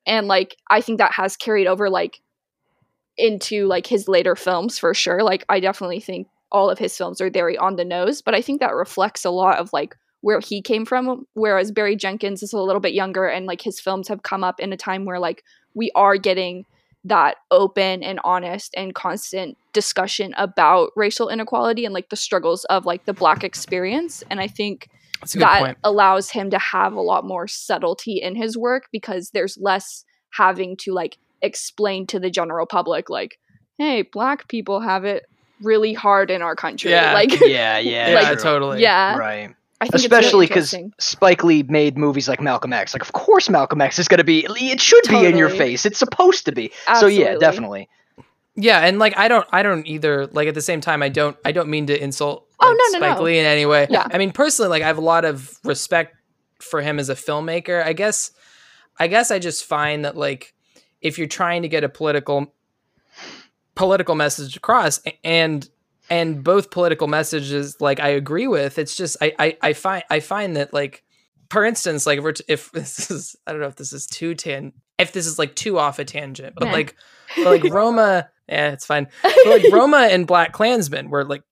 and 0.06 0.28
like 0.28 0.56
i 0.70 0.80
think 0.80 0.98
that 0.98 1.12
has 1.12 1.36
carried 1.36 1.66
over 1.66 1.90
like 1.90 2.20
into 3.18 3.66
like 3.66 3.86
his 3.86 4.08
later 4.08 4.34
films 4.34 4.78
for 4.78 4.94
sure 4.94 5.22
like 5.22 5.44
i 5.50 5.60
definitely 5.60 6.00
think 6.00 6.26
all 6.50 6.70
of 6.70 6.78
his 6.78 6.96
films 6.96 7.20
are 7.20 7.30
very 7.30 7.58
on 7.58 7.76
the 7.76 7.84
nose 7.84 8.22
but 8.22 8.34
i 8.34 8.40
think 8.40 8.60
that 8.60 8.74
reflects 8.74 9.24
a 9.24 9.30
lot 9.30 9.58
of 9.58 9.70
like 9.72 9.94
where 10.22 10.40
he 10.40 10.62
came 10.62 10.84
from 10.86 11.26
whereas 11.34 11.70
barry 11.70 11.94
jenkins 11.94 12.42
is 12.42 12.52
a 12.52 12.58
little 12.58 12.80
bit 12.80 12.94
younger 12.94 13.26
and 13.26 13.44
like 13.46 13.60
his 13.60 13.78
films 13.78 14.08
have 14.08 14.22
come 14.22 14.42
up 14.42 14.58
in 14.60 14.72
a 14.72 14.76
time 14.76 15.04
where 15.04 15.18
like 15.18 15.44
we 15.74 15.90
are 15.94 16.16
getting 16.16 16.64
that 17.04 17.36
open 17.50 18.02
and 18.02 18.20
honest 18.24 18.72
and 18.76 18.94
constant 18.94 19.58
discussion 19.72 20.32
about 20.38 20.90
racial 20.96 21.28
inequality 21.28 21.84
and 21.84 21.92
like 21.92 22.08
the 22.10 22.16
struggles 22.16 22.64
of 22.66 22.86
like 22.86 23.04
the 23.04 23.12
black 23.12 23.42
experience 23.44 24.22
and 24.30 24.40
i 24.40 24.46
think 24.46 24.88
That's 25.20 25.34
a 25.34 25.38
good 25.38 25.42
that 25.44 25.60
point. 25.60 25.78
allows 25.84 26.30
him 26.30 26.50
to 26.50 26.58
have 26.58 26.92
a 26.94 27.00
lot 27.00 27.24
more 27.24 27.48
subtlety 27.48 28.18
in 28.22 28.36
his 28.36 28.56
work 28.56 28.84
because 28.92 29.30
there's 29.30 29.58
less 29.60 30.04
having 30.30 30.76
to 30.78 30.92
like 30.92 31.18
explain 31.42 32.06
to 32.06 32.20
the 32.20 32.30
general 32.30 32.66
public 32.66 33.10
like 33.10 33.38
hey 33.78 34.02
black 34.02 34.46
people 34.46 34.80
have 34.80 35.04
it 35.04 35.24
really 35.60 35.92
hard 35.92 36.30
in 36.30 36.40
our 36.42 36.54
country 36.54 36.92
Yeah. 36.92 37.14
like 37.14 37.30
yeah, 37.40 37.78
yeah, 37.80 38.08
Yeah, 38.20 38.34
totally. 38.36 38.80
yeah 38.80 39.16
right. 39.16 39.54
I 39.82 39.86
think 39.86 40.04
Especially 40.04 40.46
because 40.46 40.70
because 40.70 40.92
Spike 40.98 41.42
Lee 41.42 41.64
made 41.64 41.98
movies 41.98 42.28
like 42.28 42.40
Malcolm 42.40 42.72
X. 42.72 42.94
Like, 42.94 43.02
of 43.02 43.12
course, 43.12 43.50
Malcolm 43.50 43.80
X 43.80 43.98
is 43.98 44.06
going 44.06 44.18
to 44.18 44.24
be. 44.24 44.46
It 44.48 44.80
should 44.80 45.02
be 45.08 45.26
in 45.26 45.36
your 45.36 45.48
face. 45.48 45.84
It's 45.84 45.98
supposed 45.98 46.46
to 46.46 46.52
be. 46.52 46.70
So 47.00 47.06
yeah, 47.06 47.36
definitely. 47.36 47.88
Yeah, 48.54 48.80
and 48.80 48.98
like 48.98 49.18
I 49.18 49.26
don't 49.28 49.46
I 49.50 49.62
don't 49.62 49.86
either 49.86 50.26
like 50.28 50.46
at 50.46 50.54
the 50.54 50.60
same 50.60 50.80
time 50.80 51.02
I 51.02 51.08
don't 51.08 51.36
I 51.44 51.52
don't 51.52 51.68
mean 51.68 51.86
to 51.86 52.00
insult 52.00 52.46
Oh, 52.60 52.68
like, 52.68 52.76
no, 52.76 52.98
no, 52.98 53.06
Spike 53.06 53.18
no. 53.18 53.24
Lee 53.24 53.38
in 53.38 53.46
any 53.46 53.66
way. 53.66 53.86
Yeah. 53.90 54.06
I 54.10 54.18
mean 54.18 54.30
personally 54.30 54.68
like 54.68 54.82
I 54.82 54.86
have 54.86 54.98
a 54.98 55.02
lot 55.02 55.24
of 55.24 55.58
respect 55.64 56.14
for 56.60 56.80
him 56.80 56.98
as 57.00 57.08
a 57.08 57.14
filmmaker. 57.14 57.82
I 57.84 57.92
guess 57.92 58.30
I 58.98 59.08
guess 59.08 59.30
I 59.30 59.38
just 59.38 59.64
find 59.64 60.04
that 60.04 60.16
like 60.16 60.54
if 61.00 61.18
you're 61.18 61.26
trying 61.26 61.62
to 61.62 61.68
get 61.68 61.82
a 61.82 61.88
political 61.88 62.54
political 63.74 64.14
message 64.14 64.56
across 64.56 65.00
and 65.24 65.68
and 66.12 66.44
both 66.44 66.70
political 66.70 67.06
messages 67.08 67.80
like 67.80 67.98
I 68.00 68.08
agree 68.08 68.46
with, 68.46 68.78
it's 68.78 68.94
just 68.94 69.16
I 69.20 69.32
I, 69.38 69.56
I 69.62 69.72
find 69.72 70.04
I 70.10 70.20
find 70.20 70.56
that 70.56 70.72
like 70.74 71.02
for 71.50 71.64
instance, 71.64 72.06
like 72.06 72.18
if, 72.18 72.24
we're 72.24 72.32
t- 72.32 72.44
if 72.48 72.70
this 72.78 73.10
is 73.10 73.34
I 73.46 73.52
don't 73.52 73.60
know 73.60 73.66
if 73.68 73.76
this 73.76 73.92
is 73.92 74.06
too 74.06 74.34
tan 74.34 74.72
if 74.98 75.12
this 75.12 75.26
is 75.26 75.38
like 75.38 75.54
too 75.56 75.78
off 75.78 75.98
a 75.98 76.04
tangent, 76.04 76.54
but 76.56 76.66
Nah. 76.66 76.72
like 76.72 76.94
but 77.36 77.46
like 77.46 77.64
Roma, 77.72 78.28
yeah, 78.48 78.72
it's 78.72 78.84
fine. 78.86 79.06
But 79.22 79.46
like 79.46 79.64
Roma 79.72 80.08
and 80.10 80.26
Black 80.26 80.52
Klansman 80.52 81.08
were 81.10 81.24
like 81.24 81.42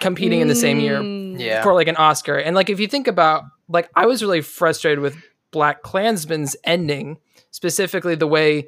competing 0.00 0.40
in 0.40 0.48
the 0.48 0.54
same 0.54 0.80
year 0.80 0.98
Mm. 1.00 1.38
Yeah. 1.38 1.62
for 1.62 1.72
like 1.74 1.88
an 1.88 1.96
Oscar. 1.96 2.36
And 2.36 2.54
like 2.56 2.70
if 2.70 2.80
you 2.80 2.86
think 2.88 3.06
about 3.08 3.44
like 3.68 3.90
I 3.94 4.06
was 4.06 4.22
really 4.22 4.40
frustrated 4.40 5.00
with 5.00 5.16
Black 5.52 5.82
Klansman's 5.82 6.56
ending, 6.64 7.18
specifically 7.50 8.14
the 8.14 8.26
way 8.26 8.66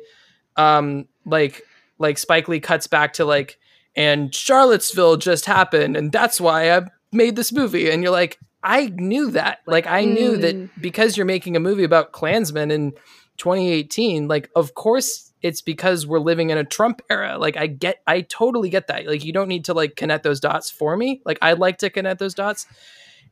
um 0.57 1.07
like 1.25 1.63
like 1.99 2.19
Spike 2.19 2.49
Lee 2.49 2.61
cuts 2.61 2.87
back 2.87 3.15
to 3.15 3.25
like 3.25 3.59
and 3.97 4.35
Charlottesville 4.35 5.17
just 5.17 5.45
happened 5.47 5.97
and 5.97 6.13
that's 6.13 6.41
why 6.41 6.71
I 6.77 6.83
made 7.13 7.37
this 7.37 7.53
movie 7.53 7.91
and 7.91 8.03
you're 8.03 8.13
like 8.13 8.39
I 8.63 8.87
knew 8.97 9.31
that. 9.31 9.61
Like 9.67 9.87
I 9.87 10.05
knew 10.05 10.33
Mm. 10.33 10.41
that 10.41 10.81
because 10.83 11.17
you're 11.17 11.27
making 11.27 11.57
a 11.57 11.61
movie 11.61 11.85
about 11.85 12.11
Klansmen 12.13 12.71
in 12.73 12.93
2018, 13.39 14.27
like 14.29 14.51
of 14.57 14.75
course 14.75 15.33
it's 15.43 15.63
because 15.63 16.07
we're 16.07 16.19
living 16.19 16.51
in 16.51 16.59
a 16.59 16.65
Trump 16.65 17.01
era. 17.09 17.39
Like 17.39 17.57
I 17.57 17.69
get 17.69 18.03
I 18.07 18.23
totally 18.23 18.69
get 18.71 18.89
that. 18.89 19.07
Like 19.07 19.25
you 19.25 19.33
don't 19.33 19.49
need 19.49 19.65
to 19.67 19.75
like 19.75 19.95
connect 19.97 20.25
those 20.25 20.41
dots 20.41 20.71
for 20.71 20.97
me. 20.97 21.23
Like 21.25 21.39
I'd 21.41 21.61
like 21.61 21.79
to 21.79 21.91
connect 21.91 22.19
those 22.19 22.35
dots. 22.35 22.67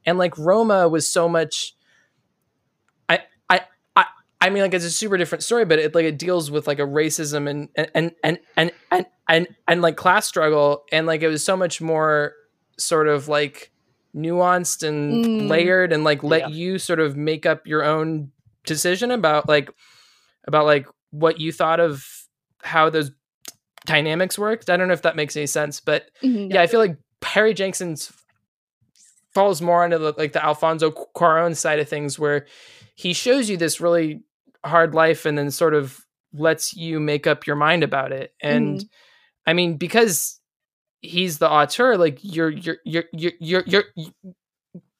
And 0.05 0.17
like 0.17 0.39
Roma 0.39 0.89
was 0.89 1.13
so 1.13 1.29
much 1.29 1.55
I 1.65 1.75
I 1.75 1.86
I 4.47 4.51
mean 4.51 4.63
like 4.63 4.75
it's 4.75 4.85
a 4.85 4.91
super 4.91 5.17
different 5.17 5.43
story, 5.45 5.65
but 5.65 5.79
it 5.79 5.95
like 5.95 6.05
it 6.05 6.19
deals 6.19 6.51
with 6.51 6.67
like 6.67 6.79
a 6.79 6.83
racism 6.83 7.49
and 7.51 7.69
and 7.75 7.91
and 7.95 8.13
and 8.23 8.39
and 8.57 8.71
and, 8.91 9.07
and, 9.29 9.49
and 9.67 9.83
like 9.83 9.97
class 9.97 10.27
struggle 10.27 10.85
and 10.93 11.07
like 11.07 11.23
it 11.23 11.29
was 11.29 11.45
so 11.45 11.57
much 11.57 11.81
more 11.81 12.33
sort 12.79 13.09
of 13.09 13.29
like 13.29 13.73
nuanced 14.15 14.87
and 14.87 15.25
Mm. 15.25 15.49
layered 15.49 15.93
and 15.93 16.05
like 16.05 16.23
let 16.23 16.43
Yeah. 16.43 16.49
you 16.49 16.79
sort 16.79 17.01
of 17.01 17.17
make 17.17 17.45
up 17.45 17.67
your 17.67 17.83
own 17.85 18.31
decision 18.65 19.11
about 19.11 19.49
like 19.49 19.71
about 20.47 20.65
like 20.65 20.87
what 21.11 21.41
you 21.41 21.53
thought 21.53 21.81
of 21.81 22.05
how 22.63 22.89
those 22.89 23.11
dynamics 23.85 24.39
worked. 24.39 24.71
I 24.71 24.77
don't 24.77 24.89
know 24.89 24.95
if 24.95 25.03
that 25.03 25.17
makes 25.17 25.37
any 25.37 25.47
sense, 25.47 25.81
but 25.81 26.11
Mhm. 26.23 26.53
yeah, 26.53 26.63
I 26.63 26.67
feel 26.67 26.81
like 26.81 26.97
Barry 27.21 27.53
Jenkins 27.55 28.13
falls 29.35 29.61
more 29.61 29.85
into 29.85 29.99
the, 29.99 30.15
like 30.17 30.33
the 30.33 30.45
Alfonso 30.45 30.91
Cuarón 31.15 31.55
side 31.57 31.79
of 31.79 31.89
things, 31.89 32.19
where 32.19 32.47
he 32.95 33.13
shows 33.13 33.51
you 33.51 33.57
this 33.57 33.81
really 33.81 34.23
hard 34.67 34.95
life 34.95 35.27
and 35.27 35.37
then 35.37 35.51
sort 35.51 35.75
of 35.75 36.01
lets 36.33 36.75
you 36.75 37.01
make 37.01 37.27
up 37.27 37.47
your 37.47 37.57
mind 37.57 37.83
about 37.83 38.13
it. 38.13 38.35
And 38.43 38.79
mm-hmm. 38.79 38.87
I 39.51 39.53
mean, 39.53 39.77
because 39.77 40.41
he's 41.01 41.39
the 41.39 41.51
auteur, 41.51 41.97
like 41.97 42.19
you're 42.23 42.51
you're 42.51 42.79
you're 42.85 43.05
you're 43.13 43.33
you're 43.41 43.65
you're 43.67 43.85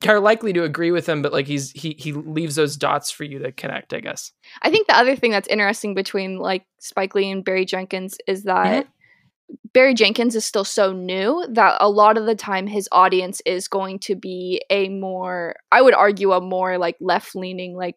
you're 0.05 0.21
likely 0.21 0.53
to 0.53 0.65
agree 0.65 0.91
with 0.91 1.09
him, 1.09 1.23
but 1.23 1.33
like 1.33 1.47
he's 1.47 1.71
he 1.73 1.97
he 1.99 2.13
leaves 2.13 2.55
those 2.55 2.77
dots 2.77 3.11
for 3.11 3.25
you 3.25 3.39
to 3.41 3.53
connect, 3.53 3.93
I 3.93 4.01
guess. 4.01 4.33
I 4.63 4.71
think 4.71 4.87
the 4.87 4.97
other 4.97 5.17
thing 5.17 5.31
that's 5.31 5.49
interesting 5.49 5.95
between 5.95 6.39
like 6.39 6.65
Spike 6.79 7.15
Lee 7.15 7.31
and 7.31 7.45
Barry 7.45 7.65
Jenkins 7.65 8.19
is 8.27 8.45
that 8.45 8.85
mm-hmm. 8.85 8.91
Barry 9.73 9.95
Jenkins 9.95 10.35
is 10.35 10.45
still 10.45 10.65
so 10.65 10.93
new 10.93 11.47
that 11.51 11.77
a 11.81 11.89
lot 11.91 12.17
of 12.17 12.27
the 12.27 12.35
time 12.35 12.67
his 12.67 12.89
audience 12.93 13.43
is 13.45 13.69
going 13.69 13.99
to 14.01 14.15
be 14.15 14.61
a 14.71 14.89
more 14.89 15.57
I 15.71 15.83
would 15.83 15.95
argue 15.95 16.33
a 16.33 16.41
more 16.41 16.79
like 16.79 16.97
left 17.01 17.35
leaning 17.37 17.77
like 17.77 17.97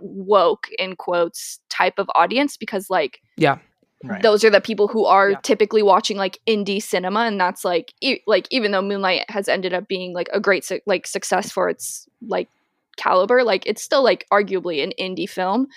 woke 0.00 0.68
in 0.78 0.96
quotes 0.96 1.60
type 1.68 1.94
of 1.98 2.10
audience 2.14 2.56
because 2.56 2.90
like 2.90 3.20
Yeah. 3.36 3.58
Right. 4.04 4.20
those 4.20 4.42
are 4.42 4.50
the 4.50 4.60
people 4.60 4.88
who 4.88 5.04
are 5.04 5.30
Yeah. 5.30 5.38
typically 5.44 5.82
watching 5.82 6.16
like 6.16 6.40
indie 6.48 6.82
cinema 6.82 7.20
and 7.20 7.40
that's 7.40 7.64
like 7.64 7.94
e- 8.00 8.20
like 8.26 8.48
even 8.50 8.72
though 8.72 8.82
Moonlight 8.82 9.26
has 9.30 9.48
ended 9.48 9.72
up 9.72 9.86
being 9.86 10.12
like 10.12 10.28
a 10.32 10.40
great 10.40 10.64
su- 10.64 10.80
like 10.86 11.06
success 11.06 11.52
for 11.52 11.68
its 11.68 12.08
like 12.26 12.48
caliber 12.96 13.44
like 13.44 13.62
it's 13.64 13.80
still 13.82 14.02
like 14.02 14.26
arguably 14.32 14.82
an 14.82 14.92
indie 15.00 15.28
film 15.30 15.68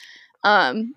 um 0.43 0.95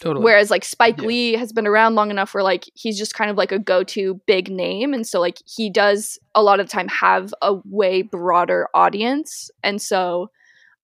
Totally. 0.00 0.24
Whereas 0.24 0.50
like 0.50 0.64
Spike 0.64 0.98
Yeah. 0.98 1.06
Lee 1.06 1.32
has 1.34 1.52
been 1.52 1.66
around 1.66 1.94
long 1.94 2.10
enough 2.10 2.34
where 2.34 2.42
like 2.42 2.64
he's 2.74 2.98
just 2.98 3.14
kind 3.14 3.30
of 3.30 3.36
like 3.36 3.50
a 3.50 3.58
go-to 3.58 4.20
big 4.26 4.50
name 4.50 4.92
and 4.92 5.06
so 5.06 5.20
like 5.20 5.38
he 5.46 5.70
does 5.70 6.18
a 6.34 6.42
lot 6.42 6.60
of 6.60 6.68
time 6.68 6.88
have 6.88 7.32
a 7.40 7.54
way 7.64 8.02
broader 8.02 8.68
audience 8.74 9.50
and 9.62 9.80
so 9.80 10.30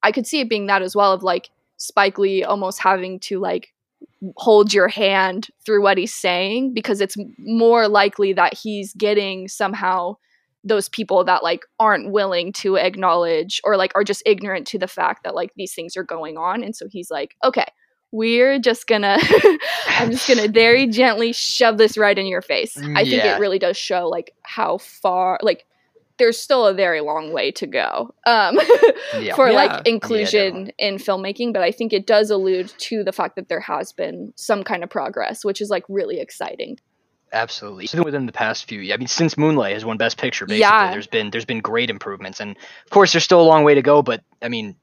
I 0.02 0.12
could 0.12 0.26
see 0.26 0.40
it 0.40 0.48
being 0.48 0.66
that 0.66 0.82
as 0.82 0.96
well 0.96 1.12
of 1.12 1.22
like 1.22 1.50
Spike 1.76 2.16
Lee 2.16 2.42
almost 2.42 2.80
having 2.82 3.20
to 3.20 3.38
like 3.38 3.74
hold 4.36 4.72
your 4.72 4.88
hand 4.88 5.48
through 5.64 5.82
what 5.82 5.98
he's 5.98 6.14
saying 6.14 6.72
because 6.72 7.00
it's 7.00 7.16
more 7.38 7.88
likely 7.88 8.32
that 8.32 8.54
he's 8.54 8.94
getting 8.94 9.46
somehow 9.46 10.16
those 10.64 10.88
people 10.88 11.24
that 11.24 11.42
like 11.42 11.64
aren't 11.80 12.12
willing 12.12 12.52
to 12.52 12.76
acknowledge 12.76 13.60
or 13.64 13.76
like 13.76 13.92
are 13.94 14.04
just 14.04 14.22
ignorant 14.24 14.66
to 14.68 14.78
the 14.78 14.88
fact 14.88 15.24
that 15.24 15.34
like 15.34 15.50
these 15.56 15.74
things 15.74 15.96
are 15.96 16.04
going 16.04 16.38
on 16.38 16.62
and 16.62 16.74
so 16.74 16.86
he's 16.90 17.10
like 17.10 17.34
okay 17.44 17.66
we're 18.12 18.58
just 18.58 18.86
gonna 18.86 19.16
i'm 19.88 20.10
just 20.10 20.28
gonna 20.28 20.46
very 20.48 20.86
gently 20.86 21.32
shove 21.32 21.78
this 21.78 21.96
right 21.98 22.18
in 22.18 22.26
your 22.26 22.42
face 22.42 22.76
i 22.76 23.02
think 23.04 23.08
Yeah. 23.24 23.36
it 23.36 23.40
really 23.40 23.58
does 23.58 23.76
show 23.76 24.08
like 24.08 24.34
how 24.42 24.78
far 24.78 25.38
like 25.42 25.64
there's 26.18 26.38
still 26.38 26.66
a 26.66 26.74
very 26.74 27.00
long 27.00 27.32
way 27.32 27.50
to 27.52 27.66
go 27.66 28.14
um 28.26 28.58
Yeah. 29.18 29.34
for 29.34 29.48
Yeah. 29.48 29.54
like 29.56 29.88
inclusion 29.88 30.66
definitely. 30.66 30.74
in 30.78 30.94
filmmaking 30.96 31.52
but 31.54 31.62
i 31.62 31.72
think 31.72 31.92
it 31.92 32.06
does 32.06 32.30
allude 32.30 32.68
to 32.78 33.02
the 33.02 33.12
fact 33.12 33.34
that 33.36 33.48
there 33.48 33.60
has 33.60 33.92
been 33.92 34.32
some 34.36 34.62
kind 34.62 34.84
of 34.84 34.90
progress 34.90 35.44
which 35.44 35.60
is 35.60 35.70
like 35.70 35.84
really 35.88 36.20
exciting 36.20 36.78
Absolutely. 37.34 37.84
Even 37.84 38.02
within 38.04 38.26
the 38.26 38.32
past 38.32 38.68
few, 38.68 38.92
I 38.92 38.98
mean, 38.98 39.08
since 39.08 39.38
Moonlight 39.38 39.72
has 39.72 39.86
won 39.86 39.96
Best 39.96 40.18
Picture, 40.18 40.44
basically, 40.44 40.60
Yeah. 40.60 40.90
there's 40.90 41.06
been 41.06 41.30
there's 41.30 41.46
been 41.46 41.60
great 41.60 41.88
improvements, 41.88 42.40
and 42.40 42.50
of 42.84 42.90
course, 42.90 43.12
there's 43.12 43.24
still 43.24 43.40
a 43.40 43.48
long 43.48 43.64
way 43.64 43.74
to 43.74 43.80
go. 43.80 44.02
But 44.02 44.22
I 44.42 44.50
mean, 44.50 44.76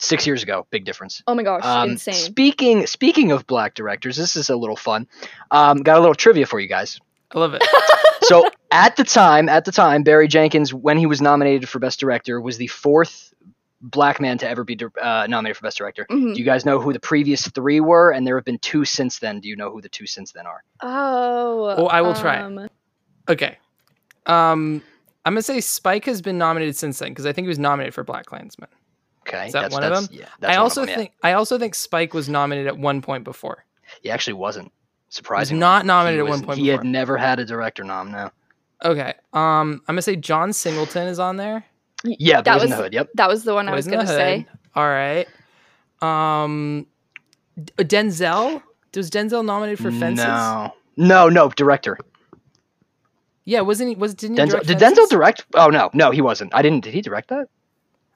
six 0.00 0.26
years 0.26 0.42
ago, 0.42 0.66
big 0.70 0.84
difference. 0.84 1.22
oh 1.28 1.34
my 1.34 1.42
gosh 1.44 1.62
Um, 1.64 1.90
insane 1.90 2.14
Speaking 2.14 2.86
speaking 2.86 3.30
of 3.32 3.46
black 3.46 3.74
directors, 3.74 4.16
this 4.16 4.34
is 4.34 4.50
a 4.50 4.56
little 4.56 4.76
fun. 4.76 5.06
Um, 5.52 5.78
got 5.82 5.96
a 5.96 6.00
little 6.00 6.14
trivia 6.14 6.46
for 6.46 6.58
you 6.58 6.66
guys. 6.68 6.98
I 7.32 7.38
love 7.38 7.54
it. 7.54 7.62
So 8.22 8.48
at 8.70 8.94
the 8.96 9.02
time, 9.02 9.48
at 9.48 9.64
the 9.64 9.72
time, 9.72 10.02
Barry 10.04 10.28
Jenkins, 10.28 10.72
when 10.74 10.98
he 10.98 11.06
was 11.06 11.20
nominated 11.20 11.68
for 11.68 11.78
Best 11.80 11.98
Director, 11.98 12.40
was 12.40 12.58
the 12.58 12.66
fourth 12.68 13.32
black 13.80 14.20
man 14.20 14.36
to 14.38 14.48
ever 14.48 14.62
be 14.62 14.78
uh, 15.02 15.26
nominated 15.28 15.56
for 15.56 15.62
Best 15.62 15.78
Director. 15.78 16.06
Mhm. 16.08 16.34
Do 16.34 16.38
you 16.38 16.44
guys 16.44 16.64
know 16.66 16.78
who 16.78 16.92
the 16.92 17.00
previous 17.00 17.48
three 17.48 17.80
were? 17.80 18.12
And 18.12 18.26
there 18.26 18.36
have 18.36 18.44
been 18.44 18.58
two 18.58 18.84
since 18.84 19.18
then. 19.18 19.40
Do 19.40 19.48
you 19.48 19.56
know 19.56 19.70
who 19.72 19.80
the 19.80 19.88
two 19.88 20.06
since 20.06 20.32
then 20.32 20.46
are? 20.46 20.62
oh 20.82 21.74
Oh, 21.78 21.86
I 21.86 22.02
will 22.02 22.14
try. 22.14 22.38
um, 22.40 22.68
Okay. 23.28 23.56
Um, 24.26 24.82
I'm 25.24 25.32
gonna 25.34 25.42
say 25.42 25.60
Spike 25.60 26.04
has 26.04 26.20
been 26.22 26.38
nominated 26.38 26.76
since 26.76 26.98
then 26.98 27.08
because 27.08 27.26
I 27.26 27.32
think 27.32 27.46
he 27.46 27.48
was 27.48 27.58
nominated 27.58 27.94
for 27.94 28.04
Black 28.04 28.26
Klansman. 28.26 28.68
Okay, 29.32 29.46
Is 29.46 29.52
that 29.52 29.62
that's, 29.62 29.74
one 29.74 29.84
of 29.84 29.92
them? 29.92 30.08
Yeah, 30.10 30.26
that's 30.40 30.56
I 30.56 30.58
one 30.58 30.58
of 30.58 30.62
also 30.62 30.80
them, 30.80 30.88
yeah. 30.90 30.96
think 30.96 31.12
I 31.22 31.32
also 31.34 31.58
think 31.58 31.74
Spike 31.74 32.14
was 32.14 32.28
nominated 32.28 32.66
at 32.68 32.78
one 32.78 33.00
point 33.00 33.24
before. 33.24 33.64
he 34.02 34.10
actually 34.10 34.34
wasn't. 34.34 34.72
Surprisingly, 35.08 35.60
not 35.60 35.86
nominated 35.86 36.24
He 36.24 36.26
at 36.26 36.30
one 36.30 36.42
point 36.44 36.58
He 36.58 36.68
had 36.68 36.84
never 36.84 37.16
had 37.16 37.40
a 37.40 37.44
director 37.44 37.82
nom. 37.84 38.12
No. 38.12 38.30
Okay. 38.84 39.14
Um, 39.32 39.82
I'm 39.86 39.94
gonna 39.94 40.02
say 40.02 40.16
John 40.16 40.52
Singleton 40.52 41.08
is 41.08 41.18
on 41.18 41.36
there. 41.36 41.64
Yeah, 42.04 42.40
that 42.40 42.54
Boys 42.54 42.62
in 42.64 42.70
was 42.70 42.76
the 42.78 42.82
Hood. 42.84 42.92
Yep. 42.92 43.10
that 43.14 43.28
was 43.28 43.44
the 43.44 43.54
one 43.54 43.68
i 43.68 43.72
was 43.72 43.86
Boys 43.86 43.92
in 43.92 43.98
the 43.98 44.04
gonna 44.04 44.08
say 44.08 44.46
All 44.74 44.88
right. 44.88 45.28
Um, 46.00 46.86
Denzel. 47.58 48.62
Was 48.94 49.10
Denzel 49.10 49.44
nominated 49.44 49.78
for 49.78 49.92
Fences? 49.92 50.24
No, 50.24 50.72
no, 50.96 51.28
no. 51.28 51.50
Director. 51.50 51.98
Yeah, 53.44 53.60
wasn't 53.60 53.90
he? 53.90 53.96
Was 53.96 54.14
didn't 54.14 54.36
he 54.36 54.42
Denzel. 54.42 54.50
direct 54.50 54.66
Did 54.66 54.78
Fences? 54.80 55.06
Denzel 55.06 55.10
direct? 55.10 55.46
Oh 55.54 55.68
no, 55.68 55.90
no, 55.92 56.10
he 56.10 56.20
wasn't. 56.20 56.54
I 56.54 56.62
didn't. 56.62 56.84
Did 56.84 56.94
he 56.94 57.02
direct 57.02 57.28
that? 57.28 57.48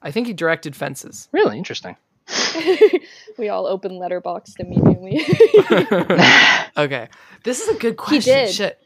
I 0.05 0.11
think 0.11 0.27
he 0.27 0.33
directed 0.33 0.75
Fences. 0.75 1.27
Really 1.33 1.57
interesting. 1.57 1.97
we 3.37 3.49
all 3.49 3.67
open 3.67 3.91
letterboxd 3.99 4.59
immediately 4.59 5.19
okay, 6.77 7.07
this 7.43 7.61
is 7.61 7.67
a 7.75 7.79
good 7.79 7.97
question. 7.97 8.15
He 8.21 8.45
did. 8.45 8.53
Shit, 8.53 8.79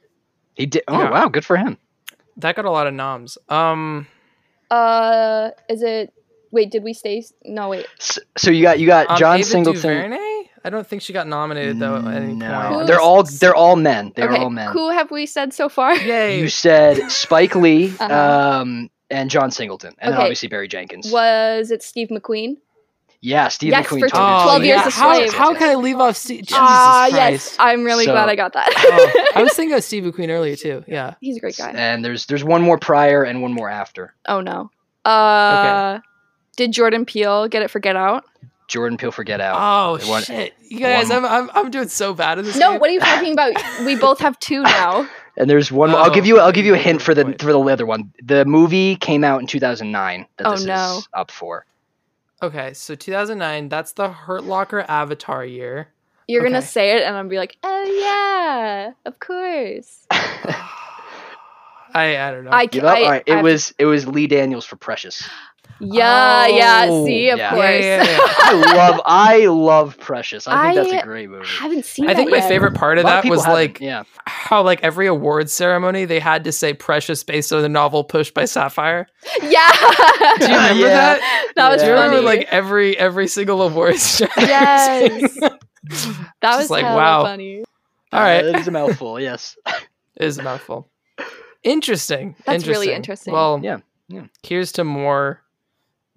He 0.56 0.66
did. 0.66 0.84
Oh 0.88 1.00
Yeah. 1.00 1.12
wow, 1.12 1.28
good 1.30 1.46
for 1.46 1.56
him. 1.56 1.78
that 2.38 2.56
got 2.56 2.66
a 2.66 2.72
lot 2.72 2.88
of 2.88 2.94
noms. 2.94 3.38
Um, 3.48 4.08
uh 4.72 5.50
is 5.70 5.82
it 5.84 6.14
Wait, 6.52 6.72
did 6.72 6.84
we 6.84 6.94
stay? 6.94 7.24
No, 7.46 7.70
wait. 7.70 7.86
S- 8.00 8.18
So 8.36 8.50
you 8.50 8.64
got 8.64 8.80
you 8.80 8.88
got 8.88 9.08
Um, 9.12 9.18
John 9.18 9.36
Ava 9.38 9.46
Singleton. 9.48 9.82
DuVernay? 9.82 10.50
I 10.66 10.70
don't 10.72 10.86
think 10.86 11.04
she 11.04 11.14
got 11.14 11.28
nominated 11.28 11.78
though 11.80 11.96
at 11.98 12.06
any 12.16 12.34
No, 12.34 12.70
point. 12.74 12.88
they're 12.88 13.00
all 13.00 13.24
they're 13.24 13.56
all 13.56 13.76
men. 13.76 14.12
They're 14.16 14.32
okay, 14.32 14.42
all 14.44 14.50
men. 14.50 14.72
who 14.74 14.90
have 14.90 15.12
we 15.12 15.26
said 15.28 15.54
so 15.54 15.70
far? 15.70 15.96
Yay! 15.96 16.40
You 16.40 16.50
said 16.50 17.12
Spike 17.12 17.56
Lee, 17.56 17.94
Uh-huh. 18.00 18.62
um, 18.62 18.90
and 19.12 19.30
John 19.30 19.51
Singleton, 19.51 19.93
and 19.99 20.14
then 20.14 20.18
Okay. 20.20 20.24
obviously 20.24 20.49
Barry 20.49 20.68
Jenkins. 20.68 21.12
Was 21.12 21.72
it 21.72 21.82
Steve 21.84 22.10
McQueen? 22.10 22.57
Yeah, 23.22 23.49
Steve 23.49 23.72
Yes, 23.72 23.88
McQueen. 23.88 23.99
for 23.99 24.07
totally. 24.07 24.32
Oh, 24.32 24.43
12 24.43 24.64
years 24.64 24.78
yeah. 24.82 24.88
a 24.88 24.91
how, 24.91 25.14
slave. 25.14 25.34
how 25.34 25.53
can 25.53 25.70
I 25.70 25.76
leave 25.76 25.99
off 25.99 26.16
Steve? 26.16 26.41
Jesus 26.45 26.57
Ah, 26.57 27.07
Christ. 27.10 27.16
yes. 27.16 27.55
I'm 27.60 27.84
really 27.84 28.05
So- 28.05 28.14
glad 28.14 28.30
I 28.30 28.36
got 28.36 28.53
that. 28.53 28.70
Oh, 28.78 29.32
I 29.36 29.43
was 29.43 29.53
thinking 29.53 29.76
of 29.76 29.84
Steve 29.84 30.03
McQueen 30.05 30.30
earlier 30.30 30.55
too. 30.55 30.86
Yeah. 30.88 31.16
He's 31.20 31.36
a 31.36 31.39
great 31.41 31.57
guy. 31.57 31.72
And 31.76 32.03
there's 32.05 32.28
there's 32.28 32.45
one 32.45 32.62
more 32.62 32.78
prior 32.78 33.24
and 33.24 33.41
one 33.41 33.51
more 33.51 33.70
after. 33.70 34.14
Oh 34.28 34.39
no. 34.39 34.72
Uh, 35.03 35.99
did 36.55 36.72
Jordan 36.72 37.05
Peele 37.05 37.47
get 37.49 37.62
it 37.62 37.70
for 37.70 37.80
Get 37.80 37.95
Out? 37.97 38.24
Jordan 38.70 38.98
Peele 38.98 39.12
for 39.12 39.26
Get 39.26 39.42
Out. 39.42 39.58
Oh 39.60 39.98
The 39.98 40.08
one- 40.08 40.24
shit! 40.24 40.54
You 40.62 40.80
guys, 40.80 41.10
one- 41.10 41.26
I'm, 41.26 41.26
I'm 41.26 41.50
I'm 41.54 41.72
doing 41.72 41.90
so 41.90 42.14
bad 42.14 42.40
at 42.40 42.46
this. 42.46 42.56
No, 42.56 42.72
game. 42.72 42.80
what 42.80 42.90
are 42.90 42.94
you 42.94 43.00
talking 43.02 43.34
about? 43.34 43.52
We 43.86 43.96
both 43.98 44.20
have 44.20 44.40
two 44.40 44.62
now. 44.64 45.10
And 45.36 45.50
there's 45.50 45.72
one. 45.72 45.92
Oh, 45.92 45.98
I'll 45.98 46.12
give 46.12 46.24
oh, 46.24 46.28
you. 46.28 46.40
I'll 46.40 46.52
give 46.54 46.66
you 46.66 46.76
a 46.76 46.78
hint 46.78 47.02
for 47.02 47.14
the 47.14 47.26
wait. 47.26 47.42
for 47.42 47.52
the 47.52 47.60
other 47.60 47.86
one. 47.86 48.14
The 48.24 48.46
movie 48.46 48.96
came 48.96 49.24
out 49.24 49.42
in 49.42 49.48
2009. 49.48 50.26
That 50.38 50.48
Oh, 50.48 50.52
this 50.52 50.64
no. 50.66 50.98
is 51.00 51.10
up 51.14 51.32
for. 51.32 51.66
Okay, 52.42 52.74
so 52.74 52.96
2009. 52.96 53.68
That's 53.70 53.92
the 53.94 54.10
Hurt 54.10 54.44
Locker 54.46 54.86
Avatar 54.88 55.44
year. 55.46 55.90
You're 56.28 56.44
gonna 56.44 56.62
say 56.62 56.92
it, 56.96 57.00
and 57.02 57.10
I'm 57.18 57.24
gonna 57.24 57.30
be 57.30 57.38
like, 57.38 57.58
oh 57.64 57.84
yeah, 57.84 58.92
of 59.06 59.20
course. 59.20 60.06
I 60.12 62.18
I 62.18 62.32
don't 62.32 62.44
know. 62.44 62.52
I 62.52 62.66
Give 62.68 62.82
can. 62.84 62.90
up. 62.90 62.98
I, 62.98 63.04
All 63.04 63.10
right. 63.10 63.24
I 63.28 63.32
It 63.32 63.36
have- 63.38 63.44
was 63.44 63.74
it 63.80 63.86
was 63.86 64.06
Lee 64.08 64.28
Daniels 64.28 64.66
for 64.66 64.76
Precious. 64.76 65.28
Yeah, 65.82 66.48
yeah. 66.48 66.86
Oh, 66.90 67.06
See, 67.06 67.30
of 67.30 67.38
yeah. 67.38 67.50
course. 67.52 67.64
Yeah, 67.64 68.04
yeah, 68.04 68.04
yeah. 68.04 68.18
I 68.38 68.74
love 68.76 69.02
I 69.06 69.46
love 69.46 69.98
Precious. 69.98 70.48
I 70.48 70.74
think 70.74 70.90
that's 70.90 71.04
a 71.04 71.06
great 71.06 71.30
movie. 71.30 71.46
I 71.46 71.64
haven't 71.64 71.86
seen. 71.86 72.10
I 72.10 72.14
think 72.16 72.32
my 72.32 72.38
yet. 72.38 72.50
favorite 72.50 72.76
part 72.76 72.98
of 72.98 73.06
lot 73.06 73.18
of 73.20 73.24
that 73.24 73.30
was 73.30 73.42
haven't. 73.46 73.54
like 73.54 73.80
yeah. 73.80 74.04
how 74.26 74.62
like 74.62 74.84
every 74.84 75.08
award 75.08 75.50
ceremony 75.50 76.06
they 76.06 76.20
had 76.20 76.44
to 76.46 76.52
say 76.52 76.74
"Precious" 76.74 77.24
based 77.24 77.54
on 77.54 77.62
the 77.62 77.70
novel 77.70 78.04
"Pushed 78.04 78.34
by 78.34 78.46
Sapphire." 78.46 79.08
Yeah. 79.42 79.72
Do 80.40 80.46
you 80.48 80.54
remember 80.56 80.82
Yeah. 80.82 80.90
that? 80.90 81.52
That 81.56 81.70
was 81.72 81.82
Do 81.82 81.88
you 81.88 81.94
remember 81.94 82.22
like 82.22 82.48
every 82.52 82.98
every 82.98 83.28
single 83.28 83.62
awards? 83.62 84.16
show? 84.18 84.28
Yes. 84.38 85.34
that 85.40 85.60
Just 86.42 86.60
was 86.60 86.70
like, 86.70 86.84
wow. 86.84 87.24
funny. 87.24 87.64
All 88.12 88.20
right, 88.22 88.44
It 88.44 88.56
is 88.58 88.68
a 88.68 88.72
mouthful. 88.72 89.20
Yes. 89.20 89.56
it 89.66 89.76
is 90.26 90.38
a 90.40 90.44
mouthful. 90.44 90.90
Interesting. 91.64 92.36
That's 92.46 92.66
really 92.68 92.92
interesting. 92.94 93.34
Well, 93.34 93.60
yeah. 93.64 93.80
Yeah, 94.08 94.26
Here's 94.42 94.72
to 94.74 94.84
more 94.84 95.42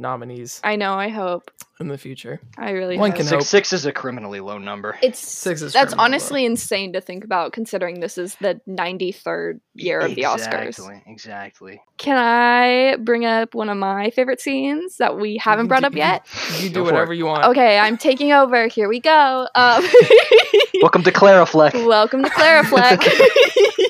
nominees 0.02 0.60
I 0.62 0.76
know. 0.76 0.94
I 0.94 1.08
hope. 1.08 1.50
in 1.80 1.88
the 1.88 1.96
future. 1.96 2.40
I 2.58 2.70
really 2.72 2.98
One 2.98 3.10
hope. 3.10 3.16
can 3.18 3.26
six 3.26 3.44
hope. 3.44 3.48
six 3.48 3.72
is 3.72 3.86
a 3.86 3.92
criminally 3.92 4.40
low 4.40 4.58
number. 4.58 4.98
It's 5.02 5.18
Six 5.18 5.62
is 5.62 5.72
that's 5.72 5.94
criminal 5.94 6.04
honestly 6.04 6.44
insane 6.44 6.92
to 6.92 7.00
think 7.00 7.24
about, 7.24 7.52
considering 7.52 8.00
this 8.00 8.18
is 8.18 8.34
the 8.36 8.60
93rd 8.68 9.60
year 9.74 10.00
of 10.00 10.14
the 10.14 10.22
Oscars. 10.22 10.68
Exactly. 10.68 11.02
Exactly. 11.06 11.80
Can 11.98 12.16
I 12.18 12.96
bring 12.96 13.24
up 13.24 13.54
one 13.54 13.68
of 13.70 13.76
my 13.78 14.10
favorite 14.10 14.40
scenes 14.40 14.98
that 14.98 15.18
we 15.18 15.38
haven't 15.38 15.68
brought 15.68 15.84
up 15.84 15.94
yet? 15.94 16.26
You 16.60 16.68
Go 16.68 16.74
do 16.74 16.80
for 16.88 16.92
whatever 16.92 17.14
you 17.14 17.26
want. 17.26 17.44
Okay, 17.46 17.78
I'm 17.78 17.96
taking 17.96 18.32
over. 18.32 18.66
Here 18.68 18.88
we 18.88 19.00
go. 19.00 19.48
Um, 19.54 19.84
Welcome 20.82 21.02
to 21.04 21.12
Clarifleck. 21.12 21.86
welcome 21.86 22.22
to 22.24 22.30
Clarifleck. 22.30 22.98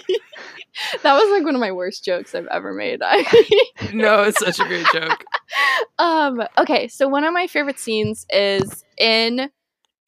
that 1.03 1.15
was 1.15 1.31
like 1.31 1.45
one 1.45 1.55
of 1.55 1.61
my 1.61 1.73
worst 1.73 2.05
jokes 2.05 2.35
I've 2.35 2.47
ever 2.47 2.73
made. 2.73 3.01
No, 3.93 4.23
it's 4.23 4.39
such 4.39 4.61
a 4.61 4.65
great 4.65 4.87
joke. 4.93 5.25
Um, 5.99 6.43
okay, 6.59 6.89
so 6.89 7.09
one 7.09 7.25
of 7.25 7.33
my 7.33 7.47
favorite 7.47 7.79
scenes 7.79 8.27
is 8.31 8.85
in 8.99 9.51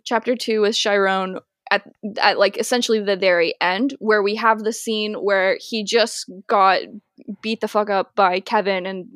chapter 0.05 0.37
two 0.37 0.61
with 0.61 0.75
Chiron 0.75 1.39
at 1.71 1.83
at 2.21 2.39
like 2.39 2.59
essentially 2.59 3.01
the 3.01 3.17
very 3.17 3.55
end 3.61 3.95
where 3.99 4.23
we 4.23 4.35
have 4.37 4.61
the 4.61 4.73
scene 4.73 5.15
where 5.15 5.59
he 5.61 5.85
just 5.85 6.31
got 6.47 6.81
beat 7.43 7.61
the 7.61 7.69
fuck 7.69 7.91
up 7.91 8.15
by 8.15 8.41
Kevin 8.41 8.87
and 8.87 9.07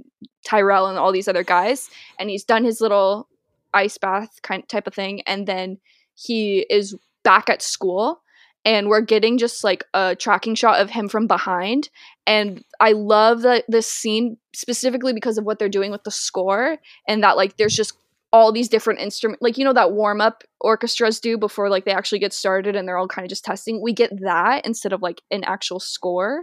Terrel 0.46 0.88
and 0.88 0.98
all 0.98 1.12
these 1.12 1.28
other 1.28 1.44
guys 1.44 1.90
and 2.18 2.30
he's 2.30 2.44
done 2.44 2.64
his 2.64 2.80
little 2.80 3.28
ice 3.74 3.98
bath 3.98 4.40
kind 4.42 4.66
type 4.68 4.86
of 4.86 4.94
thing 4.94 5.20
and 5.22 5.46
then 5.46 5.78
he 6.14 6.66
is 6.70 6.96
back 7.22 7.50
at 7.50 7.60
school 7.60 8.22
and 8.64 8.88
we're 8.88 9.00
getting 9.00 9.38
just 9.38 9.64
like 9.64 9.84
a 9.94 10.16
tracking 10.16 10.54
shot 10.54 10.80
of 10.80 10.90
him 10.90 11.08
from 11.08 11.26
behind 11.26 11.88
and 12.26 12.64
i 12.80 12.92
love 12.92 13.42
that 13.42 13.64
this 13.68 13.90
scene 13.90 14.36
specifically 14.54 15.12
because 15.12 15.38
of 15.38 15.44
what 15.44 15.58
they're 15.58 15.68
doing 15.68 15.90
with 15.90 16.04
the 16.04 16.10
score 16.10 16.78
and 17.06 17.22
that 17.22 17.36
like 17.36 17.56
there's 17.56 17.76
just 17.76 17.94
all 18.32 18.52
these 18.52 18.68
different 18.68 19.00
instruments 19.00 19.40
like 19.42 19.56
you 19.56 19.64
know 19.64 19.72
that 19.72 19.92
warm 19.92 20.20
up 20.20 20.44
orchestras 20.60 21.20
do 21.20 21.38
before 21.38 21.70
like 21.70 21.84
they 21.84 21.92
actually 21.92 22.18
get 22.18 22.32
started 22.32 22.76
and 22.76 22.86
they're 22.86 22.98
all 22.98 23.08
kind 23.08 23.24
of 23.24 23.30
just 23.30 23.44
testing? 23.44 23.80
We 23.82 23.92
get 23.92 24.10
that 24.20 24.66
instead 24.66 24.92
of 24.92 25.02
like 25.02 25.22
an 25.30 25.44
actual 25.44 25.80
score 25.80 26.42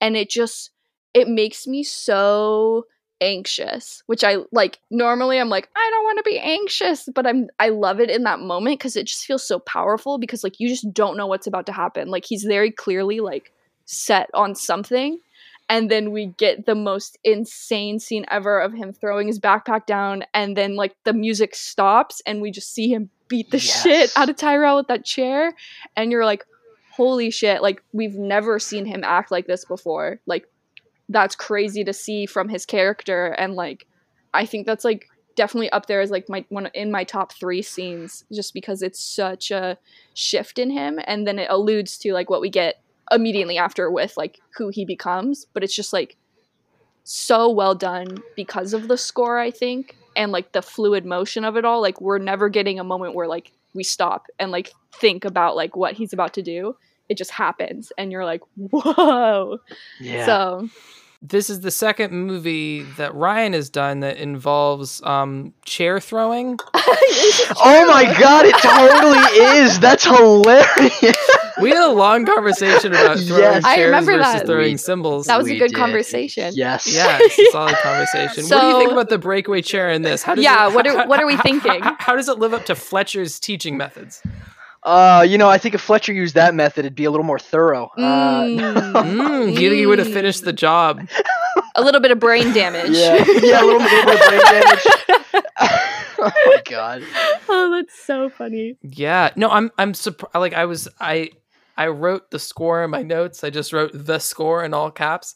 and 0.00 0.16
it 0.16 0.30
just 0.30 0.70
it 1.12 1.28
makes 1.28 1.66
me 1.66 1.82
so 1.82 2.86
anxious 3.20 4.02
which 4.06 4.24
i 4.24 4.36
like 4.52 4.78
normally 4.90 5.38
i'm 5.38 5.48
like 5.48 5.68
i 5.76 5.90
don't 5.90 6.04
want 6.04 6.18
to 6.18 6.28
be 6.28 6.38
anxious 6.38 7.08
but 7.14 7.26
i'm 7.26 7.48
i 7.60 7.68
love 7.68 8.00
it 8.00 8.10
in 8.10 8.24
that 8.24 8.40
moment 8.40 8.78
because 8.78 8.96
it 8.96 9.06
just 9.06 9.24
feels 9.24 9.46
so 9.46 9.58
powerful 9.60 10.18
because 10.18 10.44
like 10.44 10.60
you 10.60 10.68
just 10.68 10.92
don't 10.92 11.16
know 11.16 11.26
what's 11.26 11.46
about 11.46 11.66
to 11.66 11.72
happen. 11.72 12.08
Like 12.08 12.24
he's 12.24 12.44
very 12.44 12.70
clearly 12.70 13.20
like 13.20 13.52
set 13.84 14.30
on 14.34 14.54
something 14.54 15.18
and 15.68 15.90
then 15.90 16.10
we 16.10 16.26
get 16.26 16.66
the 16.66 16.74
most 16.74 17.18
insane 17.24 17.98
scene 17.98 18.24
ever 18.30 18.60
of 18.60 18.72
him 18.72 18.92
throwing 18.92 19.26
his 19.26 19.40
backpack 19.40 19.86
down 19.86 20.24
and 20.34 20.56
then 20.56 20.76
like 20.76 20.94
the 21.04 21.12
music 21.12 21.54
stops 21.54 22.22
and 22.26 22.40
we 22.40 22.50
just 22.50 22.72
see 22.72 22.92
him 22.92 23.10
beat 23.28 23.50
the 23.50 23.58
shit 23.58 24.12
out 24.16 24.28
of 24.28 24.36
Terrel 24.36 24.76
with 24.76 24.88
that 24.88 25.04
chair 25.04 25.54
and 25.96 26.10
you're 26.10 26.24
like 26.24 26.44
holy 26.92 27.30
shit 27.30 27.60
like 27.60 27.82
we've 27.92 28.14
never 28.14 28.58
seen 28.58 28.86
him 28.86 29.02
act 29.04 29.30
like 29.30 29.46
this 29.46 29.64
before. 29.64 30.20
Like 30.26 30.46
that's 31.08 31.36
crazy 31.36 31.84
to 31.84 31.92
see 31.92 32.26
from 32.26 32.48
his 32.48 32.64
character 32.66 33.28
and 33.38 33.54
like 33.54 33.86
I 34.32 34.46
think 34.46 34.66
that's 34.66 34.84
like 34.84 35.08
definitely 35.36 35.70
up 35.70 35.86
there 35.86 36.00
as 36.00 36.10
like 36.10 36.28
my 36.28 36.44
one 36.48 36.70
in 36.74 36.90
my 36.90 37.04
top 37.04 37.32
3 37.32 37.62
scenes 37.62 38.24
just 38.32 38.54
because 38.54 38.82
it's 38.82 39.00
such 39.00 39.50
a 39.50 39.76
shift 40.14 40.58
in 40.58 40.70
him 40.70 40.98
and 41.04 41.26
then 41.26 41.38
it 41.38 41.50
alludes 41.50 41.98
to 41.98 42.12
like 42.12 42.30
what 42.30 42.40
we 42.40 42.50
get 42.50 42.80
immediately 43.10 43.58
after 43.58 43.90
with 43.90 44.16
like 44.16 44.40
who 44.56 44.68
he 44.68 44.84
becomes 44.84 45.46
but 45.52 45.62
it's 45.62 45.74
just 45.74 45.92
like 45.92 46.16
so 47.02 47.50
well 47.50 47.74
done 47.74 48.22
because 48.34 48.72
of 48.72 48.88
the 48.88 48.96
score 48.96 49.38
i 49.38 49.50
think 49.50 49.96
and 50.16 50.32
like 50.32 50.52
the 50.52 50.62
fluid 50.62 51.04
motion 51.04 51.44
of 51.44 51.56
it 51.56 51.64
all. 51.64 51.80
Like 51.80 52.00
we're 52.00 52.18
never 52.18 52.48
getting 52.48 52.78
a 52.78 52.84
moment 52.84 53.14
where 53.14 53.28
like 53.28 53.52
we 53.74 53.82
stop 53.82 54.26
and 54.38 54.50
like 54.50 54.72
think 54.92 55.24
about 55.24 55.56
like 55.56 55.76
what 55.76 55.94
he's 55.94 56.12
about 56.12 56.34
to 56.34 56.42
do 56.42 56.76
it 57.08 57.16
just 57.16 57.30
happens 57.30 57.92
and 57.98 58.10
you're 58.12 58.24
like 58.24 58.40
whoa 58.56 59.58
Yeah. 60.00 60.26
so 60.26 60.68
This 61.22 61.48
is 61.48 61.60
the 61.62 61.70
second 61.70 62.12
movie 62.12 62.82
that 62.98 63.14
Ryan 63.14 63.54
has 63.54 63.70
done 63.70 64.00
that 64.00 64.18
involves 64.18 65.02
um, 65.04 65.54
chair 65.64 65.98
throwing. 65.98 66.58
oh 66.74 67.86
my 67.88 68.04
god, 68.20 68.44
it 68.44 68.54
totally 68.58 69.18
is. 69.62 69.80
That's 69.80 70.04
hilarious. 70.04 71.16
We 71.62 71.70
had 71.70 71.88
a 71.88 71.92
long 71.92 72.26
conversation 72.26 72.92
about 72.92 73.18
throwing 73.20 73.40
Yes. 73.42 73.64
I 73.64 73.76
chairs 73.76 73.86
remember 73.86 74.12
versus 74.18 74.32
that. 74.34 74.46
throwing 74.46 74.72
We- 74.72 74.76
cymbals. 74.76 75.26
That 75.26 75.38
was 75.38 75.48
a 75.48 75.56
good 75.58 75.68
did. 75.68 75.76
conversation. 75.76 76.52
Yes. 76.54 76.92
yeah, 76.94 77.16
it's 77.22 77.38
a 77.38 77.46
solid 77.52 77.76
conversation. 77.76 78.44
So, 78.44 78.56
what 78.56 78.60
do 78.62 78.68
you 78.68 78.78
think 78.80 78.92
about 78.92 79.08
the 79.08 79.16
breakaway 79.18 79.62
chair 79.62 79.90
in 79.90 80.02
this? 80.02 80.22
How 80.22 80.34
does 80.34 80.44
Yeah, 80.44 80.68
it, 80.68 80.74
what 80.74 80.86
are- 80.86 80.96
how- 80.98 81.06
what 81.06 81.20
are 81.20 81.26
we 81.26 81.36
how- 81.36 81.42
thinking? 81.42 81.80
How, 81.80 81.96
how 81.98 82.16
does 82.16 82.28
it 82.28 82.38
live 82.38 82.52
up 82.52 82.66
to 82.66 82.74
Fletcher's 82.74 83.40
teaching 83.40 83.78
methods? 83.78 84.20
Uh, 84.84 85.24
you 85.26 85.38
know, 85.38 85.48
I 85.48 85.56
think 85.58 85.74
if 85.74 85.80
Fletcher 85.80 86.12
used 86.12 86.34
that 86.34 86.54
method, 86.54 86.80
it'd 86.80 86.94
be 86.94 87.04
a 87.06 87.10
little 87.10 87.24
more 87.24 87.38
thorough. 87.38 87.90
Uh, 87.96 88.42
Mm, 88.44 88.92
Mm, 88.94 89.56
do 89.56 89.62
you 89.62 89.70
think 89.70 89.78
he 89.80 89.86
would 89.86 89.98
have 89.98 90.12
finished 90.12 90.44
the 90.44 90.52
job? 90.52 91.00
a 91.76 91.82
little 91.82 92.00
bit 92.00 92.10
of 92.10 92.20
brain 92.20 92.52
damage 92.52 92.96
yeah, 92.96 93.16
yeah, 93.42 93.62
a 93.62 93.64
little 93.64 93.80
bit 93.80 93.98
of 93.98 94.28
brain 94.28 94.40
damage. 94.40 94.86
oh 96.18 96.30
my 96.46 96.62
god. 96.70 97.02
oh 97.48 97.70
that's 97.72 97.98
so 98.04 98.28
funny 98.28 98.76
Yeah, 98.82 99.30
no, 99.36 99.48
I'm 99.50 99.70
I'm 99.78 99.94
surprised. 99.94 100.34
Like 100.34 100.52
I 100.54 100.66
was, 100.66 100.88
I 101.00 101.30
I 101.76 101.88
wrote 101.88 102.30
the 102.30 102.38
score 102.38 102.84
in 102.84 102.90
my 102.90 103.02
notes. 103.02 103.42
I 103.42 103.50
just 103.50 103.72
wrote 103.72 103.90
the 103.94 104.18
score 104.20 104.64
in 104.64 104.72
all 104.74 104.90
caps. 104.90 105.34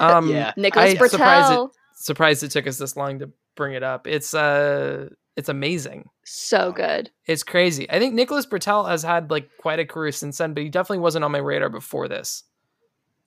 Um, 0.00 0.28
Yeah. 0.30 0.52
Nicholas 0.56 0.94
I- 0.98 1.06
surprised 1.08 1.52
it, 1.52 1.56
Britell 1.56 1.70
surprised 1.94 2.42
it 2.44 2.50
took 2.52 2.66
us 2.66 2.78
this 2.78 2.96
long 2.96 3.18
to 3.18 3.30
bring 3.56 3.74
it 3.74 3.82
up. 3.82 4.06
It's 4.06 4.32
uh, 4.34 5.08
it's 5.36 5.48
amazing. 5.48 6.08
so 6.24 6.72
good 6.72 7.10
It's 7.26 7.42
crazy. 7.42 7.88
I 7.90 7.98
think 7.98 8.14
Nicholas 8.14 8.46
Britell 8.46 8.88
has 8.88 9.02
had 9.02 9.30
like 9.30 9.48
quite 9.58 9.78
a 9.78 9.84
career 9.86 10.12
since 10.12 10.38
then, 10.38 10.54
but 10.54 10.62
he 10.62 10.68
definitely 10.70 10.98
wasn't 11.00 11.24
on 11.24 11.32
my 11.32 11.38
radar 11.38 11.68
before 11.68 12.08
this. 12.08 12.44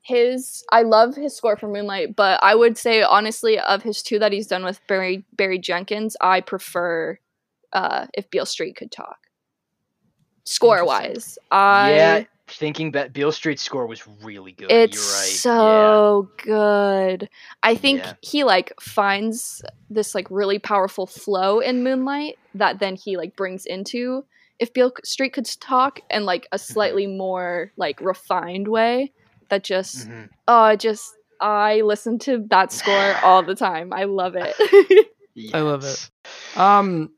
his 0.01 0.63
I 0.71 0.81
love 0.83 1.15
his 1.15 1.35
score 1.35 1.57
for 1.57 1.67
Moonlight, 1.67 2.15
but 2.15 2.39
I 2.43 2.55
would 2.55 2.77
say 2.77 3.03
honestly 3.03 3.59
of 3.59 3.83
his 3.83 4.01
two 4.01 4.19
that 4.19 4.31
he's 4.31 4.47
done 4.47 4.63
with 4.63 4.79
Barry 4.87 5.23
Barry 5.33 5.59
Jenkins, 5.59 6.17
I 6.21 6.41
prefer 6.41 7.19
uh 7.73 8.07
if 8.13 8.29
Beale 8.31 8.45
Street 8.45 8.75
could 8.75 8.91
talk. 8.91 9.17
Score 10.45 10.83
wise. 10.83 11.37
I 11.51 11.91
yeah, 11.91 12.23
thinking 12.51 12.91
that 12.91 13.13
Beale 13.13 13.31
Street's 13.31 13.61
score 13.61 13.85
was 13.87 14.05
really 14.23 14.51
good. 14.51 14.71
It's 14.71 14.95
You're 14.95 15.03
right. 15.03 15.29
so 15.29 16.29
good. 16.43 17.29
I 17.63 17.75
think 17.75 17.99
Yeah. 18.01 18.13
he 18.21 18.43
like 18.43 18.73
finds 18.81 19.61
this 19.89 20.13
like 20.15 20.27
really 20.29 20.59
powerful 20.59 21.05
flow 21.07 21.59
in 21.59 21.83
Moonlight 21.83 22.35
that 22.55 22.79
then 22.79 22.95
he 22.95 23.17
like 23.17 23.35
brings 23.35 23.65
into 23.65 24.25
if 24.59 24.73
Beale 24.73 24.91
Street 25.03 25.33
could 25.33 25.45
talk 25.59 26.01
and 26.09 26.25
like 26.25 26.47
a 26.51 26.57
Mm-hmm. 26.57 26.73
slightly 26.73 27.07
more 27.07 27.71
like 27.77 28.01
refined 28.01 28.67
way 28.67 29.13
that 29.49 29.63
just 29.63 30.07
yeah. 30.07 30.13
Mhm. 30.13 30.29
oh 30.47 30.75
just 30.75 31.13
I 31.41 31.81
listen 31.81 32.19
to 32.19 32.45
that 32.49 32.71
score 32.79 33.15
all 33.23 33.43
the 33.43 33.55
time. 33.55 33.93
I 33.93 34.03
love 34.03 34.35
it. 34.35 34.53
I 35.53 35.61
love 35.61 35.85
it. 35.85 36.09
Um, 36.57 37.11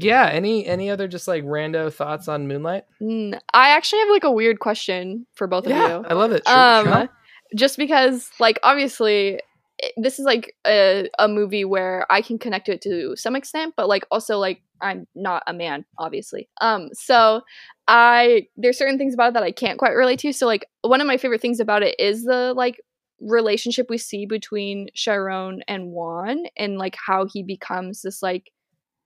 yeah. 0.00 0.26
Any 0.26 0.66
any 0.66 0.90
other 0.90 1.06
just 1.08 1.26
like 1.28 1.44
rando 1.44 1.92
thoughts 1.92 2.28
on 2.28 2.46
Moonlight? 2.48 2.84
Mm, 3.00 3.38
I 3.52 3.70
actually 3.70 4.00
have 4.00 4.08
like 4.10 4.24
a 4.24 4.30
weird 4.30 4.60
question 4.60 5.26
for 5.34 5.46
both 5.46 5.66
yeah, 5.66 5.84
of 5.96 6.02
you. 6.02 6.08
I 6.08 6.14
love 6.14 6.32
it. 6.32 6.46
um 6.46 6.86
Sure. 6.86 7.08
just 7.56 7.76
because 7.76 8.30
like 8.40 8.58
obviously 8.62 9.40
it- 9.78 9.92
this 9.96 10.18
is 10.18 10.24
like 10.24 10.54
a, 10.66 11.08
a 11.18 11.26
movie 11.28 11.64
where 11.64 12.06
i 12.08 12.22
can 12.22 12.38
connect 12.38 12.66
to 12.66 12.72
it 12.74 12.80
to 12.82 13.14
some 13.16 13.34
extent 13.36 13.74
but 13.76 13.88
like 13.88 14.04
also 14.10 14.38
like 14.38 14.60
i'm 14.80 15.06
not 15.16 15.42
a 15.48 15.52
man 15.52 15.84
obviously 15.98 16.48
um 16.60 16.88
so 16.92 17.42
i 17.88 18.46
there's 18.56 18.78
certain 18.78 18.98
things 18.98 19.14
about 19.14 19.28
it 19.28 19.34
that 19.34 19.42
i 19.42 19.50
can't 19.50 19.78
quite 19.78 19.90
relate 19.90 20.18
to 20.20 20.32
so 20.32 20.46
like 20.46 20.66
one 20.82 21.00
of 21.00 21.06
my 21.08 21.16
favorite 21.16 21.40
things 21.40 21.58
about 21.60 21.82
it 21.82 21.94
is 21.98 22.22
the 22.24 22.54
like 22.56 22.80
relationship 23.20 23.86
we 23.88 23.96
see 23.98 24.26
between 24.26 24.88
Chiron 24.94 25.62
and 25.68 25.86
Juan 25.92 26.44
and 26.56 26.78
like 26.78 26.96
how 27.06 27.26
he 27.32 27.42
becomes 27.42 28.02
this 28.02 28.22
like 28.22 28.50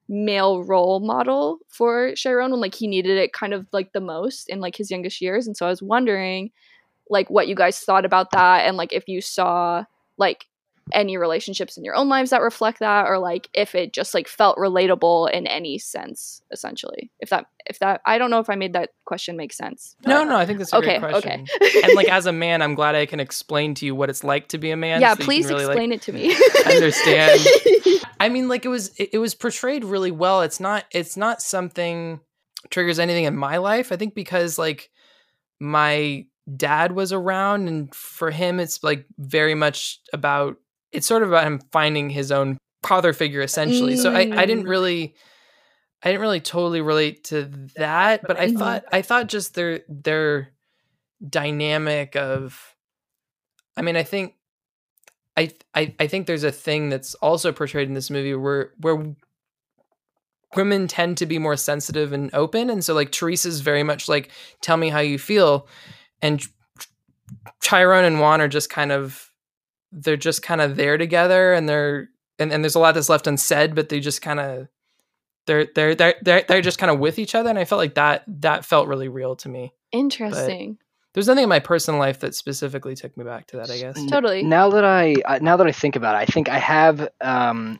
male 0.09 0.63
role 0.63 0.99
model 0.99 1.59
for 1.69 2.13
Chiron 2.15 2.51
when 2.51 2.59
like 2.59 2.75
he 2.75 2.87
needed 2.87 3.17
it 3.17 3.31
kind 3.31 3.53
of 3.53 3.67
like 3.71 3.93
the 3.93 4.01
most 4.01 4.49
in 4.49 4.59
like 4.59 4.75
his 4.75 4.91
youngest 4.91 5.21
years. 5.21 5.47
And 5.47 5.55
so 5.55 5.67
I 5.67 5.69
was 5.69 5.83
wondering 5.83 6.49
like 7.09 7.29
what 7.29 7.47
you 7.47 7.55
guys 7.55 7.79
thought 7.79 8.05
about 8.05 8.31
that 8.31 8.67
and 8.67 8.75
like 8.75 8.91
if 8.91 9.07
you 9.07 9.21
saw 9.21 9.85
like 10.17 10.45
any 10.93 11.17
relationships 11.17 11.77
in 11.77 11.83
your 11.83 11.95
own 11.95 12.09
lives 12.09 12.29
that 12.31 12.41
reflect 12.41 12.79
that 12.79 13.07
or 13.07 13.19
like 13.19 13.49
if 13.53 13.75
it 13.75 13.93
just 13.93 14.13
like 14.13 14.27
felt 14.27 14.57
relatable 14.57 15.31
in 15.31 15.47
any 15.47 15.77
sense 15.77 16.41
essentially 16.51 17.11
if 17.19 17.29
that 17.29 17.45
if 17.65 17.79
that 17.79 18.01
i 18.05 18.17
don't 18.17 18.29
know 18.29 18.39
if 18.39 18.49
i 18.49 18.55
made 18.55 18.73
that 18.73 18.89
question 19.05 19.37
make 19.37 19.53
sense 19.53 19.95
No, 20.05 20.23
no, 20.23 20.37
I 20.37 20.45
think 20.45 20.59
that's 20.59 20.73
a 20.73 20.77
okay 20.77 20.99
great 20.99 21.15
okay 21.15 21.43
and 21.83 21.93
like 21.95 22.09
as 22.09 22.25
a 22.25 22.31
man, 22.31 22.61
I'm 22.61 22.75
glad 22.75 22.95
I 22.95 23.05
can 23.05 23.19
explain 23.19 23.73
to 23.75 23.85
you 23.85 23.95
what 23.95 24.09
it's 24.09 24.23
like 24.23 24.49
to 24.49 24.57
be 24.57 24.71
a 24.71 24.77
man. 24.77 25.01
yeah 25.01 25.15
so 25.15 25.23
please 25.23 25.47
really, 25.47 25.65
like, 25.65 25.71
explain 25.71 25.91
it 25.91 26.01
to 26.03 26.13
me 26.13 26.35
understand. 26.65 27.39
I 28.19 28.29
mean, 28.29 28.47
like 28.47 28.65
it 28.65 28.69
was 28.69 28.89
it, 28.97 29.09
it 29.13 29.17
was 29.17 29.35
portrayed 29.35 29.83
really 29.83 30.11
well. 30.11 30.41
It's 30.41 30.59
not 30.59 30.85
it's 30.91 31.17
not 31.17 31.41
something 31.41 32.19
triggers 32.69 32.99
anything 32.99 33.23
in 33.25 33.35
my 33.35 33.57
life. 33.57 33.91
I 33.91 33.95
think 33.95 34.13
because 34.13 34.57
like 34.57 34.89
my 35.59 36.25
dad 36.55 36.91
was 36.91 37.13
around 37.13 37.67
and 37.67 37.93
for 37.93 38.31
him 38.31 38.59
it's 38.59 38.83
like 38.83 39.05
very 39.17 39.55
much 39.55 39.99
about 40.13 40.57
it's 40.91 41.07
sort 41.07 41.23
of 41.23 41.29
about 41.29 41.45
him 41.45 41.59
finding 41.71 42.09
his 42.09 42.31
own 42.31 42.57
father 42.83 43.13
figure 43.13 43.41
essentially. 43.41 43.95
So 43.95 44.09
I, 44.11 44.21
I 44.21 44.45
didn't 44.45 44.65
Mm. 44.65 44.69
really 44.69 45.15
I 46.01 46.09
didn't 46.09 46.21
really 46.21 46.39
totally 46.39 46.81
relate 46.81 47.25
to 47.25 47.43
that, 47.75 48.21
but 48.25 48.39
I 48.39 48.47
Mhm. 48.47 48.57
thought 48.57 48.85
I 48.91 49.01
thought 49.01 49.27
just 49.27 49.53
their 49.53 49.81
their 49.89 50.53
dynamic 51.27 52.15
of 52.15 52.75
I 53.75 53.81
mean, 53.81 53.95
I 53.97 54.03
think 54.03 54.35
I, 55.37 55.51
I 55.75 55.93
I 55.99 56.07
think 56.07 56.25
there's 56.27 56.43
a 56.43 56.51
thing 56.51 56.89
that's 56.89 57.15
also 57.15 57.51
portrayed 57.51 57.87
in 57.87 57.93
this 57.93 58.09
movie 58.09 58.33
where 58.33 58.71
where 58.79 59.13
women 60.55 60.87
tend 60.87 61.17
to 61.17 61.25
be 61.25 61.37
more 61.37 61.55
sensitive 61.55 62.11
and 62.11 62.33
open 62.33 62.69
and 62.69 62.83
so 62.83 62.93
like 62.93 63.11
Teresa's 63.11 63.61
very 63.61 63.83
much 63.83 64.09
like 64.09 64.31
tell 64.61 64.77
me 64.77 64.89
how 64.89 64.99
you 64.99 65.19
feel 65.19 65.67
and 66.21 66.41
Chiron 67.61 68.03
and 68.03 68.19
Juan 68.19 68.41
are 68.41 68.47
just 68.47 68.69
kind 68.69 68.91
of 68.91 69.28
they're 69.91 70.17
just 70.17 70.41
kind 70.41 70.61
of 70.61 70.75
there 70.75 70.97
together 70.97 71.53
and 71.53 71.67
they're 71.67 72.09
and, 72.37 72.51
and 72.53 72.63
there's 72.63 72.75
a 72.75 72.79
lot 72.79 72.93
that's 72.95 73.09
left 73.09 73.27
unsaid 73.27 73.73
but 73.75 73.89
they 73.89 73.99
just 73.99 74.21
kind 74.21 74.39
of 74.39 74.67
they're 75.47 75.67
they're 75.75 75.95
they're 75.95 76.15
they're, 76.21 76.43
they're 76.47 76.61
just 76.61 76.77
kind 76.77 76.91
of 76.91 76.99
with 76.99 77.17
each 77.19 77.33
other 77.35 77.49
and 77.49 77.57
I 77.59 77.65
felt 77.65 77.79
like 77.79 77.95
that 77.95 78.23
that 78.41 78.65
felt 78.65 78.87
really 78.87 79.07
real 79.07 79.35
to 79.37 79.49
me. 79.49 79.73
interesting 79.91 80.77
There's 81.13 81.27
nothing 81.27 81.43
in 81.43 81.49
my 81.49 81.59
personal 81.59 81.99
life 81.99 82.19
that 82.19 82.35
specifically 82.35 82.95
took 82.95 83.17
me 83.17 83.23
back 83.23 83.47
to 83.47 83.57
that, 83.57 83.71
I 83.71 83.79
guess. 83.79 83.97
Totally. 84.05 84.43
Now 84.43 84.69
that 84.69 84.85
I 84.85 85.15
uh, 85.25 85.39
now 85.41 85.57
that 85.57 85.65
I 85.65 85.71
think 85.71 85.95
about 85.95 86.13
it, 86.15 86.19
I 86.19 86.25
think 86.25 86.49
I 86.49 86.59
have 86.59 87.09
um, 87.19 87.79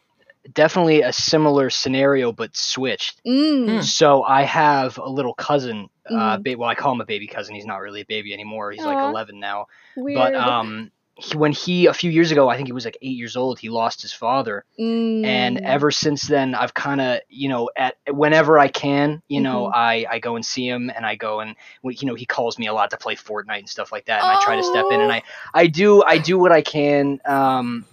definitely 0.51 1.03
a 1.03 1.13
similar 1.13 1.69
scenario, 1.69 2.31
but 2.31 2.55
switched. 2.57 3.21
mm. 3.25 3.75
Hmm. 3.75 3.81
So 3.81 4.23
I 4.23 4.43
have 4.43 4.97
a 4.97 5.07
little 5.09 5.35
cousin. 5.35 5.89
Uh, 6.09 6.37
Mhm. 6.37 6.43
ba- 6.43 6.57
well, 6.57 6.69
I 6.69 6.73
call 6.75 6.91
him 6.93 7.01
a 7.01 7.05
baby 7.05 7.27
cousin. 7.27 7.53
He's 7.53 7.67
not 7.67 7.77
really 7.81 8.01
a 8.01 8.05
baby 8.05 8.33
anymore. 8.33 8.71
He's 8.71 8.83
like 8.83 8.97
11 8.97 9.39
now. 9.39 9.67
weird 9.95 10.17
But 10.17 10.33
um, 10.35 10.91
he, 11.19 11.37
when 11.37 11.51
he 11.51 11.85
a 11.87 11.93
few 11.93 12.09
years 12.11 12.31
ago, 12.31 12.49
I 12.49 12.55
think 12.55 12.67
he 12.67 12.71
was 12.71 12.85
like 12.85 12.97
eight 13.01 13.15
years 13.17 13.35
old. 13.35 13.59
He 13.59 13.69
lost 13.69 14.01
his 14.01 14.13
father, 14.13 14.65
and 14.77 15.57
Mm. 15.57 15.61
ever 15.63 15.91
since 15.91 16.23
then, 16.23 16.55
I've 16.55 16.73
kind 16.73 17.01
of 17.01 17.19
you 17.29 17.49
know 17.49 17.69
at 17.75 17.95
whenever 18.09 18.57
I 18.57 18.69
can, 18.69 19.21
you 19.27 19.41
know, 19.41 19.65
Mhm. 19.65 19.71
I 19.75 20.05
I 20.09 20.19
go 20.19 20.35
and 20.35 20.45
see 20.45 20.67
him, 20.67 20.89
and 20.95 21.05
I 21.05 21.15
go 21.15 21.41
and 21.41 21.55
you 21.83 22.07
know 22.07 22.15
he 22.15 22.25
calls 22.25 22.57
me 22.57 22.67
a 22.67 22.73
lot 22.73 22.89
to 22.91 22.97
play 22.97 23.15
Fortnite 23.15 23.59
and 23.59 23.69
stuff 23.69 23.91
like 23.91 24.05
that, 24.05 24.21
and 24.21 24.31
I 24.31 24.37
try 24.41 24.55
to 24.55 24.63
step 24.63 24.85
in, 24.91 25.01
and 25.01 25.11
I 25.11 25.23
I 25.53 25.67
do 25.67 26.03
I 26.03 26.17
do 26.17 26.39
what 26.39 26.51
I 26.51 26.61
can. 26.61 27.19
Um, 27.25 27.85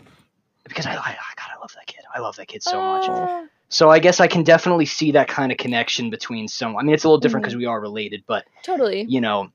because 0.64 0.86
I, 0.86 0.92
I, 0.92 0.94
I 0.96 1.34
God, 1.36 1.50
I 1.54 1.60
love 1.60 1.72
that 1.74 1.86
kid. 1.86 2.04
I 2.14 2.18
love 2.20 2.36
that 2.36 2.48
kid 2.48 2.62
so 2.62 2.82
much. 2.82 3.08
Ah. 3.08 3.44
So 3.68 3.90
I 3.90 3.98
guess 3.98 4.20
I 4.20 4.28
can 4.28 4.42
definitely 4.44 4.86
see 4.86 5.12
that 5.12 5.26
kind 5.28 5.50
of 5.50 5.58
connection 5.58 6.10
between 6.10 6.46
some. 6.48 6.76
I 6.76 6.82
mean, 6.82 6.94
it's 6.94 7.02
a 7.04 7.08
little 7.08 7.18
different 7.18 7.44
because 7.44 7.56
we 7.56 7.66
are 7.66 7.80
related, 7.80 8.22
but 8.26 8.44
totally 8.62 9.04
you 9.08 9.20
know, 9.20 9.50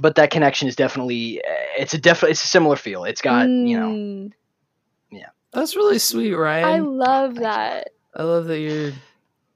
but 0.00 0.14
that 0.14 0.30
connection 0.30 0.68
is 0.68 0.76
definitely 0.76 1.40
uh, 1.42 1.48
it's 1.78 1.94
a 1.94 1.98
def 1.98 2.22
it's 2.22 2.44
a 2.44 2.48
similar 2.48 2.76
feel. 2.76 3.04
It's 3.04 3.20
got 3.22 3.48
you 3.48 3.78
know 3.78 4.30
yeah. 5.10 5.28
That's 5.52 5.74
really 5.74 5.98
sweet, 5.98 6.34
Ryan. 6.34 6.64
i 6.64 6.78
love 6.78 7.30
Thank 7.34 7.36
you. 7.38 7.42
that 7.42 7.88
I 8.14 8.22
love 8.22 8.44
that 8.46 8.60
you're 8.60 8.92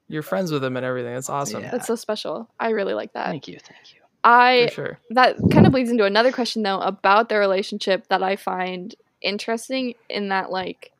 you're 0.08 0.22
friends 0.22 0.50
with 0.52 0.62
him 0.64 0.76
and 0.76 0.84
everything. 0.84 1.14
That's 1.14 1.30
awesome. 1.30 1.62
Yeah. 1.62 1.70
that's 1.70 1.86
so 1.86 1.94
special 1.96 2.48
i 2.58 2.70
really 2.70 2.94
like 2.94 3.12
that 3.14 3.26
thank 3.26 3.46
you, 3.48 3.58
thank 3.62 3.94
you. 3.94 4.00
i 4.24 4.66
For 4.68 4.74
sure. 4.74 4.98
that 5.10 5.36
kind 5.52 5.66
of 5.66 5.72
bleeds 5.72 5.90
into 5.90 6.04
another 6.04 6.32
question 6.32 6.62
though 6.62 6.80
about 6.80 7.28
their 7.28 7.40
relationship 7.40 8.08
that 8.08 8.22
I 8.22 8.36
find 8.36 8.94
interesting 9.22 9.94
in 10.10 10.28
that 10.30 10.50
like 10.50 10.92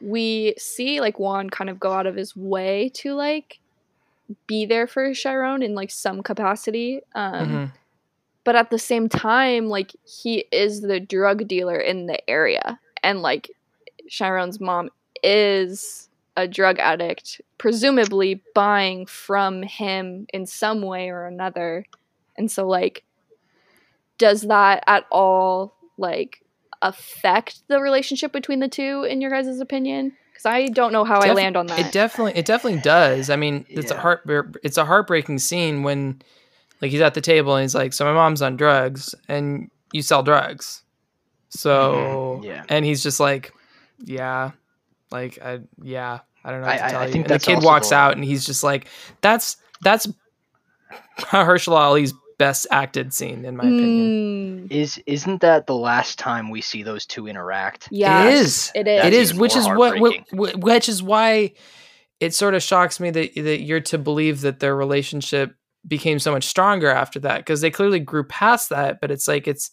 we 0.00 0.54
see 0.56 1.00
like 1.00 1.18
Juan 1.18 1.50
kind 1.50 1.68
of 1.68 1.78
go 1.80 1.92
out 1.92 2.06
of 2.06 2.14
his 2.14 2.34
way 2.36 2.90
to 2.94 3.14
like 3.14 3.58
be 4.46 4.64
there 4.64 4.86
for 4.86 5.12
Chiron 5.12 5.62
in 5.62 5.74
like 5.74 5.90
some 5.90 6.22
capacity. 6.22 7.00
Um 7.14 7.48
Mhm. 7.48 7.72
But 8.44 8.56
at 8.56 8.70
the 8.70 8.78
same 8.78 9.08
time 9.08 9.66
like 9.68 9.92
he 10.04 10.44
is 10.52 10.80
the 10.80 11.00
drug 11.00 11.46
dealer 11.46 11.76
in 11.78 12.06
the 12.06 12.30
area 12.30 12.78
and 13.02 13.22
like 13.22 13.50
Chiron's 14.08 14.60
mom 14.60 14.90
is 15.22 16.08
a 16.36 16.48
drug 16.48 16.78
addict 16.78 17.40
presumably 17.58 18.42
buying 18.54 19.04
from 19.06 19.62
him 19.62 20.26
in 20.32 20.46
some 20.46 20.82
way 20.82 21.10
or 21.10 21.26
another 21.26 21.84
and 22.36 22.50
so 22.50 22.66
like 22.66 23.04
does 24.18 24.42
that 24.42 24.82
at 24.86 25.04
all 25.10 25.74
like 25.98 26.42
affect 26.82 27.62
the 27.68 27.80
relationship 27.80 28.32
between 28.32 28.60
the 28.60 28.68
two 28.68 29.04
in 29.04 29.20
your 29.20 29.30
guys' 29.30 29.60
opinion 29.60 30.12
because 30.32 30.46
i 30.46 30.66
don't 30.68 30.92
know 30.92 31.04
how 31.04 31.20
i 31.20 31.32
land 31.32 31.56
on 31.56 31.66
that 31.66 31.78
It 31.78 31.92
definitely 31.92 32.32
it 32.36 32.46
definitely 32.46 32.80
does. 32.80 33.28
I 33.28 33.36
mean, 33.36 33.66
it's 33.68 33.90
a 33.90 33.94
Yeah. 33.94 34.00
heart 34.00 34.22
it's 34.62 34.78
a 34.78 34.84
heartbreaking 34.86 35.38
scene 35.40 35.82
when 35.82 36.22
like 36.80 36.90
he's 36.90 37.00
at 37.00 37.14
the 37.14 37.20
table 37.20 37.54
and 37.56 37.62
he's 37.62 37.74
like, 37.74 37.92
"So 37.92 38.04
my 38.04 38.12
mom's 38.12 38.42
on 38.42 38.56
drugs 38.56 39.14
and 39.28 39.70
you 39.92 40.02
sell 40.02 40.22
drugs." 40.22 40.82
So 41.50 42.38
Mhm, 42.40 42.44
yeah. 42.44 42.64
and 42.68 42.84
he's 42.84 43.02
just 43.02 43.20
like, 43.20 43.52
"Yeah." 44.04 44.52
Like 45.10 45.38
I 45.42 45.60
yeah, 45.82 46.20
I 46.44 46.50
don't 46.52 46.60
know 46.60 46.66
what 46.68 46.74
I- 46.74 46.78
to 46.78 46.84
I- 46.84 46.90
tell 46.90 47.00
I 47.02 47.06
you. 47.06 47.12
think 47.12 47.30
And 47.30 47.40
the 47.40 47.44
kid 47.44 47.62
walks 47.64 47.88
the- 47.88 47.96
out 47.96 48.14
and 48.14 48.24
he's 48.24 48.44
just 48.46 48.62
like, 48.62 48.86
"That's 49.20 49.56
that's 49.82 50.06
Mahershala 51.20 51.76
Ali's 51.78 52.14
best 52.38 52.66
acted 52.70 53.12
scene 53.12 53.44
in 53.44 53.56
my 53.56 53.64
opinion." 53.64 54.68
Mm, 54.68 54.72
Is 54.72 55.02
isn't 55.06 55.40
that 55.40 55.66
the 55.66 55.74
last 55.74 56.18
time 56.18 56.48
we 56.50 56.60
see 56.60 56.82
those 56.82 57.06
two 57.06 57.26
interact? 57.26 57.88
Yeah, 57.90 58.28
it 58.28 58.34
is. 58.34 58.70
it 58.74 58.86
is 58.86 59.00
it 59.00 59.02
That's 59.02 59.16
is, 59.16 59.30
even 59.30 59.40
which 59.40 59.56
is 59.56 59.66
what, 59.66 59.98
what, 60.32 60.56
which 60.60 60.88
is 60.88 61.02
why 61.02 61.52
it 62.20 62.34
sort 62.34 62.54
of 62.54 62.62
shocks 62.62 63.00
me 63.00 63.10
that 63.10 63.34
that 63.34 63.62
you're 63.62 63.80
to 63.80 63.98
believe 63.98 64.42
that 64.42 64.60
their 64.60 64.76
relationship 64.76 65.54
became 65.86 66.18
so 66.18 66.32
much 66.32 66.44
stronger 66.44 66.90
after 66.90 67.20
that 67.20 67.38
because 67.38 67.60
they 67.60 67.70
clearly 67.70 68.00
grew 68.00 68.24
past 68.24 68.68
that. 68.70 69.00
But 69.00 69.10
it's 69.10 69.28
like 69.28 69.48
it's 69.48 69.70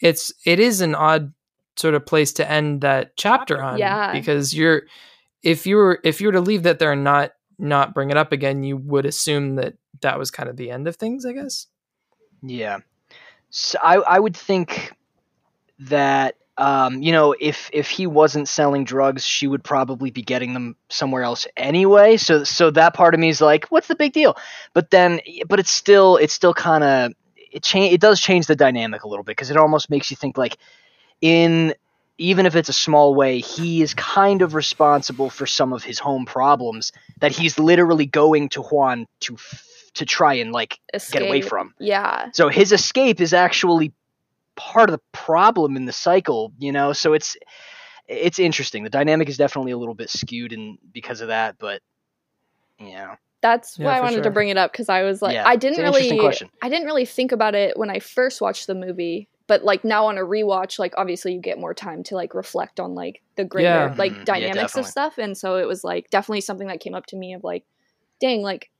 it's 0.00 0.32
it 0.44 0.60
is 0.60 0.80
an 0.80 0.94
odd 0.94 1.32
sort 1.76 1.94
of 1.94 2.06
place 2.06 2.32
to 2.34 2.50
end 2.50 2.82
that 2.82 3.16
chapter 3.16 3.62
on. 3.62 3.78
Yeah. 3.78 4.12
because 4.12 4.54
you're 4.54 4.82
if 5.42 5.66
you 5.66 5.76
were 5.76 6.00
if 6.04 6.20
you 6.20 6.28
were 6.28 6.32
to 6.32 6.40
leave 6.40 6.64
that 6.64 6.78
there 6.78 6.92
and 6.92 7.04
not 7.04 7.32
not 7.58 7.94
bring 7.94 8.10
it 8.10 8.16
up 8.16 8.32
again, 8.32 8.62
you 8.62 8.76
would 8.76 9.06
assume 9.06 9.56
that 9.56 9.74
that 10.02 10.18
was 10.18 10.30
kind 10.30 10.48
of 10.48 10.56
the 10.56 10.70
end 10.70 10.88
of 10.88 10.96
things. 10.96 11.24
I 11.24 11.32
guess. 11.32 11.66
Yeah. 12.42 12.78
So 13.50 13.78
I 13.82 13.96
I 13.96 14.18
would 14.18 14.36
think 14.36 14.92
that 15.78 16.36
um, 16.58 17.02
you 17.02 17.12
know 17.12 17.34
if 17.38 17.70
if 17.72 17.88
he 17.88 18.06
wasn't 18.06 18.48
selling 18.48 18.84
drugs, 18.84 19.24
she 19.24 19.46
would 19.46 19.62
probably 19.62 20.10
be 20.10 20.22
getting 20.22 20.54
them 20.54 20.76
somewhere 20.88 21.22
else 21.22 21.46
anyway. 21.56 22.16
So 22.16 22.44
so 22.44 22.70
that 22.70 22.94
part 22.94 23.14
of 23.14 23.20
me 23.20 23.28
is 23.28 23.40
like, 23.40 23.66
what's 23.66 23.88
the 23.88 23.96
big 23.96 24.12
deal? 24.12 24.36
But 24.72 24.90
then 24.90 25.20
but 25.48 25.58
it's 25.58 25.70
still 25.70 26.16
it's 26.16 26.34
still 26.34 26.54
kind 26.54 26.84
of 26.84 27.12
it 27.52 27.62
change 27.62 27.92
it 27.92 28.00
does 28.00 28.20
change 28.20 28.46
the 28.46 28.56
dynamic 28.56 29.04
a 29.04 29.08
little 29.08 29.24
bit 29.24 29.32
because 29.32 29.50
it 29.50 29.56
almost 29.56 29.90
makes 29.90 30.10
you 30.10 30.16
think 30.16 30.38
like 30.38 30.56
in 31.20 31.74
even 32.18 32.46
if 32.46 32.56
it's 32.56 32.68
a 32.68 32.74
small 32.74 33.14
way, 33.14 33.40
he 33.40 33.82
is 33.82 33.92
kind 33.94 34.42
of 34.42 34.54
responsible 34.54 35.28
for 35.28 35.46
some 35.46 35.72
of 35.72 35.84
his 35.84 35.98
home 35.98 36.24
problems 36.24 36.92
that 37.20 37.32
he's 37.32 37.58
literally 37.58 38.06
going 38.06 38.48
to 38.50 38.62
Juan 38.62 39.06
to 39.20 39.36
to 39.94 40.04
try 40.04 40.34
and 40.34 40.52
like 40.52 40.78
get 41.10 41.22
away 41.22 41.40
from. 41.40 41.74
Yeah. 41.78 42.30
So 42.32 42.48
his 42.48 42.72
escape 42.72 43.20
is 43.20 43.32
actually 43.32 43.92
part 44.56 44.88
of 44.90 44.94
the 44.96 45.02
problem 45.12 45.76
in 45.76 45.84
the 45.84 45.92
cycle, 45.92 46.52
you 46.58 46.72
know. 46.72 46.92
So 46.92 47.12
it's 47.12 47.36
it's 48.08 48.38
interesting. 48.38 48.84
The 48.84 48.90
dynamic 48.90 49.28
is 49.28 49.36
definitely 49.36 49.72
a 49.72 49.78
little 49.78 49.94
bit 49.94 50.10
skewed 50.10 50.52
and 50.52 50.78
because 50.92 51.20
of 51.20 51.28
that, 51.28 51.56
but 51.58 51.82
you 52.78 52.92
know, 52.92 53.14
That's 53.42 53.78
Yeah, 53.78 53.86
why 53.86 53.98
I 53.98 54.00
wanted 54.00 54.16
sure. 54.16 54.24
to 54.24 54.30
bring 54.30 54.48
it 54.48 54.56
up 54.56 54.72
because 54.72 54.88
I 54.88 55.02
was 55.02 55.22
like, 55.22 55.34
Yeah, 55.34 55.44
I 55.46 55.56
didn't 55.56 55.82
really. 55.82 56.20
I 56.62 56.68
didn't 56.68 56.86
really 56.86 57.04
think 57.06 57.32
about 57.32 57.54
it 57.54 57.76
when 57.76 57.90
I 57.90 57.98
first 58.00 58.40
watched 58.40 58.66
the 58.66 58.74
movie, 58.74 59.28
but 59.46 59.64
like 59.64 59.84
now 59.84 60.06
on 60.06 60.18
a 60.18 60.22
rewatch, 60.22 60.78
like 60.78 60.94
obviously 60.96 61.32
you 61.34 61.40
get 61.40 61.58
more 61.58 61.74
time 61.74 62.02
to 62.04 62.14
like 62.14 62.34
reflect 62.34 62.80
on 62.80 62.94
like 62.94 63.22
the 63.36 63.44
greater 63.44 63.88
Yeah. 63.88 63.94
like 63.96 64.12
Mhm, 64.12 64.24
dynamics 64.24 64.54
definitely. 64.54 64.80
of 64.82 64.86
stuff, 64.90 65.18
and 65.18 65.36
so 65.36 65.56
it 65.56 65.66
was 65.66 65.84
like 65.84 66.10
definitely 66.10 66.40
something 66.42 66.68
that 66.68 66.80
came 66.80 66.94
up 66.94 67.06
to 67.06 67.16
me 67.16 67.34
of 67.34 67.44
like, 67.44 67.64
dang, 68.20 68.42
like 68.42 68.70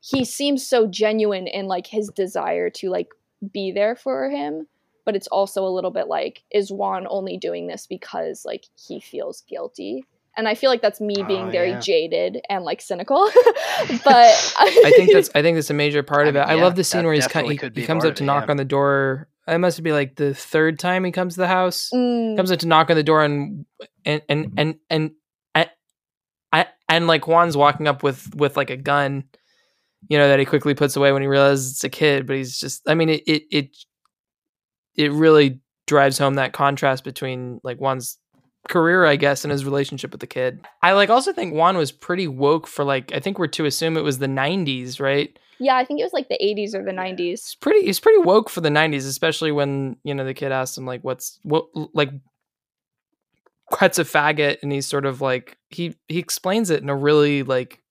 he 0.00 0.24
seems 0.24 0.66
so 0.68 0.86
genuine 0.86 1.46
in 1.46 1.66
like 1.66 1.86
his 1.86 2.10
desire 2.14 2.70
to 2.70 2.90
like 2.90 3.08
be 3.52 3.72
there 3.72 3.96
for 3.96 4.30
him. 4.30 4.68
But 5.06 5.16
it's 5.16 5.28
also 5.28 5.64
a 5.64 5.70
little 5.70 5.90
bit 5.92 6.08
like, 6.08 6.42
is 6.52 6.70
Juan 6.70 7.06
only 7.08 7.38
doing 7.38 7.66
this 7.68 7.86
because 7.86 8.44
like 8.44 8.64
he 8.74 9.00
feels 9.00 9.42
guilty? 9.48 10.04
And 10.36 10.46
I 10.46 10.54
feel 10.54 10.68
like 10.68 10.82
that's 10.82 11.00
me 11.00 11.14
being 11.26 11.46
Oh, 11.46 11.50
very 11.50 11.70
yeah. 11.70 11.80
jaded 11.80 12.42
and 12.50 12.62
like 12.64 12.82
cynical. 12.82 13.30
but 14.04 14.54
I 14.58 14.92
think 14.96 15.12
that's 15.12 15.30
I 15.34 15.40
think 15.40 15.54
that's 15.56 15.70
a 15.70 15.74
major 15.74 16.02
part 16.02 16.26
I 16.26 16.28
of 16.28 16.36
it. 16.36 16.40
mean, 16.40 16.48
I 16.48 16.54
yeah, 16.56 16.62
love 16.64 16.76
the 16.76 16.84
scene 16.84 17.04
where 17.04 17.14
he's 17.14 17.26
definitely 17.26 17.56
he, 17.56 17.80
he 17.80 17.86
comes 17.86 18.04
up 18.04 18.16
to 18.16 18.22
it, 18.22 18.26
knock 18.26 18.44
yeah. 18.46 18.50
on 18.50 18.56
the 18.58 18.64
door. 18.66 19.28
It 19.48 19.58
must 19.58 19.82
be 19.82 19.92
like 19.92 20.16
the 20.16 20.34
third 20.34 20.78
time 20.78 21.04
he 21.04 21.12
comes 21.12 21.34
to 21.34 21.40
the 21.40 21.46
house. 21.46 21.90
Mm, 21.94 22.36
Comes 22.36 22.50
up 22.50 22.58
to 22.58 22.66
knock 22.66 22.90
on 22.90 22.96
the 22.96 23.02
door 23.04 23.22
and 23.24 23.64
and 24.04 24.20
and 24.28 24.52
and 24.58 24.74
and 24.90 25.10
I, 25.54 25.70
I 26.52 26.66
and 26.88 27.06
like 27.06 27.26
Juan's 27.28 27.56
walking 27.56 27.86
up 27.86 28.02
with 28.02 28.34
with 28.34 28.56
like 28.56 28.70
a 28.70 28.76
gun, 28.76 29.24
you 30.08 30.18
know, 30.18 30.28
that 30.28 30.38
he 30.40 30.44
quickly 30.44 30.74
puts 30.74 30.96
away 30.96 31.12
when 31.12 31.22
he 31.22 31.28
realizes 31.28 31.70
it's 31.72 31.84
a 31.84 31.88
kid. 31.88 32.26
But 32.26 32.36
he's 32.36 32.58
just 32.58 32.82
I 32.88 32.94
mean 32.94 33.08
it 33.08 33.22
it 33.26 33.42
it, 33.50 33.76
it 34.96 35.12
really 35.12 35.60
drives 35.86 36.18
home 36.18 36.34
that 36.34 36.52
contrast 36.52 37.04
between 37.04 37.60
like 37.62 37.78
Juan's 37.78 38.18
career, 38.68 39.04
I 39.06 39.16
guess, 39.16 39.44
and 39.44 39.52
his 39.52 39.64
relationship 39.64 40.10
with 40.10 40.20
the 40.20 40.26
kid. 40.26 40.66
I 40.82 40.92
like 40.92 41.10
also 41.10 41.32
think 41.32 41.54
Juan 41.54 41.76
was 41.76 41.92
pretty 41.92 42.26
woke 42.26 42.66
for 42.66 42.84
like 42.84 43.12
I 43.12 43.20
think 43.20 43.38
we're 43.38 43.46
to 43.48 43.66
assume 43.66 43.96
it 43.96 44.02
was 44.04 44.18
the 44.18 44.28
nineties, 44.28 44.98
right? 45.00 45.36
yeah, 45.58 45.76
I 45.76 45.86
think 45.86 46.00
it 46.00 46.02
was 46.02 46.12
like 46.12 46.28
the 46.28 46.38
80s 46.42 46.74
or 46.74 46.84
the 46.84 46.90
90s. 46.90 47.18
He's 47.18 47.56
pretty 47.62 47.86
he's 47.86 47.98
pretty 48.00 48.18
woke 48.22 48.50
for 48.50 48.60
the 48.60 48.68
nineties, 48.68 49.06
especially 49.06 49.52
when, 49.52 49.96
you 50.04 50.14
know, 50.14 50.24
the 50.24 50.34
kid 50.34 50.52
asks 50.52 50.76
him 50.76 50.84
like 50.84 51.02
what's 51.02 51.38
what 51.44 51.64
like 51.94 52.10
what's 53.78 53.98
a 53.98 54.04
faggot 54.04 54.58
and 54.62 54.70
he's 54.70 54.86
sort 54.86 55.06
of 55.06 55.20
like 55.20 55.56
he 55.70 55.96
he 56.08 56.18
explains 56.18 56.70
it 56.70 56.82
in 56.82 56.88
a 56.88 56.94
really 56.96 57.42
like 57.42 57.82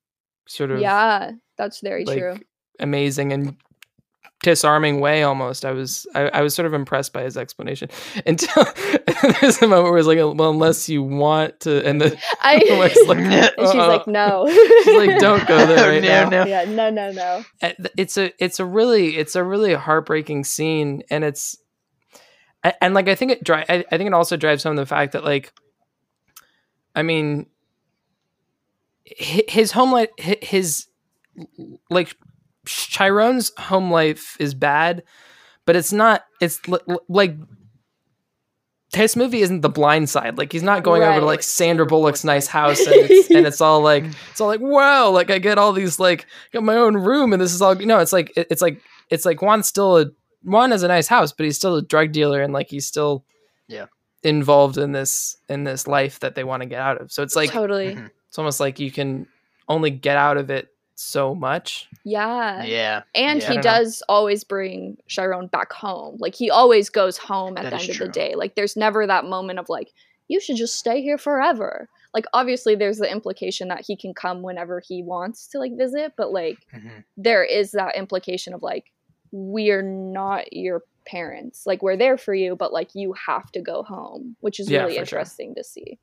sort 0.47 0.71
of 0.71 0.79
Yeah, 0.79 1.31
that's 1.57 1.81
very 1.81 2.05
like 2.05 2.19
true. 2.19 2.35
amazing 2.79 3.33
and 3.33 3.57
disarming 4.45 4.99
way 4.99 5.23
almost. 5.23 5.65
I 5.65 5.71
was 5.71 6.05
I, 6.13 6.29
I 6.29 6.41
was 6.41 6.53
sort 6.53 6.67
of 6.67 6.73
impressed 6.73 7.13
by 7.13 7.23
his 7.23 7.35
explanation 7.35 7.89
until 8.25 8.63
there's 9.41 9.61
a 9.61 9.67
moment 9.67 9.89
where 9.89 9.97
it's 9.97 10.07
like 10.07 10.19
well 10.19 10.51
unless 10.51 10.87
you 10.87 11.01
want 11.01 11.59
to 11.61 11.85
and 11.85 11.99
the 11.99 12.17
I, 12.41 12.59
the 12.69 12.77
wife's 12.77 13.07
like, 13.07 13.17
and 13.17 13.67
she's 13.67 13.75
like, 13.75 14.07
no. 14.07 14.47
She's 14.47 15.07
like, 15.07 15.19
"Don't 15.19 15.47
go 15.47 15.65
there 15.65 15.89
right 15.89 16.01
no, 16.01 16.29
now." 16.29 16.29
no. 16.29 16.45
yeah, 16.45 16.65
no, 16.65 16.91
no, 16.91 17.11
no. 17.11 17.43
Uh, 17.61 17.71
it's 17.97 18.17
a 18.17 18.31
it's 18.43 18.59
a 18.59 18.65
really 18.65 19.17
it's 19.17 19.35
a 19.35 19.43
really 19.43 19.73
heartbreaking 19.73 20.43
scene 20.43 21.01
and 21.09 21.23
it's 21.23 21.57
and 22.81 22.93
like 22.93 23.07
i 23.07 23.15
think 23.15 23.31
it 23.31 23.43
dri- 23.43 23.65
I, 23.67 23.83
I 23.91 23.97
think 23.97 24.07
it 24.07 24.13
also 24.13 24.37
drives 24.37 24.63
home 24.63 24.75
the 24.75 24.85
fact 24.85 25.13
that 25.13 25.23
like 25.23 25.53
i 26.95 27.03
mean 27.03 27.47
his 29.03 29.71
home 29.71 29.91
life 29.91 30.09
his 30.17 30.87
like 31.89 32.15
chiron's 32.65 33.51
home 33.57 33.91
life 33.91 34.35
is 34.39 34.53
bad 34.53 35.03
but 35.65 35.75
it's 35.75 35.91
not 35.93 36.23
it's 36.41 36.67
li- 36.67 36.79
li- 36.87 36.97
like 37.09 37.35
this 38.91 39.15
movie 39.15 39.41
isn't 39.41 39.61
the 39.61 39.69
blind 39.69 40.09
side 40.09 40.37
like 40.37 40.51
he's 40.51 40.63
not 40.63 40.83
going 40.83 41.03
over 41.03 41.19
to 41.19 41.25
like 41.25 41.43
sandra 41.43 41.85
bullock's 41.85 42.23
nice 42.23 42.47
house 42.47 42.79
and 42.85 42.95
it's, 43.09 43.29
and 43.29 43.45
it's 43.45 43.59
all 43.59 43.81
like 43.81 44.05
it's 44.31 44.39
all 44.39 44.47
like 44.47 44.61
wow 44.61 45.09
like 45.09 45.29
i 45.29 45.37
get 45.39 45.57
all 45.57 45.73
these 45.73 45.99
like 45.99 46.25
got 46.53 46.63
my 46.63 46.75
own 46.75 46.95
room 46.95 47.33
and 47.33 47.41
this 47.41 47.53
is 47.53 47.61
all 47.61 47.75
no 47.75 47.99
it's 47.99 48.13
like 48.13 48.31
it- 48.37 48.47
it's 48.49 48.61
like 48.61 48.81
it's 49.09 49.25
like 49.25 49.41
juan's 49.41 49.67
still 49.67 49.97
a 49.97 50.05
juan 50.43 50.71
has 50.71 50.83
a 50.83 50.87
nice 50.87 51.07
house 51.07 51.33
but 51.33 51.43
he's 51.43 51.57
still 51.57 51.75
a 51.75 51.81
drug 51.81 52.11
dealer 52.11 52.41
and 52.41 52.53
like 52.53 52.67
he's 52.69 52.85
still 52.87 53.25
Yeah. 53.67 53.87
involved 54.23 54.77
in 54.77 54.91
this 54.93 55.35
in 55.49 55.63
this 55.65 55.87
life 55.87 56.19
that 56.21 56.35
they 56.35 56.43
want 56.43 56.61
to 56.61 56.67
get 56.69 56.79
out 56.79 57.01
of 57.01 57.11
so 57.11 57.21
it's 57.23 57.35
like 57.35 57.49
totally. 57.51 57.95
Mhm. 57.95 58.09
it's 58.29 58.37
almost 58.37 58.59
like 58.59 58.79
you 58.79 58.91
can 58.91 59.27
only 59.67 59.89
get 59.89 60.15
out 60.17 60.37
of 60.37 60.49
it 60.51 60.69
so 60.95 61.35
much 61.35 61.89
Yeah. 62.03 62.63
Yeah, 62.63 63.01
And 63.13 63.41
Yeah. 63.41 63.47
He 63.47 63.53
don't 63.55 63.63
know. 63.63 63.69
does 63.71 64.03
always 64.07 64.43
bring 64.43 64.97
Chiron 65.07 65.47
back 65.47 65.71
home. 65.73 66.17
Like 66.19 66.35
he 66.35 66.49
always 66.49 66.89
goes 66.89 67.17
home 67.17 67.57
at 67.57 67.63
That 67.63 67.69
the 67.71 67.75
is 67.77 67.89
end 67.89 67.91
of 67.91 67.97
the 68.07 68.11
day. 68.11 68.35
Like 68.35 68.55
there's 68.55 68.75
never 68.75 69.05
that 69.07 69.25
moment 69.25 69.59
of 69.59 69.67
like, 69.69 69.91
you 70.27 70.39
should 70.39 70.55
just 70.55 70.77
stay 70.77 71.01
here 71.01 71.17
forever. 71.17 71.87
Like 72.13 72.25
obviously 72.33 72.75
there's 72.75 72.97
the 72.97 73.11
implication 73.11 73.67
that 73.67 73.83
he 73.85 73.95
can 73.97 74.13
come 74.13 74.41
whenever 74.41 74.81
he 74.87 75.03
wants 75.03 75.47
to 75.49 75.59
like 75.59 75.75
visit, 75.77 76.13
but 76.17 76.31
like 76.31 76.57
Mhm. 76.73 77.03
there 77.17 77.43
is 77.43 77.71
that 77.71 77.95
implication 77.97 78.53
of 78.53 78.61
like, 78.63 78.91
we're 79.31 79.81
not 79.81 80.53
your 80.53 80.83
parents. 81.05 81.65
Like 81.65 81.83
we're 81.83 81.97
there 81.97 82.17
for 82.17 82.33
you, 82.33 82.55
but 82.55 82.71
like 82.73 82.95
you 82.95 83.13
have 83.27 83.51
to 83.51 83.61
go 83.61 83.83
home, 83.83 84.35
which 84.39 84.59
is 84.59 84.69
Yeah, 84.71 84.79
really 84.83 84.97
for 84.99 85.05
sure. 85.05 85.19
interesting 85.19 85.55
to 85.55 85.63
see. 85.63 85.99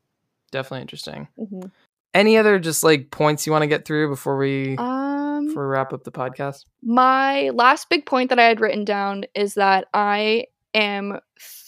definitely 0.51 0.83
interesting 0.83 1.29
hmm 1.39 1.67
any 2.15 2.37
other 2.37 2.59
just 2.59 2.83
like 2.85 3.11
points 3.11 3.47
you 3.47 3.53
want 3.53 3.63
to 3.63 3.67
get 3.69 3.85
through 3.85 4.09
before 4.09 4.37
we 4.37 4.77
Um, 4.77 5.47
before 5.47 5.67
we 5.67 5.73
wrap 5.73 5.93
up 5.93 6.05
the 6.05 6.13
podcast 6.13 6.65
my 6.83 7.51
last 7.51 7.89
big 7.89 8.05
point 8.07 8.31
that 8.31 8.39
I 8.39 8.45
had 8.45 8.61
written 8.61 8.85
down 8.85 9.25
is 9.35 9.55
that 9.55 9.87
I 9.95 10.47
am 10.75 11.19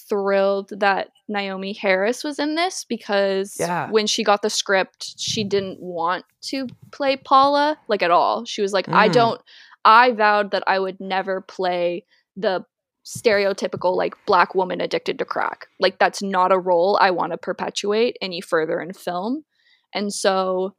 thrilled 0.08 0.70
that 0.80 1.08
Naomie 1.30 1.76
Harris 1.76 2.22
was 2.22 2.38
in 2.38 2.54
this 2.56 2.84
because 2.84 3.56
Yeah. 3.58 3.90
when 3.90 4.06
she 4.06 4.22
got 4.22 4.42
the 4.42 4.50
script, 4.50 5.18
she 5.18 5.44
didn't 5.44 5.80
want 5.80 6.24
to 6.42 6.66
play 6.92 7.16
Paula 7.16 7.78
like 7.88 8.02
at 8.02 8.10
all. 8.10 8.44
She 8.44 8.60
was 8.60 8.72
like, 8.74 8.86
I 8.90 9.08
Mm. 9.08 9.12
don't, 9.12 9.40
I 9.84 10.12
vowed 10.12 10.50
that 10.50 10.62
I 10.66 10.78
would 10.78 11.00
never 11.00 11.40
play 11.40 12.04
the 12.36 12.64
stereotypical 13.04 13.96
like 13.96 14.14
black 14.26 14.54
woman 14.54 14.80
addicted 14.80 15.18
to 15.18 15.24
crack. 15.24 15.66
Like 15.80 15.98
that's 15.98 16.22
not 16.22 16.52
a 16.52 16.58
role 16.58 16.98
I 17.00 17.10
want 17.10 17.32
to 17.32 17.38
perpetuate 17.38 18.16
any 18.20 18.40
further 18.40 18.80
in 18.80 18.92
film. 18.92 19.44
And 19.94 20.12
so 20.12 20.74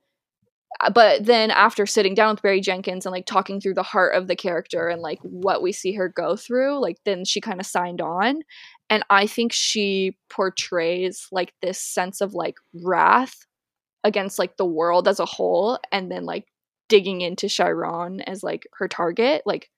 uh, 0.81 0.89
but 0.89 1.25
then 1.25 1.51
after 1.51 1.85
sitting 1.85 2.13
down 2.13 2.33
with 2.33 2.41
Barry 2.41 2.61
Jenkins 2.61 3.05
and 3.05 3.13
like 3.13 3.25
talking 3.25 3.59
through 3.59 3.75
the 3.75 3.83
heart 3.83 4.15
of 4.15 4.27
the 4.27 4.35
character 4.35 4.87
and 4.87 5.01
like 5.01 5.19
what 5.21 5.61
we 5.61 5.71
see 5.71 5.93
her 5.93 6.09
go 6.09 6.35
through, 6.35 6.79
like 6.79 6.97
then 7.05 7.23
she 7.25 7.41
kind 7.41 7.59
of 7.59 7.65
signed 7.65 8.01
on. 8.01 8.41
And 8.89 9.03
I 9.09 9.27
think 9.27 9.53
she 9.53 10.17
portrays 10.29 11.27
like 11.31 11.53
this 11.61 11.79
sense 11.79 12.21
of 12.21 12.33
like 12.33 12.55
wrath 12.83 13.45
against 14.03 14.37
like 14.37 14.57
the 14.57 14.65
world 14.65 15.07
as 15.07 15.19
a 15.19 15.25
whole 15.25 15.79
and 15.91 16.11
then 16.11 16.25
like 16.25 16.45
digging 16.87 17.21
into 17.21 17.49
Chiron 17.49 18.21
as 18.21 18.43
like 18.43 18.67
her 18.73 18.87
target 18.87 19.41
like 19.45 19.69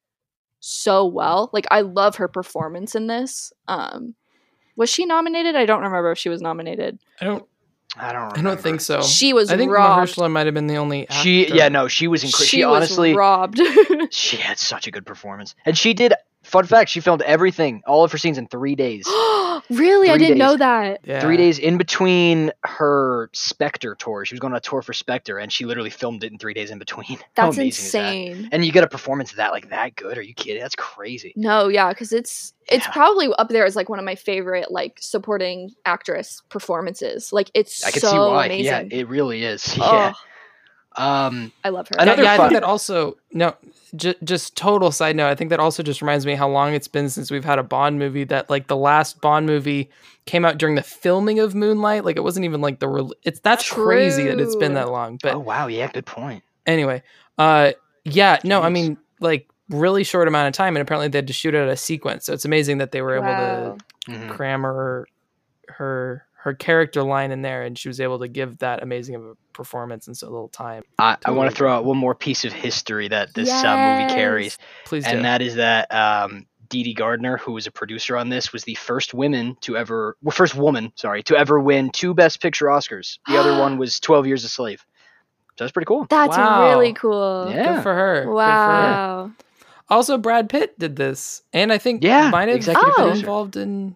so 0.60 1.06
well. 1.06 1.50
Like 1.54 1.68
I 1.72 1.82
love 1.82 2.16
her 2.18 2.28
performance 2.28 2.96
in 2.96 3.08
this. 3.08 3.54
Um 3.68 4.16
was 4.76 4.90
she 4.90 5.06
nominated? 5.06 5.56
I 5.56 5.66
don't 5.66 5.82
remember 5.82 6.12
if 6.12 6.20
she 6.20 6.30
was 6.30 6.42
nominated. 6.42 7.00
i 7.22 7.26
don't 7.26 7.48
I 8.00 8.12
don't. 8.14 8.38
i 8.38 8.42
don't 8.42 8.60
think 8.60 8.82
so 8.82 9.02
She 9.02 9.34
was 9.34 9.50
i 9.52 9.58
think 9.58 9.72
robbed. 9.72 10.12
mahershala 10.12 10.30
might 10.32 10.46
have 10.46 10.54
been 10.54 10.68
the 10.68 10.78
only 10.78 11.08
She, 11.10 11.48
yeah, 11.54 11.70
no, 11.70 11.88
she 11.88 12.08
was 12.08 12.24
incredible. 12.24 12.46
she, 12.46 12.58
She, 12.58 12.64
honestly, 12.64 13.10
was 13.12 13.18
robbed. 13.18 13.62
she 14.12 14.38
had 14.38 14.58
such 14.60 14.88
a 14.88 14.92
good 14.92 15.06
performance, 15.06 15.56
and 15.66 15.78
she 15.78 15.94
did. 15.94 16.14
Fun 16.48 16.66
fact: 16.66 16.90
she 16.90 17.00
filmed 17.00 17.22
everything, 17.22 17.82
all 17.86 18.04
of 18.04 18.12
her 18.12 18.18
scenes 18.18 18.38
in 18.38 18.48
three 18.48 18.76
days. 18.76 19.06
really? 19.70 20.10
I 20.10 20.18
didn't 20.18 20.38
know 20.38 20.56
that. 20.58 21.02
yeah. 21.04 21.20
Three 21.22 21.38
days 21.38 21.60
in 21.60 21.78
between 21.78 22.52
her 22.64 23.30
Spectre 23.34 23.96
tour. 23.96 24.26
She 24.26 24.34
was 24.34 24.40
going 24.40 24.54
on 24.54 24.58
a 24.58 24.62
tour 24.62 24.82
for 24.82 24.94
Spectre, 24.94 25.38
and 25.38 25.52
she 25.52 25.66
literally 25.66 25.90
filmed 25.90 26.24
it 26.24 26.32
in 26.32 26.38
three 26.38 26.54
days 26.54 26.72
in 26.72 26.80
between. 26.80 27.18
How 27.36 27.46
That's 27.48 27.58
amazing 27.58 27.86
is 27.86 27.92
that? 27.92 28.14
insane. 28.16 28.50
And 28.52 28.66
you 28.66 28.72
get 28.72 28.84
a 28.84 28.88
performance 28.88 29.34
that 29.34 29.52
like 29.52 29.70
that 29.70 29.96
good? 29.96 30.18
Are 30.18 30.22
you 30.22 30.34
kidding? 30.34 30.62
That's 30.62 30.76
crazy. 30.76 31.34
No, 31.36 31.68
yeah, 31.68 31.90
because 31.90 32.14
it's 32.14 32.54
it's 32.68 32.86
Yeah. 32.86 32.92
probably 32.92 33.30
up 33.38 33.50
there 33.50 33.66
as 33.66 33.76
like 33.76 33.90
one 33.90 34.00
of 34.00 34.06
my 34.06 34.16
favorite 34.16 34.72
like 34.72 34.98
supporting 35.02 35.72
actress 35.86 36.42
performances. 36.50 37.32
Like 37.34 37.52
it's 37.54 37.84
I 37.86 37.92
can 37.92 38.02
so 38.02 38.12
see 38.12 38.18
why. 38.18 38.46
amazing. 38.46 38.64
Yeah, 38.66 38.84
it 39.00 39.08
really 39.08 39.44
is. 39.44 39.78
oh, 39.82 39.94
Yeah. 39.94 40.14
Um. 40.98 41.52
I 41.64 41.70
love 41.70 41.88
her. 41.90 41.96
Yeah, 41.98 42.04
Another 42.04 42.24
yeah, 42.24 42.34
I 42.34 42.38
fun- 42.38 42.50
think 42.50 42.62
that 42.62 42.68
also 42.68 43.18
no, 43.32 43.56
j- 43.96 44.16
just 44.24 44.56
total 44.58 44.92
side 44.92 45.16
note. 45.16 45.28
I 45.30 45.36
think 45.36 45.50
that 45.52 45.60
also 45.60 45.84
just 45.84 46.02
reminds 46.02 46.26
me 46.26 46.34
how 46.36 46.50
long 46.50 46.74
it's 46.74 46.88
been 46.88 47.10
since 47.10 47.30
we've 47.32 47.46
had 47.46 47.60
a 47.60 47.64
Bond 47.64 48.00
movie. 48.00 48.24
That 48.24 48.50
like 48.50 48.68
the 48.68 48.78
last 48.78 49.22
Bond 49.22 49.46
movie 49.46 49.90
came 50.26 50.44
out 50.44 50.58
during 50.58 50.76
the 50.76 50.84
filming 50.84 51.40
of 51.40 51.56
Moonlight. 51.56 52.04
Like 52.06 52.18
it 52.18 52.24
wasn't 52.24 52.46
even 52.46 52.62
like 52.62 52.80
the 52.80 52.88
re- 52.88 53.12
it's 53.24 53.40
that's 53.40 53.70
crazy 53.72 54.24
that 54.28 54.40
it's 54.40 54.56
been 54.56 54.74
that 54.74 54.90
long. 54.92 55.20
But 55.22 55.36
oh 55.36 55.40
wow. 55.40 55.68
Yeah. 55.68 55.92
Good 55.92 56.06
point. 56.06 56.44
anyway, 56.66 57.04
uh, 57.38 57.72
yeah, 58.04 58.40
no, 58.44 58.62
I 58.62 58.70
mean 58.70 58.98
like 59.20 59.48
really 59.70 60.04
short 60.04 60.28
amount 60.28 60.48
of 60.48 60.54
time, 60.54 60.76
and 60.76 60.82
apparently 60.82 61.08
they 61.10 61.18
had 61.18 61.28
to 61.28 61.34
shoot 61.34 61.54
it 61.54 61.60
at 61.60 61.70
a 61.70 61.78
sequence. 61.78 62.26
So 62.26 62.34
it's 62.34 62.46
amazing 62.46 62.78
that 62.80 62.92
they 62.92 63.02
were 63.02 63.16
able 63.16 63.26
Wow. 63.26 63.78
to 64.06 64.12
Mhm. 64.12 64.30
cram 64.30 64.62
her 64.64 65.08
her 65.70 66.27
her 66.44 66.54
character 66.54 67.04
line 67.04 67.32
in 67.32 67.42
there, 67.42 67.64
and 67.64 67.78
she 67.78 67.88
was 67.90 68.00
able 68.00 68.20
to 68.20 68.28
give 68.28 68.60
that 68.60 68.82
amazing 68.84 69.16
of 69.16 69.24
a 69.26 69.34
performance 69.54 70.08
in 70.08 70.16
so 70.16 70.30
little 70.30 70.48
time. 70.50 70.84
I, 71.00 71.18
I 71.26 71.32
want 71.32 71.50
to 71.50 71.56
throw 71.56 71.72
out 71.74 71.84
one 71.84 71.98
more 71.98 72.16
piece 72.16 72.46
of 72.46 72.54
history 72.54 73.08
that 73.10 73.34
this 73.34 73.50
uh, 73.64 73.78
movie 73.78 74.06
carries, 74.14 74.58
Please 74.86 75.04
do. 75.06 75.12
and 75.16 75.26
that 75.26 75.42
is 75.42 75.56
that 75.56 75.92
um, 75.94 76.46
Dede 76.70 76.96
Gardner, 76.96 77.38
who 77.38 77.54
was 77.54 77.66
a 77.68 77.72
producer 77.72 78.16
on 78.16 78.30
this, 78.30 78.54
was 78.54 78.64
the 78.64 78.76
first 78.76 79.14
woman 79.14 79.58
to 79.62 79.76
ever, 79.76 80.16
well, 80.22 80.32
first 80.32 80.56
woman, 80.56 80.92
sorry, 80.96 81.24
to 81.24 81.36
ever 81.38 81.60
win 81.60 81.90
two 81.90 82.14
Best 82.14 82.42
Picture 82.42 82.68
Oscars. 82.68 83.18
The 83.28 83.38
other 83.38 83.60
one 83.60 83.78
was 83.78 84.00
Twelve 84.00 84.28
Years 84.28 84.44
a 84.44 84.50
Slave. 84.50 84.86
So 85.58 85.64
that's 85.64 85.72
pretty 85.72 85.88
cool. 85.88 86.06
That's 86.10 86.38
Wow. 86.38 86.62
really 86.62 86.94
cool. 86.94 87.52
Yeah. 87.52 87.76
Good 87.76 87.84
for 87.84 87.94
her. 87.96 88.22
Good 88.26 88.32
for 88.32 88.36
her. 88.36 88.92
Wow. 88.92 89.32
Also, 89.90 90.18
Brad 90.18 90.50
Pitt 90.50 90.78
did 90.78 90.98
this, 90.98 91.42
and 91.52 91.74
I 91.74 91.78
think 91.80 92.04
Yeah, 92.04 92.30
might 92.30 92.48
have 92.50 92.58
executive 92.58 92.94
been 92.96 93.04
producer. 93.06 93.20
involved 93.22 93.56
in 93.58 93.96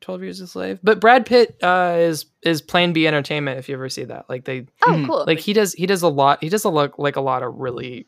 Twelve 0.00 0.22
Years 0.22 0.40
a 0.40 0.46
Slave. 0.46 0.78
But 0.82 1.00
Brad 1.00 1.26
Pitt 1.26 1.56
uh, 1.62 1.96
is 1.98 2.26
is 2.42 2.60
Plan 2.62 2.92
B 2.92 3.06
Entertainment. 3.06 3.58
If 3.58 3.68
you 3.68 3.74
ever 3.74 3.88
see 3.88 4.04
that, 4.04 4.26
like 4.28 4.44
they 4.44 4.66
Oh, 4.86 4.92
Mhm. 4.92 5.06
cool. 5.06 5.24
like 5.26 5.40
he 5.40 5.52
does 5.52 5.72
he 5.72 5.86
does 5.86 6.02
a 6.02 6.08
lot. 6.08 6.42
He 6.42 6.48
does 6.48 6.64
a 6.64 6.68
lot 6.68 6.98
like 6.98 7.16
a 7.16 7.20
lot 7.20 7.42
of 7.42 7.54
really 7.56 8.06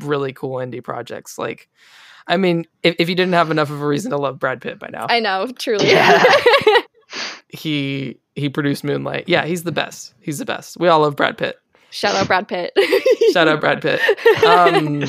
really 0.00 0.32
cool 0.32 0.56
indie 0.56 0.82
projects. 0.84 1.38
Like, 1.38 1.68
I 2.26 2.36
mean, 2.36 2.66
if 2.82 2.96
if 2.98 3.08
you 3.08 3.14
didn't 3.14 3.34
have 3.34 3.50
enough 3.50 3.70
of 3.70 3.80
a 3.80 3.86
reason 3.86 4.10
to 4.10 4.16
love 4.18 4.38
Brad 4.38 4.60
Pitt 4.60 4.78
by 4.78 4.88
now, 4.88 5.06
I 5.08 5.20
know, 5.20 5.46
truly. 5.58 5.88
Yeah. 5.88 6.22
he 7.48 8.18
he 8.34 8.48
produced 8.48 8.84
Moonlight. 8.84 9.24
Yeah, 9.28 9.44
he's 9.46 9.62
the 9.64 9.72
best. 9.72 10.14
He's 10.20 10.38
the 10.38 10.44
best. 10.44 10.76
We 10.78 10.88
all 10.88 11.00
love 11.00 11.16
Brad 11.16 11.38
Pitt. 11.38 11.58
Shout 11.90 12.14
out 12.14 12.26
Brad 12.26 12.46
Pitt. 12.48 12.72
Shout 13.32 13.48
out 13.48 13.60
Brad 13.60 13.80
Pitt. 13.80 14.00
Um, 14.44 15.04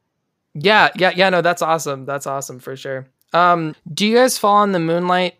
yeah, 0.54 0.88
yeah, 0.96 1.12
yeah. 1.14 1.30
No, 1.30 1.40
that's 1.42 1.62
awesome. 1.62 2.04
That's 2.04 2.26
awesome 2.26 2.58
for 2.58 2.76
sure. 2.76 3.06
Um, 3.32 3.74
do 3.92 4.06
you 4.06 4.16
guys 4.16 4.36
fall 4.38 4.56
on 4.56 4.72
the 4.72 4.78
Moonlight 4.80 5.34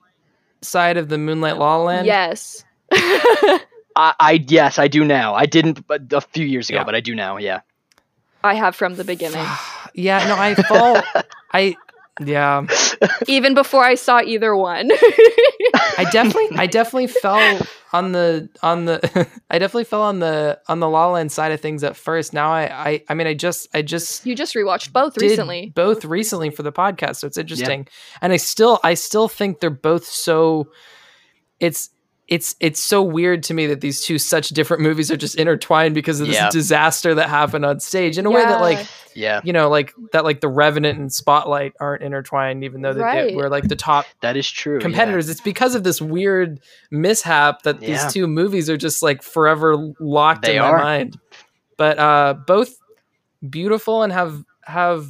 side 0.67 0.97
of 0.97 1.09
the 1.09 1.19
Moonlight 1.19 1.57
La 1.59 1.77
La 1.77 1.83
Land? 1.85 2.07
yes. 2.07 2.65
I, 2.93 4.15
I 4.21 4.45
yes, 4.47 4.79
I 4.79 4.89
do 4.89 5.05
now. 5.05 5.35
I 5.35 5.47
didn't 5.47 5.87
but 5.87 6.13
a 6.13 6.21
few 6.21 6.45
years 6.47 6.69
ago, 6.69 6.79
Yeah. 6.79 6.85
but 6.85 6.95
I 6.95 7.01
do 7.01 7.15
now. 7.15 7.39
Yeah. 7.39 7.61
I 8.45 8.55
have 8.55 8.77
from 8.77 8.97
the 8.97 9.05
beginning. 9.05 9.45
yeah. 9.95 10.27
No, 10.29 10.37
I 10.37 10.55
fall. 10.55 11.03
I 11.53 11.77
yeah. 12.21 12.67
Even 13.27 13.55
before 13.55 13.85
I 13.85 13.95
saw 13.95 14.21
either 14.21 14.57
one. 14.57 14.91
I 15.99 16.07
definitely, 16.13 16.57
I 16.57 16.67
definitely 16.67 17.09
fell 17.09 17.67
on 17.93 18.13
the 18.13 18.49
on 18.63 18.87
the. 18.87 19.29
I 19.51 19.59
definitely 19.59 19.85
fell 19.85 20.03
on 20.03 20.19
the 20.21 20.59
on 20.69 20.81
the 20.81 20.89
La 20.89 21.07
La 21.07 21.13
Land 21.13 21.33
side 21.33 21.53
of 21.53 21.61
things 21.61 21.85
at 21.85 21.97
first. 21.97 22.33
Now 22.33 22.53
I, 22.53 22.91
I, 22.91 23.03
I 23.09 23.15
mean, 23.15 23.27
I 23.27 23.35
just, 23.35 23.69
I 23.75 23.83
just 23.83 24.25
you 24.27 24.35
just 24.35 24.55
rewatched 24.55 24.93
both 24.93 25.17
recently. 25.19 25.73
both 25.75 26.05
recently 26.05 26.51
for 26.51 26.63
the 26.63 26.73
podcast 26.73 27.17
so 27.17 27.27
it's 27.27 27.39
interesting 27.39 27.87
and 28.21 28.33
i 28.33 28.37
still 28.37 28.81
i 28.83 28.95
still 28.95 29.29
think 29.29 29.61
they're 29.61 29.71
both 29.71 30.05
so 30.05 30.69
it's 31.61 31.91
it's 32.29 32.57
it's 32.59 32.81
so 32.81 33.03
weird 33.03 33.43
to 33.45 33.55
me 33.55 33.67
that 33.67 33.81
these 33.81 34.01
two 34.03 34.19
such 34.19 34.49
different 34.49 34.83
movies 34.83 35.13
are 35.13 35.17
just 35.17 35.37
intertwined 35.37 35.95
because 35.95 36.21
of 36.21 36.27
this 36.27 36.35
Yeah. 36.37 36.51
disaster 36.51 37.15
that 37.15 37.29
happened 37.29 37.65
on 37.65 37.79
stage 37.79 38.19
in 38.19 38.27
a 38.27 38.31
way 38.31 38.43
that 38.43 38.61
like 38.61 38.85
Yeah. 39.15 39.41
you 39.45 39.53
know 39.53 39.69
like 39.69 39.95
that 40.13 40.25
like 40.25 40.41
the 40.41 40.49
revenant 40.49 40.99
and 40.99 41.13
spotlight 41.13 41.75
aren't 41.79 42.03
intertwined 42.03 42.65
even 42.65 42.83
though 42.83 42.95
they 42.95 43.01
Right. 43.01 43.35
were 43.37 43.49
like 43.49 43.69
the 43.69 43.77
top 43.77 44.07
That 44.23 44.37
is 44.37 44.51
true. 44.51 44.75
yeah. 44.75 44.81
competitors 44.81 45.29
it's 45.29 45.41
because 45.41 45.77
of 45.77 45.85
this 45.85 46.03
weird 46.03 46.59
mishap 46.91 47.63
that 47.63 47.81
Yeah. 47.81 47.89
these 48.03 48.13
two 48.13 48.27
movies 48.27 48.69
are 48.69 48.77
just 48.77 49.05
like 49.05 49.23
forever 49.23 49.77
locked 50.01 50.43
They 50.47 50.57
in 50.57 50.63
are. 50.63 50.79
my 50.79 50.83
mind 50.83 51.17
but 51.77 51.97
uh 52.01 52.35
both 52.45 52.75
beautiful 53.49 54.03
and 54.03 54.13
have 54.13 54.43
have 54.65 55.07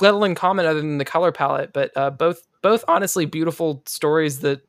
little 0.00 0.22
in 0.22 0.34
common 0.36 0.64
other 0.64 0.80
than 0.80 0.98
the 0.98 1.04
color 1.04 1.32
palette 1.32 1.72
but 1.72 1.90
uh 1.96 2.10
both 2.10 2.46
both 2.62 2.84
honestly 2.88 3.24
beautiful 3.24 3.82
stories 3.86 4.40
that 4.40 4.60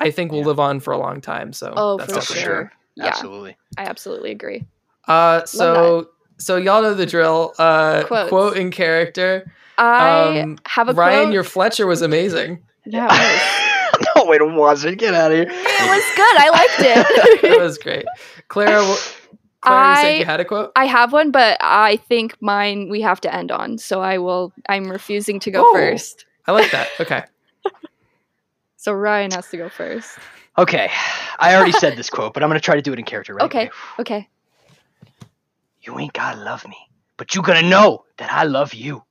i 0.00 0.10
think 0.10 0.32
will 0.32 0.38
Yeah. 0.40 0.46
live 0.46 0.60
on 0.60 0.80
for 0.80 0.92
a 0.92 0.98
long 0.98 1.20
time 1.20 1.52
so 1.52 1.72
Oh, 1.76 1.96
that's 1.98 2.12
for 2.12 2.20
definitely 2.20 2.42
sure. 2.42 2.54
sure. 2.54 2.72
Yeah. 2.96 3.06
Absolutely. 3.06 3.56
I 3.78 3.84
absolutely 3.84 4.30
agree. 4.32 4.64
uh 5.08 5.44
so 5.44 6.08
so 6.38 6.56
y'all 6.56 6.82
know 6.82 6.94
the 6.94 7.06
drill 7.06 7.54
uh 7.58 8.02
Quotes. 8.04 8.28
quote 8.28 8.56
in 8.56 8.70
character 8.70 9.50
I 9.78 10.40
Um, 10.40 10.58
have 10.66 10.88
a 10.88 10.92
ryan 10.92 11.24
quote. 11.26 11.34
your 11.34 11.44
fletcher 11.44 11.86
was 11.86 12.02
amazing 12.02 12.62
That 12.86 13.08
was- 13.10 14.06
no, 14.16 14.32
it 14.32 14.42
wasn't. 14.54 14.98
Get 14.98 15.14
out 15.14 15.30
of 15.32 15.36
here. 15.38 15.46
it 15.48 15.88
was 15.88 16.04
good. 16.16 16.36
I 16.38 16.48
liked 16.50 16.80
it. 16.80 17.44
it. 17.44 17.60
was 17.60 17.78
great 17.78 18.04
clara 18.48 18.82
wh- 18.84 19.16
clara 19.60 19.90
you 19.90 19.96
said 19.96 20.06
I- 20.06 20.18
you 20.18 20.24
had 20.24 20.40
a 20.40 20.44
quote 20.44 20.72
I 20.76 20.86
have 20.86 21.12
one, 21.12 21.30
but 21.30 21.56
I 21.60 21.96
think 21.96 22.34
mine 22.40 22.88
we 22.90 23.00
have 23.02 23.20
to 23.22 23.34
end 23.34 23.50
on. 23.52 23.78
So 23.78 24.00
I 24.00 24.18
will. 24.18 24.52
I'm 24.68 24.90
refusing 24.90 25.38
to 25.40 25.50
go 25.50 25.62
Oh. 25.66 25.72
first. 25.74 26.24
i 26.46 26.52
like 26.52 26.70
that 26.72 26.88
okay 27.00 27.22
So 28.80 28.94
Ryan 28.94 29.30
has 29.32 29.46
to 29.50 29.58
go 29.58 29.68
first. 29.68 30.18
Okay. 30.56 30.88
I 31.38 31.54
already 31.54 31.72
said 31.72 31.98
this 31.98 32.08
quote, 32.08 32.32
but 32.32 32.42
I'm 32.42 32.48
gonna 32.48 32.60
try 32.60 32.76
to 32.76 32.80
do 32.80 32.94
it 32.94 32.98
in 32.98 33.04
character, 33.04 33.34
right? 33.34 33.44
Okay. 33.44 33.70
Okay. 33.98 34.26
You 35.82 35.98
ain't 35.98 36.14
gotta 36.14 36.40
love 36.40 36.66
me, 36.66 36.78
but 37.18 37.34
you 37.34 37.42
gonna 37.42 37.60
know 37.68 38.06
that 38.16 38.32
I 38.32 38.44
love 38.44 38.72
you. 38.72 39.04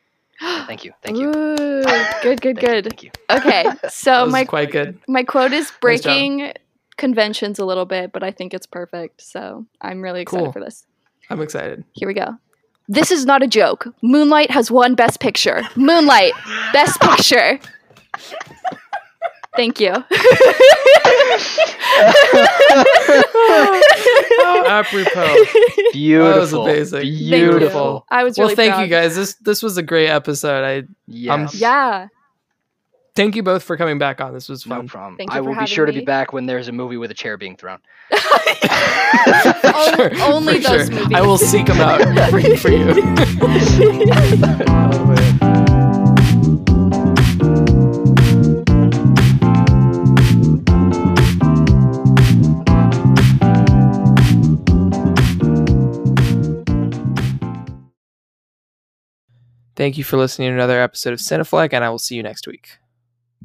Thank 0.40 0.84
you. 0.84 0.92
Thank 1.02 1.18
you. 1.18 1.30
Ooh, 1.30 1.82
good, 2.22 2.40
good, 2.40 2.40
Thank 2.40 2.44
you, 2.44 2.54
good. 2.54 2.84
Thank 2.84 3.02
you. 3.02 3.10
Okay, 3.28 3.64
that 3.82 3.92
so 3.92 4.26
was 4.26 4.32
my 4.32 4.44
quite 4.44 4.70
good 4.70 4.96
my 5.08 5.24
quote 5.24 5.52
is 5.52 5.70
job. 5.72 5.80
breaking 5.80 6.52
conventions 6.96 7.58
a 7.58 7.64
little 7.64 7.84
bit, 7.84 8.12
but 8.12 8.22
I 8.22 8.30
think 8.30 8.54
it's 8.54 8.66
perfect. 8.66 9.22
So 9.22 9.66
I'm 9.80 10.02
really 10.02 10.20
excited 10.22 10.44
Cool. 10.44 10.52
for 10.52 10.60
this. 10.60 10.86
i'm 11.30 11.42
excited 11.42 11.82
Here 11.94 12.06
we 12.06 12.14
go. 12.14 12.36
This 12.86 13.10
is 13.10 13.26
not 13.26 13.42
a 13.42 13.48
joke. 13.48 13.88
Moonlight 14.02 14.52
has 14.52 14.70
won 14.70 14.94
Best 14.94 15.18
Picture. 15.18 15.62
Moonlight, 15.74 16.32
Best 16.72 17.00
Picture. 17.00 17.58
Thank 19.56 19.80
you. 19.80 19.92
apropos 24.66 25.36
Beautiful. 25.92 26.64
That 26.64 26.80
was 26.80 26.92
amazing. 26.92 27.00
Beautiful. 27.02 28.04
I 28.10 28.24
was 28.24 28.38
really 28.38 28.48
well 28.48 28.56
thank 28.56 28.74
proud. 28.74 28.82
you 28.82 28.88
guys 28.88 29.14
this 29.16 29.34
this 29.36 29.62
was 29.62 29.76
a 29.76 29.82
great 29.82 30.08
episode 30.08 30.64
i 30.64 30.82
Yeah. 31.06 31.34
Um, 31.34 31.48
Yeah. 31.54 32.08
thank 33.14 33.36
you 33.36 33.42
both 33.42 33.62
for 33.62 33.76
coming 33.76 33.98
back 33.98 34.20
on 34.20 34.32
this 34.34 34.48
was 34.48 34.62
fun. 34.64 34.70
no 34.70 34.82
fun 34.82 34.88
problem. 34.88 35.16
Thank 35.16 35.30
you 35.32 35.36
I 35.36 35.40
will 35.40 35.48
be 35.52 35.54
having 35.54 35.66
sure 35.68 35.86
to 35.86 35.92
be 35.92 36.04
back 36.04 36.32
when 36.32 36.46
there's 36.46 36.68
a 36.68 36.72
movie 36.72 36.96
with 36.96 37.10
a 37.10 37.14
chair 37.14 37.36
being 37.36 37.56
thrown. 37.56 37.78
Sure, 39.96 40.10
only 40.22 40.58
those 40.58 40.86
sure. 40.88 40.90
movies. 40.90 41.14
i 41.16 41.20
will 41.20 41.38
seek 41.38 41.66
them 41.66 41.80
out 41.80 42.00
for, 42.30 42.40
for 42.56 42.68
you 42.70 42.94
Thank 59.76 59.98
you 59.98 60.04
for 60.04 60.16
listening 60.16 60.48
to 60.48 60.54
another 60.54 60.80
episode 60.80 61.12
of 61.12 61.18
Cinefleck, 61.18 61.72
and 61.72 61.84
I 61.84 61.90
will 61.90 61.98
see 61.98 62.16
you 62.16 62.22
next 62.22 62.46
week. 62.46 62.78